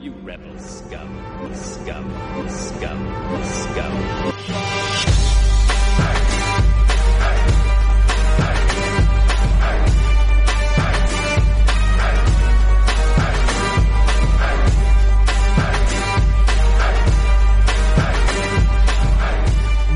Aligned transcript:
You 0.00 0.12
rebel 0.22 0.56
scum, 0.58 1.10
scum, 1.54 2.48
scum, 2.48 3.42
scum. 3.42 4.28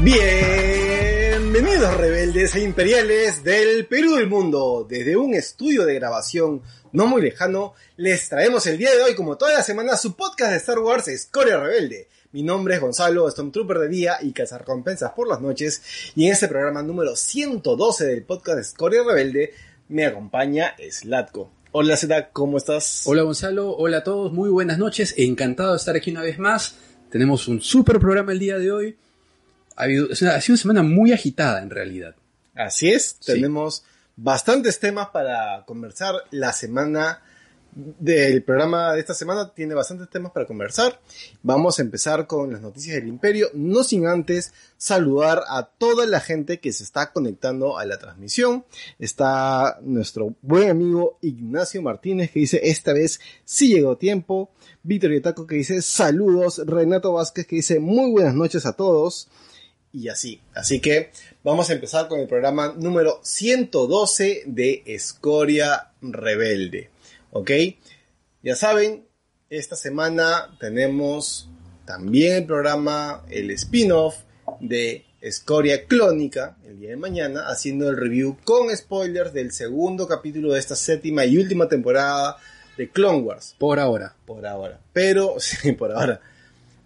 Bienvenidos 0.03 0.42
rebeldes 2.33 2.55
e 2.55 2.65
imperiales 2.65 3.45
del 3.45 3.87
Perú 3.87 4.15
del 4.15 4.27
mundo. 4.27 4.87
Desde 4.89 5.17
un 5.17 5.35
estudio 5.35 5.85
de 5.85 5.95
grabación 5.95 6.63
no 6.93 7.07
muy 7.07 7.21
lejano, 7.21 7.75
les 7.97 8.27
traemos 8.31 8.67
el 8.67 8.79
día 8.79 8.91
de 8.91 9.03
hoy, 9.03 9.15
como 9.15 9.37
toda 9.37 9.53
la 9.53 9.63
semana, 9.63 9.99
su 9.99 10.17
podcast 10.17 10.53
de 10.53 10.57
Star 10.57 10.79
Wars 10.79 11.09
Escoria 11.09 11.59
Rebelde. 11.59 12.09
Mi 12.33 12.43
nombre 12.43 12.75
es 12.75 12.81
Gonzalo, 12.81 13.31
Stormtrooper 13.31 13.81
de 13.81 13.89
día 13.89 14.17
y 14.23 14.33
cazarrecompensas 14.33 15.13
por 15.13 15.29
las 15.29 15.43
noches. 15.43 15.83
Y 16.15 16.27
en 16.27 16.33
este 16.33 16.49
programa 16.49 16.83
número 16.83 17.17
112 17.17 18.07
del 18.07 18.23
podcast 18.23 18.61
Escoria 18.61 19.03
Rebelde, 19.07 19.53
me 19.89 20.07
acompaña 20.07 20.75
Slatko. 20.91 21.51
Hola 21.73 21.99
Zeta, 21.99 22.31
¿cómo 22.31 22.57
estás? 22.57 23.03
Hola 23.05 23.23
Gonzalo, 23.23 23.77
hola 23.77 23.99
a 23.99 24.05
todos, 24.05 24.33
muy 24.33 24.49
buenas 24.49 24.79
noches, 24.79 25.15
encantado 25.19 25.73
de 25.73 25.77
estar 25.77 25.97
aquí 25.97 26.11
una 26.11 26.23
vez 26.23 26.39
más. 26.39 26.77
Tenemos 27.11 27.47
un 27.47 27.61
súper 27.61 27.99
programa 27.99 28.33
el 28.33 28.39
día 28.39 28.57
de 28.57 28.73
hoy. 28.73 28.97
Ha 29.77 29.87
sido 29.87 30.29
una 30.31 30.41
semana 30.41 30.83
muy 30.83 31.13
agitada 31.13 31.63
en 31.63 31.69
realidad. 31.69 32.15
Así 32.55 32.91
es, 32.91 33.17
Sí. 33.21 33.33
tenemos 33.33 33.85
bastantes 34.17 34.79
temas 34.79 35.09
para 35.09 35.65
conversar. 35.67 36.15
La 36.31 36.53
semana 36.53 37.23
del 37.75 38.43
programa 38.43 38.93
de 38.93 39.01
esta 39.01 39.15
semana 39.15 39.51
tiene 39.55 39.73
bastantes 39.75 40.11
temas 40.11 40.33
para 40.33 40.47
conversar. 40.47 41.01
Vamos 41.43 41.79
a 41.79 41.83
empezar 41.83 42.27
con 42.27 42.53
las 42.53 42.61
noticias 42.61 42.97
del 42.97 43.09
imperio, 43.09 43.49
no 43.55 43.83
sin 43.83 44.07
antes 44.07 44.53
saludar 44.77 45.43
a 45.49 45.65
toda 45.65 46.07
la 46.07 46.21
gente 46.21 46.61
que 46.61 46.71
se 46.75 46.85
está 46.85 47.13
conectando 47.15 47.79
a 47.79 47.87
la 47.87 47.99
transmisión. 47.99 48.67
Está 48.99 49.79
nuestro 49.81 50.35
buen 50.43 50.69
amigo 50.69 51.17
Ignacio 51.23 51.81
Martínez 51.81 52.31
que 52.31 52.41
dice 52.41 52.61
esta 52.65 52.93
vez 52.93 53.21
sí 53.47 53.69
llegó 53.69 53.97
tiempo. 53.97 54.51
Víctor 54.83 55.13
Yetaco 55.13 55.47
que 55.47 55.55
dice 55.55 55.81
saludos. 55.81 56.61
Renato 56.67 57.15
Vázquez 57.15 57.47
que 57.47 57.57
dice 57.57 57.81
muy 57.81 58.11
buenas 58.11 58.35
noches 58.35 58.67
a 58.67 58.75
todos 58.75 59.29
y 59.95 60.09
así. 60.09 60.43
Así 60.55 60.81
que 60.81 61.11
vamos 61.45 61.71
a 61.71 61.73
empezar 61.73 62.09
con 62.09 62.21
el 62.21 62.29
programa 62.29 62.75
número 62.77 63.21
112 63.23 64.45
de 64.47 64.83
Escoria 64.87 65.91
Rebelde. 66.01 66.91
¿Ok? 67.33 67.51
Ya 68.43 68.57
saben, 68.57 69.05
esta 69.51 69.77
semana 69.77 70.57
tenemos 70.61 71.49
también 71.85 72.37
el 72.37 72.47
programa, 72.47 73.25
el 73.31 73.51
spin-off 73.53 74.17
de 74.61 75.05
Escoria 75.21 75.87
Clónica, 75.87 76.57
el 76.65 76.81
día 76.81 76.91
de 76.91 76.97
mañana, 76.97 77.49
haciendo 77.49 77.89
el 77.89 77.97
review 77.97 78.37
con 78.45 78.75
spoilers 78.77 79.33
del 79.33 79.53
segundo 79.53 80.09
capítulo 80.09 80.53
de 80.53 80.59
esta 80.59 80.75
séptima 80.75 81.25
y 81.25 81.39
última 81.39 81.69
temporada 81.69 82.37
de 82.77 82.89
Clone 82.89 83.21
Wars 83.21 83.55
Por 83.59 83.79
ahora. 83.79 84.15
por 84.27 84.47
ahora. 84.47 84.81
Pero, 84.93 85.37
sí, 85.39 85.73
por 85.73 85.93
ahora. 85.93 86.21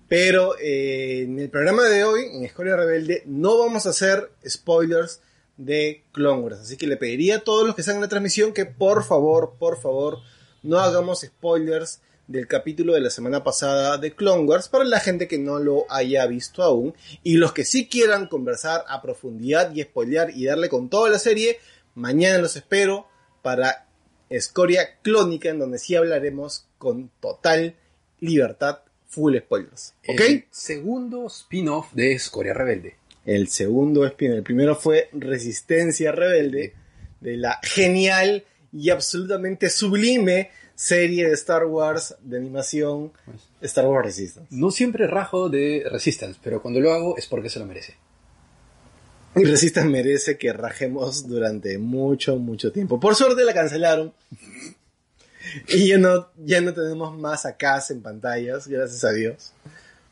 Pero 0.08 0.56
eh, 0.58 1.22
en 1.22 1.38
el 1.38 1.50
programa 1.50 1.84
de 1.84 2.04
hoy, 2.04 2.26
en 2.32 2.44
Escoria 2.44 2.76
Rebelde, 2.76 3.22
no 3.26 3.58
vamos 3.58 3.86
a 3.86 3.90
hacer 3.90 4.30
spoilers 4.46 5.20
de 5.56 6.04
Clone 6.12 6.42
Wars. 6.42 6.60
Así 6.60 6.76
que 6.76 6.86
le 6.86 6.96
pediría 6.96 7.36
a 7.36 7.40
todos 7.40 7.66
los 7.66 7.74
que 7.74 7.82
están 7.82 7.96
en 7.96 8.02
la 8.02 8.08
transmisión 8.08 8.52
que 8.52 8.66
por 8.66 9.04
favor, 9.04 9.54
por 9.58 9.80
favor, 9.80 10.18
no 10.62 10.78
hagamos 10.78 11.20
spoilers 11.20 12.00
del 12.26 12.48
capítulo 12.48 12.94
de 12.94 13.00
la 13.00 13.10
semana 13.10 13.44
pasada 13.44 13.98
de 13.98 14.14
Clone 14.14 14.44
Wars 14.44 14.68
para 14.68 14.84
la 14.84 15.00
gente 15.00 15.28
que 15.28 15.38
no 15.38 15.58
lo 15.58 15.86
haya 15.88 16.26
visto 16.26 16.62
aún. 16.62 16.94
Y 17.22 17.36
los 17.36 17.52
que 17.52 17.64
sí 17.64 17.88
quieran 17.88 18.26
conversar 18.26 18.84
a 18.88 19.02
profundidad 19.02 19.74
y 19.74 19.82
spoilear 19.82 20.30
y 20.30 20.44
darle 20.44 20.68
con 20.68 20.88
toda 20.88 21.10
la 21.10 21.18
serie, 21.18 21.58
mañana 21.94 22.38
los 22.38 22.56
espero 22.56 23.08
para 23.42 23.86
Escoria 24.28 24.98
Clónica, 25.02 25.48
en 25.48 25.58
donde 25.58 25.78
sí 25.78 25.94
hablaremos 25.94 26.66
con 26.78 27.10
total 27.20 27.76
libertad, 28.18 28.80
full 29.08 29.36
spoilers. 29.38 29.94
¿Ok? 30.08 30.20
El 30.20 30.44
segundo 30.50 31.26
spin-off 31.26 31.92
de 31.92 32.12
Escoria 32.12 32.54
Rebelde. 32.54 32.96
El 33.24 33.48
segundo 33.48 34.06
spin, 34.06 34.32
el 34.32 34.42
primero 34.42 34.76
fue 34.76 35.08
Resistencia 35.12 36.12
Rebelde, 36.12 36.74
de 37.20 37.36
la 37.36 37.58
genial 37.62 38.44
y 38.72 38.90
absolutamente 38.90 39.70
sublime 39.70 40.50
serie 40.74 41.26
de 41.26 41.34
Star 41.34 41.64
Wars 41.64 42.14
de 42.20 42.36
animación 42.36 43.12
Star 43.62 43.86
Wars 43.86 44.06
Resistance. 44.06 44.48
No 44.50 44.70
siempre 44.70 45.06
rajo 45.06 45.48
de 45.48 45.84
Resistance, 45.90 46.38
pero 46.42 46.62
cuando 46.62 46.80
lo 46.80 46.92
hago 46.92 47.16
es 47.16 47.26
porque 47.26 47.50
se 47.50 47.58
lo 47.58 47.66
merece. 47.66 47.94
Y 49.34 49.44
Resistance 49.44 49.88
merece 49.88 50.38
que 50.38 50.52
rajemos 50.52 51.26
durante 51.26 51.78
mucho, 51.78 52.36
mucho 52.36 52.72
tiempo. 52.72 53.00
Por 53.00 53.14
suerte 53.14 53.44
la 53.44 53.52
cancelaron. 53.52 54.12
Y 55.68 55.88
ya 55.88 55.98
no, 55.98 56.28
ya 56.44 56.60
no 56.60 56.72
tenemos 56.74 57.16
más 57.18 57.46
acá 57.46 57.82
en 57.90 58.02
pantallas, 58.02 58.66
gracias 58.66 59.04
a 59.04 59.12
Dios. 59.12 59.52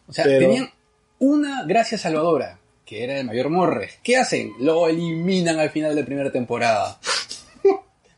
O 0.07 0.13
sea, 0.13 0.25
Pero- 0.25 0.41
tenían 0.41 0.71
una 1.19 1.65
gracia 1.65 1.97
salvadora, 1.99 2.59
que 2.85 3.05
era 3.05 3.19
el 3.19 3.27
mayor 3.27 3.49
Morre. 3.51 3.91
¿Qué 4.03 4.17
hacen? 4.17 4.53
Lo 4.61 4.89
eliminan 4.89 5.59
al 5.59 5.71
final 5.71 5.95
de 5.95 6.01
la 6.03 6.07
primera 6.07 6.31
temporada. 6.33 6.99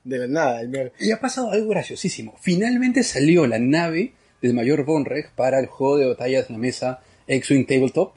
De 0.04 0.18
la 0.18 0.26
nada, 0.28 0.60
el 0.60 0.92
Y 1.00 1.10
ha 1.10 1.18
pasado 1.20 1.50
algo 1.50 1.68
graciosísimo. 1.70 2.36
Finalmente 2.40 3.02
salió 3.02 3.44
la 3.48 3.58
nave 3.58 4.12
del 4.40 4.54
mayor 4.54 4.84
Bonreg 4.84 5.32
para 5.34 5.58
el 5.58 5.66
juego 5.66 5.96
de 5.98 6.06
batallas 6.06 6.48
en 6.48 6.54
la 6.54 6.58
mesa 6.60 7.00
X-Wing 7.26 7.66
Tabletop. 7.66 8.14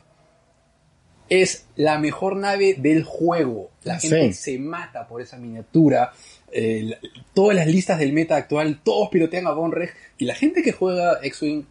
Es 1.29 1.65
la 1.75 1.97
mejor 1.99 2.35
nave 2.35 2.75
del 2.77 3.03
juego. 3.03 3.71
La 3.83 3.99
Sí. 3.99 4.09
gente 4.09 4.33
se 4.33 4.59
mata 4.59 5.07
por 5.07 5.21
esa 5.21 5.37
miniatura. 5.37 6.13
Eh, 6.51 6.83
la- 6.83 6.99
todas 7.33 7.55
las 7.55 7.67
listas 7.67 7.99
del 7.99 8.13
meta 8.13 8.35
actual, 8.35 8.81
todos 8.83 9.09
pilotean 9.09 9.47
a 9.47 9.51
Bonreg. 9.51 9.93
Y 10.17 10.25
la 10.25 10.35
gente 10.35 10.61
que 10.63 10.71
juega 10.71 11.19
X-Wing 11.23 11.65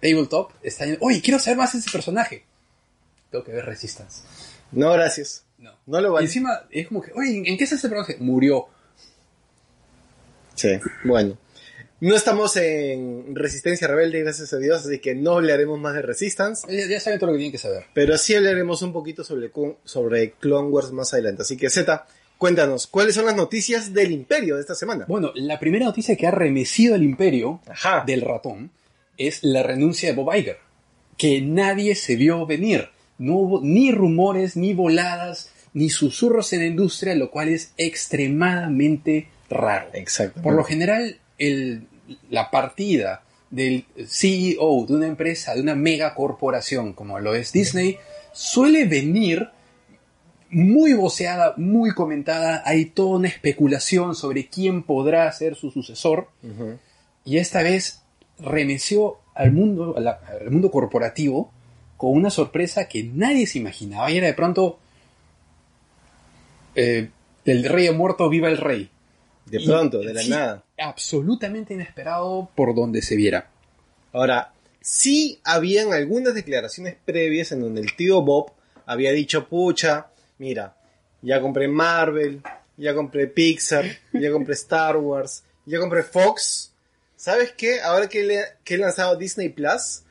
Tabletop 0.00 0.50
está 0.62 0.84
diciendo, 0.84 1.04
oye, 1.06 1.20
quiero 1.22 1.38
saber 1.38 1.58
más 1.58 1.72
de 1.72 1.78
ese 1.78 1.90
personaje. 1.90 2.44
Tengo 3.30 3.44
que 3.44 3.52
ver 3.52 3.64
Resistance. 3.64 4.22
No, 4.72 4.92
gracias. 4.92 5.44
No. 5.58 5.72
No 5.86 6.00
lo 6.00 6.08
Y 6.08 6.12
vale. 6.12 6.26
encima 6.26 6.62
es 6.70 6.88
como 6.88 7.00
que, 7.02 7.12
oye, 7.12 7.42
¿en 7.46 7.56
qué 7.56 7.64
es 7.64 7.72
ese 7.72 7.88
personaje? 7.88 8.16
Murió. 8.22 8.66
Sí, 10.54 10.78
bueno. 11.04 11.36
No 12.00 12.14
estamos 12.14 12.54
en 12.56 13.34
Resistencia 13.34 13.88
Rebelde, 13.88 14.20
gracias 14.20 14.52
a 14.52 14.58
Dios, 14.58 14.84
así 14.84 14.98
que 14.98 15.14
no 15.14 15.32
hablaremos 15.36 15.78
más 15.78 15.94
de 15.94 16.02
Resistance. 16.02 16.66
Ya, 16.68 16.86
ya 16.86 17.00
saben 17.00 17.18
todo 17.18 17.28
lo 17.28 17.34
que 17.34 17.38
tienen 17.38 17.52
que 17.52 17.58
saber. 17.58 17.84
Pero 17.94 18.18
sí 18.18 18.34
hablaremos 18.34 18.82
un 18.82 18.92
poquito 18.92 19.24
sobre, 19.24 19.50
sobre 19.84 20.32
Clone 20.32 20.68
Wars 20.68 20.92
más 20.92 21.14
adelante. 21.14 21.42
Así 21.42 21.56
que 21.56 21.70
Z, 21.70 22.06
cuéntanos, 22.38 22.86
¿cuáles 22.86 23.14
son 23.14 23.26
las 23.26 23.36
noticias 23.36 23.92
del 23.92 24.12
Imperio 24.12 24.56
de 24.56 24.60
esta 24.60 24.74
semana? 24.74 25.04
Bueno, 25.08 25.32
la 25.34 25.58
primera 25.58 25.86
noticia 25.86 26.16
que 26.16 26.26
ha 26.26 26.30
remecido 26.30 26.94
al 26.94 27.02
imperio 27.02 27.60
Ajá. 27.68 28.04
del 28.06 28.20
ratón 28.20 28.70
es 29.16 29.42
la 29.44 29.62
renuncia 29.62 30.08
de 30.10 30.14
Bob 30.14 30.34
Iger, 30.34 30.58
que 31.16 31.40
nadie 31.40 31.94
se 31.94 32.16
vio 32.16 32.44
venir. 32.46 32.88
No 33.18 33.34
hubo 33.36 33.60
ni 33.62 33.92
rumores, 33.92 34.56
ni 34.56 34.74
voladas, 34.74 35.50
ni 35.72 35.88
susurros 35.90 36.52
en 36.52 36.60
la 36.60 36.66
industria, 36.66 37.14
lo 37.14 37.30
cual 37.30 37.48
es 37.48 37.72
extremadamente 37.76 39.28
raro. 39.50 39.88
Exacto. 39.92 40.42
Por 40.42 40.54
lo 40.54 40.64
general, 40.64 41.18
el- 41.38 41.86
la 42.30 42.50
partida 42.50 43.22
del 43.50 43.84
CEO 44.06 44.84
de 44.86 44.94
una 44.94 45.06
empresa, 45.06 45.54
de 45.54 45.60
una 45.60 45.74
megacorporación 45.74 46.92
como 46.92 47.18
lo 47.20 47.34
es 47.34 47.52
Disney, 47.52 47.98
suele 48.32 48.84
venir 48.84 49.48
muy 50.54 50.92
voceada, 50.94 51.54
muy 51.56 51.90
comentada. 51.92 52.62
Hay 52.64 52.86
toda 52.86 53.18
una 53.18 53.28
especulación 53.28 54.14
sobre 54.14 54.46
quién 54.48 54.82
podrá 54.82 55.30
ser 55.32 55.54
su 55.56 55.70
sucesor. 55.70 56.28
Y 57.24 57.38
esta 57.38 57.62
vez 57.62 58.02
remeció 58.38 59.18
al 59.34 59.52
mundo, 59.52 59.94
la- 59.98 60.20
al 60.40 60.50
mundo 60.50 60.70
corporativo 60.70 61.50
con 61.96 62.12
una 62.12 62.30
sorpresa 62.30 62.88
que 62.88 63.02
nadie 63.04 63.46
se 63.46 63.58
imaginaba. 63.58 64.10
Y 64.10 64.18
era 64.18 64.26
de 64.28 64.34
pronto 64.34 64.78
eh, 66.74 67.10
del 67.44 67.64
rey 67.64 67.90
muerto 67.92 68.28
viva 68.28 68.48
el 68.48 68.58
rey. 68.58 68.90
De 69.46 69.60
Y- 69.60 69.66
pronto, 69.66 69.98
de 70.00 70.14
la 70.14 70.20
sí, 70.22 70.30
nada. 70.30 70.64
Absolutamente 70.78 71.74
inesperado 71.74 72.48
por 72.54 72.74
donde 72.74 73.02
se 73.02 73.16
viera. 73.16 73.48
Ahora, 74.12 74.52
sí 74.80 75.40
habían 75.44 75.92
algunas 75.92 76.34
declaraciones 76.34 76.96
previas 77.04 77.52
en 77.52 77.60
donde 77.60 77.80
el 77.80 77.94
tío 77.96 78.22
Bob 78.22 78.52
había 78.86 79.12
dicho, 79.12 79.48
pucha, 79.48 80.06
mira, 80.38 80.76
ya 81.22 81.40
compré 81.40 81.68
Marvel, 81.68 82.40
ya 82.76 82.94
compré 82.94 83.26
Pixar, 83.26 83.84
ya 84.12 84.30
compré 84.30 84.54
Star 84.54 84.96
Wars, 84.96 85.44
ya 85.66 85.78
compré 85.78 86.02
Fox. 86.02 86.72
¿Sabes 87.16 87.52
qué? 87.56 87.80
Ahora 87.80 88.08
que, 88.08 88.22
le, 88.24 88.40
que 88.64 88.74
he 88.74 88.78
lanzado 88.78 89.16
Disney 89.16 89.48
Plus, 89.48 90.02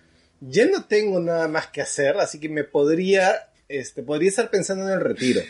ya 0.42 0.66
no 0.66 0.86
tengo 0.86 1.20
nada 1.20 1.48
más 1.48 1.68
que 1.68 1.82
hacer, 1.82 2.18
así 2.18 2.40
que 2.40 2.50
me 2.50 2.64
podría, 2.64 3.50
este, 3.70 4.02
podría 4.04 4.30
estar 4.30 4.50
pensando 4.50 4.88
en 4.88 4.94
el 4.94 5.00
retiro. 5.02 5.42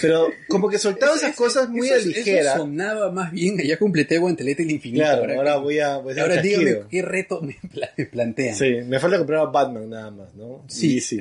Pero 0.00 0.30
como 0.48 0.68
que 0.70 0.78
soltaba 0.78 1.16
esas 1.16 1.34
cosas 1.36 1.68
muy 1.68 1.86
eso, 1.88 1.94
a 1.94 1.98
eso 1.98 2.08
ligera. 2.08 2.56
sonaba 2.56 3.10
más 3.10 3.32
bien, 3.32 3.58
ya 3.58 3.76
completé 3.78 4.16
Guantelete 4.18 4.62
el 4.62 4.70
infinito. 4.70 5.02
Claro, 5.04 5.22
ahora, 5.22 5.34
ahora 5.36 5.56
voy 5.56 5.78
a, 5.80 5.96
voy 5.98 6.18
a 6.18 6.22
ahora 6.22 6.40
dígame 6.40 6.78
qué 6.88 7.02
reto 7.02 7.42
me, 7.42 7.58
pla- 7.72 7.90
me 7.96 8.06
plantean. 8.06 8.54
Sí, 8.54 8.70
me 8.86 8.98
falta 9.00 9.18
comprar 9.18 9.40
a 9.40 9.44
Batman 9.46 9.90
nada 9.90 10.10
más, 10.10 10.34
¿no? 10.34 10.64
Sí, 10.68 10.96
Y 10.96 11.00
sí. 11.00 11.18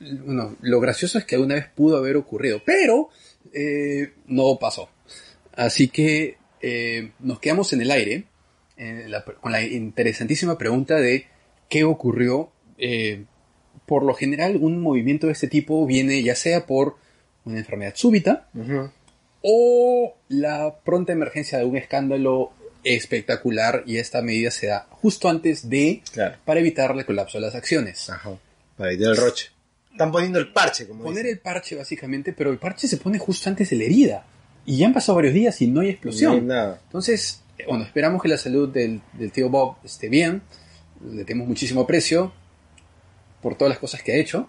Bueno, 0.00 0.56
lo 0.60 0.80
gracioso 0.80 1.18
es 1.18 1.24
que 1.24 1.34
alguna 1.34 1.56
vez 1.56 1.66
pudo 1.74 1.96
haber 1.96 2.16
ocurrido, 2.16 2.62
pero 2.64 3.08
eh, 3.52 4.12
no 4.26 4.56
pasó. 4.60 4.88
Así 5.54 5.88
que 5.88 6.36
eh, 6.60 7.10
nos 7.18 7.40
quedamos 7.40 7.72
en 7.72 7.80
el 7.82 7.90
aire 7.90 8.24
la- 8.76 9.24
con 9.24 9.50
la 9.52 9.62
interesantísima 9.62 10.56
pregunta 10.56 10.96
de 10.96 11.26
qué 11.68 11.82
ocurrió. 11.84 12.50
Eh, 12.78 13.24
por 13.86 14.04
lo 14.04 14.14
general, 14.14 14.56
un 14.60 14.80
movimiento 14.80 15.26
de 15.26 15.32
este 15.32 15.48
tipo 15.48 15.84
viene 15.86 16.22
ya 16.22 16.34
sea 16.36 16.66
por 16.66 16.96
una 17.44 17.58
enfermedad 17.58 17.94
súbita 17.96 18.48
o 19.42 20.14
la 20.28 20.76
pronta 20.84 21.12
emergencia 21.12 21.58
de 21.58 21.64
un 21.64 21.76
escándalo 21.76 22.52
espectacular 22.84 23.82
y 23.86 23.96
esta 23.96 24.22
medida 24.22 24.50
se 24.50 24.68
da 24.68 24.86
justo 24.90 25.28
antes 25.28 25.68
de 25.68 26.02
Claro. 26.12 26.36
para 26.44 26.60
evitar 26.60 26.90
el 26.96 27.04
colapso 27.06 27.38
de 27.38 27.46
las 27.46 27.54
acciones. 27.54 28.08
Ajá. 28.10 28.30
Para 28.76 28.92
evitar 28.92 29.10
el 29.12 29.16
roche. 29.16 29.50
Están 29.98 30.12
poniendo 30.12 30.38
el 30.38 30.52
parche, 30.52 30.86
como 30.86 31.02
poner 31.02 31.24
dicen. 31.24 31.36
el 31.36 31.40
parche 31.40 31.74
básicamente, 31.76 32.32
pero 32.32 32.50
el 32.50 32.58
parche 32.58 32.86
se 32.86 32.96
pone 32.98 33.18
justo 33.18 33.48
antes 33.50 33.68
de 33.70 33.76
la 33.76 33.84
herida. 33.84 34.26
Y 34.64 34.76
ya 34.78 34.86
han 34.86 34.92
pasado 34.94 35.16
varios 35.16 35.34
días 35.34 35.60
y 35.60 35.66
no 35.66 35.80
hay 35.80 35.90
explosión. 35.90 36.32
No 36.32 36.38
hay 36.38 36.44
nada. 36.46 36.80
Entonces, 36.84 37.42
eh, 37.58 37.64
bueno, 37.68 37.84
esperamos 37.84 38.22
que 38.22 38.28
la 38.28 38.36
salud 38.38 38.68
del, 38.68 39.00
del 39.14 39.32
tío 39.32 39.48
Bob 39.48 39.76
esté 39.84 40.08
bien. 40.08 40.42
Le 41.10 41.24
tenemos 41.24 41.48
muchísimo 41.48 41.80
aprecio 41.82 42.32
por 43.42 43.56
todas 43.56 43.70
las 43.70 43.78
cosas 43.78 44.02
que 44.02 44.12
ha 44.12 44.16
hecho. 44.16 44.48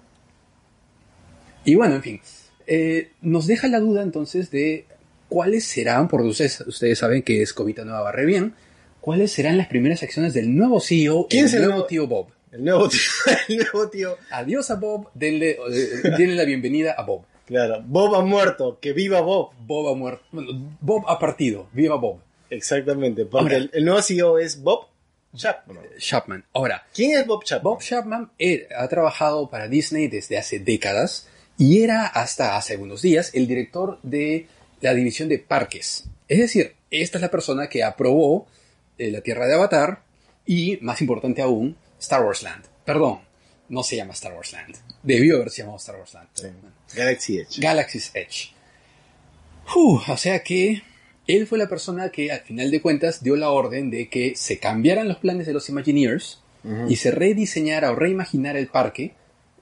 Y 1.66 1.75
bueno, 1.75 1.95
en 1.95 2.02
fin, 2.04 2.22
eh, 2.68 3.12
nos 3.22 3.48
deja 3.48 3.68
la 3.68 3.80
duda 3.80 4.02
entonces 4.02 4.50
de 4.52 4.86
cuáles 5.28 5.63
serán, 5.66 6.07
porque 6.07 6.28
ustedes, 6.28 6.62
ustedes 6.62 6.98
saben 7.00 7.22
que 7.22 7.42
Escobita 7.42 7.84
no 7.86 7.92
barre 8.04 8.25
bien, 8.25 8.54
cuáles 9.02 9.31
serán 9.31 9.57
las 9.57 9.68
primeras 9.68 10.02
acciones 10.04 10.34
del 10.34 10.56
nuevo 10.56 10.80
CEO, 10.80 11.28
¿Quién 11.30 11.42
el 11.42 11.48
es 11.48 11.54
el 11.56 11.66
nuevo- 11.66 11.86
tío 11.86 12.07
Bob. 12.07 12.28
El 12.51 12.63
nuevo 12.66 12.90
tío. 12.90 13.00
El 13.48 13.57
nuevo 13.57 13.90
tío. 13.90 14.18
Adiós 14.31 14.69
a 14.72 14.75
Bob, 14.75 15.10
denle, 15.13 15.51
eh, 15.51 16.01
denle 16.18 16.36
la 16.36 16.46
bienvenida 16.46 16.94
a 16.94 17.04
Bob. 17.04 17.24
Claro. 17.46 17.81
Bob 17.86 18.16
ha 18.16 18.22
muerto. 18.22 18.80
Que 18.80 18.94
viva 18.94 19.22
Bob. 19.22 19.51
Bob 19.60 19.90
ha 19.90 19.96
muerto. 19.96 20.24
Bob 20.81 21.04
ha 21.07 21.19
partido. 21.19 21.68
Viva 21.74 21.96
Bob. 21.96 22.19
Exactamente. 22.50 23.25
Porque 23.25 23.56
Ahora- 23.56 23.57
el, 23.57 23.69
el 23.74 23.86
nuevo 23.86 24.01
CEO 24.01 24.38
es 24.40 24.62
Bob 24.62 24.88
Chapman. 25.36 25.78
Chapman. 25.98 26.46
Ahora, 26.54 26.86
¿Quién 26.94 27.19
es 27.19 27.25
Bob 27.28 27.44
Chapman? 27.44 27.63
Bob 27.63 27.81
Chapman 27.81 28.31
eh, 28.40 28.68
ha 28.75 28.88
trabajado 28.88 29.50
para 29.50 29.68
Disney 29.68 30.07
desde 30.07 30.38
hace 30.38 30.60
décadas 30.60 31.28
y 31.57 31.84
era 31.84 32.07
hasta 32.07 32.57
hace 32.57 32.74
algunos 32.74 33.02
días 33.04 33.31
el 33.36 33.48
director 33.48 34.00
de 34.02 34.48
la 34.81 34.94
división 34.94 35.30
de 35.30 35.38
parques. 35.40 36.06
Es 36.28 36.40
decir, 36.40 36.74
esta 36.90 37.18
es 37.18 37.22
la 37.22 37.30
persona 37.31 37.68
que 37.68 37.84
aprobó 37.84 38.48
eh, 38.98 39.12
la 39.12 39.22
Tierra 39.22 39.45
de 39.45 39.54
Avatar 39.56 40.02
y, 40.45 40.78
más 40.81 41.02
importante 41.02 41.42
aún, 41.44 41.75
Star 42.00 42.24
Wars 42.24 42.44
Land. 42.44 42.66
Perdón, 42.86 43.19
no 43.69 43.84
se 43.84 43.96
llama 43.96 44.13
Star 44.13 44.34
Wars 44.34 44.51
Land. 44.54 44.75
Debió 45.04 45.36
haberse 45.38 45.62
llamado 45.62 45.78
Star 45.78 45.98
Wars 45.98 46.13
Land. 46.13 46.30
Sí. 46.34 46.48
bueno. 46.62 46.75
Galaxy 46.96 47.40
Edge. 47.40 47.60
Galaxy's 47.60 48.12
Edge. 48.13 48.51
Uf, 49.75 50.10
o 50.10 50.18
sea 50.18 50.44
que 50.44 50.81
él 51.28 51.46
fue 51.46 51.60
la 51.60 51.69
persona 51.69 52.10
que 52.10 52.31
al 52.31 52.42
final 52.42 52.72
de 52.72 52.81
cuentas 52.81 53.24
dio 53.24 53.36
la 53.36 53.51
orden 53.51 53.92
de 53.92 54.10
que 54.10 54.34
se 54.36 54.57
cambiaran 54.57 55.07
los 55.07 55.18
planes 55.18 55.46
de 55.46 55.54
los 55.54 55.69
Imagineers 55.69 56.42
y 56.90 56.98
se 56.98 57.12
rediseñara 57.12 57.92
o 57.92 57.96
reimaginara 57.96 58.60
el 58.60 58.68
parque 58.68 59.13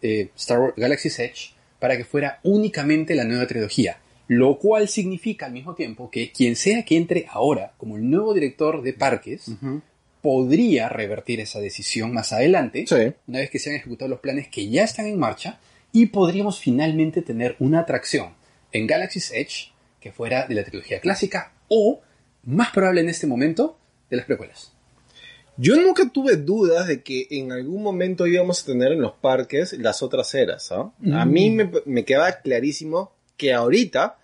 eh, 0.01 0.29
Star 0.35 0.59
Wars 0.59 0.73
Galaxy's 0.77 1.19
Edge 1.19 1.53
para 1.79 1.95
que 1.97 2.05
fuera 2.05 2.39
únicamente 2.43 3.13
la 3.15 3.23
nueva 3.23 3.45
trilogía. 3.47 3.99
Lo 4.27 4.57
cual 4.57 4.87
significa 4.87 5.45
al 5.45 5.53
mismo 5.53 5.75
tiempo 5.75 6.09
que 6.09 6.31
quien 6.31 6.55
sea 6.55 6.83
que 6.83 6.97
entre 6.97 7.27
ahora 7.29 7.73
como 7.77 7.97
el 7.97 8.09
nuevo 8.09 8.33
director 8.33 8.81
de 8.81 8.93
parques 8.93 9.51
podría 10.21 10.89
revertir 10.89 11.39
esa 11.39 11.59
decisión 11.59 12.13
más 12.13 12.33
adelante, 12.33 12.85
Sí. 12.87 13.13
una 13.27 13.39
vez 13.39 13.49
que 13.49 13.59
se 13.59 13.69
han 13.69 13.75
ejecutado 13.77 14.09
los 14.09 14.19
planes 14.19 14.47
que 14.49 14.69
ya 14.69 14.83
están 14.83 15.05
en 15.07 15.17
marcha, 15.19 15.59
y 15.93 16.07
podríamos 16.07 16.59
finalmente 16.59 17.21
tener 17.21 17.55
una 17.59 17.79
atracción 17.81 18.33
en 18.71 18.87
Galaxy's 18.87 19.31
Edge 19.31 19.71
que 20.01 20.11
fuera 20.11 20.45
de 20.47 20.55
la 20.55 20.63
trilogía 20.63 20.99
clásica 20.99 21.53
o, 21.69 22.01
más 22.43 22.71
probable 22.71 23.01
en 23.01 23.09
este 23.09 23.25
momento, 23.27 23.77
de 24.09 24.17
las 24.17 24.25
precuelas. 24.25 24.73
Yo 25.57 25.75
nunca 25.75 26.07
tuve 26.09 26.35
dudas 26.35 26.87
de 26.87 27.01
que 27.01 27.27
en 27.31 27.51
algún 27.51 27.81
momento 27.81 28.27
íbamos 28.27 28.61
a 28.61 28.65
tener 28.67 28.91
en 28.91 29.01
los 29.01 29.13
parques 29.13 29.73
las 29.73 30.03
otras 30.03 30.33
eras. 30.35 30.71
¿ah? 30.71 30.91
A 31.13 31.25
Mm. 31.25 31.31
mí 31.31 31.49
me, 31.49 31.71
me 31.85 32.05
quedaba 32.05 32.31
clarísimo 32.41 33.11
que 33.37 33.53
ahorita 33.53 34.19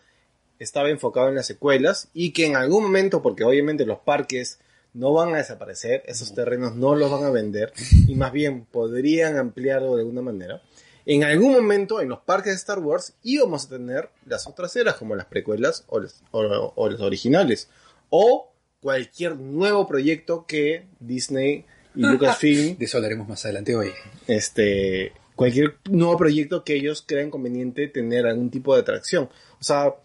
estaba 0.59 0.89
enfocado 0.89 1.29
en 1.29 1.35
las 1.35 1.47
secuelas 1.47 2.09
y 2.13 2.31
que 2.33 2.45
en 2.45 2.55
algún 2.55 2.83
momento, 2.83 3.21
porque 3.23 3.43
obviamente 3.43 3.85
los 3.85 3.99
parques 3.99 4.59
no 4.93 5.13
van 5.13 5.33
a 5.33 5.37
desaparecer, 5.37 6.03
esos 6.05 6.33
terrenos 6.35 6.75
no 6.75 6.95
los 6.95 7.09
van 7.11 7.23
a 7.23 7.29
vender 7.31 7.73
y 8.07 8.15
más 8.15 8.31
bien 8.31 8.65
podrían 8.65 9.37
ampliarlo 9.37 9.95
de 9.95 10.01
alguna 10.01 10.21
manera. 10.21 10.61
En 11.05 11.23
algún 11.23 11.51
momento 11.53 11.99
en 12.01 12.09
los 12.09 12.19
parques 12.19 12.53
de 12.53 12.57
Star 12.57 12.79
Wars 12.79 13.13
íbamos 13.23 13.65
a 13.65 13.69
tener 13.69 14.09
las 14.25 14.47
otras 14.47 14.75
eras 14.75 14.95
como 14.95 15.15
las 15.15 15.25
precuelas 15.25 15.83
o 15.87 15.99
los, 15.99 16.21
o- 16.31 16.73
o 16.75 16.89
los 16.89 17.01
originales 17.01 17.69
o 18.09 18.51
cualquier 18.81 19.35
nuevo 19.37 19.87
proyecto 19.87 20.45
que 20.47 20.85
Disney 20.99 21.65
y 21.95 22.01
Lucasfilm 22.05 22.77
De 22.77 22.85
eso 22.85 22.97
hablaremos 22.97 23.27
más 23.27 23.43
adelante 23.45 23.75
hoy. 23.75 23.91
este, 24.27 25.11
cualquier 25.35 25.77
nuevo 25.89 26.15
proyecto 26.17 26.63
que 26.63 26.75
ellos 26.75 27.03
crean 27.05 27.29
conveniente 27.31 27.87
tener 27.87 28.25
algún 28.25 28.49
tipo 28.49 28.73
de 28.75 28.81
atracción. 28.81 29.25
O 29.59 29.63
sea, 29.63 29.95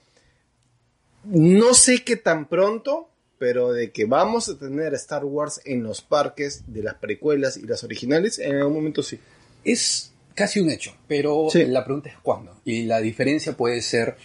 no 1.25 1.75
sé 1.75 2.05
qué 2.05 2.17
tan 2.17 2.49
pronto, 2.49 3.09
pero 3.39 3.73
de 3.73 3.91
que 3.93 4.05
vamos 4.05 4.49
a 4.49 4.59
tener 4.59 4.95
Star 4.95 5.25
Wars 5.25 5.61
en 5.65 5.83
los 5.83 6.01
parques 6.03 6.65
de 6.67 6.83
las 6.83 6.95
precuelas 6.95 7.57
y 7.57 7.63
las 7.67 7.85
originales, 7.85 8.39
en 8.39 8.57
algún 8.57 8.75
momento 8.75 9.03
sí. 9.03 9.19
Es 9.65 10.13
casi 10.35 10.61
un 10.61 10.71
hecho, 10.71 10.95
pero 11.07 11.49
Sí. 11.51 11.65
la 11.67 11.85
pregunta 11.85 12.09
es 12.11 12.17
cuándo. 12.23 12.61
Y 12.65 12.85
la 12.85 13.01
diferencia 13.01 13.57
puede 13.57 13.83
ser 13.83 14.17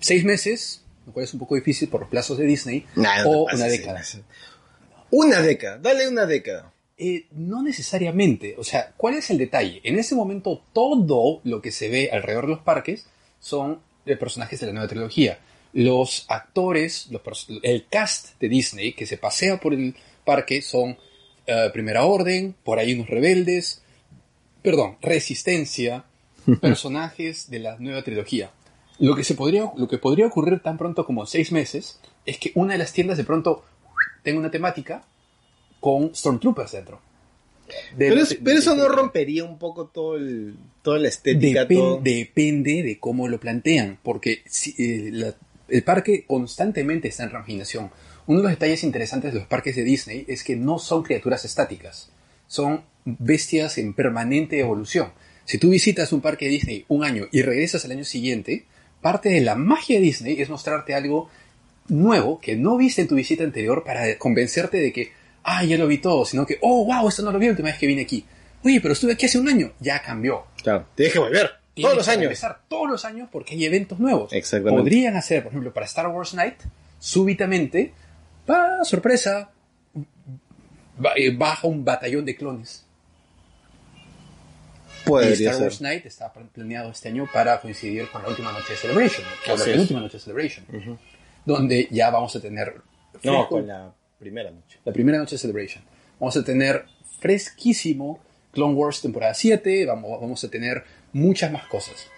seis 0.00 0.24
meses, 0.24 0.82
lo 1.06 1.12
cual 1.12 1.24
es 1.24 1.32
un 1.32 1.40
poco 1.40 1.54
difícil 1.54 1.88
por 1.88 2.00
los 2.00 2.10
plazos 2.10 2.38
de 2.38 2.44
Disney, 2.44 2.86
Nah, 2.96 3.18
no 3.18 3.22
te 3.22 3.28
o 3.28 3.42
una 3.54 3.66
década. 3.66 4.02
sí. 4.02 4.22
Una 5.10 5.40
década, 5.40 5.78
dale 5.78 6.08
una 6.08 6.26
década. 6.26 6.72
Eh, 6.98 7.26
no 7.32 7.62
necesariamente. 7.62 8.54
O 8.58 8.64
sea, 8.64 8.92
¿cuál 8.96 9.14
es 9.14 9.30
el 9.30 9.38
detalle? 9.38 9.80
En 9.84 9.98
este 9.98 10.14
momento 10.14 10.62
todo 10.72 11.40
lo 11.44 11.60
que 11.62 11.70
se 11.70 11.88
ve 11.88 12.10
alrededor 12.12 12.44
de 12.46 12.52
los 12.52 12.60
parques 12.62 13.06
son 13.38 13.80
de 14.04 14.16
personajes 14.16 14.58
de 14.60 14.66
la 14.66 14.72
nueva 14.72 14.88
trilogía. 14.88 15.38
Los 15.84 16.24
actores, 16.28 17.08
los 17.10 17.46
el 17.62 17.86
cast 17.88 18.38
de 18.40 18.48
Disney 18.48 18.92
que 18.94 19.04
se 19.06 19.18
pasea 19.18 19.60
por 19.60 19.74
el 19.74 19.94
parque 20.24 20.62
son 20.62 20.96
eh, 21.46 21.70
Primera 21.72 22.04
Orden, 22.06 22.54
por 22.64 22.78
ahí 22.78 22.94
unos 22.94 23.08
rebeldes, 23.08 23.82
perdón, 24.62 24.96
Resistencia, 25.02 26.04
personajes 26.60 27.50
de 27.50 27.58
la 27.58 27.76
nueva 27.78 28.02
trilogía. 28.02 28.50
Lo 28.98 29.14
que, 29.14 29.24
se 29.24 29.34
podría, 29.34 29.70
lo 29.76 29.86
que 29.88 29.98
podría 29.98 30.26
ocurrir 30.26 30.60
tan 30.60 30.78
pronto 30.78 31.04
como 31.04 31.26
seis 31.26 31.52
meses 31.52 32.00
es 32.24 32.38
que 32.38 32.52
una 32.54 32.72
de 32.72 32.78
las 32.78 32.92
tiendas 32.94 33.18
de 33.18 33.24
pronto 33.24 33.62
tenga 34.22 34.40
una 34.40 34.50
temática 34.50 35.04
con 35.80 36.14
Stormtroopers 36.14 36.72
dentro. 36.72 37.00
De- 37.96 38.08
Pero, 38.08 38.22
es- 38.22 38.30
de- 38.30 38.36
pero 38.42 38.58
eso 38.58 38.70
de- 38.74 38.78
no 38.82 38.88
rompería 38.88 39.44
un 39.44 39.58
poco 39.58 39.86
todo 39.88 40.16
el, 40.16 40.56
toda 40.82 40.98
la 40.98 41.08
estética. 41.08 41.64
Depen- 41.68 41.76
todo. 41.78 42.00
Depende 42.02 42.82
de 42.82 42.98
cómo 42.98 43.28
lo 43.28 43.38
plantean, 43.38 43.98
porque 44.02 44.42
si, 44.46 44.70
eh, 44.78 45.10
la- 45.12 45.34
el 45.68 45.82
parque 45.82 46.24
constantemente 46.26 47.08
está 47.08 47.24
en 47.24 47.30
reimaginación. 47.30 47.90
Uno 48.26 48.38
de 48.38 48.42
los 48.44 48.52
detalles 48.52 48.84
interesantes 48.84 49.32
de 49.32 49.40
los 49.40 49.48
parques 49.48 49.76
de 49.76 49.84
Disney 49.84 50.24
es 50.28 50.42
que 50.42 50.56
no 50.56 50.78
son 50.78 51.02
criaturas 51.02 51.44
estáticas, 51.44 52.10
son 52.46 52.82
bestias 53.04 53.78
en 53.78 53.94
permanente 53.94 54.58
evolución. 54.58 55.12
Si 55.44 55.58
tú 55.58 55.70
visitas 55.70 56.12
un 56.12 56.20
parque 56.20 56.46
de 56.46 56.52
Disney 56.52 56.84
un 56.88 57.04
año 57.04 57.26
y 57.30 57.42
regresas 57.42 57.84
al 57.84 57.92
año 57.92 58.04
siguiente, 58.04 58.64
parte 59.00 59.28
de 59.28 59.40
la 59.40 59.54
magia 59.54 59.98
de 59.98 60.04
Disney 60.04 60.40
es 60.40 60.50
mostrarte 60.50 60.94
algo 60.94 61.30
nuevo 61.88 62.40
que 62.40 62.56
no 62.56 62.76
viste 62.76 63.02
en 63.02 63.08
tu 63.08 63.14
visita 63.14 63.44
anterior 63.44 63.84
para 63.84 64.18
convencerte 64.18 64.78
de 64.78 64.92
que, 64.92 65.12
ah, 65.44 65.62
ya 65.64 65.78
lo 65.78 65.86
vi 65.86 65.98
todo, 65.98 66.24
sino 66.24 66.44
que, 66.46 66.58
oh, 66.62 66.84
wow, 66.84 67.08
esto 67.08 67.22
no 67.22 67.30
lo 67.30 67.38
vi 67.38 67.46
la 67.46 67.52
última 67.52 67.68
vez 67.68 67.78
que 67.78 67.86
vine 67.86 68.02
aquí. 68.02 68.24
Oye, 68.64 68.80
pero 68.80 68.94
estuve 68.94 69.12
aquí 69.12 69.26
hace 69.26 69.38
un 69.38 69.48
año, 69.48 69.72
ya 69.78 70.02
cambió. 70.02 70.46
Claro, 70.60 70.86
tienes 70.96 71.12
que 71.12 71.20
volver. 71.20 71.65
Todos 71.82 71.96
los 71.96 72.04
que 72.06 72.10
años. 72.12 72.20
regresar 72.22 72.60
todos 72.68 72.88
los 72.90 73.04
años 73.04 73.28
porque 73.30 73.54
hay 73.54 73.64
eventos 73.64 73.98
nuevos. 74.00 74.32
Exactamente. 74.32 74.82
Podrían 74.82 75.16
hacer, 75.16 75.42
por 75.42 75.52
ejemplo, 75.52 75.72
para 75.72 75.86
Star 75.86 76.08
Wars 76.08 76.34
Night, 76.34 76.56
súbitamente, 76.98 77.92
¡pa! 78.46 78.84
sorpresa, 78.84 79.50
eh, 81.16 81.36
baja 81.36 81.66
un 81.68 81.84
batallón 81.84 82.24
de 82.24 82.34
clones. 82.36 82.84
Podría 85.04 85.32
Star 85.34 85.54
ser. 85.54 85.62
Wars 85.62 85.80
Night 85.82 86.06
está 86.06 86.32
pl- 86.32 86.46
planeado 86.52 86.90
este 86.90 87.08
año 87.08 87.28
para 87.32 87.60
coincidir 87.60 88.08
con 88.10 88.22
la 88.22 88.28
última 88.28 88.50
noche 88.52 88.72
de 88.72 88.76
Celebration, 88.76 89.24
con 89.46 89.58
la 89.58 89.64
penúltima 89.64 90.00
noche 90.00 90.14
de 90.18 90.20
Celebration, 90.24 90.66
donde 91.44 91.86
ya 91.92 92.10
vamos 92.10 92.34
a 92.34 92.40
tener 92.40 92.74
No, 93.22 93.32
fresco- 93.32 93.48
con 93.50 93.66
la 93.68 93.92
primera 94.18 94.50
noche. 94.50 94.78
la 94.84 94.92
primera 94.92 95.18
noche 95.18 95.36
de 95.36 95.38
Celebration. 95.38 95.84
Vamos 96.18 96.36
a 96.36 96.42
tener 96.44 96.86
fresquísimo 97.20 98.18
Clone 98.52 98.74
Wars 98.74 99.00
temporada 99.00 99.34
7, 99.34 99.86
vamos, 99.86 100.20
vamos 100.20 100.42
a 100.42 100.48
tener 100.50 100.82
muchas 101.16 101.50
más 101.50 101.66
cosas. 101.66 102.08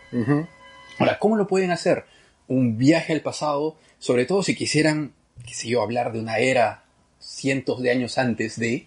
Ahora, 0.99 1.19
¿cómo 1.19 1.37
lo 1.37 1.47
pueden 1.47 1.71
hacer? 1.71 2.05
un 2.49 2.78
viaje 2.78 3.12
al 3.12 3.21
pasado, 3.21 3.76
sobre 3.99 4.25
todo 4.25 4.43
si 4.43 4.57
quisieran, 4.57 5.12
qué 5.47 5.55
sé 5.55 5.69
yo, 5.69 5.83
hablar 5.83 6.12
de 6.12 6.19
una 6.19 6.38
era 6.38 6.85
cientos 7.21 7.81
de 7.83 7.90
años 7.90 8.19
antes 8.19 8.59
de, 8.59 8.87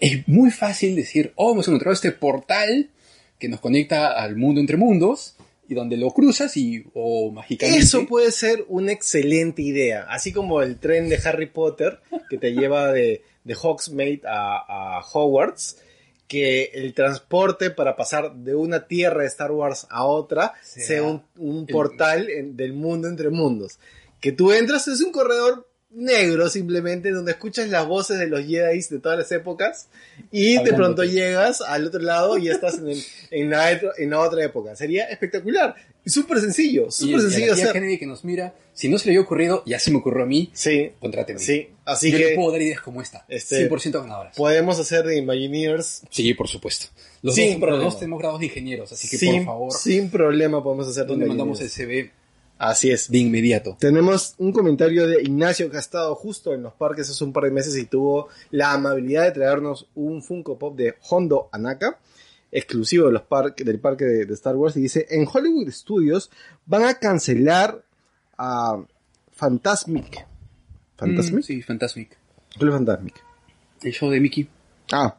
es 0.00 0.28
muy 0.28 0.50
fácil 0.50 0.96
decir, 0.96 1.32
oh, 1.36 1.52
hemos 1.52 1.66
encontrado 1.68 1.94
este 1.94 2.12
portal 2.12 2.90
que 3.38 3.48
nos 3.48 3.60
conecta 3.60 4.12
al 4.12 4.36
mundo 4.36 4.60
entre 4.60 4.76
mundos 4.76 5.36
y 5.68 5.74
donde 5.74 5.96
lo 5.96 6.10
cruzas 6.10 6.56
y, 6.56 6.84
o 6.94 7.30
mágicamente... 7.30 7.80
Eso 7.80 8.06
puede 8.06 8.30
ser 8.30 8.64
una 8.68 8.92
excelente 8.92 9.62
idea. 9.62 10.06
Así 10.08 10.32
como 10.32 10.60
el 10.60 10.78
tren 10.78 11.08
de 11.08 11.20
Harry 11.24 11.46
Potter 11.46 12.00
que 12.28 12.38
te 12.38 12.52
lleva 12.52 12.92
de, 12.92 13.22
de 13.44 13.54
Hogsmeade 13.54 14.22
a, 14.26 14.98
a 14.98 15.00
Hogwarts. 15.00 15.78
Que 16.28 16.70
el 16.74 16.92
transporte 16.94 17.70
para 17.70 17.94
pasar 17.96 18.34
de 18.34 18.54
una 18.54 18.86
tierra 18.86 19.22
de 19.22 19.28
Star 19.28 19.52
Wars 19.52 19.86
a 19.90 20.04
otra 20.04 20.54
Sea 20.62 20.84
sea 20.86 21.02
un, 21.36 21.66
portal 21.66 22.28
en- 22.30 22.56
del 22.56 22.72
mundo 22.72 23.06
entre 23.08 23.30
mundos. 23.30 23.78
Que 24.20 24.32
tú 24.32 24.50
entras, 24.52 24.88
es 24.88 25.00
un 25.02 25.12
corredor 25.12 25.65
negro 25.90 26.48
simplemente, 26.50 27.10
donde 27.10 27.32
escuchas 27.32 27.68
las 27.68 27.86
voces 27.86 28.18
de 28.18 28.26
los 28.26 28.40
Jedi 28.44 28.80
de 28.90 28.98
todas 28.98 29.18
las 29.18 29.32
épocas 29.32 29.88
y 30.30 30.62
de 30.62 30.72
pronto 30.74 31.04
llegas 31.04 31.60
al 31.62 31.86
otro 31.86 32.00
lado 32.00 32.36
y 32.38 32.48
estás 32.50 32.78
en, 32.78 32.88
el- 32.88 33.02
en, 33.30 33.50
la, 33.50 33.70
en 33.72 34.10
la 34.10 34.20
otra 34.20 34.44
época. 34.44 34.74
Sería 34.76 35.04
espectacular. 35.06 35.74
Y 36.04 36.10
súper 36.10 36.38
sencillo, 36.40 36.86
y, 36.88 36.92
súper 36.92 37.16
y 37.18 37.20
sencillo 37.22 37.52
hacer. 37.54 37.72
Kennedy 37.72 37.98
que 37.98 38.06
nos 38.06 38.24
mira, 38.24 38.54
si 38.74 38.88
no 38.88 38.98
se 38.98 39.06
le 39.06 39.12
había 39.12 39.22
ocurrido, 39.22 39.62
ya 39.66 39.78
se 39.78 39.90
me 39.90 39.98
ocurrió 39.98 40.24
a 40.24 40.26
mí, 40.26 40.50
Sí, 40.52 40.90
contráteme. 41.00 41.38
sí. 41.40 41.68
Así 41.84 42.10
Yo 42.12 42.18
que 42.18 42.24
le 42.26 42.34
puedo 42.36 42.52
dar 42.52 42.62
ideas 42.62 42.80
como 42.80 43.00
esta, 43.02 43.24
Este, 43.28 43.68
100% 43.68 44.02
ganadoras. 44.02 44.36
podemos 44.36 44.78
hacer 44.78 45.04
de 45.04 45.16
Imagineers 45.16 46.02
Sí, 46.10 46.34
por 46.34 46.48
supuesto. 46.48 46.86
Los, 47.22 47.34
Sin 47.34 47.58
dos, 47.58 47.70
los 47.70 47.80
dos 47.82 47.98
tenemos 47.98 48.20
grados 48.20 48.38
de 48.40 48.46
ingenieros, 48.46 48.92
así 48.92 49.08
que 49.08 49.16
sin, 49.18 49.36
por 49.36 49.44
favor, 49.46 49.72
sin 49.72 50.10
problema 50.10 50.62
podemos 50.62 50.86
hacer 50.88 51.04
de 51.04 51.08
¿dónde 51.08 51.26
mandamos 51.26 51.60
el. 51.60 51.70
CV 51.70 52.10
Así 52.58 52.90
es. 52.90 53.10
de 53.10 53.18
inmediato? 53.18 53.76
Tenemos 53.78 54.34
un 54.38 54.52
comentario 54.52 55.06
de 55.06 55.22
Ignacio 55.22 55.70
que 55.70 55.76
ha 55.76 55.80
estado 55.80 56.14
justo 56.14 56.54
en 56.54 56.62
los 56.62 56.72
parques 56.72 57.10
hace 57.10 57.22
un 57.22 57.32
par 57.32 57.44
de 57.44 57.50
meses 57.50 57.76
y 57.76 57.84
tuvo 57.84 58.28
la 58.50 58.72
amabilidad 58.72 59.24
de 59.24 59.32
traernos 59.32 59.88
un 59.94 60.22
Funko 60.22 60.58
Pop 60.58 60.76
de 60.76 60.94
Hondo 61.10 61.48
Anaka, 61.52 61.98
exclusivo 62.50 63.06
de 63.06 63.12
los 63.12 63.22
parques, 63.22 63.66
del 63.66 63.78
parque 63.78 64.04
de, 64.04 64.24
de 64.24 64.34
Star 64.34 64.56
Wars, 64.56 64.76
y 64.76 64.80
dice, 64.80 65.06
en 65.10 65.26
Hollywood 65.30 65.70
Studios 65.70 66.30
van 66.64 66.84
a 66.84 66.94
cancelar 66.94 67.84
a 68.38 68.82
Fantasmic. 69.32 70.26
¿Fantasmic? 70.96 71.40
Mm, 71.40 71.46
sí, 71.46 71.62
Fantasmic. 71.62 72.16
¿Cuál 72.56 72.70
es 72.70 72.74
Fantasmic? 72.74 73.24
El 73.82 73.92
show 73.92 74.10
de 74.10 74.20
Mickey. 74.20 74.48
Ah. 74.92 75.16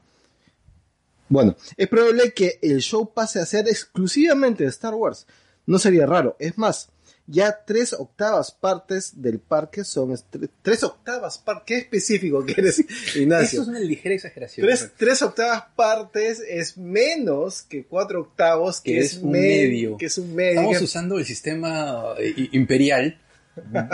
Bueno, 1.30 1.56
es 1.76 1.88
probable 1.88 2.32
que 2.34 2.58
el 2.62 2.80
show 2.80 3.12
pase 3.14 3.40
a 3.40 3.46
ser 3.46 3.68
exclusivamente 3.68 4.64
de 4.64 4.70
Star 4.70 4.96
Wars. 4.96 5.28
No 5.66 5.78
sería 5.78 6.06
raro. 6.06 6.36
Es 6.40 6.58
más, 6.58 6.90
ya 7.28 7.64
tres 7.66 7.94
octavas 7.94 8.52
partes 8.52 9.22
del 9.22 9.40
parque 9.40 9.84
son... 9.84 10.16
Tres 10.62 10.84
octavas 10.84 11.38
partes. 11.38 11.64
¿Qué 11.66 11.78
específico 11.78 12.46
quieres, 12.46 12.80
Eso 12.80 12.88
Ignacio? 13.20 13.62
es 13.62 13.68
una 13.68 13.80
ligera 13.80 14.16
exageración. 14.16 14.66
Tres, 14.66 14.90
tres 14.98 15.22
octavas 15.22 15.64
partes 15.76 16.42
es 16.48 16.78
menos 16.78 17.62
que 17.64 17.84
cuatro 17.86 18.22
octavos, 18.22 18.80
que, 18.82 18.94
Que 18.94 19.00
es, 19.00 19.18
un 19.18 19.32
me- 19.32 19.40
medio. 19.40 19.98
Que 19.98 20.06
es 20.08 20.18
un 20.18 20.34
medio. 20.34 20.52
Estamos 20.62 20.78
que- 20.80 20.84
usando 20.86 21.18
el 21.20 21.26
sistema 21.26 22.14
eh, 22.18 22.50
imperial 22.54 23.20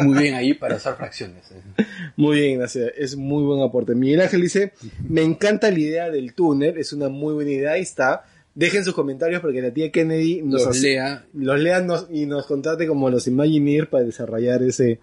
muy 0.04 0.20
bien 0.20 0.34
ahí 0.36 0.54
para 0.54 0.76
usar 0.76 0.98
fracciones. 0.98 1.46
eh. 1.52 1.86
Muy 2.18 2.38
bien, 2.42 2.52
Ignacio. 2.56 2.86
Es 2.98 3.16
muy 3.16 3.44
buen 3.46 3.62
aporte. 3.62 3.96
Miguel 3.96 4.20
Ángel 4.20 4.42
dice, 4.42 4.74
me 5.08 5.22
encanta 5.22 5.72
la 5.72 5.80
idea 5.80 6.10
del 6.12 6.34
túnel. 6.34 6.78
Es 6.78 6.92
una 6.92 7.08
muy 7.08 7.34
buena 7.34 7.52
idea. 7.52 7.72
Ahí 7.72 7.82
está. 7.82 8.26
Dejen 8.56 8.84
sus 8.84 8.94
comentarios 8.94 9.42
porque 9.42 9.62
la 9.62 9.72
tía 9.74 9.92
Kennedy 9.92 10.42
nos 10.44 10.66
Los 10.66 10.80
lea. 10.80 11.26
los 11.34 11.84
nos- 11.84 12.08
y 12.12 12.26
nos 12.28 12.46
contrate 12.46 12.86
como 12.88 13.10
los 13.10 13.26
Imagineers 13.28 13.88
para 13.88 14.04
desarrollar 14.04 14.62
ese, 14.64 15.00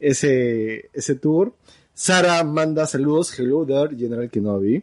ese, 0.00 0.88
ese 0.92 1.14
tour. 1.16 1.54
Sara 1.94 2.44
manda 2.44 2.86
saludos, 2.86 3.36
hello 3.38 3.64
there, 3.66 3.96
General 3.98 4.30
Kenobi. 4.30 4.82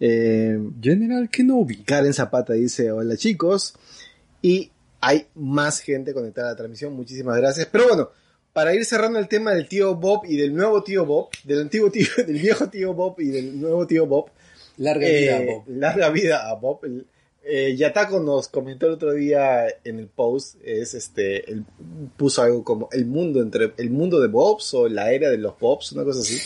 Eh, 0.00 0.58
General 0.80 1.28
Kenobi. 1.30 1.82
Karen 1.84 2.12
Zapata 2.12 2.52
dice, 2.54 2.90
hola 2.92 3.16
chicos. 3.16 3.74
Y 4.42 4.70
hay 5.00 5.26
más 5.34 5.80
gente 5.80 6.12
conectada 6.12 6.48
a 6.48 6.50
la 6.52 6.56
transmisión, 6.56 6.92
muchísimas 6.94 7.36
gracias. 7.36 7.66
Pero 7.70 7.88
bueno, 7.88 8.10
para 8.52 8.74
ir 8.74 8.84
cerrando 8.84 9.18
el 9.20 9.28
tema 9.28 9.52
del 9.54 9.68
tío 9.68 9.94
Bob 9.94 10.22
y 10.28 10.36
del 10.36 10.54
nuevo 10.54 10.82
tío 10.82 11.06
Bob, 11.06 11.28
del 11.44 11.60
antiguo 11.62 11.90
tío, 11.90 12.06
del 12.26 12.38
viejo 12.38 12.68
tío 12.68 12.92
Bob 12.92 13.20
y 13.20 13.28
del 13.28 13.60
nuevo 13.60 13.86
tío 13.86 14.06
Bob, 14.06 14.30
Larga 14.76 15.06
eh, 15.08 15.20
vida, 15.20 15.40
Bob. 15.46 15.64
Larga 15.68 16.10
vida 16.10 16.48
a 16.50 16.54
Bob. 16.54 16.84
El- 16.84 17.06
eh, 17.42 17.74
Yatako 17.76 18.20
nos 18.20 18.48
comentó 18.48 18.86
el 18.86 18.92
otro 18.92 19.14
día 19.14 19.66
en 19.84 19.98
el 19.98 20.08
post, 20.08 20.56
es 20.64 20.94
este, 20.94 21.50
él 21.50 21.64
puso 22.16 22.42
algo 22.42 22.62
como 22.64 22.88
el 22.92 23.06
mundo 23.06 23.40
entre 23.40 23.72
el 23.78 23.90
mundo 23.90 24.20
de 24.20 24.28
Bobs 24.28 24.74
o 24.74 24.88
la 24.88 25.12
era 25.12 25.30
de 25.30 25.38
los 25.38 25.58
Bobs, 25.58 25.92
una 25.92 26.04
cosa 26.04 26.20
así, 26.20 26.36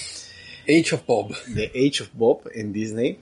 Age 0.68 0.94
of 0.94 1.06
Bob. 1.06 1.34
de 1.48 1.66
Age 1.74 2.04
of 2.04 2.10
Bob 2.12 2.42
en 2.54 2.72
Disney. 2.72 3.18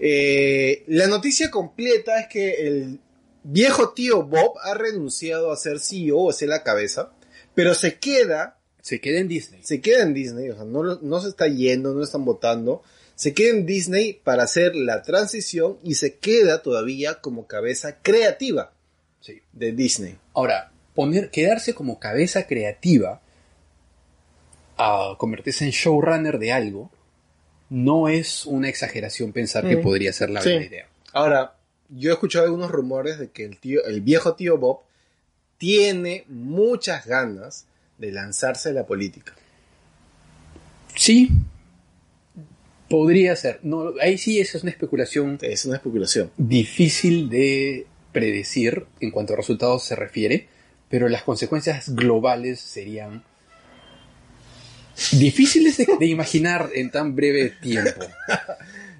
Eh, 0.00 0.82
la 0.88 1.06
noticia 1.06 1.50
completa 1.50 2.18
es 2.18 2.26
que 2.28 2.66
el 2.66 2.98
viejo 3.44 3.90
tío 3.90 4.24
Bob 4.24 4.54
ha 4.62 4.74
renunciado 4.74 5.52
a 5.52 5.56
ser 5.56 5.78
CEO 5.78 6.18
o 6.18 6.32
ser 6.32 6.48
la 6.48 6.64
cabeza, 6.64 7.12
pero 7.54 7.74
se 7.74 7.98
queda 7.98 8.58
Se 8.82 9.00
queda 9.00 9.20
en 9.20 9.28
Disney. 9.28 9.60
se 9.62 9.80
queda 9.80 10.02
en 10.02 10.14
Disney, 10.14 10.50
o 10.50 10.56
sea, 10.56 10.64
no, 10.64 10.82
no 10.82 11.20
se 11.20 11.28
está 11.28 11.46
yendo, 11.46 11.90
no 11.90 11.98
lo 11.98 12.04
están 12.04 12.24
votando, 12.24 12.82
se 13.16 13.32
queda 13.34 13.50
en 13.50 13.66
Disney 13.66 14.20
para 14.24 14.42
hacer 14.44 14.74
la 14.74 15.02
transición 15.02 15.78
y 15.84 15.94
se 15.94 16.16
queda 16.16 16.62
todavía 16.62 17.20
como 17.20 17.46
cabeza 17.46 17.96
creativa 18.02 18.72
Sí. 19.20 19.40
de 19.52 19.72
Disney. 19.72 20.16
Ahora, 20.34 20.72
poner, 20.94 21.30
quedarse 21.30 21.74
como 21.74 21.98
cabeza 21.98 22.46
creativa 22.46 23.20
a 24.76 25.14
convertirse 25.18 25.64
en 25.64 25.70
showrunner 25.70 26.38
de 26.38 26.52
algo 26.52 26.90
no 27.70 28.08
es 28.08 28.44
una 28.46 28.68
exageración 28.68 29.32
pensar 29.32 29.66
que 29.68 29.76
Mm. 29.76 29.82
podría 29.82 30.12
ser 30.12 30.30
la 30.30 30.42
Sí. 30.42 30.50
buena 30.50 30.66
idea. 30.66 30.88
Ahora, 31.12 31.56
yo 31.88 32.10
he 32.10 32.12
escuchado 32.12 32.44
algunos 32.46 32.70
rumores 32.70 33.18
de 33.18 33.30
que 33.30 33.44
el 33.44 33.58
tío, 33.58 33.84
el 33.84 34.00
viejo 34.00 34.34
tío 34.34 34.58
Bob 34.58 34.80
tiene 35.58 36.24
muchas 36.28 37.06
ganas 37.06 37.66
de 37.98 38.10
lanzarse 38.12 38.70
a 38.70 38.72
la 38.72 38.84
política. 38.84 39.32
Sí, 40.96 41.28
podría 42.94 43.34
ser. 43.34 43.58
No, 43.64 43.92
ahí 44.00 44.18
sí 44.18 44.38
esa 44.38 44.56
es 44.58 44.62
una 44.62 44.70
especulación 44.70 45.38
Es 45.42 45.64
una 45.64 45.76
especulación. 45.76 46.30
difícil 46.36 47.28
de 47.28 47.86
predecir 48.12 48.86
en 49.00 49.10
cuanto 49.10 49.32
a 49.32 49.36
resultados 49.36 49.84
se 49.84 49.96
refiere, 49.96 50.46
pero 50.88 51.08
las 51.08 51.22
consecuencias 51.24 51.92
globales 51.94 52.60
serían 52.60 53.24
difíciles 55.12 55.76
de, 55.76 55.88
de 55.98 56.06
imaginar 56.06 56.70
en 56.74 56.90
tan 56.92 57.16
breve 57.16 57.50
tiempo. 57.60 58.06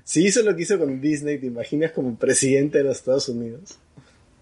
Si 0.07 0.23
hizo 0.27 0.43
lo 0.43 0.55
que 0.55 0.65
hizo 0.65 0.79
con 0.79 1.01
Disney, 1.01 1.39
¿te 1.39 1.47
imaginas 1.47 1.93
como 1.93 2.15
presidente 2.17 2.77
de 2.77 2.85
los 2.85 2.99
Estados 2.99 3.27
Unidos? 3.31 3.79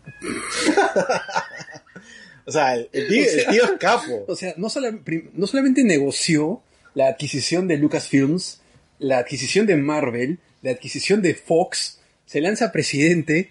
o 2.46 2.50
sea, 2.50 2.74
el, 2.74 2.88
el 2.92 3.06
tío, 3.06 3.24
el 3.24 3.46
tío 3.46 3.64
es 3.66 3.70
capo. 3.78 4.24
O 4.26 4.34
sea, 4.34 4.54
no, 4.56 4.68
sola- 4.68 4.98
no 5.34 5.46
solamente 5.46 5.84
negoció 5.84 6.60
la 6.94 7.06
adquisición 7.06 7.68
de 7.68 7.76
Lucasfilms, 7.76 8.60
la 9.02 9.18
adquisición 9.18 9.66
de 9.66 9.76
Marvel, 9.76 10.38
la 10.62 10.70
adquisición 10.72 11.20
de 11.22 11.34
Fox, 11.34 11.98
se 12.26 12.40
lanza 12.40 12.72
presidente, 12.72 13.50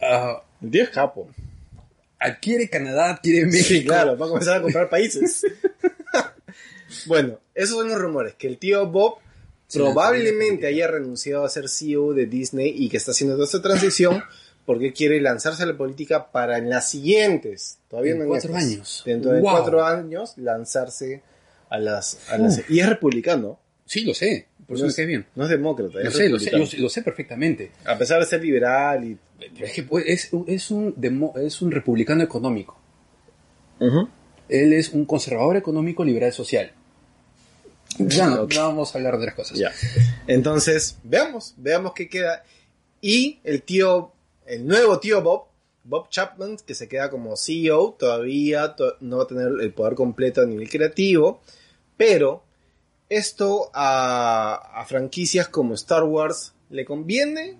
El 0.00 0.70
tío 0.70 0.82
es 0.84 0.90
capo. 0.90 1.28
adquiere 2.18 2.68
Canadá, 2.68 3.10
adquiere 3.10 3.46
México. 3.46 3.64
Sí, 3.68 3.84
claro, 3.84 4.16
va 4.16 4.26
a 4.26 4.28
comenzar 4.28 4.56
a 4.58 4.62
comprar 4.62 4.88
países. 4.88 5.42
bueno, 7.06 7.38
esos 7.54 7.76
son 7.76 7.88
los 7.88 7.98
rumores, 7.98 8.34
que 8.34 8.46
el 8.46 8.58
tío 8.58 8.86
Bob 8.86 9.16
Se 9.68 9.78
probablemente 9.78 10.62
la 10.62 10.68
haya 10.68 10.86
renunciado 10.88 11.44
a 11.44 11.48
ser 11.48 11.68
CEO 11.68 12.14
de 12.14 12.26
Disney 12.26 12.72
y 12.76 12.88
que 12.88 12.96
está 12.96 13.12
haciendo 13.12 13.34
toda 13.36 13.46
esta 13.46 13.62
transición 13.62 14.22
porque 14.66 14.92
quiere 14.92 15.20
lanzarse 15.20 15.62
a 15.62 15.66
la 15.66 15.76
política 15.76 16.30
para 16.30 16.58
en 16.58 16.68
las 16.70 16.88
siguientes, 16.90 17.78
todavía 17.88 18.12
En 18.12 18.18
no 18.18 18.24
en 18.24 18.28
cuatro 18.30 18.50
estas, 18.50 18.64
años. 18.64 19.02
dentro 19.04 19.32
de 19.32 19.40
cuatro 19.40 19.84
años, 19.84 20.34
lanzarse 20.36 21.22
a 21.70 21.78
las... 21.78 22.18
a 22.30 22.38
las- 22.38 22.68
y 22.70 22.78
es 22.80 22.88
republicano, 22.88 23.58
Sí, 23.90 24.04
lo 24.04 24.14
sé, 24.14 24.46
por 24.68 24.76
eso 24.76 24.84
no 24.86 24.92
me 24.96 25.02
es, 25.02 25.06
bien. 25.08 25.26
no 25.34 25.42
es 25.44 25.50
demócrata, 25.50 25.94
Lo 25.94 26.08
es 26.08 26.14
sé, 26.14 26.28
lo 26.28 26.38
sé, 26.38 26.44
republicano. 26.44 26.58
lo 26.64 26.66
sé, 26.70 26.76
lo 26.78 26.88
sé 26.88 27.02
perfectamente. 27.02 27.72
A 27.84 27.98
pesar 27.98 28.20
de 28.20 28.26
ser 28.26 28.40
liberal 28.40 29.02
y... 29.04 29.18
Es 29.58 29.72
que 29.72 29.82
pues, 29.82 30.04
es, 30.06 30.32
un- 30.32 30.44
es, 30.46 30.70
un 30.70 30.94
demo- 30.96 31.36
es 31.36 31.60
un 31.60 31.72
republicano 31.72 32.22
económico. 32.22 32.78
Él 34.48 34.72
es 34.74 34.90
un 34.90 35.04
conservador 35.06 35.56
económico 35.56 36.04
liberal 36.04 36.32
social. 36.32 36.70
Ya 37.98 38.28
no, 38.28 38.46
vamos 38.46 38.94
a 38.94 38.98
hablar 38.98 39.18
de 39.18 39.26
las 39.26 39.34
cosas. 39.34 39.58
Ya. 39.58 39.72
Entonces, 40.28 40.98
veamos, 41.02 41.54
veamos 41.56 41.92
qué 41.94 42.08
queda. 42.08 42.44
Y 43.00 43.40
el 43.42 43.62
tío, 43.62 44.12
el 44.46 44.66
nuevo 44.66 45.00
tío 45.00 45.20
Bob, 45.22 45.46
Bob 45.82 46.08
Chapman, 46.10 46.58
que 46.64 46.74
se 46.74 46.86
queda 46.88 47.10
como 47.10 47.36
CEO, 47.36 47.96
todavía 47.98 48.76
to- 48.76 48.96
no 49.00 49.16
va 49.18 49.24
a 49.24 49.26
tener 49.26 49.48
el 49.60 49.72
poder 49.72 49.94
completo 49.96 50.42
a 50.42 50.46
nivel 50.46 50.68
creativo, 50.70 51.40
pero 51.96 52.44
esto 53.10 53.70
a, 53.74 54.80
a 54.80 54.84
franquicias 54.86 55.48
como 55.48 55.74
Star 55.74 56.04
Wars 56.04 56.54
le 56.70 56.84
conviene 56.86 57.54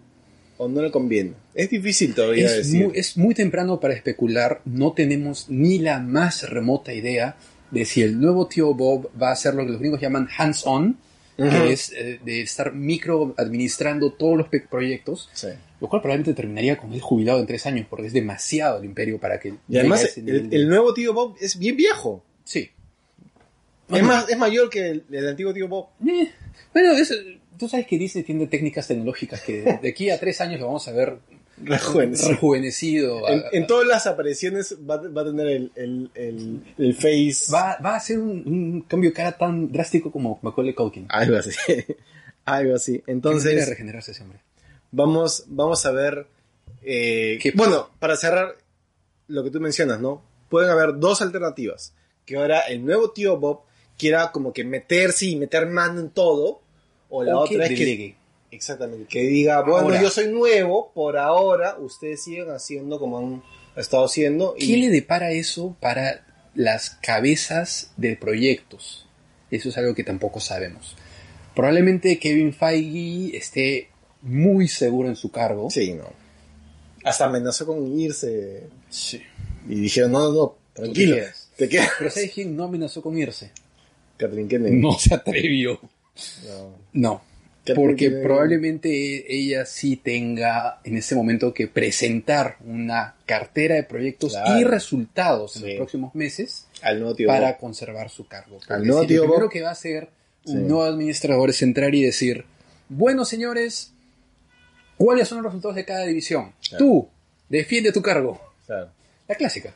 o 0.57 0.69
no 0.69 0.80
le 0.80 0.90
conviene? 0.90 1.33
Es 1.54 1.69
difícil 1.71 2.14
todavía 2.14 2.47
Es 2.47 2.57
decir. 2.59 2.87
muy, 2.87 2.99
es 2.99 3.16
muy 3.19 3.35
temprano 3.35 3.80
para 3.80 3.92
especular, 3.95 4.62
no 4.64 4.92
tenemos 4.92 5.47
ni 5.50 5.78
la 5.78 5.99
más 5.99 6.49
remota 6.49 6.92
idea 6.95 7.37
de 7.71 7.85
si 7.85 8.02
el 8.02 8.21
nuevo 8.21 8.47
tío 8.47 8.73
Bob 8.75 9.11
va 9.21 9.28
a 9.28 9.33
hacer 9.33 9.54
lo 9.54 9.64
que 9.64 9.73
los 9.73 9.80
gringos 9.80 10.00
llaman 10.00 10.28
hands-on, 10.37 10.97
que 11.37 11.73
es 11.73 11.90
eh, 11.92 12.21
de 12.25 12.42
estar 12.42 12.75
micro 12.75 13.35
administrando 13.38 14.12
todos 14.12 14.37
los 14.37 14.49
proyectos, 14.69 15.30
Sí. 15.33 15.49
lo 15.80 15.88
cual 15.88 16.02
probablemente 16.02 16.35
terminaría 16.35 16.76
con 16.76 16.92
él 16.92 17.00
jubilado 17.00 17.40
en 17.40 17.47
tres 17.47 17.64
años, 17.64 17.87
porque 17.88 18.09
es 18.09 18.12
demasiado 18.12 18.78
el 18.78 18.85
imperio 18.85 19.19
para 19.19 19.40
que... 19.40 19.54
Y 19.66 19.78
además, 19.78 20.19
el, 20.19 20.50
de- 20.50 20.57
el 20.57 20.69
nuevo 20.69 20.92
tío 20.92 21.14
Bob 21.14 21.37
es 21.40 21.59
bien 21.59 21.76
viejo. 21.76 22.23
Sí. 22.45 22.71
Es, 23.92 24.02
más, 24.02 24.28
es 24.28 24.38
mayor 24.38 24.70
que 24.70 24.88
el, 24.90 25.04
el 25.11 25.28
antiguo 25.28 25.52
tío 25.54 25.68
Bob. 25.68 25.88
Eh, 26.06 26.30
bueno, 26.73 26.92
es- 26.92 27.14
tú 27.59 27.68
sabes 27.68 27.87
que 27.87 27.99
Disney 27.99 28.25
tiene 28.25 28.47
técnicas 28.47 28.87
tecnológicas 28.88 29.40
que 29.42 29.62
de 29.82 29.88
aquí 29.88 30.11
a 30.11 30.18
tres 30.18 30.40
años 30.40 30.61
lo 30.61 30.66
vamos 30.66 30.87
a 30.88 30.92
ver 30.92 31.18
Rejuvenecido. 31.62 32.30
rejuvenecido. 32.30 33.28
En, 33.28 33.38
a- 33.40 33.44
en 33.52 33.66
todas 33.66 33.87
las 33.87 34.06
apariciones 34.06 34.76
va, 34.88 34.97
va 35.09 35.23
a 35.23 35.25
tener 35.26 35.47
el, 35.49 35.73
el, 35.75 36.11
el, 36.14 36.62
el 36.78 36.94
face. 36.94 37.52
va, 37.52 37.76
va 37.85 37.97
a 37.97 38.00
ser 38.00 38.18
un, 38.18 38.42
un 38.47 38.80
cambio 38.88 39.11
de 39.11 39.14
cara 39.14 39.32
tan 39.37 39.70
drástico 39.70 40.11
como 40.11 40.38
Macaulay 40.42 40.73
Culkin. 40.75 41.06
Algo 41.11 41.37
así. 41.37 41.50
Algo 42.47 42.75
así. 42.76 43.02
Entonces, 43.06 43.68
regenerarse 43.68 44.12
ese 44.12 44.23
hombre. 44.23 44.40
vamos, 44.90 45.44
vamos 45.49 45.85
a 45.85 45.90
ver. 45.92 46.26
eh, 46.82 47.38
¿Qué- 47.42 47.52
bueno, 47.54 47.90
para 47.99 48.16
cerrar 48.16 48.56
lo 49.28 49.44
que 49.44 49.50
tú 49.50 49.61
mencionas, 49.61 50.00
¿no? 50.00 50.23
Pueden 50.49 50.70
haber 50.70 50.99
dos 50.99 51.20
alternativas. 51.20 51.92
Que 52.25 52.37
ahora 52.37 52.61
el 52.61 52.85
nuevo 52.85 53.11
tío 53.11 53.37
Bob 53.38 53.62
quiera 54.00 54.33
como 54.33 54.52
que 54.52 54.64
meterse 54.64 55.26
y 55.26 55.37
meter 55.37 55.66
mano 55.66 56.00
en 56.00 56.11
todo. 56.11 56.61
O 57.11 57.23
la 57.23 57.37
O 57.37 57.40
otra 57.40 57.69
que 57.69 57.75
es 57.75 57.78
que. 57.80 58.14
Exactamente. 58.50 59.07
Que 59.07 59.21
diga, 59.21 59.62
bueno, 59.62 59.88
Ahora. 59.88 60.02
yo 60.02 60.11
soy 60.11 60.28
nuevo, 60.28 60.90
por 60.92 61.16
ahora, 61.19 61.76
ustedes 61.78 62.25
siguen 62.25 62.50
haciendo 62.50 62.99
como 62.99 63.19
han 63.19 63.42
estado 63.76 64.04
haciendo. 64.04 64.54
¿Qué 64.59 64.64
Y 64.64 64.76
le 64.76 64.88
depara 64.88 65.30
eso 65.30 65.76
para 65.80 66.26
las 66.54 66.90
cabezas 66.90 67.92
de 67.97 68.16
proyectos? 68.16 69.07
Eso 69.50 69.69
es 69.69 69.78
algo 69.78 69.95
que 69.95 70.02
tampoco 70.04 70.40
sabemos. 70.40 70.97
Probablemente 71.54 72.19
Kevin 72.19 72.52
Feige 72.52 73.37
esté 73.37 73.88
muy 74.23 74.69
seguro 74.69 75.09
en 75.09 75.16
su 75.16 75.30
cargo. 75.30 75.71
Sí, 75.71 75.92
no. 75.95 76.09
Hasta 77.04 77.26
amenazó 77.26 77.66
con 77.66 77.99
irse. 77.99 78.64
Sí. 78.88 79.21
Y 79.69 79.76
dijeron, 79.76 80.12
no, 80.12 80.21
no, 80.21 80.33
no, 80.33 80.57
tranquilo. 80.73 81.14
te 81.16 81.21
quedas. 81.23 81.49
Te 81.57 81.69
quedas. 81.69 81.90
Pero 81.99 82.11
¿sabes 82.11 82.33
quién 82.33 82.57
no 82.57 82.64
amenazó 82.64 83.02
con 83.02 83.16
irse? 83.19 83.50
Kathleen 84.20 84.48
Kennedy. 84.48 84.76
No 84.76 84.92
se 84.98 85.14
atrevió. 85.14 85.80
No. 86.92 87.22
Porque 87.74 88.06
Kennedy. 88.06 88.22
probablemente 88.22 89.34
ella 89.34 89.64
sí 89.66 89.96
tenga 89.96 90.80
en 90.82 90.96
ese 90.96 91.14
momento 91.14 91.52
que 91.54 91.68
presentar 91.68 92.56
una 92.64 93.14
cartera 93.26 93.76
de 93.76 93.84
proyectos 93.84 94.32
Claro. 94.32 94.58
y 94.58 94.64
resultados 94.64 95.56
en 95.56 95.62
Sí. 95.62 95.68
los 95.68 95.76
próximos 95.76 96.14
meses 96.14 96.66
Al 96.82 96.98
nuevo 96.98 97.14
tío 97.14 97.28
para 97.28 97.52
Bob. 97.52 97.58
conservar 97.60 98.08
su 98.10 98.26
cargo. 98.26 98.58
Al 98.68 98.84
nuevo 98.86 99.06
tío 99.06 99.22
lo 99.22 99.28
primero 99.30 99.48
que 99.50 99.62
va 99.62 99.68
a 99.68 99.72
hacer 99.72 100.08
un 100.46 100.52
Sí. 100.56 100.62
nuevo 100.64 100.82
administrador 100.84 101.50
es 101.50 101.62
entrar 101.62 101.94
y 101.94 102.02
decir, 102.02 102.44
bueno 102.88 103.24
señores, 103.24 103.92
¿cuáles 104.96 105.28
son 105.28 105.38
los 105.38 105.46
resultados 105.52 105.76
de 105.76 105.84
cada 105.84 106.06
división? 106.06 106.52
Claro. 106.68 106.84
Tú, 106.84 107.08
defiende 107.48 107.92
tu 107.92 108.02
cargo. 108.02 108.40
Claro. 108.66 108.88
La 109.28 109.34
clásica. 109.36 109.68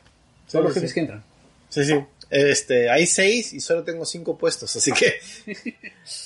Sí, 0.47 0.51
Todos 0.53 0.65
los 0.65 0.73
jefes 0.73 0.93
que 0.93 0.99
entran. 1.01 1.23
Sí, 1.69 1.83
sí. 1.85 1.93
Este, 2.37 2.89
hay 2.89 3.05
seis 3.05 3.53
y 3.53 3.61
solo 3.61 3.83
tengo 3.83 4.03
cinco 4.03 4.37
puestos, 4.37 4.75
así 4.75 4.91
que 4.91 5.13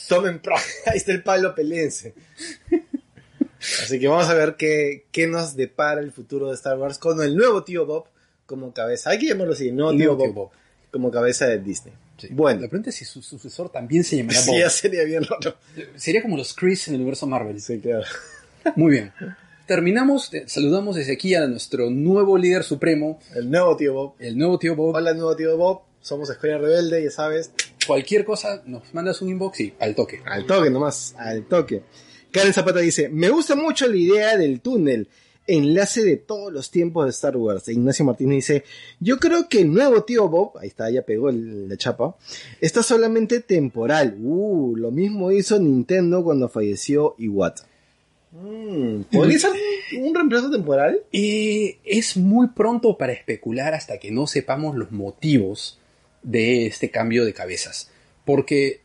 tomen 0.07 0.39
pro. 0.39 0.55
Ahí 0.87 0.97
está 0.97 1.11
el 1.11 1.21
palo, 1.21 1.53
peleense. 1.53 2.15
Así 3.83 3.99
que 3.99 4.07
vamos 4.07 4.27
a 4.27 4.33
ver 4.33 4.55
qué, 4.55 5.05
qué 5.11 5.27
nos 5.27 5.55
depara 5.55 6.01
el 6.01 6.11
futuro 6.11 6.47
de 6.47 6.55
Star 6.55 6.77
Wars 6.79 6.97
con 6.97 7.21
el 7.21 7.35
nuevo 7.35 7.63
tío 7.63 7.85
Bob 7.85 8.05
como 8.47 8.73
cabeza. 8.73 9.11
Hay 9.11 9.19
que 9.19 9.27
llamarlo 9.27 9.53
así, 9.53 9.67
el 9.69 9.75
nuevo, 9.75 9.91
tío, 9.91 9.97
nuevo 9.99 10.15
Bob, 10.17 10.25
tío 10.25 10.33
Bob. 10.33 10.49
como 10.91 11.11
cabeza 11.11 11.45
de 11.45 11.59
Disney. 11.59 11.93
Sí. 12.17 12.29
Bueno, 12.31 12.61
La 12.61 12.67
pregunta 12.69 12.89
es 12.89 12.95
si 12.95 13.05
su 13.05 13.21
sucesor 13.21 13.69
también 13.69 14.03
se 14.03 14.17
llamará 14.17 14.39
sí, 14.41 14.49
Bob. 14.51 14.59
ya 14.61 14.69
sería 14.71 15.03
bien 15.03 15.23
raro. 15.23 15.55
Sería 15.95 16.21
como 16.23 16.37
los 16.37 16.53
Chris 16.55 16.87
en 16.87 16.95
el 16.95 17.01
universo 17.01 17.27
Marvel. 17.27 17.61
Sí, 17.61 17.79
claro. 17.79 18.05
Muy 18.75 18.91
bien. 18.93 19.13
Terminamos, 19.67 20.31
saludamos 20.47 20.95
desde 20.95 21.13
aquí 21.13 21.35
a 21.35 21.45
nuestro 21.45 21.91
nuevo 21.91 22.35
líder 22.37 22.63
supremo, 22.63 23.19
El 23.35 23.51
nuevo 23.51 23.77
tío 23.77 23.93
Bob. 23.93 24.15
el 24.17 24.35
nuevo 24.37 24.57
tío 24.57 24.75
Bob. 24.75 24.95
Hola, 24.95 25.13
nuevo 25.13 25.35
tío 25.35 25.55
Bob. 25.55 25.81
Somos 26.01 26.29
Escuela 26.29 26.57
Rebelde, 26.57 27.03
ya 27.03 27.11
sabes. 27.11 27.51
Cualquier 27.85 28.23
cosa, 28.25 28.61
nos 28.65 28.93
mandas 28.93 29.21
un 29.21 29.29
inbox 29.29 29.59
y 29.61 29.73
al 29.79 29.95
toque. 29.95 30.21
Al 30.25 30.45
toque 30.45 30.69
nomás, 30.69 31.13
al 31.17 31.43
toque. 31.45 31.83
Karen 32.31 32.53
Zapata 32.53 32.79
dice, 32.79 33.09
me 33.09 33.29
gusta 33.29 33.55
mucho 33.55 33.87
la 33.87 33.95
idea 33.97 34.37
del 34.37 34.61
túnel, 34.61 35.07
enlace 35.47 36.03
de 36.03 36.15
todos 36.17 36.53
los 36.53 36.69
tiempos 36.69 37.05
de 37.05 37.09
Star 37.11 37.35
Wars. 37.35 37.67
E 37.67 37.73
Ignacio 37.73 38.05
Martínez 38.05 38.35
dice, 38.35 38.63
yo 38.99 39.17
creo 39.17 39.49
que 39.49 39.61
el 39.61 39.73
nuevo 39.73 40.03
tío 40.03 40.29
Bob, 40.29 40.57
ahí 40.59 40.67
está, 40.67 40.89
ya 40.91 41.01
pegó 41.01 41.29
el- 41.29 41.67
la 41.67 41.75
chapa, 41.77 42.15
está 42.61 42.83
solamente 42.83 43.39
temporal. 43.39 44.15
Uh, 44.21 44.75
lo 44.77 44.91
mismo 44.91 45.31
hizo 45.31 45.59
Nintendo 45.59 46.23
cuando 46.23 46.49
falleció 46.49 47.15
Iwata. 47.17 47.63
Mm, 48.31 49.01
¿Podría 49.11 49.39
ser 49.39 49.51
un 49.99 50.13
reemplazo 50.13 50.51
temporal? 50.51 50.99
Eh, 51.11 51.79
es 51.83 52.15
muy 52.15 52.49
pronto 52.49 52.95
para 52.95 53.11
especular 53.13 53.73
hasta 53.73 53.97
que 53.97 54.11
no 54.11 54.27
sepamos 54.27 54.75
los 54.75 54.91
motivos 54.91 55.79
de 56.23 56.65
este 56.67 56.89
cambio 56.91 57.25
de 57.25 57.33
cabezas. 57.33 57.89
Porque 58.25 58.81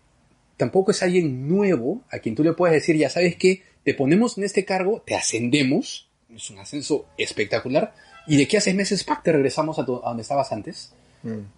tampoco 0.56 0.90
es 0.92 1.02
alguien 1.02 1.48
nuevo 1.48 2.02
a 2.10 2.18
quien 2.18 2.34
tú 2.34 2.44
le 2.44 2.52
puedes 2.52 2.74
decir, 2.74 2.96
ya 2.96 3.10
sabes 3.10 3.36
que 3.36 3.62
te 3.84 3.94
ponemos 3.94 4.38
en 4.38 4.44
este 4.44 4.64
cargo, 4.64 5.02
te 5.06 5.14
ascendemos, 5.14 6.08
es 6.34 6.50
un 6.50 6.58
ascenso 6.58 7.06
espectacular, 7.18 7.94
y 8.26 8.36
de 8.36 8.44
aquí 8.44 8.56
a 8.56 8.60
seis 8.60 8.74
meses, 8.76 9.04
¡pac! 9.04 9.22
te 9.22 9.32
regresamos 9.32 9.78
a, 9.78 9.84
tu- 9.84 9.96
a 10.02 10.08
donde 10.08 10.22
estabas 10.22 10.50
antes, 10.52 10.92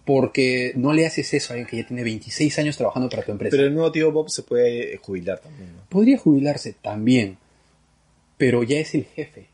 porque 0.05 0.71
no 0.75 0.93
le 0.93 1.05
haces 1.05 1.33
eso 1.33 1.51
a 1.51 1.53
alguien 1.55 1.67
que 1.69 1.77
ya 1.77 1.85
tiene 1.87 2.03
26 2.03 2.57
años 2.59 2.77
trabajando 2.77 3.09
para 3.09 3.23
tu 3.23 3.31
empresa. 3.33 3.51
Pero 3.55 3.67
el 3.67 3.73
nuevo 3.73 3.91
tío 3.91 4.11
Bob 4.13 4.29
se 4.29 4.43
puede 4.43 4.95
jubilar 4.97 5.39
también. 5.39 5.73
¿no? 5.75 5.81
Podría 5.89 6.17
jubilarse 6.17 6.73
también, 6.81 7.37
pero 8.37 8.63
ya 8.63 8.79
es 8.79 8.93
el 8.95 9.05
jefe. 9.05 9.47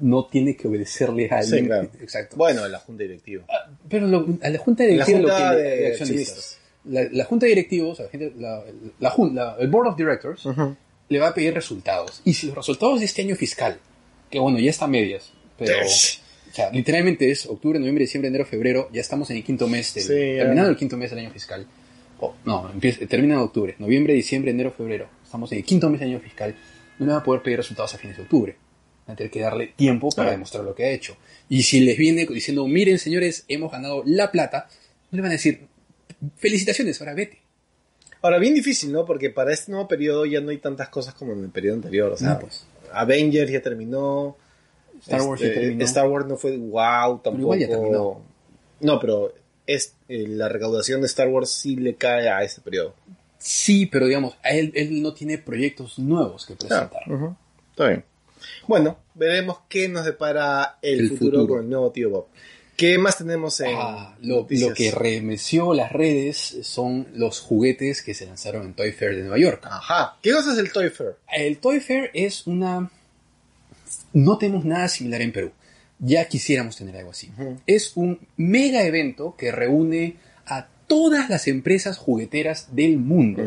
No 0.00 0.26
tiene 0.26 0.56
que 0.56 0.68
obedecerle 0.68 1.26
a 1.30 1.42
Sí, 1.42 1.48
alguien. 1.54 1.66
claro. 1.66 1.90
Exacto. 2.00 2.36
Bueno, 2.36 2.66
la 2.68 2.78
junta 2.78 3.02
directiva. 3.02 3.44
Pero 3.88 4.06
lo- 4.06 4.26
a 4.42 4.48
la 4.50 4.58
junta 4.58 4.84
La 4.84 4.90
directiva 4.90 5.18
lo 5.20 5.28
junta 5.28 5.50
que 5.50 5.56
le- 5.56 5.62
de 5.62 5.76
de 5.80 5.86
accionistas. 5.88 6.58
La, 6.84 7.02
la 7.10 7.24
junta 7.24 7.46
de 7.46 7.50
directivos, 7.50 7.98
la 7.98 8.08
gente- 8.08 8.32
la- 8.38 8.64
la 9.00 9.14
la- 9.32 9.56
el 9.58 9.68
board 9.68 9.88
of 9.88 9.96
directors, 9.96 10.44
le 11.08 11.18
va 11.18 11.28
a 11.28 11.34
pedir 11.34 11.52
resultados. 11.54 12.20
Y 12.24 12.34
si 12.34 12.46
los 12.46 12.56
resultados 12.56 13.00
de 13.00 13.06
este 13.06 13.22
año 13.22 13.34
fiscal, 13.36 13.78
que 14.30 14.38
bueno, 14.38 14.58
ya 14.58 14.70
está 14.70 14.84
a 14.84 14.88
medias, 14.88 15.32
pero 15.58 15.74
o 15.84 15.88
sea, 16.52 16.70
literalmente 16.72 17.30
es 17.30 17.46
octubre, 17.46 17.78
noviembre, 17.78 18.04
diciembre, 18.04 18.28
enero, 18.28 18.44
febrero, 18.46 18.88
ya 18.92 19.00
estamos 19.00 19.28
en 19.30 19.36
el 19.38 19.44
quinto 19.44 19.68
mes, 19.68 19.92
del, 19.94 20.04
Sí, 20.04 20.08
terminando 20.08 20.70
el 20.70 20.76
quinto 20.76 20.96
mes 20.96 21.10
del 21.10 21.18
año 21.20 21.30
fiscal. 21.30 21.66
Oh, 22.20 22.34
no, 22.44 22.68
empieza, 22.72 23.06
termina 23.06 23.34
en 23.34 23.40
octubre, 23.40 23.74
noviembre, 23.78 24.12
diciembre, 24.14 24.50
enero, 24.50 24.70
febrero. 24.72 25.08
Estamos 25.24 25.52
en 25.52 25.58
el 25.58 25.64
quinto 25.64 25.88
mes 25.90 26.00
del 26.00 26.10
año 26.10 26.20
fiscal. 26.20 26.54
No 26.98 27.06
le 27.06 27.12
va 27.12 27.18
a 27.18 27.22
poder 27.22 27.42
pedir 27.42 27.58
resultados 27.58 27.94
a 27.94 27.98
fines 27.98 28.16
de 28.16 28.22
octubre. 28.24 28.56
Va 29.08 29.14
a 29.14 29.16
tener 29.16 29.30
que 29.30 29.40
darle 29.40 29.68
tiempo 29.68 30.10
para 30.10 30.28
Ah. 30.28 30.32
demostrar 30.32 30.64
lo 30.64 30.74
que 30.74 30.84
ha 30.84 30.90
hecho. 30.90 31.16
Y 31.48 31.62
si 31.62 31.80
les 31.80 31.96
viene 31.96 32.26
diciendo, 32.26 32.66
miren 32.66 32.98
señores, 32.98 33.44
hemos 33.48 33.72
ganado 33.72 34.02
la 34.04 34.30
plata, 34.30 34.68
no 35.10 35.16
le 35.16 35.22
van 35.22 35.30
a 35.30 35.34
decir, 35.34 35.66
felicitaciones, 36.36 37.00
ahora 37.00 37.14
vete. 37.14 37.38
Ahora, 38.20 38.38
bien 38.38 38.54
difícil, 38.54 38.92
¿no? 38.92 39.04
Porque 39.06 39.30
para 39.30 39.52
este 39.52 39.70
nuevo 39.70 39.86
periodo 39.86 40.26
ya 40.26 40.40
no 40.40 40.50
hay 40.50 40.58
tantas 40.58 40.88
cosas 40.88 41.14
como 41.14 41.32
en 41.32 41.44
el 41.44 41.50
periodo 41.50 41.76
anterior. 41.76 42.12
O 42.12 42.16
sea, 42.16 42.30
No, 42.34 42.40
pues. 42.40 42.66
Avengers 42.92 43.50
ya 43.50 43.62
terminó. 43.62 44.36
Star 45.02 45.22
Wars 45.22 45.40
este, 45.40 45.54
ya 45.54 45.60
terminó. 45.60 45.84
Star 45.84 46.08
Wars 46.08 46.26
no 46.26 46.36
fue 46.36 46.56
wow 46.56 47.18
tampoco. 47.20 47.38
igual 47.38 47.58
ya 47.60 47.68
terminó. 47.68 48.20
No, 48.80 48.98
pero 49.00 49.32
es, 49.66 49.94
eh, 50.08 50.24
la 50.26 50.48
recaudación 50.48 51.00
de 51.00 51.06
Star 51.06 51.28
Wars 51.28 51.50
sí 51.50 51.76
le 51.76 51.94
cae 51.94 52.28
a 52.28 52.42
este 52.42 52.60
periodo. 52.60 52.94
Sí, 53.38 53.86
pero 53.86 54.06
digamos, 54.06 54.34
a 54.42 54.50
él, 54.50 54.72
él 54.74 55.00
no 55.00 55.14
tiene 55.14 55.38
proyectos 55.38 55.98
nuevos 56.00 56.44
que 56.44 56.54
presentar. 56.54 56.90
Está 57.70 57.88
bien. 57.88 58.04
Bueno, 58.68 58.98
veremos 59.14 59.58
qué 59.68 59.88
nos 59.88 60.04
depara 60.04 60.78
el, 60.82 61.00
El 61.00 61.08
futuro, 61.08 61.38
futuro. 61.38 61.54
con 61.54 61.64
el 61.64 61.70
nuevo 61.70 61.90
tío 61.90 62.10
Bob. 62.10 62.26
¿Qué 62.76 62.96
más 62.96 63.18
tenemos 63.18 63.58
en 63.60 63.74
Ah, 63.74 64.16
lo, 64.20 64.46
que 64.46 64.92
remeció 64.92 65.74
las 65.74 65.90
redes 65.90 66.58
son 66.62 67.08
los 67.14 67.40
juguetes 67.40 68.02
que 68.02 68.14
se 68.14 68.24
lanzaron 68.26 68.66
en 68.66 68.74
Toy 68.74 68.92
Fair 68.92 69.16
de 69.16 69.22
Nueva 69.22 69.38
York. 69.38 69.66
Ajá. 69.68 70.16
¿Qué 70.22 70.30
cosa 70.30 70.52
es 70.52 70.58
el 70.58 70.70
Toy 70.70 70.88
Fair? 70.90 71.16
El 71.36 71.58
Toy 71.58 71.80
Fair 71.80 72.10
es 72.14 72.46
una... 72.46 72.88
No 74.12 74.38
tenemos 74.38 74.64
nada 74.64 74.86
similar 74.86 75.22
en 75.22 75.32
Perú. 75.32 75.50
Ya 75.98 76.28
quisiéramos 76.28 76.76
tener 76.76 76.96
algo 76.96 77.10
así. 77.10 77.30
Es 77.66 77.96
un 77.96 78.20
mega 78.36 78.84
evento 78.84 79.34
que 79.36 79.50
reúne 79.50 80.14
a 80.46 80.68
todas 80.86 81.28
las 81.28 81.48
empresas 81.48 81.98
jugueteras 81.98 82.68
del 82.76 82.98
mundo. 82.98 83.42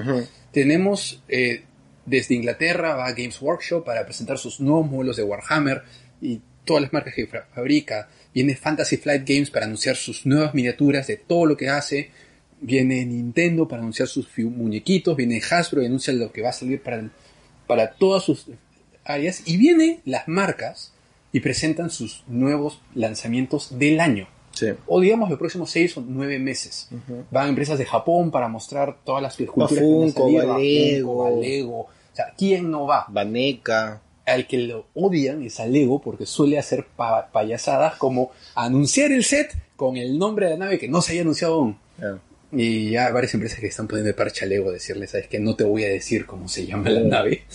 Tenemos 0.51 1.23
eh, 1.29 1.63
desde 2.05 2.35
Inglaterra 2.35 2.95
va 2.95 3.11
Games 3.11 3.41
Workshop 3.41 3.83
para 3.85 4.05
presentar 4.05 4.37
sus 4.37 4.59
nuevos 4.59 4.89
modelos 4.89 5.17
de 5.17 5.23
Warhammer 5.23 5.83
y 6.21 6.41
todas 6.65 6.83
las 6.83 6.93
marcas 6.93 7.13
que 7.13 7.27
fa- 7.27 7.47
fabrica. 7.53 8.09
Viene 8.33 8.55
Fantasy 8.55 8.97
Flight 8.97 9.27
Games 9.27 9.49
para 9.49 9.65
anunciar 9.65 9.95
sus 9.95 10.25
nuevas 10.25 10.53
miniaturas 10.53 11.07
de 11.07 11.17
todo 11.17 11.45
lo 11.45 11.57
que 11.57 11.69
hace. 11.69 12.11
Viene 12.59 13.05
Nintendo 13.05 13.67
para 13.67 13.81
anunciar 13.81 14.07
sus 14.07 14.27
muñequitos. 14.37 15.15
Viene 15.17 15.41
Hasbro 15.41 15.81
y 15.81 15.85
anuncia 15.87 16.13
lo 16.13 16.31
que 16.31 16.41
va 16.41 16.49
a 16.49 16.53
salir 16.53 16.81
para, 16.81 17.09
para 17.67 17.91
todas 17.91 18.23
sus 18.23 18.47
áreas 19.03 19.43
y 19.45 19.57
vienen 19.57 19.99
las 20.05 20.27
marcas 20.27 20.93
y 21.33 21.39
presentan 21.39 21.89
sus 21.89 22.23
nuevos 22.27 22.81
lanzamientos 22.93 23.77
del 23.79 23.99
año. 23.99 24.27
Sí. 24.53 24.67
O 24.87 24.99
digamos 24.99 25.29
los 25.29 25.39
próximos 25.39 25.69
seis 25.71 25.95
o 25.97 26.03
nueve 26.05 26.37
meses. 26.39 26.89
Van 27.31 27.49
empresas 27.49 27.77
de 27.77 27.85
Japón 27.85 28.31
para 28.31 28.47
mostrar 28.47 28.97
todas 29.03 29.21
las 29.23 29.39
esculturas 29.39 29.79
Funko, 29.83 30.27
que 30.27 30.37
van 30.37 30.49
a 30.49 30.53
salir, 30.53 30.53
va 30.53 30.53
va 30.53 30.59
Lego. 30.59 31.07
Funko, 31.07 31.23
va 31.35 31.41
Lego. 31.41 31.79
O 31.79 31.89
sea, 32.15 32.25
¿quién 32.37 32.69
no 32.71 32.85
va? 32.85 33.05
Baneca. 33.09 34.01
Al 34.25 34.45
que 34.47 34.59
lo 34.59 34.85
odian 34.93 35.41
es 35.43 35.59
a 35.59 35.65
Lego 35.65 35.99
porque 36.01 36.25
suele 36.25 36.59
hacer 36.59 36.85
pa- 36.95 37.31
payasadas 37.31 37.95
como 37.95 38.31
anunciar 38.55 39.11
el 39.11 39.23
set 39.23 39.51
con 39.75 39.97
el 39.97 40.17
nombre 40.19 40.45
de 40.45 40.51
la 40.53 40.57
nave 40.65 40.77
que 40.79 40.87
no 40.87 41.01
se 41.01 41.13
haya 41.13 41.21
anunciado 41.21 41.55
aún. 41.55 41.77
Ah. 42.01 42.17
Y 42.51 42.91
ya 42.91 43.09
varias 43.11 43.33
empresas 43.33 43.59
que 43.59 43.67
están 43.67 43.87
poniendo 43.87 44.07
de 44.07 44.13
parche 44.13 44.45
a 44.45 44.47
Lego 44.47 44.71
decirle, 44.71 45.07
sabes 45.07 45.27
que 45.27 45.39
no 45.39 45.55
te 45.55 45.63
voy 45.63 45.85
a 45.85 45.87
decir 45.89 46.25
cómo 46.25 46.47
se 46.49 46.65
llama 46.67 46.89
la 46.89 47.01
nave. 47.01 47.45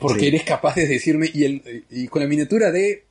Porque 0.00 0.20
Sí. 0.22 0.26
eres 0.28 0.42
capaz 0.42 0.74
de 0.74 0.88
decirme 0.88 1.30
y, 1.32 1.44
el, 1.44 1.84
y 1.90 2.08
con 2.08 2.22
la 2.22 2.28
miniatura 2.28 2.72
de, 2.72 3.04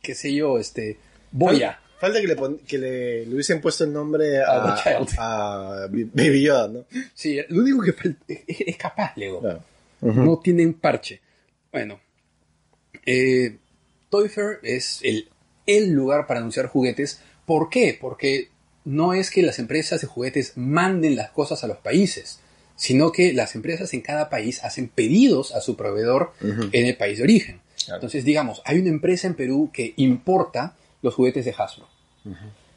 qué 0.00 0.14
sé 0.14 0.32
yo, 0.32 0.58
este, 0.58 0.96
Boya. 1.32 1.80
Falta 2.00 2.20
que 2.20 2.26
le, 2.28 2.36
pon- 2.36 2.58
que 2.66 2.78
le, 2.78 3.26
le 3.26 3.34
hubiesen 3.34 3.60
puesto 3.60 3.84
el 3.84 3.92
nombre 3.92 4.38
A 4.42 4.72
a, 4.72 4.74
The 4.76 4.82
Child. 4.82 5.08
a 5.18 5.86
Baby 5.90 6.42
Yoda, 6.42 6.68
¿no? 6.68 6.84
Sí, 7.14 7.38
lo 7.48 7.62
único 7.62 7.82
que 7.82 7.92
falta 7.92 8.18
es, 8.28 8.40
es 8.46 8.76
capaz 8.76 9.16
Lego. 9.16 9.40
Claro. 9.40 9.62
No 10.00 10.38
tienen 10.38 10.74
parche. 10.74 11.20
Bueno, 11.72 12.00
eh, 13.04 13.56
Toy 14.10 14.28
Fair 14.28 14.58
es 14.62 15.00
el, 15.02 15.28
el 15.66 15.90
lugar 15.90 16.26
para 16.26 16.40
anunciar 16.40 16.66
juguetes. 16.66 17.20
¿Por 17.46 17.68
qué? 17.68 17.98
Porque 18.00 18.48
no 18.84 19.12
es 19.14 19.30
que 19.30 19.42
las 19.42 19.58
empresas 19.58 20.00
de 20.00 20.06
juguetes 20.06 20.52
manden 20.56 21.16
las 21.16 21.30
cosas 21.30 21.64
a 21.64 21.66
los 21.66 21.78
países, 21.78 22.40
sino 22.76 23.10
que 23.12 23.32
las 23.32 23.54
empresas 23.54 23.92
en 23.92 24.02
cada 24.02 24.30
país 24.30 24.62
hacen 24.64 24.88
pedidos 24.88 25.52
a 25.54 25.60
su 25.60 25.76
proveedor 25.76 26.32
en 26.40 26.86
el 26.86 26.96
país 26.96 27.18
de 27.18 27.24
origen. 27.24 27.60
Claro. 27.84 27.96
Entonces, 27.96 28.24
digamos, 28.24 28.62
hay 28.64 28.78
una 28.78 28.90
empresa 28.90 29.26
en 29.26 29.34
Perú 29.34 29.70
que 29.72 29.94
importa 29.96 30.76
los 31.02 31.14
juguetes 31.14 31.44
de 31.44 31.54
Hasbro. 31.56 31.88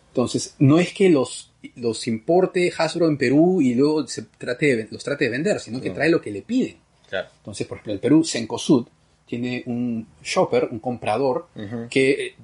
Entonces, 0.09 0.55
no 0.59 0.79
es 0.79 0.93
que 0.93 1.09
los, 1.09 1.51
los 1.75 2.07
importe 2.07 2.71
Hasbro 2.77 3.07
en 3.07 3.17
Perú 3.17 3.61
y 3.61 3.75
luego 3.75 4.07
se 4.07 4.23
trate 4.37 4.75
de 4.75 4.87
los 4.91 5.03
trate 5.03 5.25
de 5.25 5.31
vender, 5.31 5.59
sino 5.59 5.79
que 5.81 5.89
trae 5.91 6.09
lo 6.09 6.21
que 6.21 6.31
le 6.31 6.41
piden. 6.41 6.77
Claro. 7.09 7.29
Entonces, 7.37 7.67
por 7.67 7.77
ejemplo, 7.77 7.93
el 7.93 7.99
Perú, 7.99 8.23
Cencosud, 8.23 8.87
tiene 9.25 9.63
un 9.65 10.07
shopper, 10.23 10.67
un 10.71 10.79
comprador, 10.79 11.47
que 11.89 12.11
eh, 12.11 12.35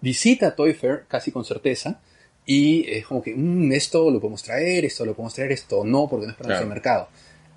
visita 0.00 0.54
Toy 0.56 0.74
Fair 0.74 1.04
casi 1.08 1.30
con 1.30 1.44
certeza 1.44 2.00
y 2.44 2.84
es 2.90 3.06
como 3.06 3.22
que, 3.22 3.32
"Mm, 3.34 3.72
esto 3.72 4.10
lo 4.10 4.20
podemos 4.20 4.42
traer, 4.42 4.84
esto 4.84 5.04
lo 5.04 5.14
podemos 5.14 5.34
traer, 5.34 5.52
esto 5.52 5.84
no, 5.84 6.08
porque 6.08 6.26
no 6.26 6.32
es 6.32 6.36
para 6.36 6.48
Claro. 6.48 6.60
nuestro 6.66 6.74
mercado. 6.74 7.08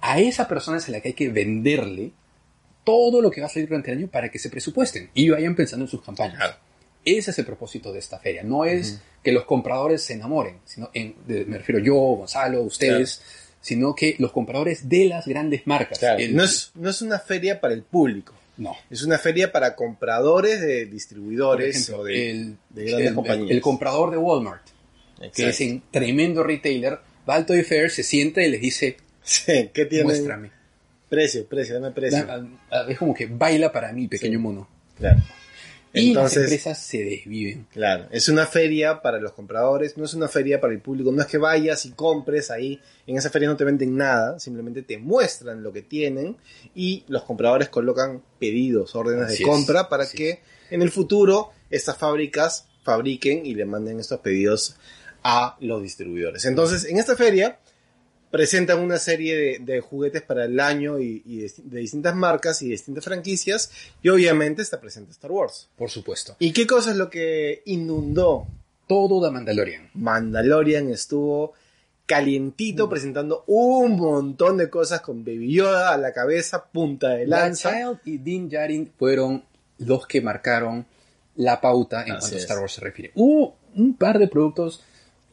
A 0.01 0.19
esa 0.19 0.47
persona 0.47 0.77
es 0.77 0.87
a 0.87 0.91
la 0.91 1.01
que 1.01 1.07
hay 1.09 1.13
que 1.15 1.29
venderle 1.29 2.11
todo 2.83 3.19
lo 3.21 3.31
que 3.31 3.41
va 3.41 3.47
a 3.47 3.49
salir 3.49 3.67
durante 3.67 3.91
el 3.91 3.97
año 3.97 4.07
para 4.07 4.29
que 4.29 4.37
se 4.37 4.51
presupuesten 4.51 5.09
y 5.15 5.29
vayan 5.31 5.55
pensando 5.55 5.85
en 5.85 5.89
sus 5.89 6.03
campañas. 6.03 6.35
Claro. 6.37 6.53
Ese 7.05 7.31
es 7.31 7.39
el 7.39 7.45
propósito 7.45 7.93
de 7.93 7.99
esta 7.99 8.19
feria. 8.19 8.41
No 8.43 8.65
es 8.65 8.99
que 9.23 9.31
los 9.31 9.45
compradores 9.45 10.01
se 10.01 10.13
enamoren, 10.13 10.57
sino 10.65 10.89
en- 10.93 11.15
de- 11.27 11.45
me 11.45 11.59
refiero 11.59 11.79
yo, 11.79 11.93
Gonzalo, 11.95 12.61
ustedes, 12.63 13.21
sino 13.61 13.93
que 13.95 14.15
los 14.19 14.31
compradores 14.31 14.89
de 14.89 15.05
las 15.05 15.27
grandes 15.27 15.65
marcas. 15.67 15.99
Claro. 15.99 16.19
El- 16.19 16.35
No, 16.35 16.43
es, 16.43 16.71
no 16.75 16.89
es 16.89 17.01
una 17.01 17.19
feria 17.19 17.61
para 17.61 17.73
el 17.75 17.83
público. 17.83 18.33
no. 18.57 18.75
Es 18.89 19.03
una 19.03 19.17
feria 19.17 19.51
para 19.51 19.75
compradores 19.75 20.61
de 20.61 20.85
Por 20.85 20.93
distribuidores 20.93 21.75
ejemplo, 21.75 22.01
o 22.01 22.05
de, 22.05 22.31
el, 22.31 22.57
de 22.69 22.85
grandes 22.85 23.07
el- 23.09 23.15
compañías. 23.15 23.51
el 23.51 23.61
comprador 23.61 24.11
de 24.11 24.17
Walmart, 24.17 24.63
que 25.33 25.49
es 25.49 25.59
un 25.61 25.83
tremendo 25.91 26.41
retailer, 26.43 26.99
va 27.29 27.35
al 27.35 27.45
Toy 27.45 27.63
Fair, 27.63 27.89
se 27.91 28.03
sienta 28.03 28.41
y 28.43 28.49
les 28.49 28.61
dice, 28.61 28.97
Sí, 29.23 29.69
¿qué 29.73 29.85
tiene? 29.85 30.05
muéstrame. 30.05 30.51
Precio, 31.09 31.45
precio, 31.47 31.75
dame 31.75 31.91
precio. 31.91 32.25
Da- 32.25 32.45
a- 32.71 32.89
es 32.89 32.97
como 32.97 33.13
que 33.13 33.25
baila 33.27 33.71
para 33.71 33.91
mí, 33.93 34.07
pequeño 34.07 34.37
Sí. 34.39 34.43
mono. 34.43 34.67
Claro. 34.97 35.21
Y 35.95 36.09
Entonces- 36.09 36.37
las 36.37 36.51
empresas 36.51 36.77
se 36.79 37.03
desviven. 37.03 37.67
Claro, 37.71 38.07
es 38.11 38.27
una 38.29 38.45
feria 38.45 39.01
para 39.01 39.19
los 39.19 39.31
compradores, 39.31 39.97
no 39.97 40.05
es 40.05 40.13
una 40.13 40.27
feria 40.27 40.59
para 40.59 40.73
el 40.73 40.81
público, 40.81 41.11
no 41.11 41.21
es 41.21 41.27
que 41.27 41.37
vayas 41.37 41.85
y 41.85 41.91
compres 41.91 42.51
ahí, 42.51 42.81
en 43.07 43.17
esa 43.17 43.29
feria 43.29 43.47
no 43.47 43.55
te 43.55 43.63
venden 43.63 43.95
nada, 43.95 44.39
simplemente 44.39 44.81
te 44.81 44.97
muestran 44.97 45.63
lo 45.63 45.71
que 45.71 45.81
tienen 45.81 46.37
y 46.73 47.03
los 47.07 47.23
compradores 47.23 47.69
colocan 47.69 48.21
pedidos, 48.39 48.95
órdenes 48.95 49.25
Así 49.27 49.37
de 49.37 49.43
es, 49.43 49.49
compra 49.49 49.87
para 49.89 50.03
así 50.03 50.17
que 50.17 50.39
en 50.69 50.81
el 50.81 50.91
futuro 50.91 51.51
estas 51.69 51.97
fábricas 51.97 52.65
fabriquen 52.83 53.45
y 53.45 53.55
le 53.55 53.65
manden 53.65 53.99
estos 53.99 54.19
pedidos 54.19 54.75
a 55.23 55.57
los 55.59 55.81
distribuidores. 55.81 56.45
Entonces, 56.45 56.85
en 56.85 56.97
esta 56.97 57.15
feria 57.15 57.57
presentan 58.31 58.79
una 58.79 58.97
serie 58.97 59.35
de, 59.35 59.59
de 59.59 59.79
juguetes 59.81 60.21
para 60.21 60.45
el 60.45 60.59
año 60.59 60.99
y, 60.99 61.21
y 61.25 61.37
de, 61.39 61.51
de 61.63 61.79
distintas 61.79 62.15
marcas 62.15 62.61
y 62.61 62.69
distintas 62.69 63.03
franquicias 63.05 63.71
y 64.03 64.09
obviamente 64.09 64.61
está 64.61 64.79
presente 64.81 65.11
Star 65.11 65.31
Wars. 65.31 65.69
Por 65.77 65.89
supuesto. 65.89 66.35
¿Y 66.39 66.51
qué 66.51 66.67
cosa 66.67 66.91
es 66.91 66.97
lo 66.97 67.09
que 67.09 67.61
inundó 67.65 68.45
Todo 68.87 69.21
da 69.21 69.31
Mandalorian. 69.31 69.89
Mandalorian 69.93 70.89
estuvo 70.89 71.53
calientito 72.05 72.87
presentando 72.87 73.43
un 73.47 73.95
montón 73.97 74.57
de 74.57 74.69
cosas 74.69 75.01
con 75.01 75.25
Baby 75.25 75.53
Yoda 75.53 75.93
a 75.93 75.97
la 75.97 76.13
cabeza, 76.13 76.65
punta 76.65 77.09
de 77.09 77.25
lanza. 77.25 77.71
Child 77.71 77.99
y 78.05 78.17
Dean 78.19 78.49
Jarin 78.51 78.91
fueron 78.97 79.43
los 79.79 80.05
que 80.05 80.21
marcaron 80.21 80.85
la 81.35 81.59
pauta 81.59 82.03
en 82.05 82.11
Así 82.13 82.19
cuanto 82.19 82.35
a. 82.35 82.39
Star 82.39 82.59
Wars 82.59 82.73
se 82.73 82.81
refiere. 82.81 83.11
Hubo 83.15 83.55
un 83.75 83.95
par 83.95 84.19
de 84.19 84.27
productos 84.27 84.83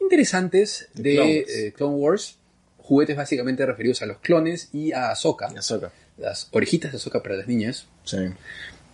interesantes 0.01 0.89
De 0.95 1.11
de 1.11 1.15
Clone 1.15 1.35
Wars. 1.35 1.49
eh, 1.49 1.73
Clone 1.75 1.95
Wars, 1.95 2.37
juguetes 2.83 3.15
básicamente 3.17 3.65
referidos 3.65 4.01
a 4.03 4.05
los 4.05 4.17
clones 4.19 4.69
y 4.73 4.91
a 4.91 5.09
Ahsoka, 5.09 5.47
Ahsoka. 5.47 5.91
las 6.17 6.47
orejitas 6.51 6.91
de 6.91 6.97
Ahsoka 6.97 7.23
para 7.23 7.35
las 7.37 7.47
niñas, 7.47 7.87
Sí. 8.03 8.17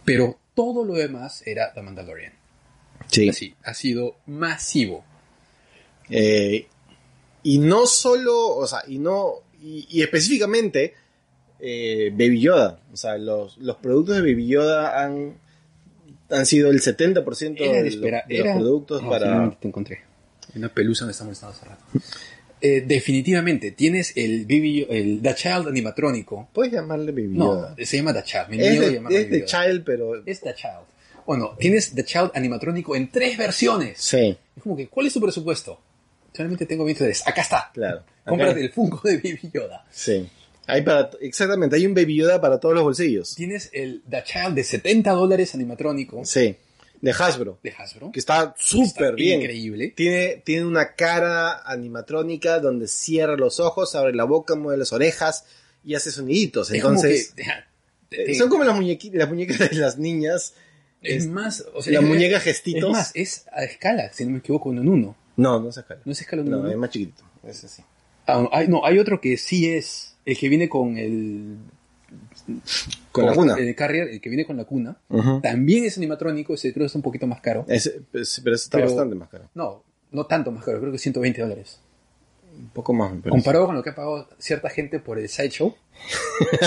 pero 0.05 0.39
todo 0.55 0.85
lo 0.85 0.93
demás 0.93 1.43
era 1.45 1.73
The 1.73 1.81
Mandalorian. 1.81 2.33
Sí. 3.07 3.29
Así, 3.29 3.55
ha 3.63 3.73
sido 3.73 4.15
masivo. 4.27 5.03
Eh, 6.09 6.67
y 7.43 7.57
no 7.59 7.85
solo, 7.85 8.55
o 8.55 8.67
sea, 8.67 8.83
y 8.87 8.99
no, 8.99 9.35
y, 9.61 9.87
y 9.89 10.01
específicamente 10.01 10.93
eh, 11.59 12.09
Baby 12.11 12.41
Yoda. 12.41 12.79
O 12.93 12.97
sea, 12.97 13.17
los, 13.17 13.57
los 13.57 13.77
productos 13.77 14.15
de 14.15 14.21
Baby 14.21 14.47
Yoda 14.47 15.03
han, 15.03 15.35
han 16.29 16.45
sido 16.45 16.69
el 16.69 16.81
70% 16.81 17.55
Era 17.59 17.81
de, 17.83 18.35
de 18.37 18.43
los- 18.43 18.55
productos 18.55 19.01
No, 19.03 19.09
para... 19.09 19.51
te 19.59 19.67
encontré. 19.67 20.01
Una 20.55 20.69
pelusa 20.69 21.05
me 21.05 21.11
está 21.11 21.23
molestando 21.25 21.55
hace 21.55 21.65
rato. 21.65 21.83
Eh, 22.61 22.83
definitivamente, 22.85 23.71
tienes 23.71 24.11
el, 24.17 24.43
Baby- 24.43 24.85
el 24.89 25.21
The 25.21 25.35
Child 25.35 25.67
animatrónico. 25.69 26.49
Puedes 26.53 26.73
llamarle 26.73 27.11
Baby 27.11 27.29
No, 27.37 27.55
Yoda. 27.55 27.75
se 27.83 27.97
llama 27.97 28.13
The 28.13 28.23
Child. 28.23 28.49
Mi 28.49 28.57
Es 28.61 28.79
de, 28.79 28.85
es 28.95 29.29
Yoda. 29.29 29.45
Child, 29.45 29.83
pero... 29.85 30.25
Es 30.25 30.41
The 30.41 30.53
Child. 30.53 30.85
Bueno, 31.25 31.55
tienes 31.59 31.93
The 31.93 32.03
Child 32.03 32.31
animatrónico 32.33 32.95
en 32.95 33.09
tres 33.11 33.37
versiones. 33.37 33.99
Sí, 33.99 34.35
Es 34.57 34.63
como 34.63 34.75
que, 34.75 34.87
¿cuál 34.87 35.07
es 35.07 35.13
tu 35.13 35.21
presupuesto? 35.21 35.79
Solamente 36.33 36.65
tengo 36.65 36.83
20 36.85 36.99
dólares. 37.03 37.23
Acá 37.25 37.41
está. 37.41 37.71
claro. 37.73 38.03
Cómprate 38.25 38.61
el 38.61 38.71
Funko 38.71 39.07
de 39.07 39.17
Baby 39.17 39.39
Yoda. 39.53 39.85
Sí. 39.91 40.27
Hay 40.67 40.83
para, 40.83 41.09
exactamente, 41.21 41.75
hay 41.75 41.85
un 41.87 41.95
Baby 41.95 42.17
Yoda 42.17 42.39
para 42.39 42.59
todos 42.59 42.75
los 42.75 42.83
bolsillos. 42.83 43.33
Tienes 43.35 43.69
el 43.73 44.03
The 44.09 44.23
Child 44.23 44.53
de 44.55 44.63
70 44.63 45.11
dólares 45.11 45.55
animatrónico 45.55 46.23
Sí. 46.25 46.55
De 47.01 47.11
Hasbro. 47.11 47.59
de 47.63 47.71
Hasbro. 47.71 48.11
Que 48.11 48.19
está 48.19 48.53
súper 48.57 49.15
bien. 49.15 49.41
Increíble. 49.41 49.93
Tiene, 49.95 50.41
tiene 50.45 50.65
una 50.65 50.95
cara 50.95 51.61
animatrónica 51.65 52.59
donde 52.59 52.87
cierra 52.87 53.35
los 53.37 53.59
ojos, 53.59 53.95
abre 53.95 54.13
la 54.13 54.25
boca, 54.25 54.55
mueve 54.55 54.77
las 54.79 54.91
orejas 54.91 55.45
y 55.83 55.95
hace 55.95 56.11
soniditos. 56.11 56.71
Es 56.71 56.81
como 56.81 56.95
Entonces, 56.95 57.33
que, 57.35 57.41
eh, 57.43 58.25
te- 58.25 58.35
son 58.35 58.49
como 58.49 58.63
las, 58.65 58.75
las 59.13 59.29
muñecas 59.29 59.59
de 59.59 59.75
las 59.77 59.97
niñas. 59.97 60.53
es, 61.01 61.23
es- 61.23 61.27
más, 61.29 61.63
o 61.73 61.81
sea, 61.81 61.93
la 61.93 61.99
es- 61.99 62.05
muñeca 62.05 62.37
Es 62.37 62.43
gestitos. 62.43 62.91
más, 62.91 63.11
es 63.13 63.45
a 63.53 63.63
escala, 63.63 64.11
si 64.11 64.25
no 64.25 64.31
me 64.31 64.39
equivoco, 64.39 64.69
uno 64.69 64.81
en 64.81 64.89
uno. 64.89 65.15
No, 65.37 65.59
no 65.61 65.69
es 65.69 65.77
escala. 65.77 66.01
¿No 66.03 66.11
es 66.11 66.19
escala 66.19 66.41
uno 66.41 66.49
en 66.51 66.57
No, 66.57 66.59
uno? 66.63 66.71
es 66.71 66.77
más 66.77 66.89
chiquitito. 66.89 67.23
Es 67.43 67.63
así. 67.63 67.81
Ah, 68.27 68.41
no, 68.41 68.49
hay, 68.51 68.67
no, 68.67 68.85
hay 68.85 68.99
otro 68.99 69.21
que 69.21 69.37
sí 69.37 69.69
es 69.71 70.15
el 70.25 70.37
que 70.37 70.49
viene 70.49 70.67
con 70.67 70.97
el... 70.97 71.55
Con 73.11 73.25
la 73.25 73.33
cuna. 73.33 73.55
El 73.57 73.75
carrier, 73.75 74.07
el 74.09 74.21
que 74.21 74.29
viene 74.29 74.45
con 74.45 74.57
la 74.57 74.65
cuna. 74.65 74.97
También 75.41 75.85
es 75.85 75.97
animatrónico, 75.97 76.53
ese 76.53 76.73
creo 76.73 76.83
que 76.85 76.87
es 76.89 76.95
un 76.95 77.01
poquito 77.01 77.27
más 77.27 77.41
caro. 77.41 77.65
Pues, 77.65 78.41
pero 78.43 78.55
está 78.55 78.77
Pero- 78.77 78.87
bastante 78.89 79.15
más 79.15 79.29
caro. 79.29 79.49
No, 79.53 79.83
no 80.11 80.25
tanto 80.25 80.51
más 80.51 80.63
caro, 80.63 80.79
creo 80.79 80.91
que 80.91 80.97
120 80.97 81.41
dólares. 81.41 81.79
Un 82.57 82.69
poco 82.69 82.93
más, 82.93 83.11
me 83.11 83.17
parece. 83.19 83.29
Comparado 83.29 83.67
con 83.67 83.75
lo 83.75 83.83
que 83.83 83.91
ha 83.91 83.95
pagado 83.95 84.27
cierta 84.37 84.69
gente 84.69 84.99
por 84.99 85.17
el 85.19 85.29
Sideshow. 85.29 85.75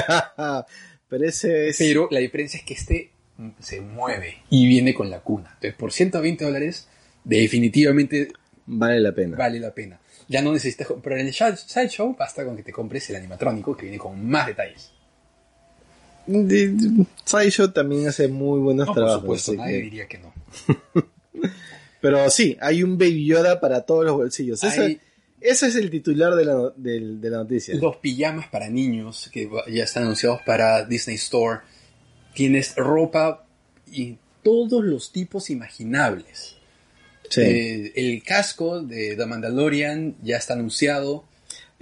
pero 1.08 1.24
ese 1.26 1.68
es... 1.68 1.78
Pero 1.78 2.08
la 2.10 2.20
diferencia 2.20 2.58
es 2.58 2.64
que 2.64 2.74
este 2.74 3.10
mm, 3.36 3.48
se 3.58 3.80
mueve 3.80 4.38
y 4.50 4.66
viene 4.66 4.94
con 4.94 5.10
la 5.10 5.20
cuna. 5.20 5.50
Entonces, 5.54 5.74
por 5.74 5.92
120 5.92 6.44
dólares, 6.44 6.88
definitivamente 7.24 8.32
Vale 8.66 9.00
la 9.00 9.12
pena. 9.12 9.36
vale 9.36 9.58
la 9.60 9.74
pena. 9.74 9.98
Ya 10.28 10.40
no 10.40 10.52
necesitas 10.52 10.86
comprar 10.86 11.18
el 11.18 11.32
Side- 11.32 11.56
Sideshow, 11.56 12.14
basta 12.16 12.44
con 12.44 12.56
que 12.56 12.62
te 12.62 12.72
compres 12.72 13.10
el 13.10 13.16
animatrónico 13.16 13.76
que 13.76 13.82
viene 13.82 13.98
con 13.98 14.24
más 14.26 14.46
detalles. 14.46 14.91
De- 16.26 16.68
de- 16.68 17.06
Sideshow 17.24 17.68
también 17.72 18.08
hace 18.08 18.28
muy 18.28 18.60
buenos 18.60 18.86
No, 18.86 18.94
por 18.94 19.02
trabajos. 19.02 19.20
supuesto, 19.22 19.54
nadie 19.54 19.78
que- 19.78 19.82
diría 19.82 20.06
que 20.08 20.18
no. 20.18 20.32
Pero 22.00 22.28
sí, 22.30 22.56
hay 22.60 22.82
un 22.82 22.98
Baby 22.98 23.26
Yoda 23.26 23.60
para 23.60 23.82
todos 23.82 24.04
los 24.04 24.14
bolsillos. 24.14 24.62
Ese, 24.64 24.80
Hay- 24.80 25.00
ese 25.40 25.66
es 25.68 25.76
el 25.76 25.90
titular 25.90 26.34
de 26.34 26.44
la, 26.44 26.72
de 26.76 27.30
noticia. 27.30 27.74
Los 27.76 27.96
pijamas 27.96 28.48
para 28.48 28.68
niños 28.68 29.30
que 29.32 29.48
ya 29.70 29.84
están 29.84 30.04
anunciados 30.04 30.40
para 30.44 30.84
Disney 30.84 31.16
Store. 31.16 31.60
tienes 32.34 32.74
ropa 32.76 33.44
y 33.92 34.16
todos 34.42 34.82
los 34.84 35.12
tipos 35.12 35.50
imaginables. 35.50 36.56
Sí. 37.28 37.40
Eh, 37.42 37.92
el 37.94 38.22
casco 38.22 38.80
de 38.82 39.14
The 39.16 39.26
Mandalorian 39.26 40.16
ya 40.22 40.36
está 40.38 40.54
anunciado. 40.54 41.24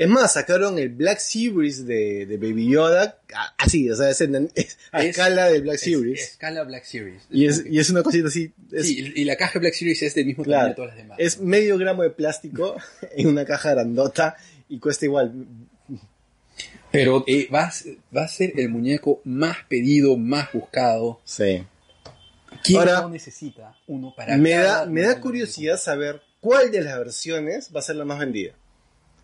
Es 0.01 0.09
más, 0.09 0.33
sacaron 0.33 0.79
el 0.79 0.89
Black 0.89 1.19
Series 1.19 1.85
de, 1.87 2.25
de 2.25 2.37
Baby 2.39 2.71
Yoda, 2.71 3.19
así, 3.59 3.91
o 3.91 3.95
sea, 3.95 4.09
es, 4.09 4.21
en- 4.23 4.51
es 4.55 4.79
a 4.93 5.03
Es- 5.03 5.11
escala 5.11 5.51
del 5.51 5.61
Black 5.61 5.75
Es- 5.75 5.81
Series. 5.83 6.21
escala 6.23 6.63
Black 6.65 6.85
Series. 6.85 7.23
y, 7.31 7.45
es, 7.47 7.65
y 7.69 7.79
es 7.79 7.91
una 7.91 8.03
cosita 8.03 8.29
así, 8.29 8.51
es, 8.73 8.87
Sí, 8.87 9.13
y 9.15 9.25
la 9.25 9.37
caja 9.37 9.59
Black 9.59 9.75
Series 9.75 10.03
es 10.03 10.15
del 10.15 10.25
mismo 10.25 10.45
tamaño 10.45 10.59
claro, 10.59 10.69
de 10.71 10.75
todas 10.75 10.89
las 10.93 10.97
demás. 10.97 11.19
es 11.21 11.39
medio 11.41 11.77
gramo 11.77 12.03
de 12.03 12.09
plástico 12.11 12.77
en 13.15 13.27
una 13.29 13.45
caja 13.45 13.73
grandota 13.73 14.37
y 14.71 14.79
cuesta 14.79 15.05
igual. 15.05 15.35
Pero 16.93 17.23
eh, 17.27 17.47
va, 17.55 17.65
a 17.65 17.71
ser, 17.71 17.97
va 18.17 18.25
a 18.25 18.29
ser 18.29 18.53
el 18.59 18.69
muñeco 18.69 19.21
más 19.25 19.59
pedido, 19.69 20.17
más 20.17 20.51
buscado. 20.53 21.21
Sí. 21.25 21.63
¿Quién 22.65 22.79
Ahora, 22.81 23.03
no 23.03 23.11
necesita 23.11 23.77
uno 23.87 24.13
para 24.17 24.37
Me 24.37 24.53
cada 24.53 24.79
da, 24.81 24.87
me 24.87 25.03
da 25.03 25.21
curiosidad 25.21 25.79
saber 25.79 26.21
cuál 26.41 26.71
de 26.73 26.81
las 26.81 26.99
versiones 26.99 27.71
va 27.75 27.81
a 27.81 27.83
ser 27.83 27.97
la 27.97 28.05
más 28.05 28.19
vendida. 28.19 28.55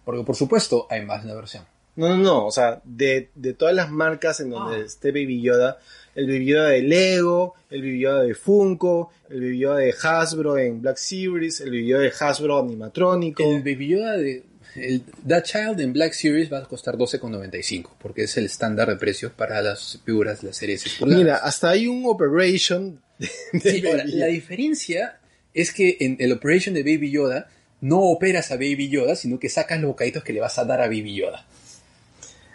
Porque 0.07 0.25
por 0.25 0.37
supuesto 0.37 0.87
hay 0.89 1.05
más 1.05 1.23
de 1.23 1.31
una 1.33 1.41
versión. 1.41 1.65
No, 1.97 2.09
no, 2.11 2.17
no, 2.17 2.47
o 2.47 2.51
sea, 2.51 2.81
de, 2.85 3.29
de 3.35 3.53
todas 3.55 3.75
las 3.75 3.91
marcas 3.91 4.41
en 4.41 4.51
donde 4.51 4.77
Ah. 4.77 4.85
esté 4.87 5.11
Baby 5.11 5.43
Yoda, 5.43 5.79
el 6.15 6.27
Baby 6.27 6.47
Yoda 6.47 6.69
de 6.69 6.83
Lego, 6.83 7.55
el 7.71 7.81
Baby 7.83 8.01
Yoda 8.01 8.23
de 8.23 8.35
Funko, 8.35 9.11
el 9.29 9.41
Baby 9.41 9.59
Yoda 9.59 9.77
de 9.79 9.95
Hasbro 10.03 10.57
en 10.59 10.81
Black 10.81 10.97
Series, 10.99 11.61
el 11.61 11.71
Baby 11.71 11.87
Yoda 11.89 12.03
de 12.03 12.13
Hasbro 12.21 12.59
animatrónico. 12.61 13.43
El 13.43 13.59
Baby 13.63 13.89
Yoda 13.89 14.17
de 14.17 14.45
el 14.77 15.03
That 15.27 15.43
Child 15.45 15.81
en 15.81 15.93
Black 15.95 16.13
Series 16.13 16.53
va 16.53 16.59
a 16.59 16.65
costar 16.65 16.97
12,95 16.99 17.93
porque 17.99 18.25
es 18.25 18.37
el 18.37 18.45
estándar 18.45 18.89
de 18.89 18.97
precios 18.97 19.33
para 19.33 19.63
las 19.63 19.99
figuras 20.05 20.43
de 20.43 20.49
la 20.49 20.53
serie 20.53 20.77
6 20.79 20.97
pulgadas. 20.99 21.23
Mira, 21.25 21.37
hasta 21.37 21.71
hay 21.71 21.87
un 21.89 22.05
Operation 22.05 23.01
de, 23.19 23.29
de 23.55 23.71
Sí, 23.73 23.87
ahora, 23.87 24.05
la 24.07 24.27
diferencia 24.27 25.19
es 25.55 25.73
que 25.73 25.97
en 26.01 26.19
el 26.21 26.33
Operation 26.33 26.75
de 26.75 26.83
Baby 26.83 27.11
Yoda 27.11 27.49
no 27.87 28.01
operas 28.01 28.51
a 28.51 28.57
Baby 28.57 28.89
Yoda, 28.89 29.15
sino 29.15 29.39
que 29.39 29.49
sacas 29.49 29.81
los 29.81 29.91
bocaditos 29.91 30.25
que 30.25 30.33
le 30.33 30.41
vas 30.41 30.59
a 30.59 30.65
dar 30.65 30.81
a 30.81 30.87
Baby 30.87 31.15
Yoda. 31.15 31.47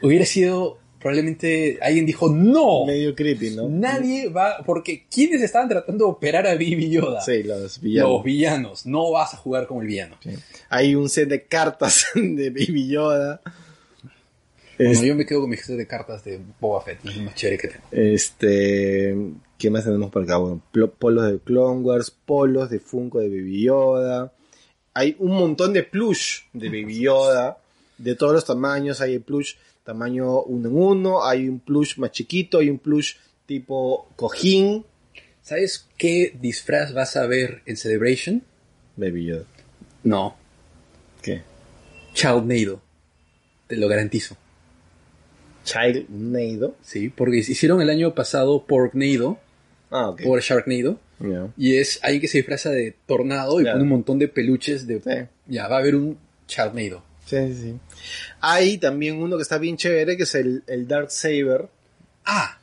Hubiera 0.02 0.26
sido, 0.26 0.78
probablemente 1.00 1.80
alguien 1.82 2.06
dijo, 2.06 2.30
no, 2.30 2.86
Medio 2.86 3.16
creepy, 3.16 3.52
¿no? 3.52 3.70
nadie 3.70 4.28
va, 4.28 4.58
porque 4.66 5.06
¿quiénes 5.10 5.42
estaban 5.42 5.70
tratando 5.70 6.06
de 6.06 6.12
operar 6.12 6.48
a 6.48 6.54
Baby 6.56 6.90
Yoda? 6.90 7.22
Sí, 7.22 7.44
los 7.44 7.80
villanos. 7.80 8.12
Los 8.12 8.24
villanos, 8.24 8.86
no 8.86 9.12
vas 9.12 9.34
a 9.34 9.38
jugar 9.38 9.68
como 9.68 9.82
el 9.82 9.88
villano. 9.88 10.18
Sí. 10.22 10.32
Hay 10.70 10.96
un 10.96 11.08
set 11.08 11.30
de 11.30 11.44
cartas 11.44 12.08
de 12.16 12.50
Baby 12.50 12.90
Yoda. 12.90 13.42
Bueno, 14.78 15.04
yo 15.04 15.16
me 15.16 15.26
quedo 15.26 15.42
con 15.42 15.50
mis 15.50 15.62
set 15.62 15.78
de 15.78 15.88
cartas 15.88 16.26
de 16.26 16.42
Boba 16.60 16.82
Fett, 16.82 17.06
es 17.06 17.18
más 17.18 17.36
chévere 17.36 17.58
que 17.58 17.68
tengo. 17.70 17.84
Este, 17.92 19.16
¿qué 19.58 19.70
más 19.70 19.86
tenemos 19.86 20.12
por 20.12 20.24
acá? 20.24 20.38
Bueno, 20.38 20.62
polos 21.00 21.32
de 21.32 21.40
Clone 21.40 21.82
Wars, 21.82 22.12
polos 22.12 22.70
de 22.70 22.80
Funko 22.80 23.20
de 23.20 23.30
Baby 23.30 23.64
Yoda. 23.64 24.34
Hay 24.94 25.16
un 25.20 25.32
montón 25.32 25.74
de 25.74 25.84
plush 25.84 26.42
de 26.54 26.68
Baby 26.70 27.02
Yoda, 27.02 27.58
de 27.98 28.16
todos 28.16 28.34
los 28.34 28.46
tamaños. 28.46 29.02
Hay 29.02 29.16
el 29.16 29.22
plush 29.22 29.56
tamaño 29.84 30.42
1 30.44 30.70
en 30.70 30.76
1, 30.76 31.26
hay 31.26 31.48
un 31.48 31.60
plush 31.60 31.98
más 31.98 32.12
chiquito, 32.12 32.60
hay 32.60 32.70
un 32.70 32.80
plush 32.80 33.16
tipo 33.46 34.10
cojín. 34.16 34.86
¿Sabes 35.42 35.88
qué 35.98 36.36
disfraz 36.40 36.94
vas 36.94 37.16
a 37.16 37.26
ver 37.26 37.62
en 37.66 37.78
Celebration? 37.78 38.44
Baby 38.96 39.26
Yoda. 39.26 39.46
No, 40.04 40.36
¿Qué? 41.22 41.42
Child 42.14 42.46
Nado. 42.46 42.82
Te 43.68 43.78
lo 43.78 43.88
garantizo. 43.88 44.36
Child 45.64 46.10
Nado. 46.10 46.76
Sí, 46.84 47.10
porque 47.10 47.38
hicieron 47.38 47.82
el 47.82 47.90
año 47.90 48.14
pasado 48.16 48.66
Porknado 48.66 49.40
Ah, 49.92 50.10
ok. 50.10 50.24
por 50.24 50.42
Sharknado. 50.42 51.00
Ya. 51.20 51.50
Y 51.58 51.76
es 51.76 52.00
alguien 52.02 52.22
que 52.22 52.28
se 52.28 52.40
disfraza 52.40 52.72
de 52.72 52.96
tornado 53.06 53.62
y 53.62 53.66
pone 53.66 53.84
un 53.84 53.90
montón 53.90 54.18
de 54.18 54.28
peluches 54.28 54.88
de... 54.88 55.02
Sí. 55.02 55.28
Ya, 55.54 55.68
va 55.68 55.76
a 55.76 55.80
haber 55.80 55.96
un 55.96 56.18
Sharknado. 56.48 57.04
Sí, 57.26 57.38
sí, 57.48 57.62
sí. 57.62 57.80
Hay 58.40 58.78
también 58.78 59.22
uno 59.22 59.38
que 59.38 59.44
está 59.44 59.58
bien 59.58 59.78
chévere, 59.78 60.18
que 60.18 60.24
es 60.24 60.36
el, 60.36 60.64
el 60.68 60.88
Dark 60.88 61.12
Saber. 61.12 61.68
Ah, 62.26 62.60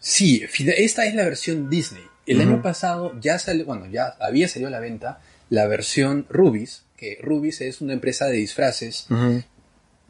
sí, 0.00 0.44
esta 0.76 1.06
es 1.06 1.14
la 1.14 1.24
versión 1.24 1.68
Disney. 1.68 2.02
El 2.26 2.40
año 2.40 2.60
pasado 2.60 3.18
ya 3.20 3.38
salió, 3.38 3.64
bueno, 3.64 3.86
ya 3.90 4.14
había 4.20 4.48
salido 4.48 4.68
a 4.68 4.70
la 4.70 4.80
venta 4.80 5.20
la 5.48 5.66
versión 5.66 6.26
Rubis, 6.28 6.84
que 6.96 7.18
Rubis 7.22 7.62
es 7.62 7.80
una 7.80 7.94
empresa 7.94 8.26
de 8.26 8.36
disfraces. 8.36 9.06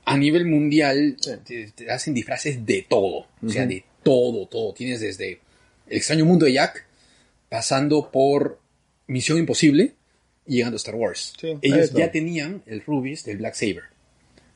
A 0.04 0.16
nivel 0.16 0.46
mundial 0.46 1.16
te, 1.44 1.70
te 1.70 1.90
hacen 1.90 2.14
disfraces 2.14 2.64
de 2.64 2.87
todo, 2.88 3.26
o 3.44 3.48
sea, 3.48 3.66
de 3.66 3.85
todo, 4.02 4.46
todo. 4.46 4.72
Tienes 4.72 5.00
desde 5.00 5.40
extraño 5.90 6.24
mundo 6.24 6.46
de 6.46 6.53
Jack, 6.55 6.87
pasando 7.48 8.11
por 8.11 8.59
Misión 9.07 9.38
Imposible 9.38 9.94
y 10.46 10.57
llegando 10.57 10.77
a 10.77 10.79
Star 10.79 10.94
Wars. 10.94 11.33
Sí, 11.40 11.46
hay 11.48 11.59
Ellos 11.62 11.92
de 11.92 12.01
ya 12.01 12.11
tenían 12.11 12.62
el 12.66 12.83
Rubis 12.85 13.24
del 13.24 13.38
Black 13.38 13.55
Saber, 13.55 13.85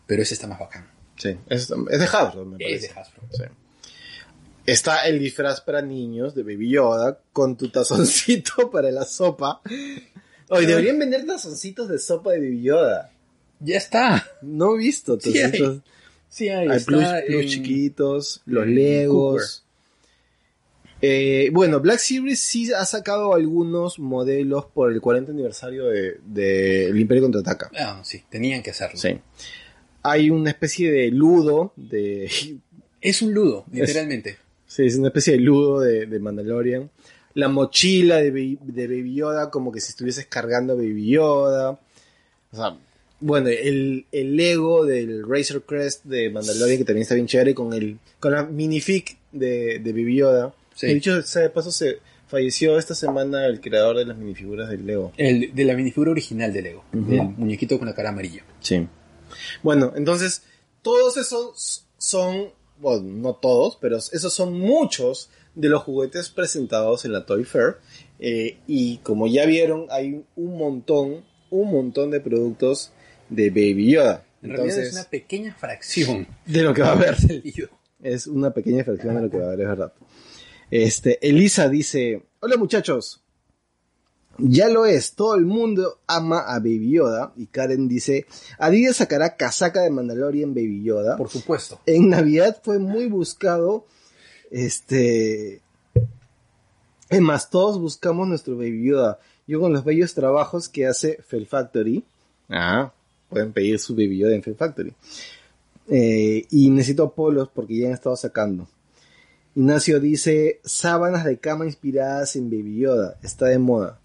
pero 0.07 0.23
ese 0.23 0.35
está 0.35 0.47
más 0.47 0.59
bacán. 0.59 0.91
Sí, 1.17 1.37
es, 1.49 1.71
es 1.91 1.99
de 2.01 2.05
Hasbro, 2.07 2.45
me 2.45 2.57
Es 2.59 2.63
parece. 2.65 2.89
de 2.95 3.01
Hasbro. 3.01 3.23
Sí. 3.33 3.43
Está 4.65 5.07
el 5.09 5.19
disfraz 5.19 5.61
para 5.61 5.83
niños 5.83 6.35
de 6.35 6.43
Baby 6.45 6.71
Yoda 6.71 7.19
con 7.33 7.57
tu 7.57 7.69
tazoncito 7.71 8.71
para 8.73 8.91
la 8.93 9.05
sopa. 9.05 9.61
Oye, 10.49 10.67
deberían 10.67 10.99
vender 10.99 11.27
tazoncitos 11.27 11.89
de 11.89 11.99
sopa 11.99 12.33
de 12.33 12.39
Baby 12.39 12.63
Yoda. 12.63 13.11
Ya 13.59 13.77
está. 13.79 14.27
No 14.43 14.75
he 14.75 14.79
visto 14.79 15.19
Sí 15.21 15.39
hay. 15.39 15.83
Sí, 16.29 16.49
hay 16.49 16.69
está 16.71 16.87
plus, 16.87 17.43
en- 17.43 17.49
chiquitos, 17.49 18.43
los 18.47 18.67
Legos. 18.67 19.62
Eh, 21.05 21.51
bueno, 21.53 21.81
Black 21.81 21.99
Series 21.99 22.39
sí 22.41 22.73
ha 22.73 22.85
sacado 22.87 23.35
algunos 23.35 23.99
modelos 23.99 24.67
por 24.67 24.93
el 24.93 25.01
40 25.01 25.33
aniversario 25.33 25.87
de, 25.87 26.19
de 26.25 26.87
El 26.87 27.01
Imperio 27.01 27.25
Contraataca. 27.25 27.71
Ah, 27.77 28.01
sí, 28.05 28.23
tenían 28.31 28.63
que 28.63 28.71
hacerlo. 28.71 28.97
Sí. 28.99 29.19
Hay 30.05 30.31
una 30.31 30.51
especie 30.51 30.91
de 30.93 31.11
ludo 31.11 31.73
de 31.77 32.31
Es 33.01 33.21
un 33.21 33.35
ludo, 33.35 33.65
literalmente. 33.73 34.37
Sí, 34.67 34.87
es 34.87 34.97
una 34.97 35.09
especie 35.09 35.33
de 35.35 35.41
ludo 35.41 35.81
de, 35.81 36.07
de 36.07 36.19
Mandalorian. 36.21 36.89
La 37.35 37.49
mochila 37.49 38.19
de, 38.19 38.31
Baby- 38.31 38.59
de 38.63 38.87
Baby 38.87 39.15
Yoda, 39.17 39.51
como 39.51 39.73
que 39.73 39.81
si 39.81 39.91
estuvieses 39.91 40.27
cargando 40.27 40.75
a 40.75 40.77
Baby 40.77 41.09
Yoda. 41.11 41.71
O 42.53 42.57
sea, 42.57 42.77
bueno, 43.19 43.49
el, 43.49 44.07
el 44.13 44.37
Lego 44.37 44.85
del 44.85 45.29
Razor 45.29 45.65
Crest 45.65 46.05
de 46.05 46.31
Mandalorian, 46.31 46.79
que 46.79 46.85
también 46.85 47.03
está 47.03 47.15
bien 47.17 47.27
chévere, 47.27 47.55
con 47.55 47.73
el 47.73 47.99
con 48.21 48.33
la 48.33 48.45
minifig 48.45 49.17
de, 49.33 49.81
de 49.81 49.93
Baby 49.93 50.17
Yoda. 50.17 50.55
Sí. 50.75 50.87
De 50.89 50.93
hecho, 50.95 51.21
de 51.21 51.51
paso, 51.51 51.71
se 51.73 51.99
falleció 52.27 52.79
esta 52.79 52.95
semana 52.95 53.47
el 53.47 53.61
creador 53.61 53.99
de 53.99 54.07
las 54.07 54.17
minifiguras 54.17 54.69
del 54.71 54.87
Lego. 54.87 55.13
El 55.17 55.55
de 55.55 55.65
la 55.65 55.75
minifigura 55.75 56.11
original 56.11 56.53
de 56.53 56.63
Lego, 56.63 56.85
Ujú. 56.95 57.11
del 57.11 57.23
muñequito 57.23 57.79
con 57.79 57.89
la 57.89 57.95
cara 57.95 58.09
amarilla. 58.11 58.43
Sí. 58.61 58.87
Bueno, 59.63 59.93
entonces, 59.97 60.43
todos 60.83 61.17
esos 61.17 61.87
son, 61.99 62.49
bueno, 62.81 63.03
no 63.03 63.35
todos, 63.35 63.79
pero 63.81 63.97
esos 63.99 64.33
son 64.33 64.59
muchos 64.59 65.31
de 65.55 65.69
los 65.69 65.83
juguetes 65.83 66.31
presentados 66.31 67.05
en 67.05 67.13
la 67.13 67.27
Toy 67.27 67.45
Fair. 67.45 67.77
Eh, 68.19 68.59
y 68.67 68.99
como 68.99 69.27
ya 69.27 69.45
vieron, 69.47 69.87
hay 69.91 70.25
un 70.37 70.57
montón, 70.59 71.25
un 71.51 71.71
montón 71.71 72.11
de 72.11 72.21
productos 72.21 72.93
de 73.29 73.51
Baby 73.51 73.93
Yoda. 73.93 74.25
En 74.43 74.51
realidad 74.51 74.77
Entonces, 74.77 74.89
es 74.89 74.93
una 74.95 75.05
pequeña 75.11 75.55
fracción 75.55 76.27
de 76.47 76.63
lo 76.63 76.73
que 76.75 76.83
va 76.83 76.89
a 76.89 76.93
haber. 76.97 77.17
del. 77.19 77.43
Es 78.03 78.27
una 78.27 78.53
pequeña 78.53 78.83
fracción 78.85 79.15
de 79.17 79.23
lo 79.23 79.31
que 79.31 79.39
va 79.39 79.45
a 79.45 79.47
haber, 79.49 79.61
es 79.61 79.67
verdad. 79.69 79.93
Este, 80.73 81.19
Elisa 81.29 81.69
dice, 81.69 82.23
hola 82.41 82.57
muchachos. 82.57 83.21
Ya 84.39 84.71
lo 84.71 84.87
es, 84.87 85.13
todo 85.13 85.35
el 85.35 85.45
mundo 85.45 85.99
ama 86.07 86.39
a 86.39 86.61
Baby 86.61 86.93
Yoda. 86.93 87.35
Y 87.37 87.45
Karen 87.45 87.89
dice, 87.89 88.25
Adidas 88.59 88.97
sacará 88.97 89.37
casaca 89.37 89.83
de 89.83 89.91
Mandalorian 89.91 90.55
Baby 90.55 90.83
Yoda. 90.83 91.19
Por 91.19 91.29
supuesto. 91.29 91.79
En 91.85 92.09
Navidad 92.09 92.59
fue 92.65 92.79
muy 92.79 93.07
buscado. 93.07 93.85
Este... 94.51 95.61
Es 97.11 97.21
más, 97.21 97.51
todos 97.51 97.79
buscamos 97.79 98.27
nuestro 98.27 98.57
Baby 98.57 98.89
Yoda. 98.89 99.19
Yo 99.47 99.61
con 99.61 99.75
los 99.75 99.85
bellos 99.85 100.15
trabajos 100.15 100.71
que 100.71 100.87
hace 100.87 101.21
Fell 101.23 101.47
Factory. 101.47 102.03
Ah, 102.49 102.91
pueden 103.29 103.53
pedir 103.53 103.79
su 103.79 103.95
Baby 103.95 104.21
Yoda 104.21 104.35
en 104.35 104.43
Fell 104.43 104.57
Factory. 104.57 104.95
Eh, 105.89 106.47
y 106.49 106.71
necesito 106.71 107.13
polos 107.13 107.51
porque 107.55 107.77
ya 107.77 107.89
han 107.89 107.93
estado 107.93 108.17
sacando. 108.17 108.67
Ignacio 109.55 110.01
dice, 110.01 110.61
sábanas 110.65 111.25
de 111.25 111.39
cama 111.39 111.67
inspiradas 111.67 112.37
en 112.37 112.51
Baby 112.51 112.79
Yoda. 112.81 113.19
Está 113.23 113.47
de 113.47 113.59
moda. 113.59 113.99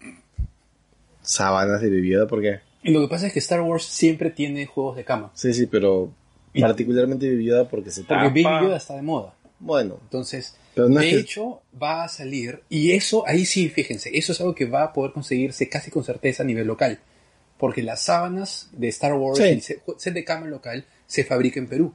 Sábanas 1.22 1.80
de 1.80 1.88
Baby 1.88 2.10
Yoda, 2.10 2.26
¿por 2.26 2.40
qué? 2.42 2.60
Y 2.82 2.92
lo 2.92 3.00
que 3.00 3.08
pasa 3.08 3.26
es 3.26 3.32
que 3.32 3.38
Star 3.38 3.60
Wars 3.62 3.84
siempre 3.84 4.30
tiene 4.30 4.66
juegos 4.66 4.96
de 4.96 5.04
cama. 5.04 5.30
Sí, 5.34 5.52
sí, 5.52 5.66
pero 5.66 6.12
Y- 6.52 6.60
particularmente 6.60 7.28
Baby 7.30 7.46
Yoda 7.46 7.68
porque 7.68 7.90
se 7.90 8.02
Porque 8.02 8.14
tapa. 8.14 8.24
Baby 8.28 8.66
Yoda 8.66 8.76
está 8.76 8.94
de 8.94 9.02
moda. 9.02 9.34
Bueno, 9.60 9.98
Entonces, 10.04 10.54
Pero 10.74 10.88
no 10.88 11.00
de 11.00 11.10
que- 11.10 11.18
hecho, 11.18 11.60
va 11.82 12.04
a 12.04 12.08
salir. 12.08 12.60
Y 12.68 12.92
eso, 12.92 13.26
ahí 13.26 13.44
sí, 13.44 13.68
fíjense, 13.68 14.16
eso 14.16 14.30
es 14.32 14.40
algo 14.40 14.54
que 14.54 14.66
va 14.66 14.84
a 14.84 14.92
poder 14.92 15.12
conseguirse 15.12 15.68
casi 15.68 15.90
con 15.90 16.04
certeza 16.04 16.44
a 16.44 16.46
nivel 16.46 16.66
local. 16.68 17.00
Porque 17.58 17.82
las 17.82 18.02
sábanas 18.02 18.68
de 18.72 18.86
Star 18.88 19.14
Wars, 19.14 19.38
Sí. 19.38 19.60
set 19.96 20.14
de 20.14 20.24
cama 20.24 20.46
local, 20.46 20.84
se 21.08 21.24
fabrica 21.24 21.58
en 21.58 21.66
Perú. 21.66 21.92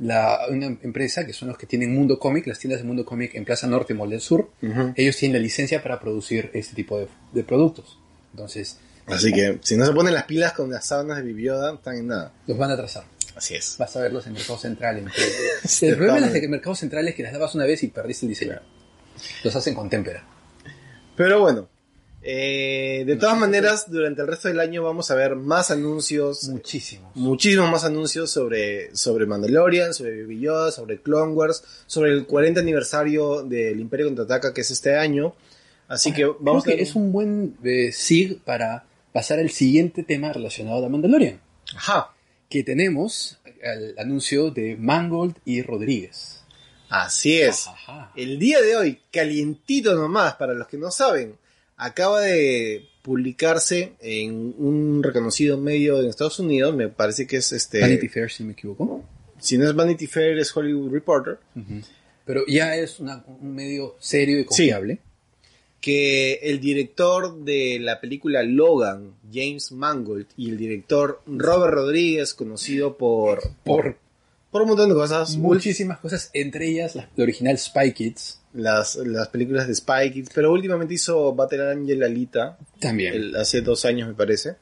La, 0.00 0.40
una 0.48 0.66
empresa 0.66 1.26
que 1.26 1.32
son 1.32 1.48
los 1.48 1.58
que 1.58 1.66
tienen 1.66 1.94
Mundo 1.94 2.18
Comic, 2.18 2.46
las 2.46 2.58
tiendas 2.58 2.80
de 2.80 2.86
Mundo 2.86 3.04
Comic 3.04 3.34
en 3.34 3.44
Plaza 3.44 3.66
Norte, 3.66 3.94
Mall 3.94 4.10
del 4.10 4.20
Sur. 4.20 4.50
Ellos 4.96 5.16
tienen 5.16 5.38
la 5.38 5.42
licencia 5.42 5.82
para 5.82 6.00
producir 6.00 6.50
este 6.54 6.74
tipo 6.74 6.98
de, 6.98 7.08
de 7.32 7.44
productos. 7.44 7.98
Entonces, 8.32 8.78
Así 9.06 9.32
que 9.32 9.58
si 9.62 9.76
no 9.76 9.86
se 9.86 9.92
ponen 9.92 10.14
las 10.14 10.24
pilas 10.24 10.52
con 10.52 10.70
las 10.70 10.86
sábanas 10.86 11.18
de 11.18 11.22
Bibioda, 11.24 11.74
están 11.74 11.96
en 11.96 12.06
nada. 12.08 12.32
los 12.46 12.56
van 12.56 12.70
a 12.70 12.74
atrasar. 12.74 13.04
Así 13.36 13.54
es. 13.54 13.76
Vas 13.78 13.96
a 13.96 14.00
verlos 14.00 14.26
en 14.26 14.34
Mercado 14.34 14.58
Central. 14.58 14.98
En 14.98 15.08
Sí, 15.64 15.86
el 15.86 15.96
problema 15.96 16.16
de 16.16 16.20
las 16.20 16.30
está 16.30 16.40
de 16.40 16.48
Mercado 16.48 16.74
Central 16.74 17.08
es 17.08 17.14
que 17.14 17.22
las 17.22 17.32
dabas 17.32 17.54
una 17.54 17.64
vez 17.64 17.82
y 17.82 17.88
perdiste 17.88 18.26
el 18.26 18.30
diseño. 18.30 18.60
Los 19.44 19.54
hacen 19.56 19.74
con 19.74 19.88
témpera. 19.90 20.24
Pero 21.16 21.40
bueno, 21.40 21.68
eh, 22.22 23.04
de 23.06 23.16
todas 23.16 23.38
maneras, 23.38 23.90
durante 23.90 24.20
el 24.20 24.28
resto 24.28 24.48
del 24.48 24.60
año 24.60 24.82
vamos 24.82 25.10
a 25.10 25.14
ver 25.14 25.36
más 25.36 25.70
anuncios, 25.70 26.48
Muchísimos. 26.48 27.16
muchísimos 27.16 27.70
más 27.70 27.84
anuncios 27.84 28.30
sobre, 28.30 28.94
sobre 28.94 29.24
Mandalorian, 29.24 29.94
sobre 29.94 30.22
Baby 30.22 30.40
Yoda, 30.40 30.70
sobre 30.70 31.00
Clone 31.00 31.32
Wars, 31.32 31.64
sobre 31.86 32.12
el 32.12 32.26
40 32.26 32.60
aniversario 32.60 33.42
del 33.42 33.80
Imperio 33.80 34.06
Contraataca 34.06 34.52
que 34.52 34.60
es 34.60 34.70
este 34.70 34.96
año. 34.96 35.34
Así 35.88 36.12
que 36.12 36.24
vamos 36.24 36.64
Creo 36.64 36.74
a 36.74 36.76
que 36.76 36.82
es 36.82 36.94
un 36.94 37.10
buen 37.10 37.56
eh, 37.64 37.90
SIG 37.90 38.40
para 38.44 38.84
pasar 39.12 39.38
al 39.38 39.50
siguiente 39.50 40.02
tema 40.02 40.32
relacionado 40.32 40.84
a 40.84 40.88
Mandalorian. 40.88 41.40
Ajá. 41.74 42.12
Que 42.48 42.62
tenemos 42.62 43.38
el 43.62 43.98
anuncio 43.98 44.50
de 44.50 44.76
Mangold 44.76 45.36
y 45.44 45.62
Rodríguez. 45.62 46.44
Así 46.90 47.40
es. 47.40 47.66
Ajá. 47.66 48.12
El 48.14 48.38
día 48.38 48.60
de 48.60 48.76
hoy, 48.76 49.00
calientito 49.10 49.94
nomás, 49.94 50.34
para 50.34 50.54
los 50.54 50.68
que 50.68 50.76
no 50.76 50.90
saben, 50.90 51.36
acaba 51.80 52.20
de 52.20 52.86
publicarse 53.02 53.94
en 54.00 54.54
un 54.58 55.02
reconocido 55.02 55.56
medio 55.58 56.00
en 56.00 56.08
Estados 56.08 56.38
Unidos, 56.38 56.74
me 56.76 56.88
parece 56.88 57.26
que 57.26 57.36
es 57.38 57.52
este... 57.52 57.80
Vanity 57.80 58.08
Fair, 58.08 58.30
si 58.30 58.44
me 58.44 58.52
equivoco. 58.52 59.02
Si 59.38 59.56
no 59.56 59.66
es 59.68 59.74
Vanity 59.74 60.06
Fair, 60.06 60.38
es 60.38 60.54
Hollywood 60.56 60.92
Reporter. 60.92 61.38
Pero 62.26 62.42
ya 62.46 62.76
es 62.76 63.00
una- 63.00 63.24
un 63.26 63.54
medio 63.54 63.96
serio 63.98 64.38
y 64.38 64.44
confiable. 64.44 64.98
que 65.80 66.34
el 66.42 66.60
director 66.60 67.42
de 67.42 67.78
la 67.80 68.00
película 68.02 68.42
Logan, 68.42 69.14
James 69.32 69.72
Mangold, 69.72 70.26
y 70.36 70.50
el 70.50 70.58
director 70.58 71.22
Robert 71.26 71.72
Rodríguez, 71.72 72.34
conocido 72.34 72.98
por, 72.98 73.40
Por 73.64 73.96
por 74.50 74.62
un 74.62 74.68
montón 74.68 74.88
de 74.90 74.96
cosas, 74.96 75.36
muchísimas 75.36 75.98
cosas, 76.00 76.28
entre 76.34 76.68
ellas 76.68 76.96
la, 76.96 77.08
la 77.16 77.22
original 77.22 77.56
Spy 77.56 77.92
Kids. 77.94 78.39
Las, 78.52 78.96
las 78.96 79.28
películas 79.28 79.66
de 79.68 79.74
Spy 79.74 80.10
Kids, 80.12 80.30
pero 80.34 80.52
últimamente 80.52 80.94
hizo 80.94 81.32
Battle 81.34 81.70
Angel 81.70 82.02
Alita, 82.02 82.58
También. 82.80 83.14
el- 83.14 83.36
hace 83.36 83.60
dos 83.60 83.84
años 83.84 84.08
me 84.08 84.14
parece, 84.14 84.56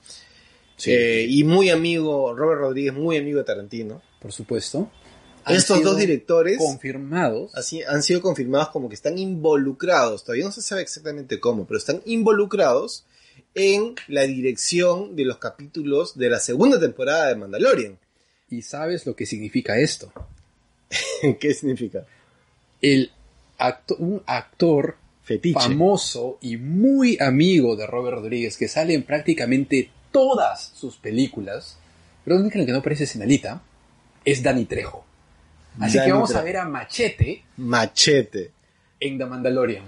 Sí, 0.76 0.92
Eh, 0.92 1.26
y 1.28 1.42
muy 1.42 1.70
amigo, 1.70 2.32
Robert 2.36 2.60
Rodríguez, 2.60 2.92
muy 2.94 3.16
amigo 3.16 3.38
de 3.38 3.44
Tarantino. 3.44 4.00
por 4.20 4.32
supuesto. 4.32 4.90
Han 5.44 5.56
Estos 5.56 5.82
dos 5.82 5.96
directores 5.96 6.58
confirmados. 6.58 7.52
así, 7.54 7.82
han 7.82 8.02
sido 8.02 8.20
confirmados 8.20 8.68
como 8.68 8.88
que 8.88 8.94
están 8.94 9.16
involucrados, 9.18 10.22
todavía 10.24 10.44
no 10.44 10.52
se 10.52 10.60
sabe 10.62 10.82
exactamente 10.82 11.40
cómo, 11.40 11.66
pero 11.66 11.78
están 11.78 12.02
involucrados 12.04 13.04
en 13.54 13.94
la 14.08 14.22
dirección 14.22 15.16
de 15.16 15.24
los 15.24 15.38
capítulos 15.38 16.16
de 16.18 16.28
la 16.30 16.38
segunda 16.38 16.78
temporada 16.78 17.28
de 17.28 17.36
Mandalorian. 17.36 17.98
Y 18.50 18.62
sabes 18.62 19.04
lo 19.06 19.16
que 19.16 19.26
significa 19.26 19.78
esto. 19.78 20.12
¿Qué 21.40 21.54
significa? 21.54 22.06
El 22.80 23.10
acto- 23.58 23.96
un 23.98 24.22
actor 24.26 24.96
Fetiche. 25.22 25.58
famoso 25.60 26.38
y 26.40 26.56
muy 26.56 27.18
amigo 27.20 27.76
de 27.76 27.86
Robert 27.86 28.16
Rodríguez 28.18 28.56
que 28.56 28.68
sale 28.68 28.94
en 28.94 29.02
prácticamente 29.02 29.90
todas 30.12 30.72
sus 30.74 30.96
películas, 30.96 31.78
pero 32.24 32.36
la 32.36 32.42
única 32.42 32.54
en 32.56 32.62
la 32.62 32.66
que 32.66 32.72
no 32.72 32.78
aparece 32.78 33.04
es 33.04 33.14
en 33.16 33.22
Alita, 33.22 33.60
es 34.24 34.42
Danny 34.42 34.64
Trejo. 34.64 35.04
Así 35.80 35.96
Danny 35.98 36.08
que 36.08 36.12
vamos 36.12 36.28
Trejo. 36.30 36.40
a 36.40 36.44
ver 36.44 36.56
a 36.56 36.64
Machete 36.64 37.44
Machete. 37.58 38.50
en 39.00 39.18
The 39.18 39.26
Mandalorian. 39.26 39.84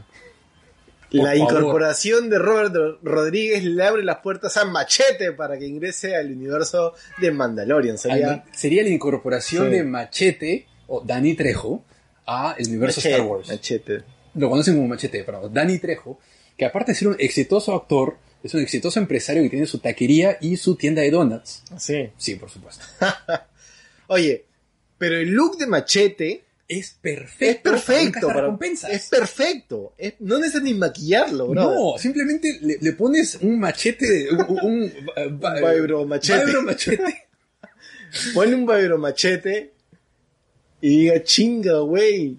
Por 1.11 1.25
la 1.25 1.33
favor. 1.33 1.37
incorporación 1.37 2.31
de 2.31 2.39
Robert 2.39 2.99
Rodríguez 3.03 3.65
le 3.65 3.83
abre 3.85 4.05
las 4.05 4.19
puertas 4.19 4.57
a 4.57 4.65
Machete 4.67 5.33
para 5.33 5.59
que 5.59 5.67
ingrese 5.67 6.15
al 6.15 6.31
universo 6.31 6.95
de 7.19 7.33
Mandalorian. 7.33 7.99
Sería 7.99 8.29
Al- 8.29 8.45
Sería 8.53 8.85
la 8.85 8.91
incorporación 8.91 9.67
Sí. 9.67 9.73
de 9.73 9.83
Machete 9.85 10.67
o 10.87 11.01
Danny 11.01 11.35
Trejo 11.35 11.83
a 12.33 12.55
el 12.59 12.67
universo 12.69 13.01
Machete, 13.01 13.15
Star 13.15 13.27
Wars. 13.27 13.49
Machete. 13.49 14.03
Lo 14.35 14.49
conocen 14.51 14.77
como 14.77 14.89
Machete, 14.89 15.25
pero 15.25 15.49
Danny 15.49 15.79
Trejo, 15.79 16.19
que 16.57 16.65
aparte 16.65 16.93
de 16.93 16.99
ser 16.99 17.09
un 17.09 17.17
exitoso 17.19 17.75
actor, 17.75 18.17
es 18.43 18.55
un 18.55 18.61
exitoso 18.63 18.99
empresario 19.01 19.43
que 19.43 19.51
tiene 19.51 19.67
su 19.67 19.79
taquería 19.81 20.39
y 20.41 20.57
su 20.57 20.77
tienda 20.77 21.03
de 21.03 21.11
donuts. 21.11 21.63
Sí. 21.79 22.09
Sí, 22.17 22.37
por 22.37 22.49
supuesto. 22.51 22.85
Oye, 24.09 24.45
pero 24.99 25.17
el 25.17 25.31
look 25.31 25.57
de 25.59 25.67
Machete 25.67 26.45
Es 26.69 26.87
es 26.91 26.91
perfecto. 27.01 27.71
perfecto. 27.71 28.27
para 28.29 28.43
recompensas. 28.43 28.91
es 28.93 29.09
perfecto. 29.09 29.95
Es- 29.99 30.15
no 30.21 30.39
necesitas 30.39 30.63
ni 30.63 30.75
maquillarlo, 30.75 31.49
bro. 31.49 31.63
No, 31.95 31.99
simplemente 31.99 32.59
le, 32.63 32.79
le 32.81 32.93
pones 32.93 33.37
un 33.43 33.59
machete, 33.59 34.29
un, 34.31 34.41
un, 34.41 34.59
un, 34.63 34.83
uh, 34.85 35.75
Vibro 35.75 36.05
machete. 36.07 36.45
vibro 36.47 36.63
machete. 36.63 37.29
Ponle 38.35 38.55
un 38.55 38.67
vibro 38.67 38.99
machete 38.99 39.73
y 40.81 40.89
diga 41.01 41.23
chinga, 41.23 41.79
güey. 41.81 42.37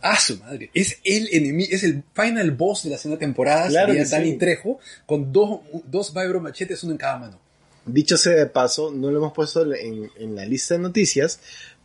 Ah, 0.00 0.18
su 0.20 0.36
madre. 0.38 0.70
Es 0.74 0.98
el 1.04 1.28
enemigo, 1.32 1.68
es 1.72 1.82
el 1.82 2.02
final 2.14 2.50
boss 2.50 2.84
de 2.84 2.90
la 2.90 2.98
segunda 2.98 3.18
temporada. 3.18 3.68
Claro 3.68 3.88
sería 3.88 4.04
que 4.04 4.10
Danny 4.10 4.30
sí. 4.32 4.36
Trejo 4.38 4.78
con 5.06 5.32
dos, 5.32 5.60
dos 5.86 6.12
vibro 6.12 6.40
machetes, 6.40 6.82
uno 6.84 6.92
en 6.92 6.98
cada 6.98 7.16
mano. 7.18 7.40
Dicho 7.86 8.16
sea 8.18 8.34
de 8.34 8.46
paso, 8.46 8.90
no 8.90 9.10
lo 9.10 9.18
hemos 9.18 9.32
puesto 9.32 9.62
en, 9.74 10.10
en 10.18 10.34
la 10.36 10.44
lista 10.44 10.74
de 10.74 10.80
noticias, 10.80 11.40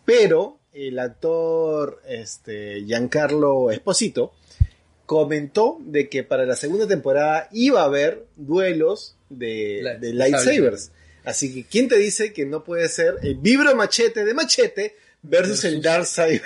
pero 0.05 0.60
el 0.73 0.99
actor 0.99 2.01
este, 2.08 2.84
Giancarlo 2.86 3.71
Esposito 3.71 4.34
comentó 5.05 5.77
de 5.82 6.08
que 6.10 6.23
para 6.23 6.45
la 6.45 6.55
segunda 6.55 6.88
temporada 6.88 7.49
iba 7.51 7.82
a 7.82 7.86
haber 7.86 8.25
duelos 8.36 9.15
de, 9.29 9.79
La- 9.82 9.93
de 9.95 10.08
de 10.08 10.13
lightsabers. 10.13 10.91
Así 11.25 11.53
que, 11.53 11.63
¿quién 11.69 11.88
te 11.89 11.97
dice 11.97 12.32
que 12.34 12.45
no 12.45 12.63
puede 12.63 12.88
ser 12.89 13.15
el 13.21 13.36
vibro 13.36 13.75
machete 13.75 14.23
de 14.23 14.34
machete 14.34 14.95
versus, 15.21 15.63
el 15.63 15.82
Darksaber 15.82 16.41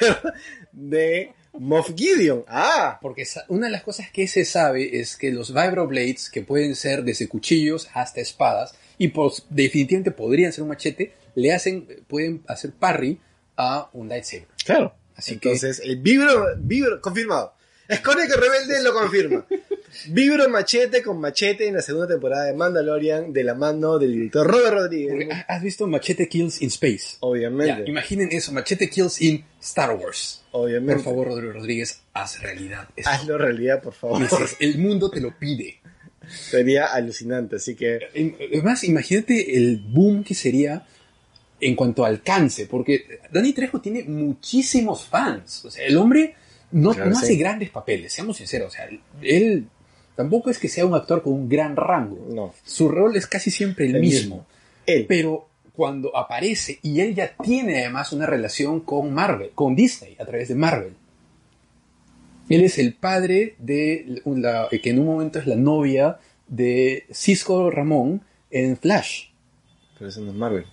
de 0.71 1.33
Moff 1.53 1.91
Gideon? 1.95 2.43
Ah, 2.47 2.99
Porque 3.01 3.25
una 3.47 3.67
de 3.67 3.71
las 3.71 3.83
cosas 3.83 4.09
que 4.12 4.27
se 4.27 4.45
sabe 4.45 4.99
es 4.99 5.15
que 5.17 5.31
los 5.31 5.53
vibroblades, 5.53 6.29
que 6.29 6.41
pueden 6.41 6.75
ser 6.75 7.03
desde 7.03 7.27
cuchillos 7.27 7.89
hasta 7.93 8.21
espadas, 8.21 8.75
y 8.97 9.09
pues, 9.09 9.45
definitivamente 9.49 10.12
podrían 10.12 10.51
ser 10.53 10.63
un 10.63 10.69
machete, 10.69 11.13
le 11.36 11.51
hacen, 11.51 11.88
pueden 12.07 12.43
hacer 12.47 12.71
parry 12.73 13.19
a 13.57 13.89
un 13.93 14.09
lightsaber. 14.09 14.47
claro. 14.65 14.95
Así 15.15 15.38
que- 15.38 15.49
Entonces, 15.49 15.79
el 15.83 15.97
vibro, 15.97 16.47
vibro, 16.57 16.99
confirmado. 16.99 17.53
Escoria 17.87 18.27
que 18.27 18.35
Rebelde 18.35 18.81
lo 18.83 18.93
confirma. 18.93 19.45
Vibro 20.09 20.49
machete 20.49 21.03
con 21.03 21.19
machete 21.19 21.67
en 21.67 21.75
la 21.75 21.81
segunda 21.81 22.07
temporada 22.07 22.45
de 22.45 22.53
Mandalorian 22.53 23.31
de 23.31 23.43
la 23.43 23.53
mano 23.53 23.99
del 23.99 24.13
director 24.13 24.47
Robert 24.47 24.73
Rodríguez. 24.73 25.29
¿ha- 25.31 25.41
¿Has 25.55 25.61
visto 25.61 25.85
Machete 25.87 26.27
Kills 26.27 26.61
in 26.61 26.69
Space? 26.69 27.17
Obviamente. 27.19 27.83
Ya, 27.83 27.89
imaginen 27.89 28.29
eso, 28.31 28.51
Machete 28.51 28.89
Kills 28.89 29.21
in 29.21 29.43
Star 29.61 29.95
Wars. 29.95 30.41
obviamente. 30.51 30.95
Por 30.95 31.03
favor, 31.03 31.27
Rodrigo 31.27 31.53
Rodríguez, 31.53 32.01
haz 32.13 32.41
realidad 32.41 32.87
eso. 32.95 33.09
Hazlo 33.09 33.37
realidad, 33.37 33.81
por 33.83 33.93
favor. 33.93 34.21
Dices, 34.21 34.55
El 34.59 34.77
mundo 34.79 35.09
te 35.11 35.19
lo 35.21 35.37
pide. 35.37 35.79
Sería 36.49 36.85
alucinante. 36.87 37.57
Así 37.57 37.75
que, 37.75 37.99
Em, 38.13 38.33
Además, 38.51 38.83
imagínate 38.83 39.57
el 39.57 39.77
boom 39.77 40.23
que 40.23 40.33
sería 40.33 40.85
en 41.59 41.75
cuanto 41.75 42.03
a 42.03 42.07
alcance, 42.07 42.65
porque 42.65 43.19
Danny 43.31 43.53
Trejo 43.53 43.79
tiene 43.81 44.03
muchísimos 44.03 45.05
fans. 45.05 45.63
O 45.65 45.71
sea, 45.71 45.85
el 45.85 45.97
hombre 45.97 46.35
no, 46.73 46.91
Claro, 46.93 47.09
no 47.12 47.15
sí. 47.15 47.23
hace 47.25 47.36
grandes 47.36 47.69
papeles, 47.69 48.12
seamos 48.12 48.38
sinceros. 48.38 48.67
O 48.67 48.75
sea, 48.75 48.89
él 49.21 49.67
tampoco 50.15 50.49
es 50.49 50.59
que 50.59 50.67
sea 50.67 50.86
un 50.86 50.93
actor 50.93 51.23
con 51.23 51.33
un 51.33 51.47
gran 51.49 51.75
rango. 51.75 52.27
no. 52.29 52.53
Su 52.65 52.89
rol 52.89 53.15
es 53.15 53.27
casi 53.27 53.49
siempre 53.51 53.86
el, 53.88 53.95
El 53.95 54.01
mismo. 54.01 54.36
mismo. 54.36 54.45
Él. 54.86 55.05
Pero 55.07 55.47
cuando 55.73 56.15
aparece, 56.15 56.79
y 56.83 56.99
él 56.99 57.15
ya 57.15 57.33
tiene 57.41 57.79
además 57.79 58.12
una 58.13 58.25
relación 58.25 58.81
con 58.81 59.13
Marvel, 59.13 59.51
con 59.55 59.75
Disney, 59.75 60.15
a 60.19 60.25
través 60.25 60.49
de 60.49 60.55
Marvel. 60.55 60.93
Él 62.49 62.63
es 62.63 62.77
el 62.77 62.93
padre 62.93 63.55
de 63.57 64.21
la, 64.25 64.67
que 64.69 64.89
en 64.89 64.99
un 64.99 65.05
momento 65.05 65.39
es 65.39 65.47
la 65.47 65.55
novia 65.55 66.19
de 66.47 67.05
Cisco 67.12 67.71
Ramón 67.71 68.21
en 68.51 68.77
Flash. 68.77 69.27
Pero 69.97 70.09
eso 70.09 70.21
no 70.21 70.31
es 70.31 70.36
Marvel. 70.38 70.65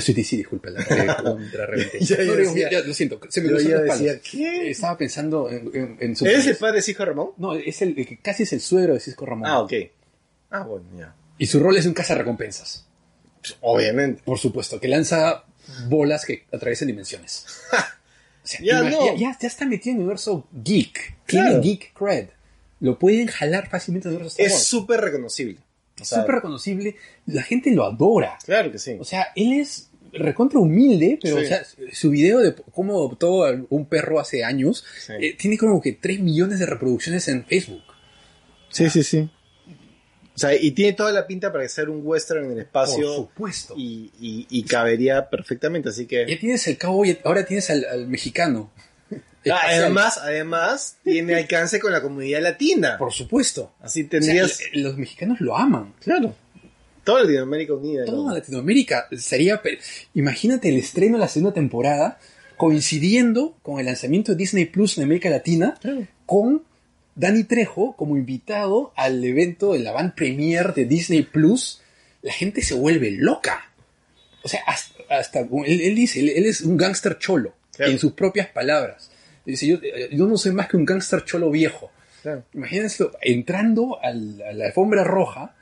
Sí, 0.00 0.12
disculpa, 0.36 0.70
la, 0.70 0.80
reventé. 0.82 1.98
Ya, 2.00 2.16
ya 2.16 2.24
No, 2.24 2.36
digo, 2.36 2.52
decía- 2.52 2.70
ya, 2.70 2.80
lo 2.80 2.94
siento, 2.94 3.20
se 3.28 3.40
me 3.40 3.48
cruzó 3.48 3.68
decía. 3.68 4.20
¿qué? 4.20 4.70
Estaba 4.70 4.96
pensando 4.98 5.50
en, 5.50 5.70
en, 5.74 5.96
en 6.00 6.16
su 6.16 6.26
¿Eres 6.26 6.46
el 6.46 6.56
padre 6.56 6.80
de 6.80 6.90
hijo 6.90 7.04
Ramón? 7.04 7.30
No, 7.38 7.54
es 7.54 7.82
el, 7.82 7.98
el 7.98 8.06
que 8.06 8.18
casi 8.18 8.42
es 8.44 8.52
el 8.52 8.60
suegro 8.60 8.94
de 8.94 9.00
Cisco 9.00 9.26
Ramón. 9.26 9.46
Ah, 9.48 9.60
ok. 9.60 9.72
Ah, 10.50 10.62
bueno, 10.62 10.86
ya. 10.96 11.14
Y 11.38 11.46
su 11.46 11.60
rol 11.60 11.76
es 11.76 11.86
un 11.86 11.94
cazarrecompensas. 11.94 12.86
Obviamente. 13.60 14.22
Por 14.24 14.38
supuesto, 14.38 14.80
que 14.80 14.88
lanza 14.88 15.44
bolas 15.88 16.24
que 16.24 16.46
atraviesan 16.52 16.88
dimensiones. 16.88 17.46
O 18.46 18.48
sea, 18.48 18.60
Ya 18.62 18.80
no. 18.88 19.16
ya, 19.16 19.36
está 19.40 19.66
metido 19.66 19.90
en 19.94 19.96
el 19.96 20.02
universo 20.04 20.46
geek. 20.52 21.16
Claro. 21.26 21.60
Tiene 21.60 21.64
geek 21.66 21.92
cred. 21.94 22.28
Lo 22.78 22.96
pueden 22.96 23.26
jalar 23.26 23.68
fácilmente 23.68 24.06
al 24.06 24.14
universo 24.14 24.36
Es 24.38 24.62
súper 24.62 25.00
reconocible. 25.00 25.58
Es 26.00 26.08
súper 26.08 26.36
reconocible. 26.36 26.96
La 27.26 27.42
gente 27.42 27.70
lo 27.70 27.84
adora. 27.84 28.38
Claro 28.44 28.70
que 28.70 28.78
sí. 28.78 28.96
O 29.00 29.04
sea, 29.04 29.28
él 29.36 29.52
es. 29.54 29.90
recontra 30.12 30.58
humilde, 30.60 31.18
pero 31.20 31.36
Sí. 31.38 31.44
o 31.44 31.46
sea, 31.46 31.62
su 31.92 32.08
video 32.10 32.38
de 32.38 32.54
cómo 32.72 32.94
adoptó 32.94 33.44
a 33.44 33.50
un 33.68 33.84
perro 33.86 34.18
hace 34.18 34.44
años 34.44 34.82
Sí. 35.04 35.12
eh, 35.20 35.36
tiene 35.38 35.58
como 35.58 35.78
que 35.82 35.92
3 35.92 36.20
millones 36.20 36.58
de 36.58 36.64
reproducciones 36.64 37.28
en 37.28 37.44
Facebook. 37.44 37.82
Sí, 38.70 38.88
sí, 38.88 39.02
sí. 39.02 39.28
O 40.34 40.38
sea, 40.38 40.54
y 40.54 40.70
tiene 40.70 40.92
toda 40.94 41.12
la 41.12 41.26
pinta 41.26 41.52
para 41.52 41.68
ser 41.68 41.90
un 41.90 42.00
western 42.02 42.44
en 42.44 42.50
el 42.52 42.56
Por 42.56 42.62
espacio 42.84 43.14
supuesto. 43.14 43.74
y, 43.76 44.10
y- 44.20 44.46
y 44.48 44.62
cabería 44.64 45.28
perfectamente, 45.28 45.88
así 45.90 46.06
que... 46.06 46.24
Ya 46.28 46.38
tienes 46.38 46.66
el 46.68 46.78
cowboy, 46.78 47.18
ahora 47.24 47.44
tienes 47.44 47.68
al, 47.70 47.84
al 47.84 48.06
mexicano. 48.06 48.70
Ah, 49.50 49.56
Espacial. 49.58 49.82
además, 49.84 50.18
además, 50.22 50.96
tiene 51.04 51.34
alcance 51.36 51.78
con 51.80 51.92
la 51.92 52.02
comunidad 52.02 52.42
latina. 52.42 52.96
por 52.98 53.12
supuesto. 53.12 53.72
Así 53.80 54.00
O 54.00 54.02
sea, 54.04 54.10
tendrías... 54.10 54.60
los 54.74 54.96
mexicanos 54.96 55.40
lo 55.40 55.56
aman. 55.56 55.94
claro. 56.02 56.34
Toda 57.04 57.22
Latinoamérica 57.22 57.72
unida. 57.74 58.04
Toda 58.04 58.34
Latinoamérica 58.34 59.06
sería. 59.16 59.62
Imagínate 60.14 60.68
el 60.70 60.76
estreno 60.78 61.16
de 61.16 61.20
la 61.20 61.28
segunda 61.28 61.54
temporada 61.54 62.18
coincidiendo 62.56 63.56
con 63.62 63.78
el 63.78 63.86
lanzamiento 63.86 64.32
de 64.32 64.38
Disney 64.38 64.64
Plus 64.64 64.98
en 64.98 65.04
América 65.04 65.30
Latina 65.30 65.74
Claro. 65.80 66.04
con 66.26 66.64
Danny 67.14 67.44
Trejo 67.44 67.94
como 67.94 68.16
invitado 68.16 68.92
al 68.96 69.22
evento 69.24 69.74
de 69.74 69.78
la 69.78 69.92
van 69.92 70.16
premier 70.16 70.74
de 70.74 70.84
Disney 70.84 71.22
Plus. 71.22 71.80
La 72.22 72.32
gente 72.32 72.60
se 72.62 72.74
vuelve 72.74 73.12
loca. 73.12 73.70
O 74.42 74.48
sea, 74.48 74.60
hasta, 74.66 74.94
hasta- 75.08 75.40
él, 75.64 75.80
él 75.80 75.94
dice, 75.94 76.18
él, 76.18 76.30
él 76.30 76.46
es 76.46 76.62
un 76.62 76.76
gángster 76.76 77.18
cholo, 77.18 77.54
Claro. 77.76 77.92
en 77.92 77.98
sus 78.00 78.12
propias 78.14 78.48
palabras. 78.48 79.10
Dice, 79.46 79.66
yo, 79.66 79.78
yo 80.10 80.26
no 80.26 80.36
soy 80.36 80.52
más 80.52 80.68
que 80.68 80.76
un 80.76 80.84
gángster 80.84 81.24
cholo 81.24 81.50
viejo. 81.50 81.90
Claro. 82.22 82.42
Imagínense 82.54 83.04
entrando 83.22 83.98
al- 84.02 84.42
a 84.42 84.52
la 84.52 84.66
alfombra 84.66 85.04
roja 85.04 85.54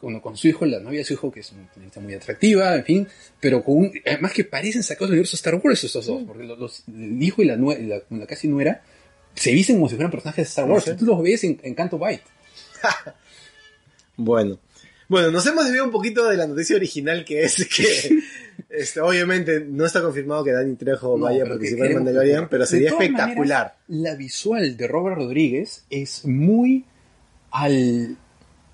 con, 0.00 0.20
con 0.20 0.36
su 0.36 0.48
hijo, 0.48 0.64
la 0.66 0.78
novia 0.80 0.98
de 0.98 1.04
su 1.04 1.14
hijo, 1.14 1.30
que 1.32 1.40
es 1.40 1.50
una 1.52 1.66
niñita 1.76 2.00
muy 2.00 2.14
atractiva, 2.14 2.74
en 2.76 2.84
fin, 2.84 3.08
pero 3.40 3.62
con 3.64 3.76
un, 3.78 3.92
además 4.06 4.32
que 4.32 4.44
parecen 4.44 4.82
sacados 4.82 5.08
del 5.08 5.14
universo 5.18 5.36
Star 5.36 5.54
Wars 5.56 5.82
estos 5.84 6.06
dos, 6.06 6.22
porque 6.26 6.44
los, 6.44 6.58
los- 6.58 6.82
el 6.88 7.22
hijo 7.22 7.42
y 7.42 7.46
la, 7.46 7.56
nue- 7.56 7.78
la, 7.86 8.00
la 8.18 8.26
casi 8.26 8.48
nuera 8.48 8.82
se 9.34 9.52
visten 9.52 9.76
como 9.76 9.88
si 9.88 9.94
fueran 9.96 10.10
personajes 10.10 10.44
de 10.46 10.48
Star 10.48 10.68
Wars. 10.70 10.84
Sí. 10.84 10.92
Tú 10.98 11.06
los 11.06 11.22
ves 11.22 11.44
en, 11.44 11.58
en 11.62 11.74
Canto 11.74 11.98
Byte. 11.98 12.22
Bueno. 14.16 14.58
Bueno, 15.10 15.30
nos 15.30 15.44
hemos 15.46 15.64
desviado 15.64 15.84
un 15.86 15.92
poquito 15.92 16.26
de 16.28 16.36
la 16.38 16.46
noticia 16.46 16.76
original 16.76 17.24
que 17.24 17.42
es 17.42 17.66
que 17.66 18.20
este, 18.70 19.00
obviamente 19.00 19.60
no 19.60 19.84
está 19.84 20.00
confirmado 20.00 20.44
que 20.44 20.52
Danny 20.52 20.76
Trejo 20.76 21.18
No, 21.18 21.24
vaya 21.24 21.42
a 21.44 21.46
participar 21.48 21.88
en 21.88 21.94
Mandalorian, 21.96 22.48
pero 22.48 22.64
sería 22.64 22.88
espectacular. 22.90 23.74
maneras, 23.88 24.08
la 24.10 24.14
visual 24.14 24.76
de 24.76 24.86
Robert 24.86 25.16
Rodríguez 25.16 25.84
es 25.90 26.24
muy 26.24 26.84
al, 27.50 28.16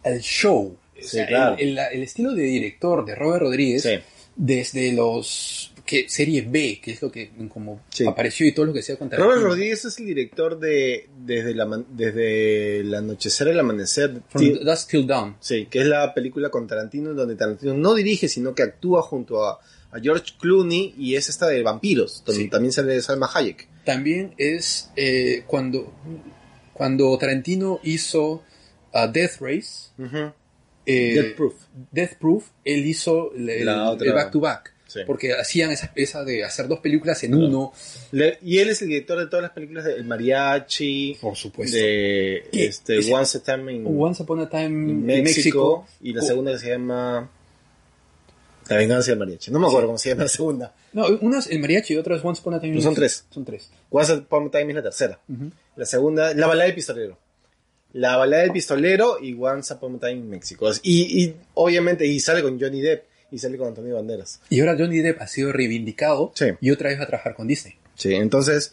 al 0.04 0.20
show. 0.20 0.76
O 0.76 1.02
Sí, 1.02 1.08
sea, 1.08 1.26
claro. 1.26 1.56
el, 1.58 1.70
el- 1.78 1.86
el 1.92 2.02
estilo 2.02 2.32
de 2.34 2.42
director 2.42 3.04
de 3.04 3.14
Robert 3.14 3.42
Rodríguez, 3.42 3.82
Sí. 3.82 3.98
desde 4.36 4.92
los 4.92 5.72
que 5.86 6.08
serie 6.08 6.42
B, 6.42 6.80
que 6.82 6.90
es 6.92 7.00
lo 7.00 7.10
que 7.12 7.30
como 7.48 7.80
Sí. 7.90 8.06
apareció 8.06 8.46
y 8.46 8.52
todo 8.52 8.66
lo 8.66 8.72
que 8.72 8.82
sea 8.82 8.96
contra 8.96 9.18
Robert 9.18 9.40
Rodríguez 9.42 9.84
es 9.84 9.98
el 9.98 10.06
director 10.06 10.58
de 10.58 11.08
Desde, 11.24 11.54
la, 11.54 11.84
desde 11.88 12.80
el 12.80 12.94
anochecer 12.94 13.48
al 13.48 13.60
amanecer. 13.60 14.20
From 14.28 14.44
Dusk 14.64 14.90
Till 14.90 15.06
Dawn. 15.06 15.36
Sí, 15.40 15.66
que 15.70 15.80
es 15.80 15.86
la 15.86 16.12
película 16.12 16.50
con 16.50 16.66
Tarantino, 16.66 17.14
donde 17.14 17.36
Tarantino 17.36 17.74
no 17.74 17.94
dirige, 17.94 18.28
sino 18.28 18.54
que 18.54 18.62
actúa 18.64 19.00
junto 19.02 19.44
a, 19.44 19.60
a 19.92 20.00
George 20.00 20.34
Clooney 20.40 20.94
y 20.98 21.14
es 21.14 21.28
esta 21.28 21.46
de 21.46 21.62
vampiros, 21.62 22.22
donde 22.26 22.42
Sí. 22.42 22.48
también 22.50 22.72
sale 22.72 23.00
Salma 23.00 23.30
Hayek. 23.32 23.68
También 23.84 24.34
es 24.36 24.90
eh, 24.96 25.44
cuando, 25.46 25.92
cuando 26.72 27.16
Tarantino 27.18 27.78
hizo 27.84 28.42
uh, 28.92 29.12
Death 29.12 29.40
Race, 29.40 29.90
eh, 30.86 31.14
Death 31.14 31.36
Proof. 31.36 31.54
Death 31.92 32.14
Proof, 32.18 32.48
él 32.64 32.86
hizo 32.86 33.32
el 33.34 33.64
back 33.66 34.30
to 34.32 34.40
back. 34.40 34.72
Sí. 34.96 35.04
Porque 35.06 35.32
hacían 35.34 35.70
esa, 35.70 35.92
esa 35.94 36.24
de 36.24 36.44
hacer 36.44 36.68
dos 36.68 36.80
películas 36.80 37.22
en 37.24 37.34
uno. 37.34 37.72
Le- 38.12 38.38
y 38.42 38.58
él 38.58 38.68
es 38.70 38.82
el 38.82 38.88
director 38.88 39.18
de 39.18 39.26
todas 39.26 39.42
las 39.42 39.52
películas 39.52 39.84
de 39.84 39.94
El 39.94 40.04
Mariachi, 40.04 41.16
Por 41.20 41.36
supuesto. 41.36 41.76
de 41.76 42.48
este, 42.52 42.98
Once 43.12 43.38
a 43.38 43.42
Time 43.42 43.72
in, 43.72 43.84
Once 43.86 44.22
Upon 44.22 44.40
a 44.40 44.48
Time 44.48 44.66
in 44.66 44.90
in 44.90 45.06
México, 45.06 45.22
México. 45.24 45.86
y 46.00 46.12
la 46.12 46.22
Oh, 46.22 46.26
segunda 46.26 46.52
que 46.52 46.58
se 46.58 46.68
llama 46.70 47.30
La 48.68 48.76
venganza 48.76 49.10
del 49.12 49.18
mariachi. 49.20 49.50
No 49.52 49.60
me 49.60 49.66
acuerdo 49.68 49.86
cómo 49.86 49.98
se 49.98 50.08
llama 50.08 50.24
la 50.24 50.28
segunda. 50.28 50.74
No, 50.92 51.06
una 51.20 51.38
es 51.38 51.46
el 51.48 51.60
mariachi 51.60 51.94
y 51.94 51.96
otra 51.98 52.16
es 52.16 52.24
Once 52.24 52.40
Upon 52.40 52.54
a 52.54 52.60
Time 52.60 52.72
in 52.72 52.76
No, 52.76 52.82
son 52.82 52.90
México. 52.94 53.00
tres. 53.00 53.24
Son 53.30 53.44
tres. 53.44 53.70
Once 53.90 54.12
Upon 54.12 54.46
a 54.48 54.50
Time 54.50 54.68
es 54.70 54.74
la 54.76 54.82
tercera. 54.82 55.20
La 55.76 55.84
segunda, 55.84 56.34
La 56.34 56.46
balada 56.46 56.64
del 56.64 56.74
pistolero. 56.74 57.18
La 57.92 58.16
balada 58.16 58.42
del 58.42 58.52
pistolero 58.52 59.18
y 59.22 59.34
Once 59.38 59.72
Upon 59.72 59.96
a 59.96 59.98
Time 60.00 60.12
in 60.14 60.28
México. 60.30 60.68
Y, 60.82 61.24
y 61.24 61.34
obviamente, 61.54 62.04
y 62.06 62.18
sale 62.20 62.42
con 62.42 62.58
Johnny 62.60 62.80
Depp 62.80 63.04
y 63.36 63.38
sale 63.38 63.58
con 63.58 63.68
Antonio 63.68 63.94
Banderas. 63.96 64.40
Y 64.48 64.60
ahora 64.60 64.76
Johnny 64.78 65.00
Depp 65.00 65.20
ha 65.20 65.26
sido 65.26 65.52
reivindicado 65.52 66.32
Sí. 66.34 66.46
y 66.60 66.70
otra 66.70 66.88
vez 66.88 66.98
va 66.98 67.04
a 67.04 67.06
trabajar 67.06 67.34
con 67.34 67.46
Disney. 67.46 67.74
Sí, 67.94 68.14
entonces, 68.14 68.72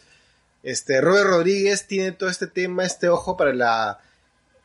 este, 0.62 1.00
Robert 1.00 1.28
Rodríguez 1.28 1.86
tiene 1.86 2.12
todo 2.12 2.30
este 2.30 2.46
tema, 2.46 2.84
este 2.84 3.08
ojo 3.08 3.36
para 3.36 3.52
la 3.52 4.00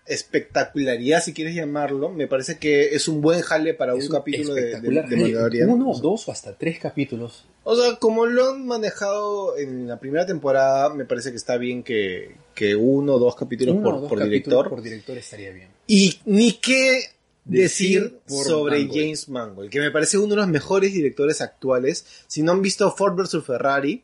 espectacularidad, 0.06 1.22
si 1.24 1.34
quieres 1.34 1.54
llamarlo. 1.56 2.10
Me 2.10 2.28
parece 2.28 2.58
que 2.58 2.96
es 2.96 3.08
un 3.08 3.22
buen 3.22 3.42
jale 3.42 3.74
para 3.74 3.94
un 3.94 4.08
capítulo 4.08 4.54
de, 4.54 4.80
de. 4.80 5.66
Uno, 5.68 5.94
dos 6.00 6.28
o 6.28 6.32
hasta 6.32 6.54
tres 6.58 6.80
capítulos. 6.80 7.46
O 7.64 7.76
sea, 7.76 7.98
como 7.98 8.26
lo 8.26 8.50
han 8.50 8.66
manejado 8.66 9.58
en 9.58 9.88
la 9.88 10.00
primera 10.00 10.26
temporada, 10.26 10.90
me 10.94 11.06
parece 11.06 11.30
que 11.30 11.38
está 11.38 11.58
bien 11.58 11.84
que, 11.84 12.36
que 12.56 12.76
uno 12.76 13.16
o 13.16 13.20
dos 13.20 13.36
capítulos 13.36 13.76
Uno 13.76 13.84
por, 13.84 13.94
o 13.94 14.00
dos 14.00 14.10
por 14.10 14.18
capítulos 14.20 14.30
director. 14.46 14.70
Por 14.70 14.82
director 14.82 15.18
estaría 15.18 15.52
bien. 15.52 15.68
Y 15.86 16.20
ni 16.26 16.54
qué 16.54 17.02
Decir 17.50 18.20
por 18.28 18.46
sobre 18.46 18.80
Mangold. 18.80 19.00
James 19.00 19.30
Mangold, 19.30 19.70
que 19.70 19.80
me 19.80 19.92
parece 19.92 20.18
uno 20.18 20.30
de 20.30 20.36
los 20.38 20.48
mejores 20.48 20.94
directores 20.94 21.42
actuales. 21.42 22.06
Si 22.28 22.44
no 22.44 22.52
han 22.52 22.62
visto 22.62 22.90
Ford 22.92 23.16
vs. 23.16 23.44
Ferrari, 23.44 24.04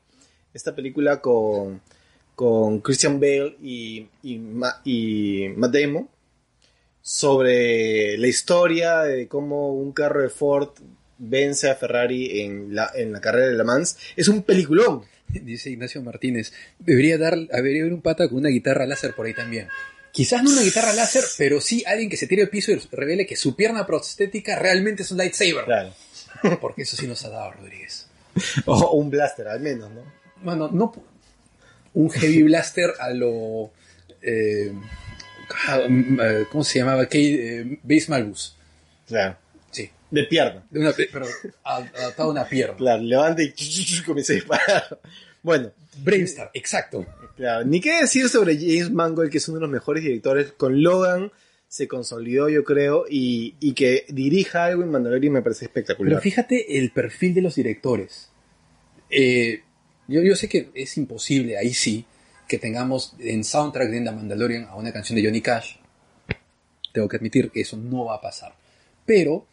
esta 0.54 0.76
película 0.76 1.22
con, 1.22 1.82
con 2.36 2.80
Christian 2.80 3.20
Bale 3.20 3.56
y, 3.62 4.08
y 4.24 4.38
Matt 4.38 5.74
Damon, 5.74 6.10
sobre 7.02 8.18
la 8.18 8.28
historia 8.28 9.02
de 9.02 9.28
cómo 9.28 9.76
un 9.76 9.92
carro 9.92 10.24
de 10.24 10.30
Ford 10.30 10.70
vence 11.18 11.70
a 11.70 11.76
Ferrari 11.76 12.42
en 12.42 12.74
la, 12.74 12.92
en 12.96 13.14
la 13.14 13.22
carrera 13.22 13.48
de 13.48 13.54
Le 13.56 13.64
Mans, 13.64 13.98
es 14.16 14.28
un 14.28 14.44
peliculón. 14.44 15.04
Dice 15.28 15.70
Ignacio 15.70 16.02
Martínez, 16.02 16.54
debería 16.80 17.18
dar, 17.18 17.38
debería 17.38 17.82
haber 17.84 17.94
un 17.94 18.02
pata 18.02 18.28
con 18.28 18.40
una 18.40 18.50
guitarra 18.50 18.86
láser 18.86 19.14
por 19.14 19.26
ahí 19.26 19.34
también. 19.34 19.68
Quizás 20.16 20.42
no 20.44 20.50
una 20.50 20.62
guitarra 20.62 20.94
láser, 20.94 21.26
pero 21.38 21.60
sí 21.60 21.84
alguien 21.86 22.10
que 22.10 22.16
se 22.16 22.26
tire 22.26 22.42
al 22.44 22.50
piso 22.50 22.72
y 22.72 22.76
revele 22.92 23.26
que 23.28 23.36
su 23.36 23.54
pierna 23.56 23.86
prostética 23.86 24.58
realmente 24.58 25.04
es 25.04 25.12
un 25.12 25.18
lightsaber. 25.18 25.66
Claro. 25.66 25.94
Porque 26.62 26.84
eso 26.84 26.96
sí 26.96 27.06
nos 27.06 27.24
ha 27.26 27.30
dado 27.30 27.52
Rodríguez. 27.52 28.08
O 28.66 28.92
un 28.94 29.10
blaster, 29.10 29.48
al 29.48 29.60
menos, 29.60 29.92
¿no? 29.92 30.04
Bueno, 30.42 30.70
no 30.72 30.94
un 31.94 32.10
heavy 32.12 32.44
blaster 32.44 32.92
a 33.00 33.10
lo 33.12 33.72
eh, 34.22 34.72
mm, 35.90 36.20
eh, 36.22 36.46
¿cómo 36.52 36.64
se 36.64 36.80
llamaba? 36.80 37.08
Eh, 37.12 37.80
Base 37.84 38.06
Malbus. 38.10 38.56
Claro. 39.08 39.38
Sí. 39.72 39.90
De 40.12 40.24
pierna. 40.26 40.64
De 40.70 40.80
una, 40.80 40.92
pe- 40.94 41.10
pero 41.12 41.26
adaptado 41.64 42.30
a 42.30 42.32
una 42.32 42.48
pierna. 42.48 42.76
Claro, 42.78 43.02
levanta 43.04 43.42
y 43.44 43.54
comienza 44.06 44.34
a 44.34 44.36
disparar. 44.36 45.00
Bueno, 45.42 45.72
Brainstar, 45.98 46.52
exacto. 46.54 47.06
Claro, 47.38 47.66
ni 47.66 47.82
qué 47.82 48.02
decir 48.02 48.30
sobre 48.30 48.56
James 48.58 48.92
Mangold, 48.92 49.30
que 49.32 49.38
es 49.40 49.48
uno 49.50 49.58
de 49.58 49.62
los 49.62 49.70
mejores 49.72 50.04
directores. 50.04 50.52
Con 50.54 50.82
Logan 50.82 51.32
se 51.68 51.88
consolidó, 51.88 52.48
yo 52.50 52.64
creo, 52.64 53.06
y, 53.10 53.56
y 53.60 53.74
que 53.74 54.06
dirija 54.10 54.66
algo 54.66 54.84
en 54.84 54.92
Mandalorian 54.92 55.34
me 55.34 55.42
parece 55.42 55.66
espectacular. 55.66 56.12
Pero 56.12 56.22
fíjate 56.22 56.78
el 56.78 56.92
perfil 56.92 57.34
de 57.34 57.42
los 57.42 57.56
directores. 57.56 58.30
Eh, 59.10 59.62
yo, 60.08 60.22
yo 60.22 60.36
sé 60.36 60.48
que 60.48 60.70
es 60.74 60.98
imposible, 60.98 61.58
ahí 61.58 61.74
sí, 61.74 62.06
que 62.48 62.60
tengamos 62.60 63.16
en 63.20 63.44
soundtrack 63.44 63.90
de 63.90 64.02
The 64.02 64.12
Mandalorian 64.12 64.66
a 64.66 64.76
una 64.76 64.94
canción 64.94 65.18
de 65.18 65.26
Johnny 65.26 65.42
Cash. 65.42 65.78
Tengo 66.94 67.08
que 67.10 67.18
admitir 67.18 67.50
que 67.52 67.62
eso 67.62 67.76
no 67.78 68.06
va 68.06 68.16
a 68.16 68.22
pasar. 68.22 68.56
Pero 69.06 69.46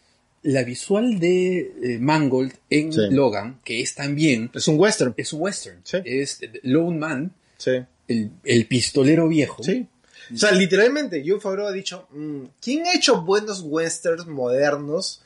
la 0.43 0.62
visual 0.64 1.18
de 1.18 1.59
eh, 1.83 1.99
Mangold 2.01 2.53
en 2.70 2.93
Sí. 2.93 3.01
Logan, 3.11 3.61
que 3.64 3.80
es 3.80 3.95
también, 3.95 4.51
Es 4.55 4.68
un 4.68 4.78
western. 4.78 5.14
es 5.16 5.33
un 5.33 5.41
western. 5.43 5.80
Sí. 5.85 5.99
Es 6.05 6.41
Lone 6.62 6.99
Man, 6.99 7.33
Sí. 7.63 7.83
el, 8.09 8.31
el 8.45 8.67
pistolero 8.67 9.29
viejo. 9.29 9.63
Sí. 9.63 9.87
O 10.35 10.37
sea, 10.37 10.51
literalmente, 10.53 11.23
John 11.27 11.41
Favreau 11.41 11.67
ha 11.67 11.73
dicho, 11.73 12.09
mm, 12.11 12.45
¿quién 12.61 12.87
ha 12.87 12.95
hecho 12.95 13.23
buenos 13.23 13.61
westerns 13.65 14.27
modernos 14.27 15.21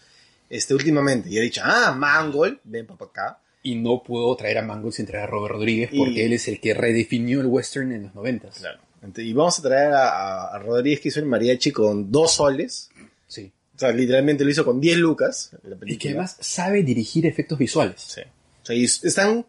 este, 0.50 0.74
últimamente? 0.74 1.28
Y 1.30 1.38
ha 1.38 1.42
dicho, 1.42 1.60
ah, 1.64 1.94
Mangold, 1.96 2.58
ven 2.64 2.86
para 2.86 3.04
acá. 3.04 3.38
Y 3.62 3.76
no 3.76 4.02
puedo 4.02 4.34
traer 4.36 4.58
a 4.58 4.62
Mangold 4.62 4.94
sin 4.94 5.06
traer 5.06 5.24
a 5.24 5.26
Robert 5.26 5.54
Rodríguez 5.54 5.90
Y- 5.92 5.98
porque 5.98 6.24
él 6.24 6.32
es 6.32 6.48
el 6.48 6.60
que 6.60 6.74
redefinió 6.74 7.40
el 7.40 7.46
western 7.46 7.92
en 7.92 8.02
los 8.04 8.14
noventas. 8.14 8.58
Claro. 8.58 8.80
Y 9.18 9.32
vamos 9.32 9.58
a 9.58 9.62
traer 9.62 9.92
a, 9.92 10.46
a- 10.54 10.58
Rodríguez 10.58 11.00
que 11.00 11.08
hizo 11.08 11.20
el 11.20 11.26
mariachi 11.26 11.70
con 11.70 12.10
dos 12.10 12.32
soles. 12.34 12.90
Sí. 13.28 13.52
O 13.76 13.78
sea, 13.78 13.92
literalmente 13.92 14.42
lo 14.44 14.50
hizo 14.50 14.64
con 14.64 14.80
10 14.80 14.96
lucas. 14.98 15.50
la 15.62 15.76
Y 15.84 15.96
que 15.98 16.08
además 16.10 16.36
sabe 16.40 16.82
dirigir 16.82 17.26
efectos 17.26 17.58
visuales. 17.58 18.00
Sí. 18.00 18.22
O 18.62 18.66
sea, 18.66 18.74
y 18.74 18.84
están 18.84 19.44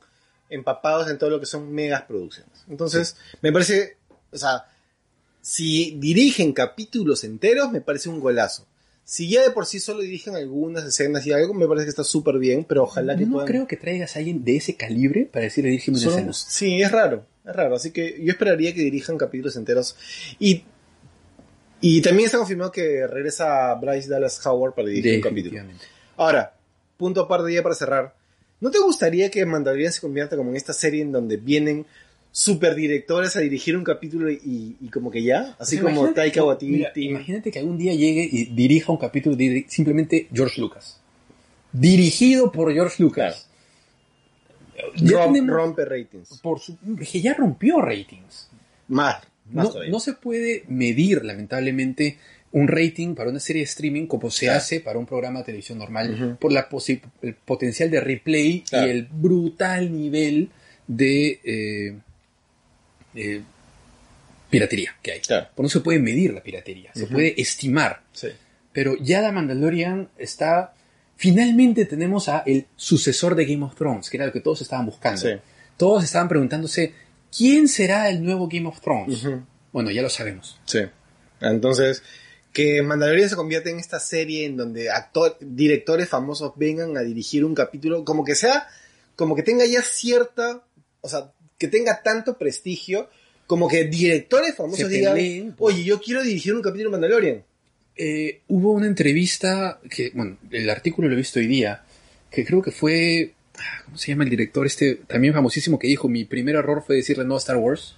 empapados 0.50 1.10
en 1.10 1.18
todo 1.18 1.30
lo 1.30 1.40
que 1.40 1.46
son 1.46 1.72
megas 1.72 2.04
producciones. 2.04 2.64
Entonces, 2.70 3.18
me 3.42 3.52
parece, 3.52 3.98
o 4.32 4.38
sea, 4.38 4.66
si 5.42 5.96
dirigen 5.98 6.52
capítulos 6.52 7.24
enteros, 7.24 7.72
me 7.72 7.82
parece 7.82 8.10
un 8.10 8.20
golazo. 8.20 8.68
si 9.06 9.30
ya 9.30 9.42
de 9.44 9.52
por 9.52 9.66
sí 9.66 9.80
solo 9.80 10.02
dirigen 10.02 10.36
algunas 10.36 10.84
escenas 10.84 11.26
y 11.26 11.32
algo, 11.32 11.54
me 11.54 11.66
parece 11.66 11.86
que 11.86 11.92
está 11.92 12.04
súper 12.04 12.38
bien, 12.38 12.66
pero 12.66 12.84
ojalá 12.84 13.16
que 13.16 13.26
no 13.26 13.46
creo 13.46 13.66
que 13.66 13.78
traigas 13.78 14.16
a 14.16 14.20
alguien 14.20 14.44
de 14.44 14.58
ese 14.58 14.76
calibre 14.76 15.30
para 15.32 15.46
decirle 15.46 15.70
dirigime 15.70 15.98
una 16.00 16.08
escena. 16.08 16.34
sí, 16.34 16.82
es 16.82 16.92
raro, 16.92 17.26
es 17.46 17.56
raro. 17.56 17.76
Así 17.76 17.92
que 17.92 18.22
yo 18.22 18.34
esperaría 18.34 18.74
que 18.74 18.82
dirijan 18.82 19.18
capítulos 19.18 19.56
enteros. 19.56 19.96
Y, 20.38 20.66
y 21.80 22.02
también 22.02 22.26
está 22.26 22.38
confirmado 22.38 22.72
que 22.74 23.08
regresa 23.08 23.74
Bryce 23.76 24.10
Dallas 24.10 24.46
Howard 24.46 24.74
para 24.74 24.90
dirigir 24.90 25.16
un 25.16 25.22
capítulo. 25.22 25.62
Ahora, 26.18 26.54
punto 26.98 27.22
aparte 27.22 27.54
ya 27.54 27.64
para 27.64 27.76
cerrar. 27.76 28.17
¿No 28.60 28.72
te 28.72 28.80
gustaría 28.80 29.30
que 29.30 29.46
Mandalorian 29.46 29.92
se 29.94 30.02
convierta 30.02 30.36
como 30.36 30.50
en 30.50 30.56
esta 30.56 30.74
serie 30.74 31.02
en 31.04 31.12
donde 31.12 31.38
vienen 31.38 31.86
superdirectores 32.32 33.36
a 33.36 33.40
dirigir 33.40 33.76
un 33.78 33.84
capítulo 33.84 34.30
y, 34.32 34.78
y 34.80 34.90
como 34.90 35.10
que 35.12 35.24
ya? 35.24 35.56
Así 35.60 35.76
sea, 35.78 35.84
como 35.86 36.12
Taika 36.14 36.44
Waititi. 36.44 37.06
imagínate 37.06 37.52
que 37.52 37.60
algún 37.60 37.78
día 37.78 37.94
llegue 37.94 38.28
y 38.32 38.46
dirija 38.46 38.92
un 38.92 38.98
capítulo 38.98 39.36
de 39.36 39.66
simplemente 39.70 40.28
George 40.34 40.60
Lucas. 40.62 41.00
Dirigido 41.72 42.52
por 42.52 42.74
George 42.74 43.02
Lucas. 43.02 43.48
Ya 44.96 45.26
Rom- 45.26 45.34
tenemos- 45.34 45.56
rompe 45.56 45.86
ratings. 45.86 46.40
por 46.42 46.60
su- 46.60 46.78
que 47.12 47.22
ya 47.22 47.34
rompió 47.34 47.82
ratings. 47.82 48.50
Más, 48.88 49.18
más 49.52 49.66
No, 49.66 49.72
todavía. 49.72 49.92
no 49.92 50.00
se 50.00 50.14
puede 50.14 50.64
medir, 50.68 51.26
lamentablemente, 51.26 52.18
un 52.54 52.68
rating 52.68 53.14
para 53.14 53.30
una 53.30 53.40
serie 53.40 53.62
de 53.62 53.66
streaming 53.66 54.08
como 54.08 54.32
se 54.32 54.46
Claro. 54.46 54.58
hace 54.60 54.80
para 54.80 54.98
un 54.98 55.06
programa 55.06 55.40
de 55.40 55.46
televisión 55.46 55.78
normal 55.78 56.38
por 56.40 56.52
la 56.52 56.70
posi- 56.70 57.02
el 57.22 57.34
potencial 57.36 57.92
de 57.92 58.00
replay 58.00 58.62
Claro. 58.62 58.88
y 58.88 58.90
el 58.92 59.04
brutal 59.04 59.92
nivel 59.96 60.50
de 60.88 61.40
eh, 61.44 61.96
eh, 63.16 63.42
piratería 64.50 64.96
que 65.02 65.12
hay. 65.14 65.20
Claro. 65.20 65.48
Pues 65.56 65.64
no 65.66 65.70
se 65.70 65.80
puede 65.82 66.00
medir 66.00 66.34
la 66.34 66.42
piratería, 66.42 66.92
se 66.94 67.08
puede 67.08 67.40
estimar. 67.40 68.02
Sí. 68.14 68.30
Pero 68.72 68.96
ya 68.98 69.22
The 69.22 69.32
Mandalorian 69.32 70.10
está... 70.18 70.74
Finalmente 71.20 71.86
tenemos 71.86 72.30
a 72.30 72.44
el 72.46 72.68
sucesor 72.76 73.34
de 73.36 73.46
Game 73.46 73.66
of 73.66 73.76
Thrones, 73.76 74.08
que 74.10 74.18
era 74.18 74.28
lo 74.28 74.32
que 74.32 74.40
todos 74.40 74.62
estaban 74.62 74.86
buscando. 74.86 75.20
Sí. 75.20 75.30
Todos 75.76 76.04
estaban 76.04 76.28
preguntándose, 76.30 76.94
¿quién 77.36 77.68
será 77.68 78.08
el 78.10 78.24
nuevo 78.24 78.48
Game 78.48 78.68
of 78.68 78.80
Thrones? 78.80 79.26
Bueno, 79.74 79.90
ya 79.90 80.04
lo 80.04 80.10
sabemos. 80.10 80.60
Sí. 80.66 80.80
Entonces, 81.42 82.04
que 82.54 82.82
Mandalorian 82.82 83.30
se 83.30 83.36
convierte 83.36 83.70
en 83.70 83.80
esta 83.80 84.00
serie 84.00 84.46
en 84.46 84.58
donde 84.58 84.90
actor, 84.90 85.38
directores 85.40 86.10
famosos 86.10 86.54
vengan 86.56 86.98
a 86.98 87.02
dirigir 87.02 87.46
un 87.46 87.54
capítulo, 87.54 88.04
como 88.04 88.24
que 88.24 88.36
sea, 88.36 88.68
como 89.16 89.36
que 89.36 89.44
tenga 89.44 89.66
ya 89.66 89.82
cierta, 89.82 90.64
o 91.02 91.10
sea, 91.10 91.32
que 91.58 91.68
tenga 91.68 92.02
tanto 92.02 92.38
prestigio, 92.38 93.10
como 93.46 93.68
que 93.68 93.86
directores 93.86 94.56
famosos 94.56 94.90
digan, 94.90 95.14
peleen 95.16 95.54
por- 95.54 95.72
oye, 95.72 95.84
yo 95.84 96.02
quiero 96.02 96.24
dirigir 96.24 96.54
un 96.56 96.62
capítulo 96.62 96.90
de 96.90 96.92
Mandalorian. 96.92 97.44
Eh, 97.96 98.42
hubo 98.48 98.72
una 98.72 98.88
entrevista 98.88 99.80
que, 99.90 100.12
bueno, 100.14 100.38
el 100.52 100.70
artículo 100.70 101.08
lo 101.08 101.14
he 101.14 101.18
visto 101.18 101.40
hoy 101.40 101.48
día, 101.48 101.84
que 102.30 102.46
creo 102.46 102.62
que 102.62 102.72
fue, 102.72 103.34
ah, 103.58 103.82
¿cómo 103.86 103.98
se 103.98 104.12
llama 104.12 104.24
el 104.24 104.30
director 104.30 104.66
este? 104.68 104.96
También 104.96 105.34
famosísimo 105.34 105.80
que 105.80 105.88
dijo, 105.88 106.08
mi 106.10 106.26
primer 106.26 106.56
error 106.56 106.84
fue 106.86 106.98
decirle 106.98 107.24
no 107.26 107.36
a 107.36 107.40
Star 107.40 107.58
Wars. 107.58 107.96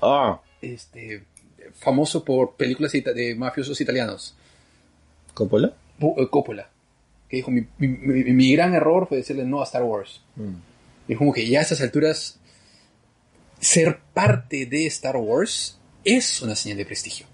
Ah. 0.00 0.40
Este, 0.60 1.24
famoso 1.84 2.24
por 2.24 2.56
películas 2.56 2.92
de 2.92 3.34
mafiosos 3.36 3.80
italianos. 3.80 4.34
¿Coppola? 5.34 5.74
Eh, 6.00 6.28
Coppola. 6.30 6.68
Que 7.28 7.36
dijo, 7.38 7.50
mi, 7.50 7.66
mi- 7.78 7.88
mi- 7.88 8.24
mi 8.32 8.52
gran 8.52 8.74
error 8.74 9.06
fue 9.08 9.18
decirle 9.18 9.44
no 9.44 9.60
a 9.60 9.64
Star 9.64 9.82
Wars. 9.84 10.20
Y 11.06 11.14
como 11.14 11.32
que 11.32 11.46
ya 11.46 11.58
a 11.60 11.62
estas 11.62 11.80
alturas, 11.80 12.38
ser 13.60 13.98
parte 14.12 14.66
de 14.66 14.86
Star 14.86 15.16
Wars 15.16 15.78
es 16.04 16.42
una 16.42 16.54
señal 16.56 16.78
de 16.78 16.86
prestigio. 16.86 17.26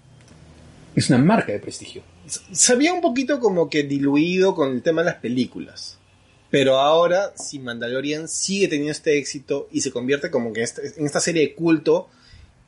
Es 0.95 1.09
una 1.09 1.19
marca 1.19 1.51
de 1.51 1.59
prestigio. 1.59 2.03
Se 2.51 2.73
había 2.73 2.93
un 2.93 3.01
poquito 3.01 3.39
como 3.39 3.69
que 3.69 3.83
diluido 3.83 4.55
con 4.55 4.71
el 4.71 4.81
tema 4.81 5.01
de 5.01 5.05
las 5.11 5.15
películas. 5.19 5.97
Pero 6.49 6.77
ahora, 6.79 7.31
si 7.37 7.59
Mandalorian 7.59 8.27
sigue 8.27 8.67
teniendo 8.67 8.91
este 8.91 9.17
éxito 9.17 9.69
y 9.71 9.81
se 9.81 9.91
convierte 9.91 10.29
como 10.29 10.51
que 10.51 10.63
este- 10.63 10.93
en 10.97 11.05
esta 11.05 11.19
serie 11.21 11.41
de 11.43 11.55
culto 11.55 12.09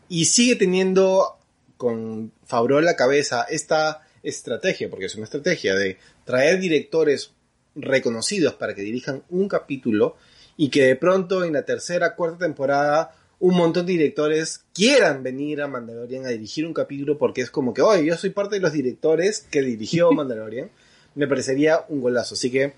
y 0.07 0.25
sigue 0.25 0.55
teniendo 0.55 1.37
con 1.83 2.31
Favreau 2.45 2.79
a 2.79 2.81
la 2.81 2.95
cabeza 2.95 3.43
esta 3.49 4.07
estrategia, 4.23 4.89
porque 4.89 5.07
es 5.07 5.15
una 5.15 5.25
estrategia 5.25 5.75
de 5.75 5.97
traer 6.23 6.57
directores 6.57 7.33
reconocidos 7.75 8.53
para 8.53 8.73
que 8.73 8.83
dirijan 8.83 9.23
un 9.29 9.49
capítulo 9.49 10.15
y 10.55 10.69
que 10.69 10.83
de 10.83 10.95
pronto 10.95 11.43
en 11.43 11.51
la 11.51 11.65
tercera, 11.65 12.15
cuarta 12.15 12.45
temporada 12.45 13.11
un 13.39 13.57
montón 13.57 13.85
de 13.85 13.91
directores 13.91 14.63
quieran 14.73 15.23
venir 15.23 15.61
a 15.61 15.67
Mandalorian 15.67 16.25
a 16.25 16.29
dirigir 16.29 16.65
un 16.65 16.73
capítulo 16.73 17.17
porque 17.17 17.41
es 17.41 17.49
como 17.49 17.73
que, 17.73 17.81
oye, 17.81 18.05
yo 18.05 18.15
soy 18.15 18.29
parte 18.29 18.55
de 18.55 18.61
los 18.61 18.71
directores 18.71 19.45
que 19.51 19.61
dirigió 19.61 20.09
Mandalorian, 20.13 20.69
me 21.15 21.27
parecería 21.27 21.83
un 21.89 21.99
golazo. 21.99 22.35
Así 22.35 22.49
que 22.49 22.75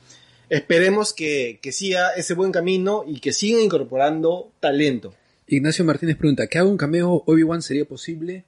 esperemos 0.50 1.14
que, 1.14 1.60
que 1.62 1.72
siga 1.72 2.10
ese 2.14 2.34
buen 2.34 2.52
camino 2.52 3.04
y 3.06 3.20
que 3.20 3.34
sigan 3.34 3.62
incorporando 3.62 4.50
talento. 4.60 5.14
Ignacio 5.46 5.86
Martínez 5.86 6.18
pregunta, 6.18 6.48
¿que 6.48 6.58
haga 6.58 6.68
un 6.68 6.78
cameo 6.78 7.22
Obi-Wan 7.28 7.62
sería 7.62 7.86
posible? 7.86 8.46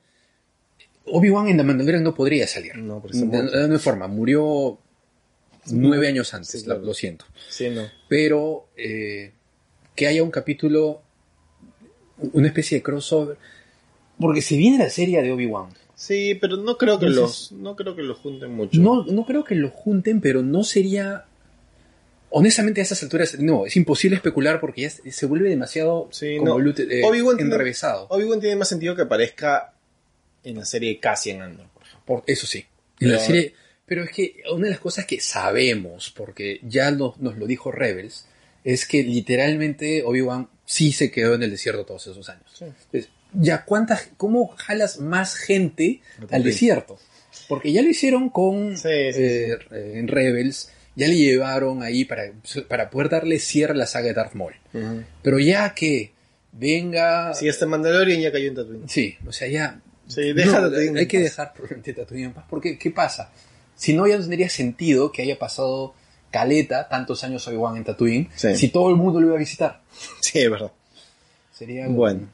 Obi-Wan 1.10 1.48
en 1.48 1.58
The 1.58 1.64
Mandalorian 1.64 2.04
no 2.04 2.14
podría 2.14 2.48
salir. 2.48 2.76
No, 2.78 3.00
porque 3.02 3.18
se 3.18 3.26
no, 3.26 3.74
hay 3.74 3.80
forma, 3.80 4.08
murió 4.08 4.78
nueve 5.68 6.08
años 6.08 6.34
antes, 6.34 6.50
Sí, 6.52 6.58
lo- 6.60 6.66
claro. 6.66 6.82
lo 6.82 6.94
siento. 6.94 7.26
Sí, 7.50 7.70
no. 7.70 7.84
Pero 8.08 8.68
eh, 8.78 9.32
que 9.96 10.08
haya 10.08 10.24
un 10.24 10.32
capítulo, 10.32 11.02
una 12.34 12.48
especie 12.48 12.78
de 12.78 12.84
crossover, 12.84 13.38
porque 14.20 14.42
se 14.42 14.58
viene 14.58 14.78
la 14.78 14.90
serie 14.90 15.22
de 15.22 15.32
Obi-Wan. 15.32 15.70
Sí, 15.96 16.38
pero 16.40 16.58
no 16.58 16.78
creo 16.78 17.00
que 17.00 17.08
Entonces- 17.08 17.52
los, 17.52 17.60
no 17.60 17.76
creo 17.76 17.96
que 17.96 18.04
los 18.04 18.18
junten 18.20 18.52
mucho. 18.54 18.80
No, 18.80 19.04
no 19.06 19.26
creo 19.26 19.44
que 19.44 19.56
lo 19.56 19.70
junten, 19.70 20.22
pero 20.22 20.42
no 20.44 20.64
sería... 20.64 21.26
Honestamente 22.30 22.82
a 22.82 22.84
estas 22.84 23.02
alturas, 23.04 23.40
no, 23.40 23.66
es 23.66 23.78
imposible 23.78 24.18
especular 24.18 24.60
porque 24.60 24.82
ya 24.82 24.90
se 24.90 25.26
vuelve 25.26 25.50
demasiado 25.50 26.10
Sí, 26.12 26.36
como 26.38 26.60
no. 26.60 26.70
eh, 26.72 27.02
Obi-Wan 27.06 27.38
tiene- 27.38 27.54
enrevesado. 27.54 28.06
Obi-Wan 28.10 28.42
tiene 28.42 28.58
más 28.58 28.68
sentido 28.68 28.96
que 28.98 29.04
aparezca 29.04 29.74
en 30.50 30.58
la 30.58 30.66
serie 30.66 31.00
Cassian 31.00 31.42
Andor, 31.42 31.68
por 31.74 31.84
ejemplo. 31.84 32.06
Por, 32.06 32.24
eso 32.28 32.48
sí. 32.48 32.66
En 33.00 33.12
la 33.12 33.18
Pero- 33.18 33.26
serie, 33.28 33.54
pero 33.86 34.04
es 34.04 34.10
que 34.12 34.44
una 34.54 34.66
de 34.66 34.72
las 34.72 34.80
cosas 34.80 35.06
que 35.06 35.20
sabemos, 35.22 36.12
porque 36.16 36.60
ya 36.64 36.92
nos, 36.92 37.18
nos 37.20 37.38
lo 37.38 37.46
dijo 37.48 37.72
Rebels, 37.72 38.26
es 38.64 38.86
que 38.86 39.04
literalmente 39.04 40.04
Obi-Wan 40.04 40.50
sí 40.66 40.92
se 40.92 41.10
quedó 41.12 41.36
en 41.36 41.44
el 41.44 41.52
desierto 41.52 41.86
todos 41.86 42.08
esos 42.08 42.28
años. 42.30 42.44
Sí. 42.54 42.66
Entonces, 42.66 43.10
ya 43.34 43.64
cuántas, 43.64 44.10
¿cómo 44.18 44.48
jalas 44.58 45.00
más 45.00 45.36
gente 45.36 46.02
No 46.20 46.28
al 46.32 46.44
desierto? 46.44 47.00
Porque 47.48 47.72
ya 47.72 47.82
lo 47.82 47.90
hicieron 47.90 48.30
con 48.30 48.76
Sí, 48.78 48.90
sí, 49.14 49.22
eh, 49.22 49.58
eh, 49.72 49.92
en 49.96 50.08
Rebels, 50.08 50.72
ya 50.96 51.08
le 51.08 51.16
llevaron 51.16 51.84
ahí 51.84 52.04
para, 52.04 52.32
para 52.68 52.90
poder 52.90 53.10
darle 53.10 53.40
cierre 53.40 53.74
a 53.74 53.78
la 53.78 53.86
saga 53.86 54.08
de 54.08 54.14
Darth 54.16 54.34
Maul. 54.34 54.56
Pero 55.22 55.40
ya 55.40 55.74
que 55.74 56.12
venga... 56.52 57.34
Si 57.36 57.48
este 57.48 57.66
Mandalorian 57.66 58.20
ya 58.20 58.32
cayó 58.32 58.48
en 58.50 58.56
Tatooine. 58.56 58.90
Sí, 58.90 59.16
o 59.26 59.32
sea, 59.32 59.48
ya. 59.48 59.80
Sí, 60.08 60.34
deja 60.34 60.62
No, 60.62 60.76
en 60.78 60.98
Hay 60.98 61.08
que 61.08 61.18
paz. 61.20 61.24
dejar 61.26 61.54
probablemente 61.54 61.94
Tatooine 61.94 62.26
en 62.26 62.34
paz. 62.34 62.46
Porque, 62.50 62.78
¿qué 62.78 62.92
pasa? 62.92 63.32
Si 63.76 63.94
no, 63.94 64.08
ya 64.08 64.16
no 64.16 64.22
tendría 64.22 64.50
sentido 64.50 65.12
que 65.12 65.22
haya 65.22 65.38
pasado 65.38 65.94
caleta 66.32 66.88
tantos 66.90 67.24
años 67.24 67.48
Obi-Wan 67.48 67.78
en 67.78 67.84
Tatooine 67.84 68.30
Sí. 68.36 68.56
si 68.56 68.70
todo 68.70 68.90
el 68.90 68.96
mundo 68.96 69.20
lo 69.22 69.28
iba 69.28 69.36
a 69.36 69.40
visitar. 69.40 69.82
Sí, 70.22 70.40
es 70.40 70.50
verdad. 70.50 70.72
Sería 71.54 71.88
Bueno. 71.88 72.28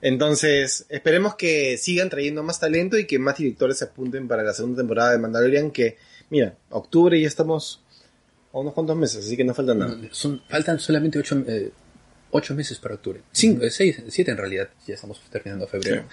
Entonces, 0.00 0.86
esperemos 0.88 1.34
que 1.34 1.76
sigan 1.76 2.08
trayendo 2.08 2.42
más 2.42 2.60
talento 2.60 2.96
y 2.98 3.06
que 3.06 3.18
más 3.18 3.36
directores 3.36 3.78
se 3.78 3.84
apunten 3.84 4.28
para 4.28 4.42
la 4.44 4.52
segunda 4.54 4.78
temporada 4.78 5.10
de 5.12 5.18
Mandalorian, 5.18 5.70
que, 5.72 5.96
mira, 6.30 6.54
octubre 6.70 7.20
ya 7.20 7.26
estamos 7.26 7.82
a 8.52 8.58
unos 8.58 8.74
cuantos 8.74 8.96
meses, 8.96 9.24
así 9.24 9.36
que 9.36 9.42
no 9.44 9.54
falta 9.54 9.74
nada. 9.74 9.96
Son, 10.12 10.40
faltan 10.48 10.78
solamente 10.78 11.18
ocho, 11.18 11.42
eh, 11.48 11.72
ocho 12.30 12.54
meses 12.54 12.78
para 12.78 12.94
octubre. 12.94 13.22
Cinco, 13.32 13.68
seis, 13.70 14.00
siete 14.08 14.30
en 14.30 14.36
realidad. 14.36 14.68
Ya 14.86 14.94
estamos 14.94 15.20
terminando 15.30 15.66
febrero. 15.66 16.04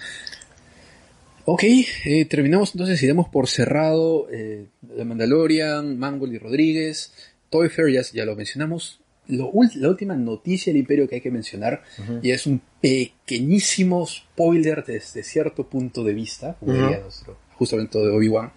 Ok, 1.48 1.62
eh, 1.62 2.24
terminamos 2.28 2.72
entonces 2.74 3.00
y 3.02 3.06
damos 3.06 3.28
por 3.28 3.46
cerrado 3.48 4.26
eh, 4.32 4.66
The 4.96 5.04
Mandalorian, 5.04 5.96
Mangold 5.96 6.34
y 6.34 6.38
Rodríguez, 6.38 7.12
Toy 7.50 7.68
Fair, 7.68 7.88
ya, 7.92 8.02
ya 8.12 8.24
lo 8.24 8.34
mencionamos. 8.34 9.00
Lo 9.28 9.50
la 9.76 9.88
última 9.88 10.14
noticia 10.16 10.72
del 10.72 10.80
Imperio 10.80 11.08
que 11.08 11.16
hay 11.16 11.20
que 11.20 11.30
mencionar, 11.32 11.82
y 12.22 12.30
es 12.32 12.46
un 12.46 12.60
pequeñísimo 12.80 14.06
spoiler 14.06 14.84
desde 14.84 15.22
cierto 15.24 15.68
punto 15.68 16.04
de 16.04 16.14
vista, 16.14 16.56
como 16.60 16.72
Ujú. 16.72 16.82
diría 16.82 17.00
nuestro 17.00 17.36
justamente 17.54 17.98
de 17.98 18.08
Obi-Wan. 18.10 18.52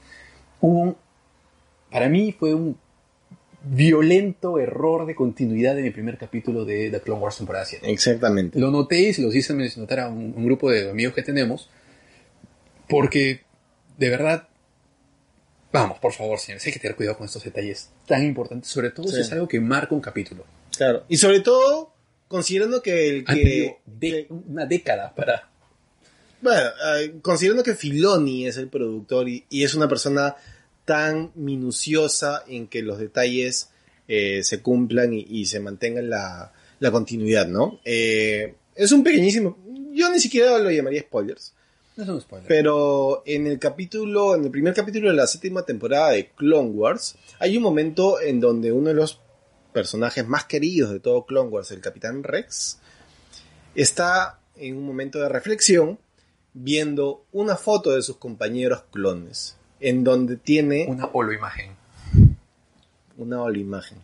Hubo 0.61 0.79
un- 0.79 0.95
para 1.91 2.07
mí 2.09 2.35
fue 2.37 2.53
un 2.53 2.75
violento 3.63 4.59
error 4.59 5.05
de 5.05 5.15
continuidad 5.15 5.75
de 5.75 5.81
mi 5.81 5.89
primer 5.91 6.17
capítulo 6.17 6.65
de 6.65 6.89
The 6.91 7.01
Clone 7.01 7.21
Wars 7.21 7.37
temporada 7.37 7.65
7. 7.65 7.91
Exactamente. 7.91 8.59
Lo 8.59 8.71
noté 8.71 9.09
y 9.09 9.13
se 9.13 9.21
los 9.21 9.35
hice 9.35 9.53
notar 9.77 9.99
a 10.01 10.09
un, 10.09 10.33
un 10.35 10.45
grupo 10.45 10.69
de 10.71 10.89
amigos 10.89 11.13
que 11.13 11.23
tenemos. 11.23 11.69
Porque, 12.89 13.43
de 13.97 14.09
verdad, 14.09 14.47
vamos, 15.71 15.99
por 15.99 16.11
favor, 16.13 16.39
señores, 16.39 16.65
hay 16.65 16.73
que 16.73 16.79
tener 16.79 16.95
cuidado 16.97 17.17
con 17.17 17.25
estos 17.27 17.43
detalles 17.43 17.89
tan 18.07 18.25
importantes, 18.25 18.69
sobre 18.69 18.89
todo 18.89 19.07
si 19.07 19.21
es 19.21 19.31
algo 19.31 19.47
que 19.47 19.59
marca 19.59 19.93
un 19.93 20.01
capítulo. 20.01 20.45
Claro. 20.75 21.05
Y 21.07 21.17
sobre 21.17 21.41
todo, 21.41 21.93
considerando 22.27 22.81
que 22.81 23.09
el 23.09 23.25
que... 23.25 23.77
de- 23.85 24.27
una 24.29 24.65
década 24.65 25.13
para... 25.13 25.49
Bueno, 26.41 26.69
eh, 26.97 27.15
considerando 27.21 27.63
que 27.63 27.75
Filoni 27.75 28.47
es 28.47 28.57
el 28.57 28.69
productor 28.69 29.27
y, 29.27 29.45
y 29.49 29.63
es 29.63 29.73
una 29.75 29.87
persona 29.89 30.35
tan 30.85 31.31
minuciosa 31.35 32.43
en 32.47 32.67
que 32.67 32.81
los 32.81 32.97
detalles 32.97 33.69
eh, 34.07 34.41
se 34.43 34.61
cumplan 34.61 35.13
y, 35.13 35.25
y 35.29 35.45
se 35.45 35.59
mantengan 35.59 36.09
la, 36.09 36.53
la 36.79 36.91
continuidad, 36.91 37.47
¿no? 37.47 37.79
Eh, 37.85 38.55
es 38.73 38.91
un 38.91 39.03
pequeñísimo... 39.03 39.57
Yo 39.91 40.09
ni 40.11 40.19
siquiera 40.19 40.57
lo 40.59 40.71
llamaría 40.71 41.01
spoilers. 41.01 41.53
No 41.99 42.03
es 42.03 42.09
un 42.11 42.21
spoiler. 42.21 42.47
Pero 42.47 43.23
en 43.25 43.45
el 43.45 43.59
capítulo, 43.59 44.33
en 44.33 44.45
el 44.45 44.51
primer 44.51 44.73
capítulo 44.73 45.09
de 45.09 45.17
la 45.17 45.27
séptima 45.27 45.63
temporada 45.63 46.11
de 46.11 46.29
Clone 46.29 46.69
Wars, 46.69 47.17
hay 47.39 47.57
un 47.57 47.63
momento 47.63 48.21
en 48.21 48.39
donde 48.39 48.71
uno 48.71 48.87
de 48.87 48.93
los 48.93 49.19
personajes 49.73 50.25
más 50.25 50.45
queridos 50.45 50.91
de 50.91 51.01
todo 51.01 51.25
Clone 51.25 51.49
Wars, 51.49 51.71
el 51.71 51.81
Capitán 51.81 52.23
Rex, 52.23 52.79
está 53.75 54.39
en 54.55 54.77
un 54.77 54.85
momento 54.85 55.19
de 55.19 55.27
reflexión 55.27 55.99
viendo 56.53 57.25
una 57.33 57.57
foto 57.57 57.91
de 57.91 58.01
sus 58.01 58.15
compañeros 58.15 58.83
clones, 58.93 59.57
en 59.81 60.05
donde 60.05 60.37
tiene 60.37 60.85
Una 60.87 61.07
holoimagen. 61.11 61.71
una 63.17 63.43
imagen 63.57 63.97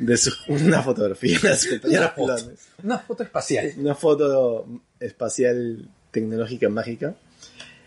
de 0.00 0.16
su, 0.16 0.32
una 0.48 0.82
fotografía 0.82 1.38
de 1.40 1.56
sus 1.56 1.70
compañeros 1.70 2.00
Una 2.04 2.10
foto. 2.10 2.34
clones. 2.34 2.58
Una 2.82 2.98
foto 2.98 3.22
espacial. 3.22 3.72
una 3.76 3.94
foto 3.94 4.66
espacial 4.98 5.88
tecnológica 6.10 6.68
mágica, 6.68 7.14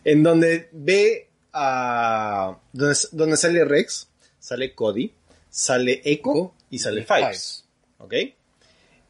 en 0.03 0.23
donde 0.23 0.69
ve 0.71 1.29
a... 1.53 2.57
donde, 2.73 2.95
donde 3.11 3.37
sale 3.37 3.65
Rex, 3.65 4.07
sale 4.39 4.73
Cody, 4.73 5.11
sale 5.49 6.01
Echo 6.03 6.53
y 6.69 6.79
sale 6.79 7.05
Fives. 7.05 7.65
¿Ok? 7.99 8.13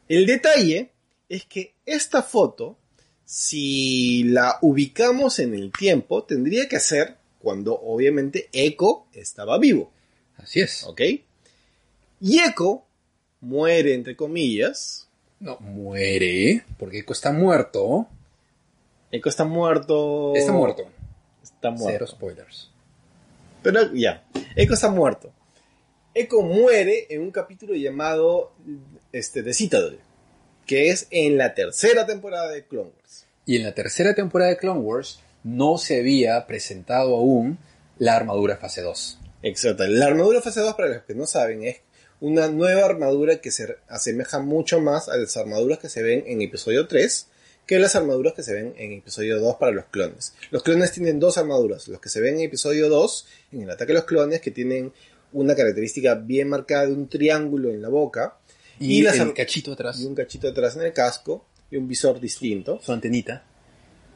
El 0.08 0.26
detalle 0.26 0.90
es 1.28 1.46
que 1.46 1.74
esta 1.86 2.22
foto, 2.22 2.76
si 3.24 4.24
la 4.24 4.58
ubicamos 4.60 5.38
en 5.38 5.54
el 5.54 5.72
tiempo, 5.72 6.24
tendría 6.24 6.68
que 6.68 6.80
ser 6.80 7.16
cuando 7.38 7.74
obviamente 7.74 8.48
Echo 8.52 9.06
estaba 9.12 9.58
vivo. 9.58 9.90
Así 10.36 10.60
es. 10.60 10.84
¿Ok? 10.84 11.00
Y 12.20 12.40
Echo 12.40 12.84
muere, 13.40 13.94
entre 13.94 14.16
comillas. 14.16 15.08
No, 15.40 15.58
muere. 15.60 16.64
Porque 16.78 16.98
Echo 16.98 17.12
está 17.12 17.32
muerto. 17.32 18.08
Echo 19.12 19.28
está 19.28 19.44
muerto. 19.44 20.32
Está 20.34 20.52
muerto. 20.52 20.84
Está 21.42 21.70
muerto. 21.70 21.92
Cero 21.92 22.06
spoilers. 22.06 22.70
Pero 23.62 23.92
ya, 23.92 24.24
Echo 24.56 24.72
está 24.72 24.90
muerto. 24.90 25.30
Echo 26.14 26.40
muere 26.40 27.06
en 27.10 27.20
un 27.20 27.30
capítulo 27.30 27.74
llamado 27.74 28.52
este, 29.12 29.42
The 29.42 29.52
Citadel, 29.52 30.00
que 30.66 30.88
es 30.88 31.08
en 31.10 31.36
la 31.36 31.54
tercera 31.54 32.06
temporada 32.06 32.50
de 32.50 32.64
Clone 32.64 32.90
Wars. 32.98 33.26
Y 33.44 33.56
en 33.56 33.64
la 33.64 33.74
tercera 33.74 34.14
temporada 34.14 34.50
de 34.50 34.56
Clone 34.56 34.80
Wars 34.80 35.20
no 35.44 35.76
se 35.76 36.00
había 36.00 36.46
presentado 36.46 37.14
aún 37.14 37.58
la 37.98 38.16
armadura 38.16 38.56
fase 38.56 38.80
2. 38.80 39.18
Exacto. 39.42 39.86
La 39.88 40.06
armadura 40.06 40.40
fase 40.40 40.60
2, 40.60 40.74
para 40.74 40.88
los 40.88 41.02
que 41.02 41.14
no 41.14 41.26
saben, 41.26 41.64
es 41.64 41.82
una 42.20 42.48
nueva 42.48 42.86
armadura 42.86 43.42
que 43.42 43.50
se 43.50 43.76
asemeja 43.88 44.38
mucho 44.38 44.80
más 44.80 45.10
a 45.10 45.16
las 45.18 45.36
armaduras 45.36 45.78
que 45.78 45.90
se 45.90 46.02
ven 46.02 46.24
en 46.26 46.40
episodio 46.40 46.86
3 46.86 47.28
que 47.66 47.78
las 47.78 47.94
armaduras 47.96 48.34
que 48.34 48.42
se 48.42 48.52
ven 48.52 48.74
en 48.76 48.92
episodio 48.92 49.38
2 49.40 49.56
para 49.56 49.72
los 49.72 49.86
clones. 49.86 50.34
Los 50.50 50.62
clones 50.62 50.92
tienen 50.92 51.20
dos 51.20 51.38
armaduras. 51.38 51.88
Los 51.88 52.00
que 52.00 52.08
se 52.08 52.20
ven 52.20 52.34
en 52.34 52.40
episodio 52.42 52.88
2, 52.88 53.26
en 53.52 53.62
el 53.62 53.70
ataque 53.70 53.92
a 53.92 53.96
los 53.96 54.04
clones, 54.04 54.40
que 54.40 54.50
tienen 54.50 54.92
una 55.32 55.54
característica 55.54 56.14
bien 56.14 56.48
marcada 56.48 56.86
de 56.86 56.92
un 56.92 57.08
triángulo 57.08 57.70
en 57.70 57.80
la 57.80 57.88
boca 57.88 58.36
Y, 58.78 58.98
Y 58.98 59.02
las 59.02 59.14
el 59.16 59.20
ar- 59.22 59.34
cachito 59.34 59.72
atrás, 59.72 60.00
y 60.00 60.04
un 60.06 60.14
cachito 60.14 60.48
atrás 60.48 60.76
en 60.76 60.82
el 60.82 60.92
casco 60.92 61.46
y 61.70 61.76
un 61.76 61.86
visor 61.88 62.20
distinto. 62.20 62.80
su 62.82 62.92
antenita. 62.92 63.44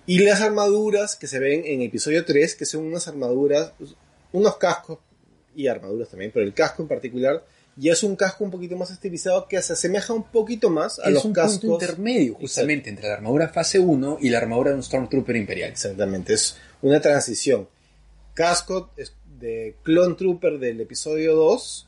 Y 0.07 0.19
las 0.21 0.41
armaduras 0.41 1.17
que 1.17 1.27
se 1.27 1.39
ven 1.39 1.63
en 1.65 1.83
episodio 1.83 2.25
3, 2.25 2.55
que 2.57 2.65
son 2.67 2.85
unas 2.85 3.09
armaduras, 3.09 3.73
unos 4.33 4.57
cascos 4.57 4.99
y 5.55 5.69
armaduras 5.69 6.09
también, 6.11 6.31
pero 6.35 6.45
el 6.45 6.53
casco 6.53 6.83
en 6.83 6.89
particular 6.89 7.45
ya 7.77 7.93
es 7.93 8.03
un 8.03 8.17
casco 8.17 8.45
un 8.45 8.51
poquito 8.51 8.77
más 8.77 8.91
estilizado 8.91 9.47
que 9.49 9.61
se 9.61 9.75
asemeja 9.75 10.13
un 10.13 10.25
poquito 10.25 10.71
más 10.71 10.99
a 10.99 11.09
es 11.09 11.15
los 11.15 11.25
un 11.25 11.33
cascos. 11.33 11.59
punto 11.59 11.85
intermedio 11.85 12.35
justamente 12.35 12.91
entre 12.91 13.09
la 13.09 13.15
armadura 13.15 13.49
fase 13.49 13.79
1 13.79 14.19
y 14.21 14.31
la 14.31 14.39
armadura 14.39 14.71
de 14.71 14.77
un 14.77 14.83
Stormtrooper 14.83 15.37
imperial. 15.37 15.71
Exactamente, 15.71 16.35
es 16.35 16.57
una 16.83 17.01
transición. 17.01 17.69
Casco 18.35 18.91
de 19.39 19.77
Clone 19.83 20.15
Trooper 20.15 20.59
del 20.59 20.81
episodio 20.81 21.35
2, 21.35 21.87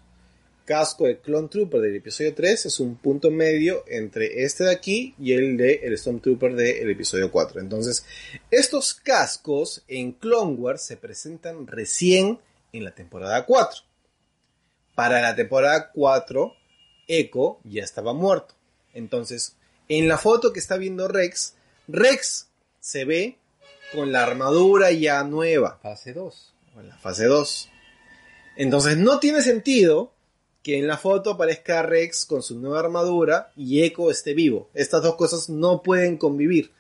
casco 0.66 1.07
de 1.07 1.18
Clone 1.18 1.49
Trooper 1.49 1.80
del 1.80 1.97
episodio 1.97 2.34
3 2.34 2.66
es 2.66 2.80
un 2.80 2.97
punto 2.97 3.30
medio 3.30 3.84
entre 3.89 4.45
este 4.45 4.64
de 4.64 4.72
aquí 4.72 5.14
y 5.18 5.32
el 5.32 5.57
de 5.57 5.80
el 5.82 5.97
Stormtrooper 5.97 6.55
del 6.55 6.91
episodio 6.91 7.30
4. 7.30 7.61
Entonces, 7.61 8.05
estos 8.51 8.93
cascos 8.93 9.82
en 9.89 10.12
Clone 10.12 10.55
Wars 10.57 10.82
se 10.82 10.99
presentan 10.99 11.66
recién 11.66 12.39
en 12.72 12.84
la 12.84 12.95
temporada 12.95 13.47
4. 13.47 13.88
Para 14.99 15.22
la 15.22 15.36
temporada 15.36 15.92
4, 15.94 16.57
Echo 17.07 17.61
ya 17.62 17.84
estaba 17.84 18.14
muerto. 18.14 18.57
Entonces, 18.94 19.55
en 19.88 20.09
la 20.09 20.18
foto 20.18 20.53
que 20.53 20.59
está 20.59 20.76
viendo 20.76 21.07
Rex, 21.07 21.55
Rex 21.86 22.49
se 22.80 23.05
ve 23.05 23.38
con 23.92 24.11
la 24.11 24.24
armadura 24.24 24.90
ya 24.90 25.22
nueva, 25.22 25.78
Fase 25.84 26.12
2. 26.14 26.53
o 26.76 26.80
en 26.80 26.88
la 26.88 26.96
fase 26.99 27.26
2. 27.26 27.68
Entonces 28.57 28.96
no 28.96 29.20
tiene 29.20 29.42
sentido 29.42 30.11
que 30.64 30.80
en 30.80 30.88
la 30.88 30.96
foto 30.99 31.30
aparezca 31.30 31.80
Rex 31.82 32.26
con 32.26 32.42
su 32.42 32.59
nueva 32.59 32.80
armadura 32.80 33.53
y 33.55 33.84
Echo 33.84 34.11
esté 34.11 34.34
vivo. 34.34 34.68
Estas 34.74 35.05
dos 35.05 35.14
cosas 35.14 35.49
no 35.49 35.80
pueden 35.80 36.16
convivir. 36.16 36.72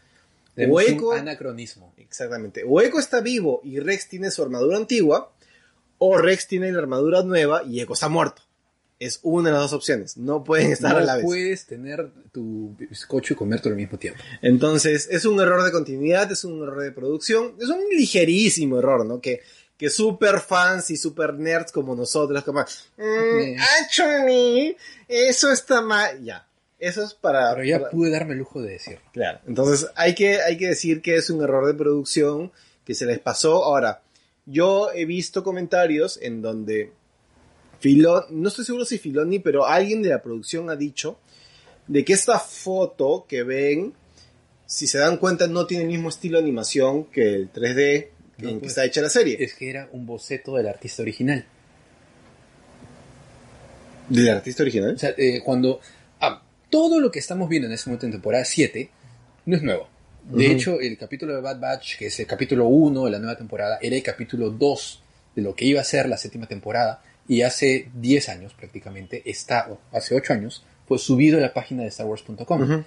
Tenemos 0.56 0.76
O 0.76 0.80
Echo, 0.80 1.08
un 1.10 1.18
anacronismo. 1.18 1.94
exactamente, 1.96 2.64
o 2.66 2.80
Echo 2.80 2.98
está 2.98 3.20
vivo 3.20 3.60
y 3.62 3.78
Rex 3.78 4.08
tiene 4.08 4.32
su 4.32 4.42
armadura 4.42 4.76
antigua, 4.76 5.30
o 5.98 6.16
Rex 6.16 6.46
tiene 6.48 6.70
la 6.72 6.78
armadura 6.78 7.22
nueva 7.22 7.62
y 7.64 7.80
Echo 7.80 7.92
está 7.94 8.08
muerto. 8.08 8.42
Es 9.00 9.20
una 9.22 9.50
de 9.50 9.52
las 9.54 9.62
dos 9.62 9.72
opciones. 9.74 10.16
No 10.16 10.42
pueden 10.42 10.72
estar 10.72 10.96
a 10.96 11.00
la 11.00 11.12
No 11.12 11.16
vez. 11.18 11.24
puedes 11.24 11.66
tener 11.66 12.10
tu 12.32 12.74
bizcocho 12.76 13.34
y 13.34 13.36
comértelo 13.36 13.74
al 13.74 13.80
mismo 13.80 13.96
tiempo. 13.96 14.20
Entonces, 14.42 15.06
es 15.10 15.24
un 15.24 15.40
error 15.40 15.62
de 15.62 15.70
continuidad, 15.70 16.30
es 16.32 16.42
un 16.44 16.60
error 16.62 16.82
de 16.82 16.90
producción, 16.90 17.54
es 17.60 17.68
un 17.68 17.78
ligerísimo 17.96 18.78
error, 18.80 19.06
¿no? 19.06 19.20
Que, 19.20 19.40
que 19.76 19.88
super 19.88 20.40
fans 20.40 20.90
y 20.90 20.96
super 20.96 21.34
nerds 21.34 21.70
como 21.70 21.94
nosotros, 21.94 22.42
como, 22.42 22.62
mm, 22.62 23.02
Eh. 23.40 23.56
actually, 23.80 24.76
eso 25.06 25.52
está 25.52 25.80
mal, 25.80 26.22
ya. 26.24 26.44
Eso 26.80 27.02
es 27.04 27.14
para... 27.14 27.54
Pero 27.54 27.64
ya 27.66 27.78
para- 27.78 27.90
pude 27.90 28.10
darme 28.10 28.32
el 28.32 28.38
lujo 28.40 28.60
de 28.62 28.70
decir. 28.70 28.98
Claro. 29.12 29.40
Entonces, 29.46 29.88
hay 29.96 30.14
que, 30.14 30.40
hay 30.42 30.56
que 30.56 30.68
decir 30.68 31.02
que 31.02 31.16
es 31.16 31.28
un 31.30 31.42
error 31.42 31.66
de 31.66 31.74
producción 31.74 32.52
que 32.84 32.94
se 32.94 33.04
les 33.06 33.18
pasó. 33.18 33.64
Ahora, 33.64 34.02
yo 34.50 34.90
he 34.92 35.04
visto 35.04 35.42
comentarios 35.44 36.18
en 36.22 36.42
donde 36.42 36.92
Filón, 37.80 38.24
no 38.30 38.48
estoy 38.48 38.64
seguro 38.64 38.84
si 38.84 38.98
Filoni, 38.98 39.38
pero 39.38 39.66
alguien 39.66 40.02
de 40.02 40.08
la 40.08 40.22
producción 40.22 40.68
ha 40.70 40.76
dicho 40.76 41.18
de 41.86 42.04
que 42.04 42.12
esta 42.12 42.38
foto 42.38 43.24
que 43.28 43.42
ven, 43.44 43.92
si 44.66 44.86
se 44.86 44.98
dan 44.98 45.16
cuenta, 45.18 45.46
no 45.46 45.66
tiene 45.66 45.84
el 45.84 45.90
mismo 45.90 46.08
estilo 46.08 46.38
de 46.38 46.44
animación 46.44 47.04
que 47.04 47.34
el 47.34 47.52
3D 47.52 48.08
No, 48.38 48.48
en 48.50 48.54
que 48.56 48.60
pues. 48.60 48.70
está 48.72 48.84
hecha 48.84 49.00
la 49.00 49.08
serie. 49.08 49.36
Es 49.42 49.54
que 49.54 49.70
era 49.70 49.88
un 49.92 50.06
boceto 50.06 50.56
del 50.56 50.66
artista 50.68 51.02
original. 51.02 51.44
¿Del 54.08 54.28
artista 54.30 54.62
O 54.62 54.64
original? 54.64 54.98
sea, 54.98 55.14
eh, 55.16 55.42
cuando... 55.44 55.80
ah, 56.20 56.42
todo 56.70 57.00
lo 57.00 57.10
que 57.10 57.18
estamos 57.18 57.48
viendo 57.48 57.66
en 57.68 57.74
este 57.74 57.88
momento 57.90 58.06
en 58.06 58.12
temporada 58.12 58.44
7 58.44 58.90
no 59.46 59.56
es 59.56 59.62
nuevo. 59.62 59.88
De 60.30 60.52
hecho, 60.52 60.80
el 60.80 60.98
capítulo 60.98 61.34
de 61.34 61.40
Bad 61.40 61.58
Batch, 61.58 61.96
que 61.98 62.06
es 62.06 62.20
el 62.20 62.26
capítulo 62.26 62.66
1 62.66 63.04
de 63.06 63.10
la 63.10 63.18
nueva 63.18 63.36
temporada, 63.36 63.78
era 63.80 63.96
el 63.96 64.02
capítulo 64.02 64.50
2 64.50 65.02
de 65.36 65.42
lo 65.42 65.54
que 65.54 65.64
iba 65.64 65.80
a 65.80 65.84
ser 65.84 66.08
la 66.08 66.16
séptima 66.16 66.46
temporada. 66.46 67.02
Y 67.26 67.42
hace 67.42 67.88
10 67.94 68.28
años 68.30 68.54
prácticamente, 68.54 69.22
está, 69.24 69.68
o 69.70 69.80
hace 69.92 70.14
8 70.14 70.32
años, 70.32 70.64
fue 70.86 70.98
subido 70.98 71.38
a 71.38 71.40
la 71.40 71.52
página 71.52 71.82
de 71.82 71.90
StarWars.com. 71.90 72.62
Ujú. 72.62 72.84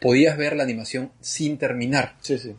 Podías 0.00 0.36
ver 0.36 0.56
la 0.56 0.62
animación 0.62 1.10
sin 1.20 1.56
terminar. 1.58 2.16
Sí, 2.20 2.38
sí. 2.38 2.54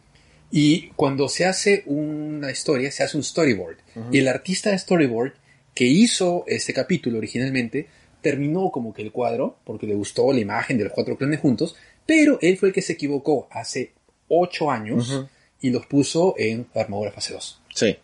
Y 0.51 0.87
cuando 0.95 1.29
se 1.29 1.45
hace 1.45 1.83
una 1.85 2.49
historia, 2.49 2.91
se 2.91 3.03
hace 3.03 3.17
un 3.17 3.23
storyboard. 3.23 3.77
Y 4.11 4.19
el 4.19 4.27
artista 4.27 4.71
de 4.71 4.79
storyboard 4.79 5.33
que 5.75 5.85
hizo 5.85 6.43
este 6.47 6.73
capítulo 6.73 7.19
originalmente 7.19 7.87
terminó 8.21 8.71
como 8.71 8.93
que 8.93 9.01
el 9.01 9.11
cuadro, 9.11 9.59
porque 9.63 9.87
le 9.87 9.95
gustó 9.95 10.33
la 10.33 10.39
imagen 10.39 10.77
de 10.77 10.85
los 10.85 10.93
cuatro 10.93 11.17
clones 11.17 11.39
juntos, 11.39 11.75
pero 12.05 12.39
él 12.41 12.57
fue 12.57 12.69
el 12.69 12.73
que 12.73 12.81
se 12.81 12.93
equivocó 12.93 13.47
hace 13.51 13.93
ocho 14.29 14.71
años 14.71 15.09
Ujú. 15.09 15.27
y 15.61 15.71
los 15.71 15.85
puso 15.85 16.35
en 16.37 16.67
armadura 16.75 17.11
fase 17.11 17.33
2. 17.33 17.61
Sí. 17.75 17.97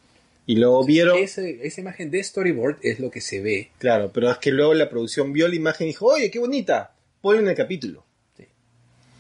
Y 0.48 0.58
luego 0.58 0.84
vieron... 0.86 1.18
Ese- 1.18 1.66
esa 1.66 1.82
imagen 1.82 2.12
de 2.12 2.24
storyboard 2.24 2.78
es 2.84 3.00
lo 3.00 3.10
que 3.10 3.22
se 3.22 3.42
ve. 3.42 3.72
Claro, 3.80 4.12
pero 4.14 4.30
es 4.30 4.38
que 4.38 4.52
luego 4.52 4.74
la 4.74 4.90
producción 4.90 5.34
vio 5.34 5.48
la 5.48 5.56
imagen 5.56 5.88
y 5.88 5.92
dijo, 5.92 6.06
oye, 6.08 6.30
qué 6.30 6.38
bonita, 6.40 6.94
ponlo 7.22 7.42
en 7.42 7.48
el 7.48 7.56
capítulo. 7.56 8.06
Sí. 8.38 8.46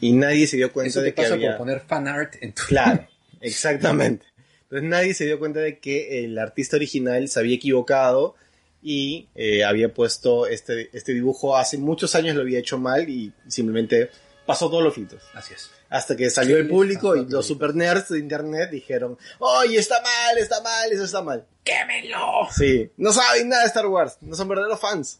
Y 0.01 0.11
nadie 0.11 0.45
se 0.45 0.57
dio 0.57 0.71
cuenta 0.71 0.89
Eso 0.89 0.99
te 0.99 1.05
de 1.05 1.13
que 1.13 1.21
pasa 1.23 1.33
había... 1.33 1.51
por 1.51 1.65
poner 1.65 1.79
fan 1.81 2.07
art 2.07 2.35
en 2.41 2.53
tu... 2.53 2.63
Claro, 2.67 3.07
exactamente. 3.41 4.25
Entonces 4.63 4.89
nadie 4.89 5.13
se 5.13 5.25
dio 5.25 5.39
cuenta 5.39 5.59
de 5.61 5.79
que 5.79 6.25
el 6.25 6.37
artista 6.37 6.75
original 6.75 7.27
se 7.27 7.39
había 7.39 7.55
equivocado 7.55 8.35
y 8.83 9.27
eh, 9.33 9.63
había 9.63 9.93
puesto 9.93 10.45
este, 10.47 10.89
este 10.95 11.13
dibujo 11.13 11.57
hace 11.57 11.77
muchos 11.79 12.13
años, 12.13 12.35
lo 12.35 12.41
había 12.41 12.59
hecho 12.59 12.77
mal 12.77 13.09
y 13.09 13.31
simplemente 13.47 14.09
pasó 14.45 14.69
todos 14.69 14.83
los 14.83 14.93
filtros. 14.93 15.23
Así 15.33 15.53
es. 15.55 15.71
Hasta 15.89 16.15
que 16.15 16.29
salió 16.29 16.55
¿Qué 16.55 16.61
el 16.63 16.67
público 16.69 17.15
y 17.15 17.25
los 17.25 17.45
super 17.45 17.75
nerds 17.75 18.09
de 18.09 18.19
internet 18.19 18.69
dijeron, 18.71 19.17
oye, 19.39 19.77
está 19.77 20.01
mal, 20.01 20.37
está 20.37 20.61
mal, 20.61 20.91
eso 20.91 21.03
está 21.03 21.21
mal. 21.21 21.45
¡Quémelo! 21.63 22.47
Sí, 22.55 22.89
no 22.97 23.11
saben 23.13 23.49
nada 23.49 23.61
de 23.61 23.67
Star 23.67 23.85
Wars, 23.87 24.17
no 24.21 24.35
son 24.35 24.47
verdaderos 24.47 24.79
fans. 24.79 25.19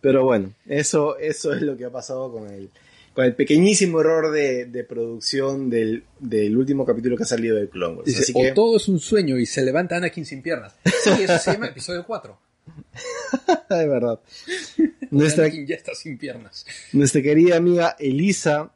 Pero 0.00 0.24
bueno, 0.24 0.52
eso, 0.66 1.16
eso 1.18 1.52
es 1.52 1.62
lo 1.62 1.76
que 1.76 1.84
ha 1.84 1.90
pasado 1.90 2.32
con 2.32 2.48
el, 2.48 2.70
con 3.12 3.24
el 3.24 3.34
pequeñísimo 3.34 4.00
error 4.00 4.30
de, 4.32 4.64
de 4.66 4.82
producción 4.84 5.68
del, 5.70 6.04
del 6.18 6.56
último 6.56 6.84
capítulo 6.86 7.16
que 7.16 7.22
ha 7.24 7.26
salido 7.26 7.56
de 7.56 7.68
Clone 7.68 7.96
Wars. 7.96 8.06
Dice, 8.06 8.22
Así 8.22 8.32
que, 8.32 8.50
o 8.50 8.54
todo 8.54 8.76
es 8.78 8.88
un 8.88 8.98
sueño 8.98 9.38
y 9.38 9.46
se 9.46 9.62
levanta 9.62 9.96
Anakin 9.96 10.24
sin 10.24 10.42
piernas. 10.42 10.74
Sí, 11.02 11.10
eso 11.22 11.38
se 11.38 11.52
llama 11.52 11.66
episodio 11.66 12.04
4. 12.06 12.38
de 13.68 13.86
verdad. 13.88 14.20
Nuestra, 15.10 15.44
Anakin 15.44 15.66
ya 15.66 15.76
está 15.76 15.94
sin 15.94 16.16
piernas. 16.18 16.64
nuestra 16.92 17.20
querida 17.22 17.56
amiga 17.56 17.94
Elisa, 17.98 18.70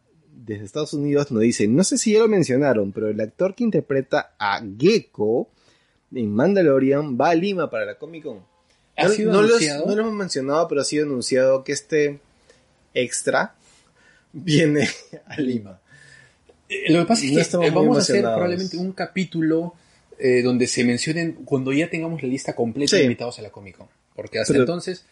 desde 0.49 0.65
Estados 0.65 0.93
Unidos, 0.95 1.31
nos 1.31 1.43
dice, 1.43 1.69
no 1.69 1.85
sé 1.85 1.99
si 1.99 2.15
ya 2.15 2.19
lo 2.21 2.29
mencionaron, 2.29 2.91
pero 2.93 3.09
el 3.09 3.21
actor 3.21 3.55
que 3.55 3.63
interpreta 3.65 4.35
a 4.39 4.61
Gecko 4.79 5.49
en 6.13 6.31
Mandalorian 6.35 7.17
va 7.17 7.31
a 7.31 7.35
Lima 7.35 7.71
para 7.71 7.85
la 7.85 7.97
Comic 7.99 8.25
Con. 8.25 8.39
¿Ha 8.97 9.05
no, 9.05 9.11
sido 9.11 9.33
no 9.33 9.43
los- 9.43 9.51
anunciado? 9.53 9.87
no 9.87 9.95
lo 9.95 10.03
hemos 10.03 10.15
mencionado, 10.15 10.67
pero 10.67 10.81
ha 10.81 10.85
sido 10.85 11.05
anunciado 11.05 11.63
que 11.63 11.73
este 11.73 12.19
extra 12.95 13.55
viene 14.33 14.89
a 15.27 15.41
Lima. 15.41 15.81
Eh, 16.69 16.93
Lo 16.93 17.01
que 17.01 17.07
pasa 17.07 17.25
es 17.25 17.49
que 17.49 17.67
eh, 17.67 17.71
vamos 17.71 17.97
a 17.97 18.01
hacer 18.01 18.23
probablemente 18.23 18.77
un 18.77 18.93
capítulo 18.93 19.75
eh, 20.19 20.43
donde 20.43 20.67
se 20.67 20.85
mencionen 20.85 21.33
cuando 21.45 21.73
ya 21.73 21.89
tengamos 21.89 22.23
la 22.23 22.29
lista 22.29 22.55
completa 22.55 22.91
Sí. 22.91 22.97
de 22.99 23.03
invitados 23.05 23.39
a 23.39 23.43
la 23.43 23.51
Comic 23.51 23.77
Con. 23.77 23.87
Porque 24.17 24.39
hasta 24.41 24.53
Pero- 24.53 24.65
entonces... 24.65 25.05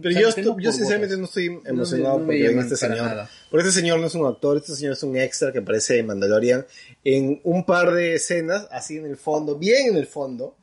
Pero 0.00 0.08
o 0.10 0.12
sea, 0.12 0.22
yo, 0.22 0.28
estoy- 0.28 0.44
yo 0.44 0.52
por 0.52 0.72
sinceramente 0.72 1.16
no 1.16 1.24
estoy 1.24 1.60
emocionado 1.64 2.18
no 2.18 2.26
venga 2.26 2.48
llaman 2.48 2.64
este 2.64 2.76
señor. 2.76 2.96
nada. 3.06 3.30
Porque 3.50 3.68
este 3.68 3.80
señor 3.80 4.00
no 4.00 4.06
es 4.06 4.14
un 4.14 4.26
actor, 4.26 4.56
este 4.56 4.74
señor 4.74 4.92
es 4.94 5.02
un 5.02 5.16
extra 5.16 5.52
que 5.52 5.58
aparece 5.58 5.98
en 5.98 6.06
Mandalorian 6.06 6.66
en 7.04 7.40
un 7.44 7.64
par 7.64 7.92
de 7.92 8.14
escenas, 8.14 8.66
así 8.70 8.96
en 8.98 9.06
el 9.06 9.16
fondo, 9.16 9.56
bien 9.58 9.88
en 9.90 9.96
el 9.96 10.06
fondo. 10.06 10.56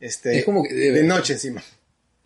Este, 0.00 0.38
Es 0.38 0.44
como 0.44 0.62
que 0.64 0.74
de- 0.74 0.92
de 0.92 1.02
noche 1.04 1.34
encima. 1.34 1.62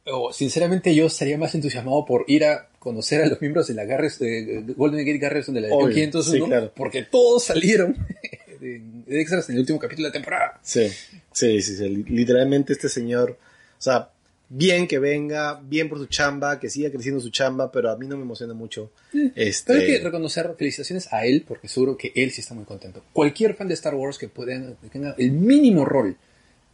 O, 0.06 0.32
sinceramente 0.32 0.94
yo 0.94 1.06
estaría 1.06 1.36
más 1.36 1.54
entusiasmado 1.54 2.04
por 2.04 2.24
ir 2.28 2.44
a 2.44 2.68
conocer 2.78 3.22
a 3.22 3.26
los 3.26 3.40
miembros 3.40 3.66
de 3.66 3.74
la 3.74 3.84
Garres, 3.84 4.18
de 4.20 4.62
Golden 4.76 5.04
Gate 5.04 5.18
Garrison 5.18 5.52
de 5.54 5.62
la 5.62 5.74
Obvio, 5.74 5.92
501 5.94 6.44
sí, 6.44 6.48
claro. 6.48 6.72
porque 6.76 7.02
todos 7.02 7.42
salieron 7.44 7.96
de, 8.60 8.80
de 9.04 9.20
extras 9.20 9.48
en 9.48 9.56
el 9.56 9.60
último 9.62 9.80
capítulo 9.80 10.06
de 10.06 10.10
la 10.10 10.12
temporada. 10.12 10.60
Sí, 10.62 10.88
sí, 11.32 11.60
sí, 11.60 11.76
sí, 11.76 11.88
li- 11.88 12.04
Literalmente 12.04 12.72
este 12.72 12.88
señor, 12.88 13.36
o 13.78 13.82
sea, 13.82 14.10
bien 14.48 14.86
que 14.86 14.98
venga, 14.98 15.60
bien 15.62 15.88
por 15.88 15.98
su 15.98 16.06
chamba, 16.06 16.60
que 16.60 16.70
siga 16.70 16.90
creciendo 16.90 17.20
su 17.20 17.30
chamba, 17.30 17.72
pero 17.72 17.90
a 17.90 17.96
mí 17.96 18.06
no 18.06 18.16
me 18.16 18.22
emociona 18.22 18.54
mucho. 18.54 18.92
Este, 19.34 19.72
Pero 19.72 19.80
hay 19.80 19.86
que 19.86 20.04
reconocer 20.04 20.54
felicitaciones 20.56 21.12
a 21.12 21.24
él 21.26 21.44
porque 21.46 21.68
seguro 21.68 21.96
que 21.96 22.12
él 22.14 22.30
sí 22.30 22.40
está 22.40 22.54
muy 22.54 22.64
contento. 22.64 23.02
Cualquier 23.12 23.54
fan 23.54 23.68
de 23.68 23.74
Star 23.74 23.94
Wars 23.94 24.18
que 24.18 24.28
pueda 24.28 24.60
tenga 24.92 25.14
el 25.18 25.32
mínimo 25.32 25.84
rol 25.84 26.16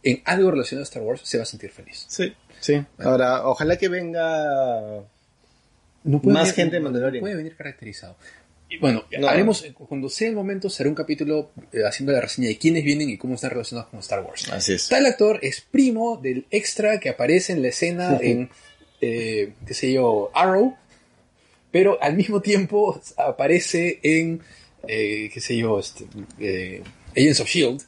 en 0.03 0.21
algo 0.25 0.51
relacionado 0.51 0.83
a 0.83 0.85
Star 0.89 1.01
Wars 1.03 1.21
se 1.23 1.37
va 1.37 1.43
a 1.43 1.45
sentir 1.47 1.71
feliz. 1.71 2.05
sí, 2.09 2.33
sí. 2.59 2.83
Ahora, 2.99 3.47
ojalá 3.47 3.77
que 3.77 3.87
venga 3.89 5.03
No 6.03 6.19
Más 6.23 6.43
venir- 6.49 6.53
gente 6.53 6.75
de 6.75 6.79
Mandalorian. 6.81 7.21
no 7.21 7.25
puede 7.25 7.35
venir 7.35 7.55
caracterizado. 7.55 8.17
Y 8.73 8.77
bueno, 8.79 9.03
No. 9.19 9.27
haremos, 9.27 9.63
eh, 9.63 9.73
cuando 9.73 10.09
sea 10.09 10.29
el 10.29 10.35
momento, 10.35 10.67
será 10.67 10.89
un 10.89 10.95
capítulo 10.95 11.51
eh, 11.71 11.81
haciendo 11.87 12.11
la 12.11 12.21
reseña 12.21 12.47
de 12.47 12.57
quiénes 12.57 12.83
vienen 12.83 13.07
y 13.09 13.17
cómo 13.17 13.35
están 13.35 13.51
relacionados 13.51 13.89
con 13.91 13.99
Star 13.99 14.21
Wars. 14.23 14.49
Así 14.51 14.73
es. 14.73 14.89
Tal 14.89 15.05
actor 15.05 15.37
es 15.43 15.61
primo 15.61 16.17
del 16.21 16.45
extra 16.49 16.99
que 16.99 17.09
aparece 17.09 17.53
en 17.53 17.61
la 17.61 17.67
escena 17.67 18.17
en, 18.19 18.49
eh, 18.99 19.53
qué 19.67 19.73
sé 19.75 19.93
yo, 19.93 20.31
Arrow, 20.33 20.75
pero 21.71 22.01
al 22.01 22.15
mismo 22.15 22.41
tiempo 22.41 22.99
aparece 23.17 23.99
en, 24.01 24.41
eh, 24.87 25.29
qué 25.31 25.39
sé 25.39 25.55
yo, 25.55 25.79
este, 25.79 26.05
eh, 26.39 26.81
Agents 27.15 27.41
of 27.41 27.47
Shield. 27.47 27.81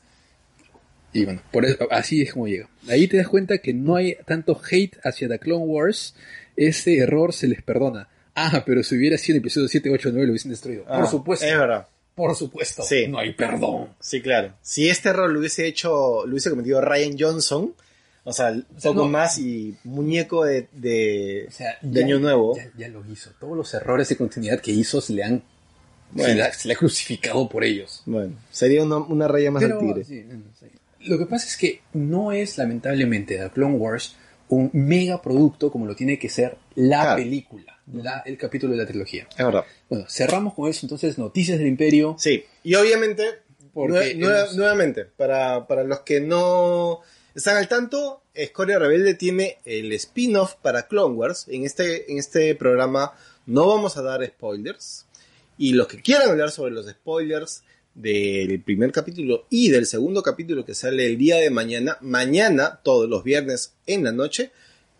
Y 1.13 1.25
bueno, 1.25 1.41
por 1.51 1.65
eso- 1.65 1.87
así 1.91 2.21
es 2.21 2.33
como 2.33 2.47
llega. 2.47 2.69
Ahí 2.89 3.07
te 3.07 3.17
das 3.17 3.27
cuenta 3.27 3.57
que 3.57 3.73
no 3.73 3.95
hay 3.95 4.17
tanto 4.27 4.59
hate 4.69 4.97
hacia 5.03 5.27
The 5.29 5.39
Clone 5.39 5.65
Wars. 5.65 6.13
Ese 6.57 6.97
error 6.99 7.33
se 7.33 7.47
les 7.47 7.63
perdona. 7.63 8.07
Ah, 8.35 8.63
pero 8.65 8.83
si 8.83 8.95
hubiera 8.97 9.17
sido 9.17 9.37
en 9.37 9.41
episodio 9.41 9.67
7, 9.67 9.89
8, 9.89 10.09
9 10.11 10.27
lo 10.27 10.31
hubiesen 10.31 10.51
destruido. 10.51 10.83
Ah, 10.87 10.99
por 10.99 11.07
supuesto. 11.07 11.45
Es 11.45 11.57
verdad. 11.57 11.87
Por 12.15 12.35
supuesto. 12.35 12.83
Sí. 12.83 13.07
No 13.07 13.19
hay 13.19 13.33
perdón. 13.33 13.89
Sí, 13.99 14.21
claro. 14.21 14.53
Si 14.61 14.89
este 14.89 15.09
error 15.09 15.29
lo 15.29 15.39
hubiese 15.39 15.65
hecho, 15.67 16.25
lo 16.25 16.31
hubiese 16.31 16.49
cometido 16.49 16.79
Ryan 16.81 17.15
Johnson, 17.19 17.73
o 18.23 18.33
sea, 18.33 18.53
poco 18.81 19.03
no. 19.03 19.09
más 19.09 19.37
y 19.37 19.77
muñeco 19.83 20.45
de, 20.45 20.67
de, 20.71 21.45
O 21.47 21.51
sea, 21.51 21.77
de 21.81 21.99
ya- 21.99 22.05
Año 22.05 22.19
Nuevo. 22.19 22.55
Ya, 22.55 22.69
ya 22.77 22.87
lo 22.89 23.03
hizo. 23.11 23.31
Todos 23.39 23.55
los 23.57 23.73
errores 23.73 24.09
de 24.09 24.17
continuidad 24.17 24.59
que 24.61 24.71
hizo 24.71 25.01
se 25.01 25.13
le 25.13 25.23
han. 25.23 25.43
Se, 26.15 26.33
le 26.33 26.43
ha, 26.43 26.53
se 26.53 26.67
le 26.69 26.73
ha 26.75 26.77
crucificado 26.77 27.49
por 27.49 27.63
ellos. 27.65 28.01
Bueno, 28.05 28.33
sería 28.49 28.83
una, 28.83 28.97
una 28.97 29.27
raya 29.27 29.51
más 29.51 29.61
Pero, 29.63 29.79
al 29.79 29.85
tigre. 29.85 30.03
sí, 30.05 30.23
sí. 30.59 30.65
Lo 31.09 31.17
que 31.17 31.25
pasa 31.25 31.45
es 31.47 31.57
que 31.57 31.81
no 31.93 32.31
es, 32.31 32.57
lamentablemente, 32.57 33.37
The 33.37 33.49
Clone 33.49 33.75
Wars 33.75 34.15
un 34.47 34.69
mega 34.73 35.21
producto 35.21 35.71
como 35.71 35.85
lo 35.85 35.95
tiene 35.95 36.17
que 36.17 36.29
ser 36.29 36.57
la 36.75 37.01
Claro. 37.01 37.15
película, 37.23 37.74
la- 37.93 38.23
el 38.25 38.37
capítulo 38.37 38.73
de 38.73 38.79
la 38.79 38.85
trilogía. 38.87 39.27
Es 39.37 39.45
verdad. 39.45 39.63
Bueno, 39.89 40.05
cerramos 40.09 40.53
con 40.53 40.69
eso 40.69 40.81
entonces, 40.85 41.17
Noticias 41.17 41.57
del 41.59 41.67
Imperio. 41.67 42.15
Sí, 42.19 42.43
y 42.63 42.75
obviamente, 42.75 43.25
Porque 43.73 44.15
nue- 44.15 44.17
nueva- 44.17 44.41
hemos- 44.41 44.55
nuevamente, 44.55 45.05
para, 45.05 45.67
para 45.67 45.83
los 45.83 46.01
que 46.01 46.21
no 46.21 47.01
están 47.35 47.57
al 47.57 47.67
tanto, 47.67 48.21
Escoria 48.33 48.79
Rebelde 48.79 49.13
tiene 49.13 49.59
el 49.65 49.91
spin-off 49.93 50.55
para 50.61 50.87
Clone 50.87 51.15
Wars. 51.15 51.45
En 51.49 51.63
este, 51.65 52.11
en 52.11 52.17
este 52.17 52.55
programa 52.55 53.13
no 53.45 53.67
vamos 53.67 53.97
a 53.97 54.01
dar 54.01 54.25
spoilers. 54.25 55.05
Y 55.57 55.73
los 55.73 55.87
que 55.87 56.01
quieran 56.01 56.29
hablar 56.29 56.51
sobre 56.51 56.71
los 56.71 56.85
spoilers 56.87 57.63
del 57.93 58.61
primer 58.61 58.91
capítulo 58.91 59.45
y 59.49 59.69
del 59.69 59.85
segundo 59.85 60.21
capítulo 60.21 60.65
que 60.65 60.73
sale 60.75 61.05
el 61.05 61.17
día 61.17 61.37
de 61.37 61.49
mañana, 61.49 61.97
mañana, 62.01 62.81
todos 62.83 63.07
los 63.09 63.23
viernes 63.23 63.73
en 63.87 64.03
la 64.03 64.11
noche, 64.11 64.51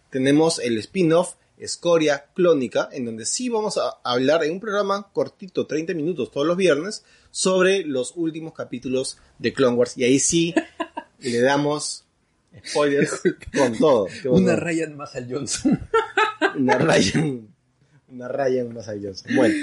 tenemos 0.09 0.59
el 0.59 0.77
spin-off 0.77 1.33
Escoria 1.57 2.25
Clónica, 2.33 2.89
en 2.91 3.05
donde 3.05 3.25
sí 3.25 3.49
vamos 3.49 3.77
a 3.77 3.97
hablar 4.03 4.43
en 4.43 4.53
un 4.53 4.59
programa 4.59 5.09
cortito, 5.13 5.67
30 5.67 5.93
minutos 5.93 6.31
todos 6.31 6.45
los 6.45 6.57
viernes, 6.57 7.05
sobre 7.31 7.83
los 7.83 8.13
últimos 8.15 8.53
capítulos 8.53 9.17
de 9.39 9.53
Clone 9.53 9.77
Wars. 9.77 9.97
Y 9.97 10.03
ahí 10.03 10.19
sí 10.19 10.53
le 11.19 11.41
damos 11.41 12.05
spoilers 12.67 13.21
con 13.55 13.77
todo. 13.77 14.07
Una. 14.25 14.55
Ryan 14.55 14.95
más 14.95 15.15
al 15.15 15.31
Johnson. 15.31 15.79
Una 16.55 16.77
Ryan. 16.77 17.47
Una 18.09 18.27
Ryan 18.27 18.73
más 18.73 18.87
allá. 18.87 19.11
Bueno. 19.35 19.55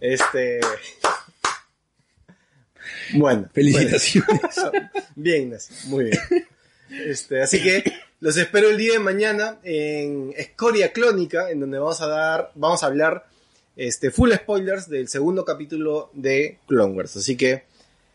Este. 0.00 0.60
Bueno. 3.14 3.48
Felicitaciones. 3.52 4.40
bueno. 4.56 4.90
Bien, 5.16 5.42
Ignacio. 5.42 5.76
Muy 5.86 6.04
bien. 6.04 6.18
Este, 6.90 7.42
así 7.42 7.62
que 7.62 7.84
los 8.20 8.36
espero 8.36 8.70
el 8.70 8.76
día 8.76 8.94
de 8.94 8.98
mañana 8.98 9.58
en 9.62 10.34
Escoria 10.36 10.92
Clónica, 10.92 11.50
en 11.50 11.60
donde 11.60 11.78
vamos 11.78 12.00
a 12.00 12.08
dar, 12.08 12.50
vamos 12.54 12.82
a 12.82 12.86
hablar 12.86 13.26
este, 13.76 14.10
full 14.10 14.32
spoilers 14.32 14.88
del 14.88 15.08
segundo 15.08 15.44
capítulo 15.44 16.10
de 16.14 16.58
Clone 16.66 16.94
Wars. 16.94 17.16
Así 17.16 17.36
que 17.36 17.62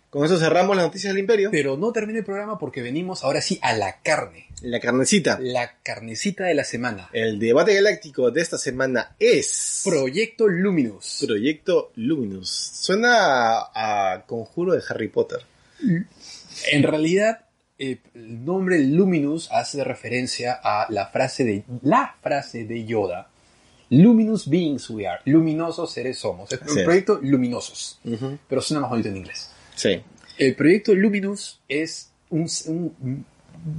con 0.09 0.25
eso 0.25 0.37
cerramos 0.37 0.75
las 0.75 0.85
noticias 0.85 1.13
del 1.13 1.21
Imperio. 1.21 1.49
Pero 1.51 1.77
no 1.77 1.91
termina 1.91 2.19
el 2.19 2.25
programa 2.25 2.59
porque 2.59 2.81
venimos 2.81 3.23
ahora 3.23 3.41
sí 3.41 3.59
a 3.61 3.75
la 3.75 4.01
carne. 4.01 4.47
La 4.61 4.79
carnecita. 4.79 5.39
La 5.39 5.77
carnecita 5.81 6.43
de 6.43 6.53
la 6.53 6.65
semana. 6.65 7.09
El 7.13 7.39
debate 7.39 7.73
galáctico 7.73 8.29
de 8.29 8.41
esta 8.41 8.57
semana 8.57 9.15
es 9.17 9.81
Proyecto 9.83 10.47
Luminous. 10.47 11.23
Proyecto 11.25 11.91
Luminous. 11.95 12.49
Suena 12.49 13.57
a, 13.57 14.13
a 14.13 14.25
conjuro 14.25 14.73
de 14.73 14.83
Harry 14.87 15.07
Potter. 15.07 15.39
En 16.71 16.83
realidad, 16.83 17.45
eh, 17.77 17.99
el 18.13 18.45
nombre 18.45 18.79
Luminous 18.79 19.51
hace 19.51 19.83
referencia 19.83 20.59
a 20.63 20.87
la 20.89 21.07
frase 21.07 21.43
de 21.43 21.63
la 21.81 22.15
frase 22.21 22.65
de 22.65 22.85
Yoda. 22.85 23.29
Luminous 23.89 24.49
beings 24.49 24.89
we 24.89 25.07
are. 25.07 25.21
Luminosos 25.25 25.91
seres 25.91 26.17
somos. 26.17 26.51
Es 26.51 26.61
un 26.61 26.83
proyecto 26.83 27.19
luminosos. 27.21 27.99
Ujú. 28.03 28.37
Pero 28.47 28.61
suena 28.61 28.81
más 28.81 28.89
bonito 28.89 29.09
en 29.09 29.17
inglés. 29.17 29.51
Sí. 29.75 30.01
El 30.37 30.55
proyecto 30.55 30.95
Luminous 30.95 31.61
es 31.67 32.11
un, 32.29 32.47
un 32.67 33.25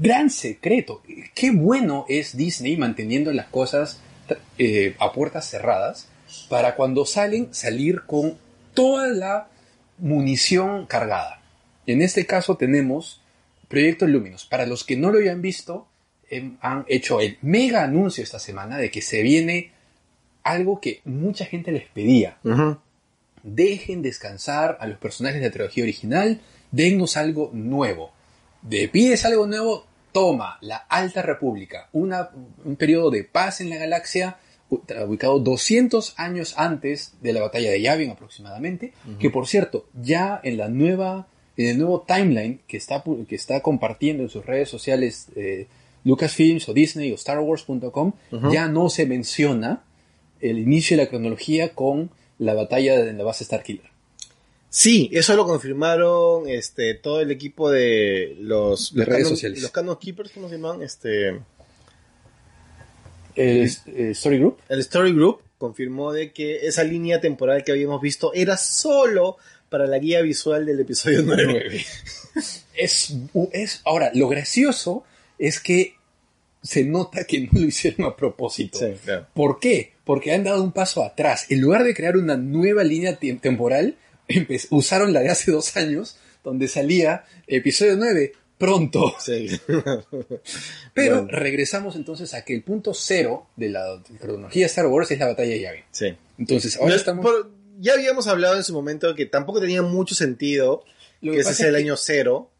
gran 0.00 0.30
secreto. 0.30 1.02
Qué 1.34 1.50
bueno 1.50 2.06
es 2.08 2.36
Disney 2.36 2.76
manteniendo 2.76 3.32
las 3.32 3.46
cosas 3.46 4.00
eh, 4.58 4.94
a 4.98 5.12
puertas 5.12 5.50
cerradas 5.50 6.08
para 6.48 6.76
cuando 6.76 7.04
salen 7.04 7.52
salir 7.52 8.02
con 8.06 8.38
toda 8.72 9.08
la 9.08 9.48
munición 9.98 10.86
cargada. 10.86 11.40
En 11.86 12.02
este 12.02 12.24
caso 12.26 12.56
tenemos 12.56 13.20
Proyecto 13.68 14.06
Luminous. 14.06 14.44
Para 14.44 14.66
los 14.66 14.84
que 14.84 14.96
no 14.96 15.10
lo 15.10 15.18
hayan 15.18 15.42
visto, 15.42 15.86
em, 16.30 16.56
han 16.60 16.84
hecho 16.88 17.20
el 17.20 17.38
mega 17.42 17.82
anuncio 17.84 18.22
esta 18.24 18.38
semana 18.38 18.78
de 18.78 18.90
que 18.90 19.02
se 19.02 19.22
viene 19.22 19.72
algo 20.42 20.80
que 20.80 21.00
mucha 21.04 21.44
gente 21.46 21.72
les 21.72 21.86
pedía 21.88 22.38
dejen 23.42 24.02
descansar 24.02 24.78
a 24.80 24.86
los 24.86 24.98
personajes 24.98 25.40
de 25.40 25.46
la 25.48 25.52
trilogía 25.52 25.84
original, 25.84 26.40
dennos 26.70 27.16
algo 27.16 27.50
nuevo. 27.52 28.12
De 28.62 28.88
pides 28.88 29.24
algo 29.26 29.46
nuevo, 29.46 29.86
toma 30.12 30.58
la 30.62 30.76
Alta 30.76 31.20
República, 31.22 31.88
una- 31.92 32.30
un 32.64 32.76
periodo 32.76 33.10
de 33.10 33.24
paz 33.24 33.60
en 33.60 33.68
la 33.70 33.76
galaxia, 33.76 34.38
ubicado 34.70 35.38
200 35.40 36.14
años 36.18 36.54
antes 36.56 37.14
de 37.20 37.32
la 37.34 37.42
batalla 37.42 37.70
de 37.70 37.80
Yavin 37.82 38.10
aproximadamente, 38.10 38.92
que 39.18 39.28
por 39.30 39.46
cierto, 39.46 39.86
ya 39.94 40.40
en 40.42 40.56
la 40.56 40.68
nueva, 40.68 41.26
en 41.56 41.66
el 41.68 41.78
nuevo 41.78 42.04
timeline 42.06 42.60
que 42.66 42.76
está, 42.76 43.02
que 43.28 43.34
está 43.34 43.60
compartiendo 43.60 44.22
en 44.22 44.28
sus 44.28 44.44
redes 44.44 44.68
sociales 44.68 45.26
eh, 45.36 45.66
Lucasfilms 46.04 46.68
o 46.68 46.74
Disney 46.74 47.12
o 47.12 47.14
Star 47.14 47.38
Wars.com, 47.40 48.12
ya 48.52 48.68
no 48.68 48.90
se 48.90 49.06
menciona 49.06 49.82
el 50.40 50.58
inicio 50.58 50.96
de 50.96 51.04
la 51.04 51.08
cronología 51.08 51.74
con 51.74 52.10
la 52.38 52.54
batalla 52.54 53.02
de 53.02 53.12
la 53.12 53.24
base 53.24 53.44
Starkiller. 53.44 53.94
Sí, 54.68 55.08
eso 55.12 55.36
lo 55.36 55.46
confirmaron 55.46 56.48
este 56.48 56.94
todo 56.94 57.20
el 57.20 57.30
equipo 57.30 57.70
de 57.70 58.36
los, 58.40 58.92
los 58.92 59.06
redes 59.06 59.22
Canon- 59.22 59.30
sociales. 59.30 59.62
Los 59.62 59.70
Canon 59.70 59.96
Keepers, 59.96 60.32
¿cómo 60.32 60.48
se 60.48 60.56
llaman? 60.56 60.82
Este, 60.82 61.28
El 63.36 63.68
eh, 63.86 64.10
Story 64.10 64.38
Group. 64.38 64.58
el 64.68 64.80
Story 64.80 65.12
Group 65.12 65.40
confirmó 65.58 66.12
de 66.12 66.32
que 66.32 66.66
esa 66.66 66.84
línea 66.84 67.20
temporal 67.20 67.64
que 67.64 67.72
habíamos 67.72 68.00
visto 68.00 68.32
era 68.34 68.56
solo 68.56 69.36
para 69.74 69.88
la 69.88 69.98
guía 69.98 70.22
visual 70.22 70.64
del 70.64 70.78
episodio 70.78 71.22
9. 71.26 71.84
Es, 72.76 73.12
es, 73.50 73.80
ahora, 73.84 74.12
lo 74.14 74.28
gracioso 74.28 75.02
es 75.36 75.58
que 75.58 75.96
se 76.62 76.84
nota 76.84 77.24
que 77.24 77.40
no 77.40 77.48
lo 77.60 77.66
hicieron 77.66 78.06
a 78.06 78.14
propósito. 78.14 78.78
Sí, 78.78 78.86
claro. 79.04 79.26
¿Por 79.34 79.58
qué? 79.58 79.94
Porque 80.04 80.30
han 80.32 80.44
dado 80.44 80.62
un 80.62 80.70
paso 80.70 81.02
atrás. 81.02 81.46
En 81.48 81.60
lugar 81.60 81.82
de 81.82 81.92
crear 81.92 82.16
una 82.16 82.36
nueva 82.36 82.84
línea 82.84 83.18
tem- 83.18 83.40
temporal, 83.40 83.96
usaron 84.70 85.12
la 85.12 85.20
de 85.22 85.30
hace 85.30 85.50
dos 85.50 85.76
años, 85.76 86.18
donde 86.44 86.68
salía 86.68 87.24
episodio 87.48 87.96
9 87.96 88.32
pronto. 88.58 89.12
Sí. 89.18 89.48
Pero 90.94 91.22
Bueno. 91.22 91.28
regresamos 91.36 91.96
entonces 91.96 92.32
a 92.32 92.44
que 92.44 92.54
el 92.54 92.62
punto 92.62 92.94
cero 92.94 93.48
de 93.56 93.70
la 93.70 94.00
cronología 94.20 94.62
de 94.62 94.66
Star 94.66 94.86
Wars 94.86 95.10
es 95.10 95.18
la 95.18 95.26
batalla 95.26 95.50
de 95.50 95.60
Yavin. 95.60 95.82
sí. 95.90 96.14
Entonces, 96.38 96.76
ahora 96.76 96.90
No, 96.90 96.96
estamos... 96.96 97.24
por- 97.26 97.50
ya 97.80 97.94
habíamos 97.94 98.26
hablado 98.26 98.56
en 98.56 98.64
su 98.64 98.72
momento 98.72 99.14
que 99.14 99.26
tampoco 99.26 99.60
tenía 99.60 99.82
mucho 99.82 100.14
sentido 100.14 100.84
Lo 101.20 101.32
que 101.32 101.36
que 101.38 101.40
ese 101.42 101.54
sea 101.54 101.68
el 101.68 101.76
año 101.76 101.96
cero. 101.96 102.50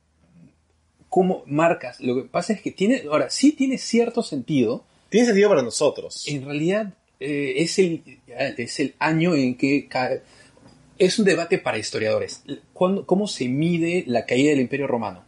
¿Cómo 1.08 1.44
marcas? 1.46 2.00
Lo 2.00 2.16
que 2.16 2.22
pasa 2.28 2.52
es 2.52 2.60
que 2.60 2.72
tiene, 2.72 3.02
ahora, 3.10 3.30
sí 3.30 3.52
tiene 3.52 3.78
cierto 3.78 4.22
sentido, 4.22 4.84
Tiene 5.10 5.26
sentido 5.26 5.48
para 5.48 5.62
nosotros. 5.62 6.24
En 6.26 6.44
realidad 6.44 6.92
eh, 7.20 7.54
es, 7.58 7.78
el, 7.78 8.02
es 8.26 8.80
el 8.80 8.94
año 8.98 9.34
en 9.36 9.56
que 9.56 9.88
es 10.98 11.18
un 11.18 11.24
debate 11.24 11.58
para 11.58 11.78
historiadores. 11.78 12.42
¿Cuándo- 12.72 13.06
¿Cómo 13.06 13.28
se 13.28 13.46
mide 13.48 14.02
la 14.08 14.26
caída 14.26 14.50
del 14.50 14.60
Imperio 14.60 14.88
Romano? 14.88 15.24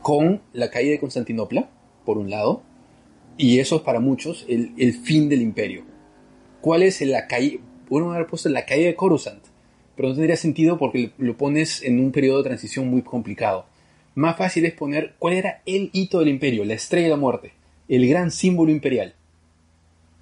Con 0.00 0.42
la 0.52 0.70
caída 0.70 0.92
de 0.92 1.00
Constantinopla, 1.00 1.68
por 2.04 2.18
un 2.18 2.30
lado, 2.30 2.62
y 3.36 3.58
eso 3.60 3.76
es 3.76 3.82
para 3.82 3.98
muchos 4.00 4.44
el, 4.48 4.72
el 4.78 4.94
fin 4.94 5.28
del 5.28 5.42
imperio. 5.42 5.84
¿Cuál 6.60 6.82
es 6.84 7.00
la 7.00 7.26
caída? 7.26 7.60
Bueno, 7.92 8.10
haber 8.10 8.26
puesto 8.26 8.48
la 8.48 8.64
caída 8.64 8.86
de 8.86 8.94
Coruscant, 8.94 9.44
pero 9.94 10.08
no 10.08 10.14
tendría 10.14 10.38
sentido 10.38 10.78
porque 10.78 11.10
lo 11.18 11.36
pones 11.36 11.82
en 11.82 12.00
un 12.00 12.10
periodo 12.10 12.38
de 12.38 12.44
transición 12.44 12.88
muy 12.88 13.02
complicado. 13.02 13.66
Más 14.14 14.38
fácil 14.38 14.64
es 14.64 14.72
poner 14.72 15.12
cuál 15.18 15.34
era 15.34 15.60
el 15.66 15.90
hito 15.92 16.18
del 16.18 16.28
imperio, 16.28 16.64
la 16.64 16.72
estrella 16.72 17.08
de 17.08 17.10
la 17.10 17.16
muerte, 17.18 17.52
el 17.88 18.08
gran 18.08 18.30
símbolo 18.30 18.72
imperial. 18.72 19.14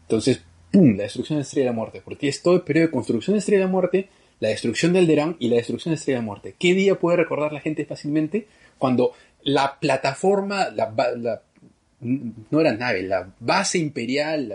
Entonces, 0.03 0.43
¡pum! 0.73 0.97
La 0.97 1.05
destrucción 1.05 1.37
de 1.37 1.43
la 1.43 1.47
Estrella 1.47 1.67
de 1.67 1.71
la 1.71 1.77
Muerte. 1.77 2.03
Porque 2.05 2.27
es 2.27 2.43
todo 2.43 2.57
el 2.57 2.63
periodo 2.63 2.89
de 2.89 2.93
construcción 2.93 3.35
de 3.35 3.37
la 3.37 3.39
Estrella 3.39 3.61
de 3.61 3.67
la 3.67 3.71
Muerte, 3.71 4.09
la 4.41 4.49
destrucción 4.49 4.93
de 4.93 4.99
Alderaan 4.99 5.37
y 5.39 5.49
la 5.49 5.55
destrucción 5.55 5.93
de 5.93 5.95
la 5.95 6.01
Estrella 6.01 6.19
de 6.19 6.23
la 6.23 6.27
Muerte. 6.27 6.55
¿Qué 6.59 6.75
día 6.75 6.99
puede 6.99 7.19
recordar 7.19 7.53
la 7.53 7.61
gente 7.61 7.85
fácilmente? 7.85 8.49
Cuando 8.79 9.13
la 9.45 9.79
plataforma, 9.79 10.71
la, 10.71 11.43
no 12.01 12.61
era 12.61 12.73
nave, 12.73 13.05
la 13.05 13.33
base 13.39 13.79
imperial, 13.79 14.49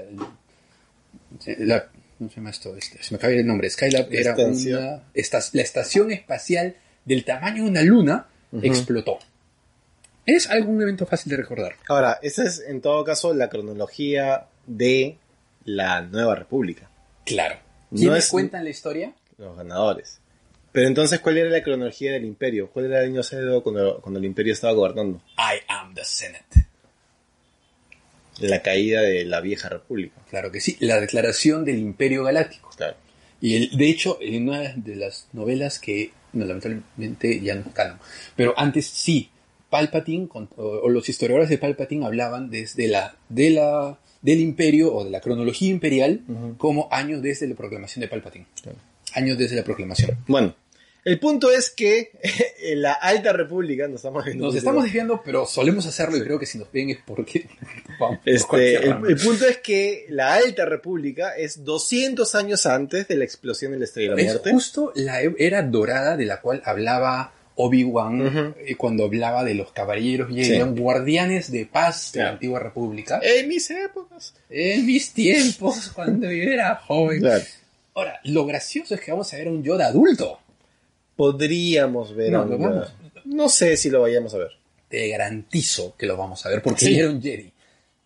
la- 1.60 1.90
¿cómo 2.18 2.30
se 2.30 2.36
llama 2.38 2.50
esto? 2.50 2.76
Este, 2.76 3.02
se 3.04 3.14
me 3.14 3.18
acaba 3.18 3.34
el 3.34 3.46
nombre. 3.46 3.70
Skylab 3.70 4.12
La 4.12 4.20
era 4.20 4.36
una, 4.36 5.04
esta- 5.14 5.40
la 5.54 5.62
estación 5.62 6.12
espacial 6.12 6.76
del 7.06 7.24
tamaño 7.26 7.64
de 7.64 7.70
una 7.70 7.82
luna 7.82 8.28
explotó. 8.62 9.20
Es 10.26 10.50
algún 10.50 10.82
evento 10.82 11.06
fácil 11.06 11.30
de 11.32 11.38
recordar. 11.38 11.76
Ahora, 11.88 12.20
esa 12.22 12.44
es 12.44 12.60
en 12.68 12.82
todo 12.82 13.04
caso 13.04 13.34
la 13.34 13.50
cronología 13.50 14.48
de 14.66 15.18
la 15.66 16.02
Nueva 16.02 16.36
República, 16.36 16.90
Claro. 17.26 17.56
No 17.92 18.00
¿Quiénes 18.00 18.26
es- 18.26 18.32
cuentan 18.32 18.64
la 18.64 18.70
historia? 18.70 19.14
los 19.38 19.56
ganadores. 19.58 20.20
Pero 20.72 20.88
entonces, 20.88 21.20
¿cuál 21.20 21.38
era 21.38 21.50
la 21.50 21.64
cronología 21.64 22.12
del 22.12 22.26
imperio? 22.26 22.70
¿Cuál 22.70 22.86
era 22.88 23.00
el 23.02 23.12
año 23.12 23.24
cero 23.24 23.62
cuando, 23.64 24.02
cuando 24.02 24.20
el 24.20 24.26
imperio 24.26 24.52
estaba 24.54 24.74
gobernando? 24.74 25.22
I 25.38 25.60
am 25.70 25.94
the 25.94 26.04
Senate. 26.04 26.44
La 28.40 28.62
caída 28.62 29.02
de 29.02 29.26
la 29.26 29.42
vieja 29.42 29.70
república. 29.70 30.16
Claro 30.30 30.52
que 30.52 30.60
sí, 30.62 30.76
la 30.80 31.00
declaración 31.00 31.64
del 31.66 31.80
Imperio 31.80 32.24
Galáctico. 32.24 32.70
Claro. 32.76 32.96
Y 33.42 33.56
el- 33.56 33.78
de 33.78 33.90
hecho, 33.90 34.18
en 34.22 34.48
una 34.50 34.74
de 34.76 34.96
las 34.96 35.28
novelas 35.34 35.80
que, 35.80 36.12
no, 36.34 36.46
lamentablemente 36.46 37.40
ya 37.42 37.56
no 37.56 37.72
canon, 37.74 38.00
pero 38.36 38.54
antes 38.58 38.86
sí, 38.88 39.30
Palpatine, 39.70 40.28
con- 40.28 40.50
o, 40.58 40.64
o 40.64 40.90
los 40.90 41.08
historiadores 41.10 41.50
de 41.50 41.58
Palpatine 41.58 42.06
hablaban 42.06 42.50
desde 42.50 42.88
la, 42.88 43.16
de 43.30 43.50
la, 43.50 44.00
del 44.22 44.40
imperio 44.40 44.94
o 44.94 45.04
de 45.04 45.12
la 45.12 45.22
cronología 45.22 45.70
imperial 45.70 46.22
como 46.58 46.88
años 46.92 47.22
desde 47.22 47.48
la 47.48 47.56
proclamación 47.56 48.02
de 48.02 48.08
Palpatine. 48.08 48.46
Claro. 48.62 48.78
Años 49.14 49.38
desde 49.38 49.56
la 49.56 49.64
proclamación. 49.64 50.18
Bueno, 50.28 50.56
el 51.06 51.20
punto 51.20 51.52
es 51.52 51.70
que 51.70 52.12
en 52.64 52.82
la 52.82 52.94
Alta 52.94 53.32
República, 53.32 53.88
nos 53.88 53.98
estamos 53.98 54.26
viendo 54.26 54.46
Nos 54.48 54.56
estamos 54.56 54.84
desviando, 54.84 55.22
pero 55.24 55.46
solemos 55.46 55.86
hacerlo 55.86 56.18
y 56.18 56.22
creo 56.24 56.38
que 56.40 56.46
si 56.46 56.58
nos 56.58 56.72
ven 56.72 56.90
es 56.90 56.98
porque 57.06 57.48
vamos 58.00 58.20
Este, 58.26 58.76
el, 58.78 58.98
el 59.08 59.16
punto 59.18 59.46
es 59.48 59.58
que 59.60 60.06
la 60.10 60.34
Alta 60.34 60.66
República 60.66 61.36
es 61.38 61.64
200 61.64 62.36
años 62.36 62.66
antes 62.66 63.08
de 63.08 63.16
la 63.16 63.24
explosión 63.24 63.72
de 63.72 63.80
la 63.80 63.86
Estrella 63.86 64.10
de 64.12 64.16
la 64.16 64.22
Es 64.24 64.28
Muerte. 64.34 64.52
justo 64.52 64.92
la 64.96 65.22
era 65.22 65.62
dorada 65.62 66.18
de 66.18 66.26
la 66.26 66.42
cual 66.42 66.62
hablaba 66.66 67.32
Obi-Wan 67.58 68.22
Ujú. 68.28 68.54
eh, 68.66 68.76
cuando 68.76 69.06
hablaba 69.06 69.46
de 69.46 69.54
los 69.54 69.72
caballeros 69.72 70.30
y 70.30 70.44
Sí. 70.44 70.56
eran 70.56 70.76
guardianes 70.76 71.50
de 71.52 71.66
paz 71.66 72.12
de 72.12 72.20
la 72.20 72.24
Claro. 72.26 72.34
antigua 72.34 72.60
república. 72.60 73.20
En 73.24 73.48
mis 73.48 73.70
épocas. 73.72 74.34
En 74.50 74.86
mis 74.86 75.14
tiempos, 75.14 75.90
cuando 75.96 76.30
yo 76.30 76.44
era 76.52 76.76
joven. 76.76 77.22
Claro. 77.22 77.44
Ahora, 77.94 78.20
lo 78.26 78.46
gracioso 78.46 78.94
es 78.96 79.00
que 79.00 79.12
vamos 79.12 79.34
a 79.34 79.38
ver 79.38 79.48
a 79.48 79.52
un 79.52 79.64
Yoda 79.64 79.88
adulto. 79.88 80.40
Podríamos 81.16 82.16
ver 82.16 82.32
No, 82.32 82.46
vamos. 82.48 83.54
Sé 83.54 83.78
si 83.78 83.90
lo 83.90 84.02
vayamos 84.02 84.34
a 84.34 84.38
ver. 84.40 84.52
Te 84.90 85.08
garantizo 85.10 85.96
que 85.98 86.06
lo 86.06 86.16
vamos 86.18 86.46
a 86.46 86.50
ver 86.50 86.62
porque 86.62 86.86
Sí. 86.86 87.02
un 87.02 87.22
Jedi. 87.22 87.52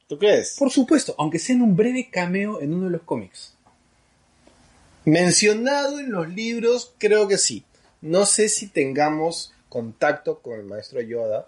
¿Tú 0.07 0.18
crees? 0.18 0.55
Por 0.57 0.72
supuesto, 0.72 1.14
aunque 1.18 1.38
sea 1.39 1.55
en 1.55 1.62
un 1.62 1.76
breve 1.76 2.10
cameo 2.12 2.62
en 2.62 2.74
uno 2.74 2.86
de 2.86 2.91
los 2.91 3.01
cómics. 3.03 3.53
Mencionado 5.05 5.99
en 5.99 6.12
los 6.12 6.30
libros, 6.30 6.93
creo 6.97 7.28
que 7.28 7.38
sí. 7.38 7.64
No 8.01 8.26
sé 8.26 8.49
si 8.49 8.68
tengamos 8.68 9.53
contacto 9.68 10.39
con 10.39 10.60
el 10.60 10.66
maestro 10.66 11.01
Yoda. 11.01 11.47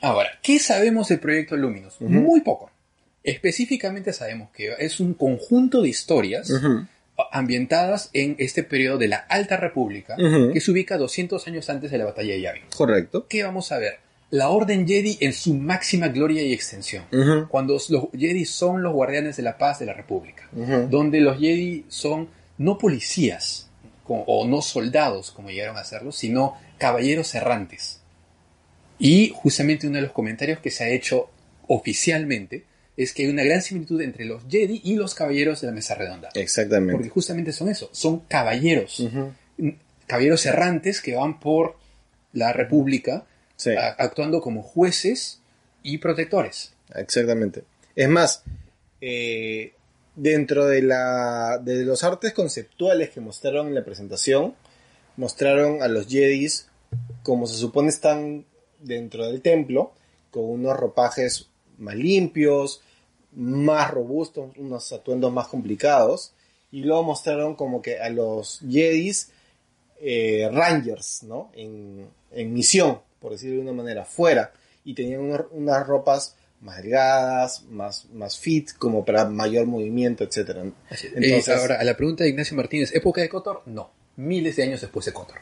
Ahora, 0.00 0.30
¿qué 0.42 0.58
sabemos 0.58 1.08
del 1.08 1.20
proyecto 1.20 1.56
Luminous? 1.56 2.00
Muy 2.00 2.40
poco. 2.40 2.70
Específicamente 3.22 4.12
sabemos 4.12 4.50
que 4.50 4.74
es 4.78 4.98
un 5.00 5.14
conjunto 5.14 5.80
de 5.82 5.88
historias 5.88 6.50
ambientadas 7.30 8.10
en 8.12 8.36
este 8.38 8.62
periodo 8.62 8.98
de 8.98 9.08
la 9.08 9.16
Alta 9.16 9.56
República, 9.56 10.16
que 10.16 10.60
se 10.60 10.70
ubica 10.70 10.96
200 10.96 11.46
años 11.46 11.68
antes 11.70 11.90
de 11.90 11.98
la 11.98 12.04
batalla 12.06 12.34
de 12.34 12.40
Yavin. 12.40 12.62
Correcto. 12.74 13.26
¿Qué 13.28 13.42
vamos 13.42 13.70
a 13.72 13.78
ver? 13.78 13.98
La 14.30 14.48
Orden 14.48 14.88
Jedi 14.88 15.18
en 15.20 15.34
su 15.34 15.54
máxima 15.54 16.08
gloria 16.08 16.42
y 16.42 16.52
extensión. 16.52 17.04
Cuando 17.48 17.74
los 17.74 18.08
Jedi 18.12 18.44
son 18.46 18.82
los 18.82 18.92
guardianes 18.92 19.36
de 19.36 19.42
la 19.42 19.58
paz 19.58 19.78
de 19.78 19.86
la 19.86 19.92
República. 19.92 20.48
Donde 20.90 21.20
los 21.20 21.38
Jedi 21.38 21.84
son 21.88 22.28
no 22.58 22.78
policías 22.78 23.68
o 24.06 24.46
no 24.46 24.62
soldados, 24.62 25.30
como 25.30 25.50
llegaron 25.50 25.76
a 25.76 25.84
serlo, 25.84 26.12
sino 26.12 26.56
caballeros 26.78 27.34
errantes. 27.34 28.00
Y 28.98 29.32
justamente 29.34 29.86
uno 29.86 29.96
de 29.96 30.02
los 30.02 30.12
comentarios 30.12 30.60
que 30.60 30.70
se 30.70 30.84
ha 30.84 30.88
hecho 30.88 31.28
oficialmente 31.66 32.64
es 32.96 33.12
que 33.14 33.24
hay 33.24 33.30
una 33.30 33.42
gran 33.44 33.62
similitud 33.62 34.00
entre 34.02 34.24
los 34.24 34.42
Jedi 34.48 34.80
y 34.84 34.96
los 34.96 35.14
caballeros 35.14 35.60
de 35.60 35.66
la 35.68 35.72
mesa 35.72 35.94
redonda. 35.94 36.28
Exactamente. 36.34 36.92
Porque 36.94 37.08
justamente 37.08 37.52
son 37.52 37.68
eso, 37.68 37.88
son 37.92 38.20
caballeros, 38.20 39.00
Ujú. 39.00 39.32
caballeros 40.06 40.44
errantes 40.46 41.00
que 41.00 41.14
van 41.14 41.40
por 41.40 41.76
la 42.32 42.52
República 42.52 43.26
Sí, 43.56 43.70
a- 43.70 43.88
actuando 43.98 44.40
como 44.40 44.62
jueces 44.62 45.40
y 45.82 45.98
protectores. 45.98 46.72
exactamente. 46.94 47.64
Es 47.94 48.08
más, 48.08 48.42
eh, 49.00 49.72
dentro 50.16 50.66
de, 50.66 50.82
la, 50.82 51.58
de 51.62 51.84
los 51.84 52.04
artes 52.04 52.32
conceptuales 52.32 53.10
que 53.10 53.20
mostraron 53.20 53.68
en 53.68 53.74
la 53.74 53.84
presentación, 53.84 54.54
mostraron 55.16 55.82
a 55.82 55.88
los 55.88 56.06
Jedis 56.08 56.68
como 57.22 57.46
se 57.46 57.56
supone 57.56 57.88
están 57.88 58.44
dentro 58.80 59.26
del 59.26 59.40
templo, 59.40 59.92
con 60.30 60.44
unos 60.44 60.76
ropajes 60.76 61.48
más 61.82 61.94
limpios, 61.96 62.80
más 63.34 63.90
robustos, 63.90 64.50
unos 64.56 64.92
atuendos 64.92 65.32
más 65.32 65.48
complicados, 65.48 66.32
y 66.70 66.82
luego 66.82 67.02
mostraron 67.02 67.54
como 67.54 67.82
que 67.82 67.98
a 68.00 68.08
los 68.08 68.60
Jedis 68.60 69.30
eh, 70.00 70.48
Rangers, 70.52 71.22
¿no? 71.24 71.50
En, 71.54 72.06
en 72.32 72.52
misión, 72.54 72.98
por 73.20 73.32
decirlo 73.32 73.56
de 73.56 73.62
una 73.62 73.72
manera, 73.72 74.04
fuera, 74.04 74.52
y 74.84 74.94
tenían 74.94 75.20
unas 75.52 75.86
ropas 75.86 76.34
más 76.60 76.76
delgadas, 76.82 77.62
más, 77.70 78.06
más 78.12 78.38
fit, 78.38 78.70
como 78.78 79.04
para 79.04 79.24
mayor 79.28 79.66
movimiento, 79.66 80.24
etcétera. 80.24 80.62
Entonces- 80.62 81.48
Eh, 81.48 81.52
ahora, 81.54 81.80
a 81.80 81.84
la 81.84 81.96
pregunta 81.96 82.24
de 82.24 82.30
Ignacio 82.30 82.56
Martínez, 82.56 82.94
¿época 82.94 83.20
de 83.20 83.28
Kotor? 83.28 83.62
No. 83.66 83.90
Miles 84.16 84.56
de 84.56 84.62
años 84.64 84.80
después 84.80 85.06
de 85.06 85.12
Kotor. 85.12 85.38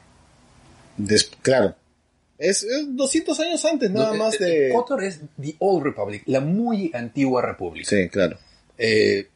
Des- 0.97 1.31
claro. 1.43 1.75
Es, 2.41 2.63
es 2.65 2.97
200 2.97 3.39
años 3.41 3.65
antes 3.67 3.91
nada 3.91 4.13
No, 4.13 4.15
más 4.25 4.41
eh, 4.41 4.45
de... 4.45 4.69
eh, 4.71 4.73
Kotor 4.73 5.05
es 5.05 5.21
The 5.41 5.55
Old 5.59 5.85
Republic, 5.85 6.23
la 6.27 6.41
muy 6.41 6.91
antigua 6.95 7.43
república. 7.43 7.89
Sí, 7.89 8.09
claro. 8.09 8.39
Eh, 8.79 9.29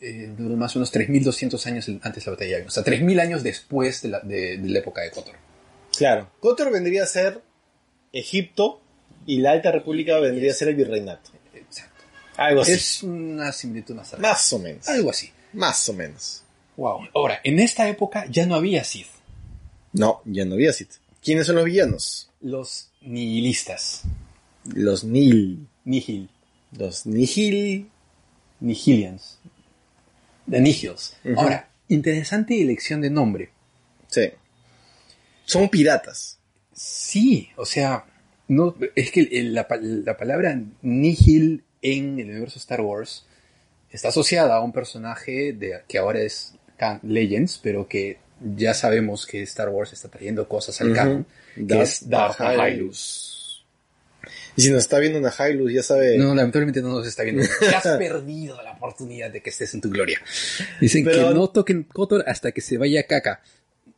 eh, 0.00 0.34
duró 0.36 0.56
más 0.56 0.74
o 0.76 0.80
menos 0.80 0.92
3.200 0.92 1.66
años 1.66 1.88
antes 2.02 2.24
de 2.24 2.30
la 2.30 2.34
batalla 2.36 2.46
de 2.48 2.50
Yavin. 2.52 2.66
O 2.68 2.70
sea, 2.70 2.82
3.000 2.84 3.20
años 3.20 3.42
después 3.42 4.02
de 4.02 4.08
la, 4.08 4.20
de- 4.20 4.58
de 4.58 4.68
la 4.68 4.78
época 4.80 5.02
de 5.02 5.10
Kotor. 5.12 5.34
Claro. 5.96 6.28
Kotor 6.40 6.70
vendría 6.72 7.04
a 7.04 7.06
ser 7.06 7.40
Egipto 8.12 8.80
y 9.26 9.38
la 9.38 9.52
Alta 9.52 9.70
República 9.72 10.18
vendría 10.18 10.50
a 10.50 10.54
ser 10.54 10.68
el 10.68 10.74
virreinato. 10.76 11.30
Exacto. 11.54 12.02
Algo 12.36 12.62
así. 12.62 12.72
Es 12.72 13.02
una 13.02 13.52
similitud 13.52 13.94
más 13.94 14.08
cercana. 14.10 14.28
Más 14.32 14.52
o 14.52 14.58
menos. 14.58 14.88
Algo 14.88 15.10
así. 15.10 15.30
Más 15.52 15.88
o 15.88 15.92
menos. 15.92 16.42
Wow. 16.76 17.08
Ahora, 17.14 17.40
en 17.42 17.58
esta 17.60 17.88
época 17.88 18.26
ya 18.28 18.44
no 18.46 18.54
había 18.56 18.84
Sith. 18.84 19.06
No, 19.92 20.20
ya 20.26 20.44
no 20.44 20.54
había 20.54 20.72
Sith. 20.72 20.90
¿Quiénes 21.26 21.48
son 21.48 21.56
los 21.56 21.64
villanos? 21.64 22.30
Los 22.40 22.92
nihilistas. 23.00 24.02
Los 24.72 25.02
Nil. 25.02 25.66
Nihil. 25.84 26.30
Los 26.78 27.04
Nihil. 27.04 27.90
Nihilians. 28.60 29.40
The 30.48 30.60
Nihils. 30.60 31.16
Ahora, 31.36 31.68
interesante 31.88 32.62
elección 32.62 33.00
de 33.00 33.10
nombre. 33.10 33.50
Sí. 34.06 34.28
Son 35.46 35.68
piratas. 35.68 36.38
Sí, 36.72 37.48
o 37.56 37.66
sea, 37.66 38.04
no, 38.46 38.76
es 38.94 39.10
que 39.10 39.28
la, 39.42 39.66
pa- 39.66 39.78
la 39.80 40.16
palabra 40.16 40.60
nihil 40.82 41.64
en 41.82 42.20
el 42.20 42.30
universo 42.30 42.60
Star 42.60 42.82
Wars 42.82 43.26
está 43.90 44.08
asociada 44.10 44.54
a 44.54 44.60
un 44.60 44.72
personaje 44.72 45.52
de, 45.52 45.80
que 45.88 45.98
ahora 45.98 46.20
es 46.20 46.54
Legends, 47.02 47.58
pero 47.60 47.88
que 47.88 48.18
ya 48.40 48.74
sabemos 48.74 49.26
que 49.26 49.42
Star 49.42 49.68
Wars 49.68 49.92
está 49.92 50.08
trayendo 50.08 50.48
cosas 50.48 50.80
al 50.80 50.92
canon, 50.94 51.26
que 51.54 51.80
es 51.82 52.08
Darth. 52.08 52.40
Nihilus. 52.40 53.64
Y 54.56 54.62
si 54.62 54.70
nos 54.70 54.84
está 54.84 54.98
viendo 54.98 55.18
una 55.18 55.30
Hylus, 55.38 55.70
ya 55.72 55.82
sabe. 55.82 56.16
No, 56.16 56.34
lamentablemente 56.34 56.80
no 56.80 56.88
nos 56.88 57.06
está 57.06 57.22
viendo. 57.22 57.42
Ya 57.60 57.78
has 57.78 57.98
perdido 57.98 58.60
la 58.62 58.72
oportunidad 58.72 59.30
de 59.30 59.42
que 59.42 59.50
estés 59.50 59.72
en 59.74 59.80
tu 59.82 59.90
gloria. 59.90 60.18
Dicen 60.80 61.04
Pero- 61.04 61.28
que 61.28 61.34
no 61.34 61.48
toquen 61.50 61.82
Kotor 61.84 62.24
hasta 62.26 62.52
que 62.52 62.60
se 62.62 62.78
vaya 62.78 63.06
caca. 63.06 63.42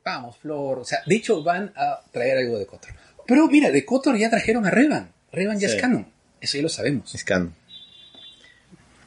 Vamos, 0.04 0.36
Flor. 0.38 0.80
O 0.80 0.84
sea, 0.84 0.98
de 1.06 1.14
hecho 1.14 1.42
van 1.42 1.72
a 1.76 2.00
traer 2.12 2.38
algo 2.38 2.58
de 2.58 2.66
Kotor. 2.66 2.90
Pero 3.26 3.46
mira, 3.46 3.70
de 3.70 3.84
Kotor 3.84 4.16
ya 4.18 4.30
trajeron 4.30 4.66
a 4.66 4.70
Revan. 4.70 5.12
Revan 5.32 5.60
ya 5.60 5.68
Sí. 5.68 5.76
es 5.76 5.80
canon. 5.80 6.08
Eso 6.40 6.56
ya 6.56 6.62
lo 6.62 6.68
sabemos. 6.68 7.14
Es 7.14 7.22
canon. 7.24 7.54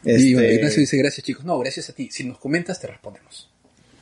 Y 0.04 0.12
Este, 0.34 0.54
Ignacio 0.56 0.80
dice, 0.80 0.98
gracias 0.98 1.26
chicos. 1.26 1.44
No, 1.46 1.60
gracias 1.60 1.90
a 1.90 1.94
ti. 1.94 2.10
Si 2.12 2.24
nos 2.24 2.38
comentas, 2.40 2.80
te 2.80 2.88
respondemos. 2.88 3.50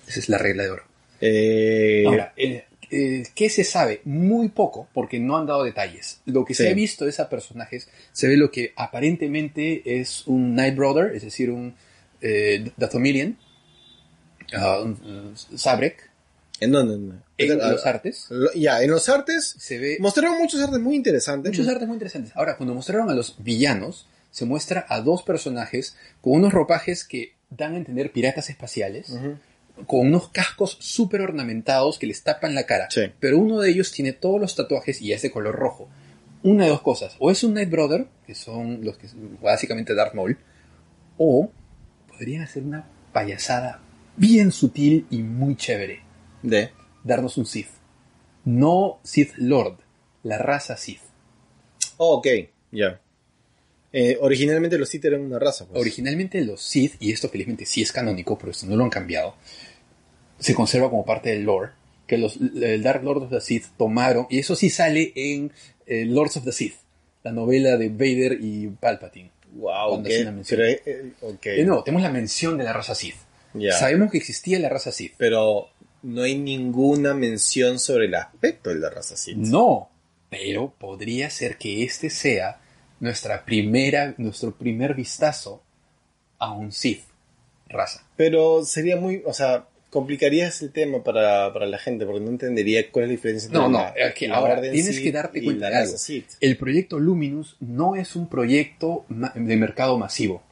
Esa 0.07 0.19
es 0.19 0.29
la 0.29 0.37
regla 0.37 0.63
de 0.63 0.69
oro. 0.71 0.83
Eh, 1.21 2.03
Ahora, 2.07 2.33
¿qué 2.37 3.49
se 3.49 3.63
sabe? 3.63 4.01
Muy 4.05 4.49
poco, 4.49 4.87
porque 4.93 5.19
no 5.19 5.37
han 5.37 5.45
dado 5.45 5.63
detalles. 5.63 6.21
Lo 6.25 6.43
que 6.45 6.53
Sí. 6.53 6.63
se 6.63 6.69
ha 6.69 6.73
visto 6.73 7.05
de 7.05 7.11
esos 7.11 7.27
personajes, 7.27 7.87
se 8.11 8.27
ve 8.27 8.35
lo 8.37 8.49
que 8.51 8.73
aparentemente 8.75 9.99
es 9.99 10.25
un 10.27 10.55
Night 10.55 10.75
Brother, 10.75 11.15
es 11.15 11.23
decir, 11.23 11.49
un 11.51 11.75
eh, 12.21 12.71
Dathomirian, 12.77 13.37
ah, 14.53 14.79
un, 14.83 14.91
un 15.49 15.57
Sabrek, 15.57 16.09
¿En 16.61 16.73
dónde? 16.73 16.95
¿En 17.37 17.51
en 17.53 17.61
Ah, 17.61 17.71
los 17.71 17.85
artes. 17.85 18.25
lo- 18.29 18.51
Ya, 18.53 18.83
en 18.83 18.91
los 18.91 19.07
artes 19.07 19.55
Se 19.57 19.77
ve 19.79 19.95
mostraron 20.01 20.37
muchos 20.37 20.61
artes 20.61 20.77
muy 20.79 20.95
interesantes. 20.97 21.53
muchos 21.53 21.69
artes 21.71 21.87
muy 21.87 21.95
interesantes. 21.95 22.33
Ahora, 22.35 22.57
cuando 22.57 22.73
mostraron 22.73 23.09
a 23.09 23.13
los 23.13 23.35
villanos, 23.39 24.07
se 24.31 24.43
muestra 24.43 24.85
a 24.89 24.99
dos 24.99 25.23
personajes 25.23 25.95
con 26.19 26.33
unos 26.33 26.51
ropajes 26.51 27.05
que 27.05 27.31
dan 27.49 27.75
a 27.75 27.77
entender 27.77 28.11
piratas 28.11 28.49
espaciales. 28.49 29.13
Con 29.85 30.07
unos 30.07 30.29
cascos 30.29 30.77
súper 30.79 31.21
ornamentados 31.21 31.99
que 31.99 32.07
les 32.07 32.23
tapan 32.23 32.55
la 32.55 32.65
cara. 32.65 32.87
Sí. 32.89 33.01
Pero 33.19 33.37
uno 33.37 33.59
de 33.59 33.69
ellos 33.69 33.91
tiene 33.91 34.13
todos 34.13 34.39
los 34.39 34.55
tatuajes 34.55 35.01
y 35.01 35.13
es 35.13 35.21
de 35.21 35.31
color 35.31 35.55
rojo. 35.55 35.89
Una 36.43 36.65
de 36.65 36.69
dos 36.69 36.81
cosas. 36.81 37.15
O 37.19 37.31
es 37.31 37.43
un 37.43 37.53
Night 37.53 37.69
Brother, 37.69 38.07
que 38.25 38.35
son 38.35 38.83
los 38.83 38.97
que 38.97 39.07
básicamente 39.41 39.93
Darth 39.93 40.13
Maul, 40.13 40.37
o 41.17 41.51
podrían 42.07 42.43
hacer 42.43 42.63
una 42.63 42.87
payasada 43.11 43.81
bien 44.15 44.51
sutil 44.51 45.05
y 45.09 45.23
muy 45.23 45.55
chévere. 45.55 46.01
De. 46.41 46.71
Darnos 47.03 47.37
un 47.37 47.45
Sith. 47.45 47.69
No 48.45 48.99
Sith 49.03 49.33
Lord, 49.37 49.77
la 50.23 50.37
raza 50.37 50.77
Sith. 50.77 51.01
Oh, 51.97 52.15
ok, 52.17 52.27
ya. 52.71 53.01
Eh, 53.91 54.17
originalmente 54.21 54.77
los 54.77 54.89
Sith 54.89 55.05
eran 55.05 55.21
una 55.21 55.39
raza. 55.39 55.65
Pues. 55.65 55.79
Originalmente 55.79 56.41
los 56.41 56.61
Sith, 56.61 56.95
y 56.99 57.11
esto 57.11 57.29
felizmente 57.29 57.65
sí 57.65 57.81
es 57.81 57.91
canónico, 57.91 58.37
pero 58.37 58.51
esto 58.51 58.65
no 58.67 58.75
lo 58.75 58.83
han 58.83 58.89
cambiado, 58.89 59.35
se 60.39 60.55
conserva 60.55 60.89
como 60.89 61.05
parte 61.05 61.29
del 61.29 61.43
lore, 61.43 61.71
que 62.07 62.17
los 62.17 62.37
el 62.37 62.81
Dark 62.81 63.03
Lord 63.03 63.23
of 63.23 63.29
the 63.29 63.41
Sith 63.41 63.65
tomaron, 63.77 64.27
y 64.29 64.39
eso 64.39 64.55
sí 64.55 64.69
sale 64.69 65.11
en 65.15 65.51
eh, 65.85 66.05
Lords 66.05 66.37
of 66.37 66.45
the 66.45 66.51
Sith, 66.51 66.75
la 67.23 67.31
novela 67.31 67.77
de 67.77 67.89
Vader 67.89 68.37
y 68.41 68.67
Palpatine. 68.67 69.31
wow, 69.53 69.89
cuando 69.89 70.09
ok. 70.09 70.13
hacen 70.13 70.25
la 70.25 70.31
mención. 70.31 70.59
Pero, 70.59 70.81
eh, 70.85 71.13
ok. 71.21 71.45
Eh, 71.45 71.65
no, 71.65 71.83
tenemos 71.83 72.03
la 72.03 72.11
mención 72.11 72.57
de 72.57 72.63
la 72.63 72.73
raza 72.73 72.95
Sith. 72.95 73.15
Sabemos 73.77 74.11
que 74.11 74.17
existía 74.17 74.59
la 74.59 74.69
raza 74.69 74.91
Sith. 74.91 75.13
Pero 75.17 75.69
no 76.03 76.23
hay 76.23 76.37
ninguna 76.37 77.13
mención 77.13 77.79
sobre 77.79 78.05
el 78.05 78.15
aspecto 78.15 78.69
de 78.69 78.77
la 78.77 78.89
raza 78.89 79.17
Sith. 79.17 79.37
No, 79.37 79.89
pero 80.29 80.73
podría 80.77 81.29
ser 81.29 81.57
que 81.57 81.83
este 81.83 82.09
sea 82.09 82.61
nuestra 82.99 83.45
primera, 83.45 84.13
nuestro 84.17 84.55
primer 84.55 84.93
vistazo 84.93 85.63
a 86.37 86.53
un 86.53 86.71
Sith 86.71 87.03
raza. 87.67 88.05
Pero 88.15 88.63
sería 88.65 88.97
muy, 88.97 89.23
o 89.25 89.33
sea, 89.33 89.67
complicarías 89.89 90.61
el 90.61 90.71
tema 90.71 91.03
para, 91.03 91.51
para 91.51 91.65
la 91.65 91.77
gente 91.77 92.05
porque 92.05 92.21
no 92.21 92.29
entendería 92.29 92.91
cuál 92.91 93.05
es 93.05 93.09
la 93.09 93.11
diferencia 93.13 93.47
entre 93.47 93.61
No, 93.61 93.69
no, 93.69 93.79
la, 93.79 93.89
es 93.89 94.13
que 94.13 94.27
la 94.27 94.35
ahora 94.37 94.53
Orden 94.59 94.71
tienes 94.71 94.99
que 94.99 95.11
darte 95.11 95.43
cuenta 95.43 95.69
de 95.69 95.75
algo. 95.77 95.93
El 96.39 96.57
proyecto 96.57 96.99
Luminous 96.99 97.55
no 97.59 97.95
es 97.95 98.15
un 98.15 98.29
proyecto 98.29 99.05
de 99.09 99.55
mercado 99.57 99.97
masivo. 99.97 100.43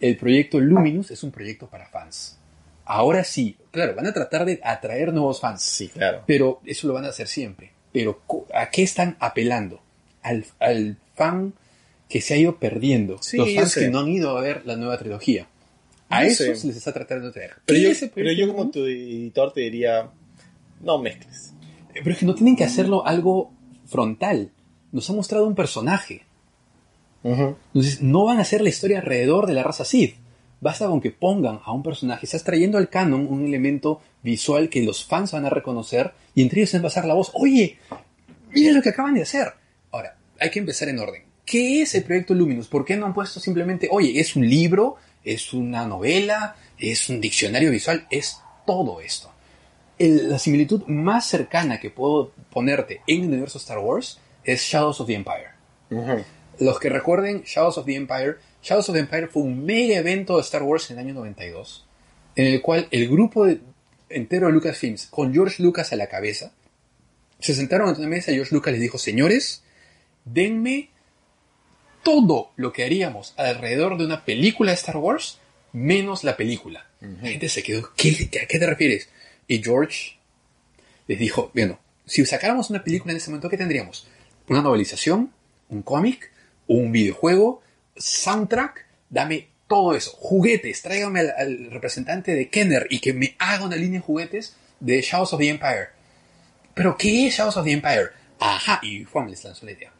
El 0.00 0.16
proyecto 0.16 0.60
Luminous 0.60 1.10
es 1.10 1.22
un 1.22 1.30
proyecto 1.30 1.68
para 1.68 1.86
fans. 1.88 2.38
Ahora 2.84 3.22
sí, 3.24 3.56
claro, 3.70 3.94
van 3.94 4.06
a 4.06 4.14
tratar 4.14 4.46
de 4.46 4.60
atraer 4.62 5.12
nuevos 5.12 5.40
fans, 5.40 5.62
Sí, 5.62 5.88
claro. 5.88 6.22
pero 6.26 6.60
eso 6.64 6.86
lo 6.86 6.94
van 6.94 7.04
a 7.04 7.08
hacer 7.08 7.26
siempre. 7.28 7.72
Pero 7.92 8.22
¿a 8.54 8.70
qué 8.70 8.82
están 8.82 9.16
apelando? 9.20 9.82
Al, 10.22 10.44
al 10.58 10.96
fan 11.14 11.52
que 12.08 12.22
se 12.22 12.32
ha 12.32 12.36
ido 12.38 12.58
perdiendo. 12.58 13.18
Sí, 13.20 13.36
Los 13.36 13.54
fans 13.54 13.74
que 13.74 13.88
no 13.88 14.00
han 14.00 14.08
ido 14.08 14.36
a 14.36 14.40
ver 14.40 14.62
la 14.64 14.76
nueva 14.76 14.98
trilogía. 14.98 15.46
A 16.08 16.22
Yo 16.22 16.28
esos 16.30 16.60
sé. 16.60 16.66
les 16.66 16.76
está 16.76 16.92
tratando 16.92 17.26
de 17.26 17.32
traer. 17.32 17.52
Pero 17.66 17.78
¿Qué 17.78 17.94
yo, 17.94 18.10
pero 18.14 18.52
como 18.52 18.70
tu 18.70 18.84
editor 18.84 19.52
te 19.52 19.60
diría, 19.60 20.10
no 20.80 20.98
mezcles. 20.98 21.52
Pero 21.92 22.10
es 22.10 22.18
que 22.18 22.26
no 22.26 22.34
tienen 22.34 22.56
que 22.56 22.64
hacerlo 22.64 23.06
algo 23.06 23.52
frontal. 23.86 24.52
Nos 24.92 25.08
ha 25.10 25.12
mostrado 25.12 25.46
un 25.46 25.54
personaje. 25.54 26.22
Entonces, 27.24 28.00
no 28.00 28.24
van 28.24 28.38
a 28.38 28.42
hacer 28.42 28.60
la 28.62 28.68
historia 28.68 29.00
alrededor 29.00 29.46
de 29.46 29.52
la 29.54 29.62
raza 29.62 29.84
Sith. 29.84 30.16
Basta 30.60 30.86
con 30.86 31.00
que 31.00 31.10
pongan 31.10 31.60
a 31.64 31.72
un 31.72 31.82
personaje. 31.82 32.26
Estás 32.26 32.44
trayendo 32.44 32.78
al 32.78 32.88
canon 32.88 33.26
un 33.28 33.44
elemento 33.44 34.00
visual 34.22 34.68
que 34.68 34.82
los 34.82 35.04
fans 35.04 35.32
van 35.32 35.44
a 35.44 35.50
reconocer 35.50 36.12
y 36.34 36.42
entre 36.42 36.60
ellos 36.60 36.70
se 36.70 36.78
va 36.78 36.82
a 36.82 36.84
pasar 36.84 37.04
la 37.04 37.14
voz. 37.14 37.30
Oye, 37.34 37.78
mira 38.52 38.72
lo 38.72 38.82
que 38.82 38.88
acaban 38.88 39.14
de 39.14 39.22
hacer. 39.22 39.48
Ahora, 39.90 40.16
hay 40.40 40.50
que 40.50 40.58
empezar 40.58 40.88
en 40.88 40.98
orden. 40.98 41.22
¿Qué 41.44 41.82
es 41.82 41.94
el 41.94 42.02
proyecto 42.04 42.34
Luminous? 42.34 42.66
¿Por 42.68 42.84
qué 42.84 42.96
no 42.96 43.06
han 43.06 43.14
puesto 43.14 43.40
simplemente, 43.40 43.88
oye, 43.90 44.18
es 44.20 44.36
un 44.36 44.48
libro, 44.48 44.96
es 45.24 45.52
una 45.52 45.86
novela, 45.86 46.56
es 46.78 47.08
un 47.08 47.20
diccionario 47.20 47.70
visual? 47.70 48.06
Es 48.10 48.38
todo 48.66 49.00
esto. 49.00 49.30
El- 49.98 50.30
la 50.30 50.38
similitud 50.38 50.84
más 50.86 51.26
cercana 51.26 51.80
que 51.80 51.90
puedo 51.90 52.32
ponerte 52.50 53.00
en 53.06 53.22
el 53.22 53.28
universo 53.28 53.58
Star 53.58 53.78
Wars 53.78 54.18
es 54.44 54.62
Shadows 54.62 55.00
of 55.00 55.06
the 55.08 55.14
Empire. 55.14 55.48
Los 56.60 56.78
que 56.78 56.88
recuerden 56.88 57.42
Shadows 57.42 57.78
of 57.78 57.86
the 57.86 57.94
Empire, 57.94 58.36
Shadows 58.62 58.88
of 58.88 58.94
the 58.94 59.00
Empire 59.00 59.26
fue 59.28 59.42
un 59.42 59.64
mega 59.64 59.96
evento 59.96 60.36
de 60.36 60.42
Star 60.42 60.62
Wars 60.62 60.90
en 60.90 60.98
el 60.98 61.06
año 61.06 61.14
92, 61.14 61.86
en 62.36 62.46
el 62.46 62.62
cual 62.62 62.88
el 62.90 63.08
grupo 63.08 63.44
de- 63.46 63.60
entero 64.10 64.46
de 64.46 64.52
Lucasfilms, 64.52 65.06
con 65.06 65.32
George 65.34 65.62
Lucas 65.62 65.92
a 65.92 65.96
la 65.96 66.06
cabeza, 66.08 66.52
se 67.40 67.54
sentaron 67.54 67.90
en 67.90 67.96
una 67.96 68.08
mesa 68.08 68.30
y 68.32 68.34
George 68.36 68.54
Lucas 68.54 68.72
les 68.72 68.80
dijo, 68.80 68.98
señores, 68.98 69.62
denme 70.24 70.90
todo 72.08 72.52
lo 72.56 72.72
que 72.72 72.84
haríamos 72.84 73.34
alrededor 73.36 73.98
de 73.98 74.06
una 74.06 74.24
película 74.24 74.70
de 74.70 74.76
Star 74.76 74.96
Wars, 74.96 75.40
menos 75.74 76.24
la 76.24 76.38
película. 76.38 76.86
La 77.02 77.28
gente 77.28 77.50
se 77.50 77.62
quedó, 77.62 77.92
¿qué, 77.96 78.30
¿a 78.42 78.46
qué 78.46 78.58
te 78.58 78.66
refieres? 78.66 79.10
Y 79.46 79.62
George 79.62 80.16
les 81.06 81.18
dijo, 81.18 81.50
bueno, 81.52 81.78
si 82.06 82.24
sacáramos 82.24 82.70
una 82.70 82.82
película 82.82 83.12
en 83.12 83.18
ese 83.18 83.28
momento, 83.28 83.50
¿qué 83.50 83.58
tendríamos? 83.58 84.08
Una 84.48 84.62
novelización, 84.62 85.34
un 85.68 85.82
cómic, 85.82 86.32
un 86.66 86.92
videojuego, 86.92 87.60
soundtrack, 87.94 88.86
dame 89.10 89.48
todo 89.68 89.94
eso. 89.94 90.12
Juguetes, 90.12 90.80
tráigame 90.80 91.20
al, 91.20 91.34
al 91.36 91.70
representante 91.70 92.34
de 92.34 92.48
Kenner 92.48 92.86
y 92.88 93.00
que 93.00 93.12
me 93.12 93.36
haga 93.38 93.66
una 93.66 93.76
línea 93.76 94.00
de 94.00 94.06
juguetes 94.06 94.56
de 94.80 95.02
Shadows 95.02 95.34
of 95.34 95.40
the 95.40 95.48
Empire. 95.50 95.88
¿Pero 96.72 96.96
qué 96.96 97.26
es 97.26 97.34
Shadows 97.34 97.58
of 97.58 97.66
the 97.66 97.72
Empire? 97.72 98.08
Ajá, 98.40 98.80
y 98.82 99.04
Juan 99.04 99.30
les 99.30 99.44
lanzó 99.44 99.66
la 99.66 99.72
idea. 99.72 99.92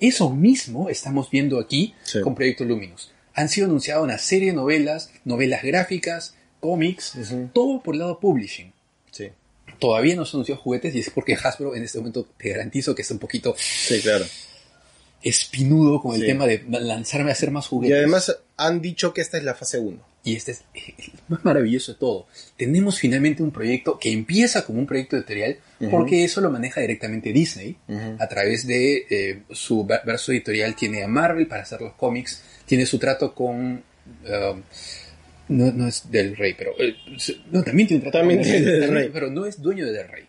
Eso 0.00 0.30
mismo 0.30 0.88
estamos 0.88 1.30
viendo 1.30 1.58
aquí 1.58 1.94
Sí. 2.04 2.20
con 2.20 2.34
Proyecto 2.34 2.64
Luminous. 2.64 3.10
Han 3.34 3.48
sido 3.48 3.66
anunciadas 3.66 4.02
una 4.02 4.18
serie 4.18 4.48
de 4.50 4.54
novelas, 4.56 5.10
novelas 5.24 5.62
gráficas, 5.62 6.34
cómics, 6.60 7.12
todo 7.52 7.82
por 7.82 7.94
el 7.94 8.00
lado 8.00 8.18
publishing. 8.20 8.72
Sí, 9.10 9.28
Todavía 9.78 10.16
no 10.16 10.24
se 10.24 10.36
anunció 10.36 10.56
juguetes 10.56 10.94
y 10.94 11.00
es 11.00 11.10
porque 11.10 11.34
Hasbro 11.34 11.74
en 11.76 11.82
este 11.82 11.98
momento 11.98 12.26
te 12.38 12.48
garantizo 12.50 12.94
que 12.94 13.02
está 13.02 13.12
un 13.14 13.20
poquito 13.20 13.54
sí, 13.58 14.00
claro. 14.00 14.24
Espinudo 15.28 16.00
con 16.00 16.14
el 16.14 16.20
Sí. 16.22 16.26
tema 16.26 16.46
de 16.46 16.62
lanzarme 16.68 17.30
a 17.30 17.32
hacer 17.32 17.50
más 17.50 17.66
Y 17.66 17.68
juguetes. 17.68 17.96
además 17.98 18.36
han 18.56 18.80
dicho 18.80 19.12
que 19.12 19.20
esta 19.20 19.38
es 19.38 19.44
la 19.44 19.54
fase 19.54 19.78
1. 19.78 19.98
Y 20.24 20.34
este 20.34 20.52
es 20.52 20.64
el 20.74 21.12
más 21.28 21.44
maravilloso 21.44 21.92
de 21.92 21.98
todo. 21.98 22.26
Tenemos 22.56 22.98
finalmente 22.98 23.44
un 23.44 23.52
proyecto 23.52 23.96
que 23.96 24.10
empieza 24.10 24.64
como 24.64 24.80
un 24.80 24.86
proyecto 24.86 25.16
editorial, 25.16 25.58
porque 25.90 26.24
eso 26.24 26.40
lo 26.40 26.50
maneja 26.50 26.80
directamente 26.80 27.32
Disney. 27.32 27.76
A 28.18 28.26
través 28.28 28.66
de 28.66 29.06
eh, 29.08 29.42
su 29.52 29.84
ver- 29.86 30.00
verso 30.04 30.32
editorial 30.32 30.74
tiene 30.74 31.04
a 31.04 31.06
Marvel 31.08 31.46
para 31.46 31.62
hacer 31.62 31.80
los 31.80 31.92
cómics, 31.94 32.42
tiene 32.66 32.86
su 32.86 32.98
trato 32.98 33.34
con... 33.34 33.82
um, 34.24 34.62
no, 35.48 35.70
no 35.70 35.86
es 35.86 36.10
del 36.10 36.36
rey, 36.36 36.54
pero... 36.58 36.72
eh, 36.76 36.96
no, 37.52 37.62
también 37.62 37.86
tiene 37.86 38.02
trato 38.02 38.18
También 38.18 38.40
con 38.40 38.48
tiene 38.50 38.66
del 38.66 38.90
rey. 38.92 39.10
Pero 39.12 39.30
no 39.30 39.46
es 39.46 39.62
dueño 39.62 39.86
del 39.86 40.08
rey. 40.08 40.24